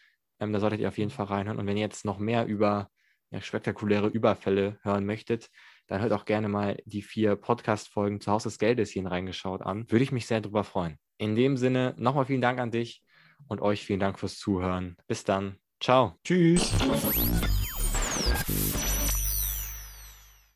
Ähm, 0.41 0.53
da 0.53 0.61
solltet 0.61 0.81
ihr 0.81 0.89
auf 0.89 0.99
jeden 0.99 1.11
Fall 1.11 1.27
reinhören. 1.27 1.59
Und 1.59 1.67
wenn 1.67 1.77
ihr 1.77 1.85
jetzt 1.85 2.05
noch 2.05 2.19
mehr 2.19 2.47
über 2.47 2.91
ja, 3.31 3.41
spektakuläre 3.41 4.09
Überfälle 4.09 4.79
hören 4.83 5.05
möchtet, 5.05 5.51
dann 5.87 6.01
hört 6.01 6.13
auch 6.13 6.25
gerne 6.25 6.49
mal 6.49 6.77
die 6.85 7.03
vier 7.03 7.37
Podcast-Folgen 7.37 8.21
zu 8.21 8.31
Haus 8.33 8.45
des 8.45 8.59
Geldes 8.59 8.91
hier 8.91 9.07
reingeschaut 9.07 9.63
an. 9.63 9.91
Würde 9.91 10.03
ich 10.03 10.13
mich 10.13 10.27
sehr 10.27 10.41
drüber 10.41 10.65
freuen. 10.65 10.99
In 11.19 11.35
dem 11.35 11.57
Sinne, 11.57 11.95
nochmal 11.99 12.27
vielen 12.27 12.41
Dank 12.41 12.59
an 12.59 12.71
dich 12.71 13.03
und 13.47 13.61
euch 13.61 13.85
vielen 13.85 14.01
Dank 14.01 14.19
fürs 14.19 14.39
Zuhören. 14.39 14.97
Bis 15.07 15.25
dann. 15.25 15.59
Ciao. 15.81 16.19
Tschüss. 16.25 16.73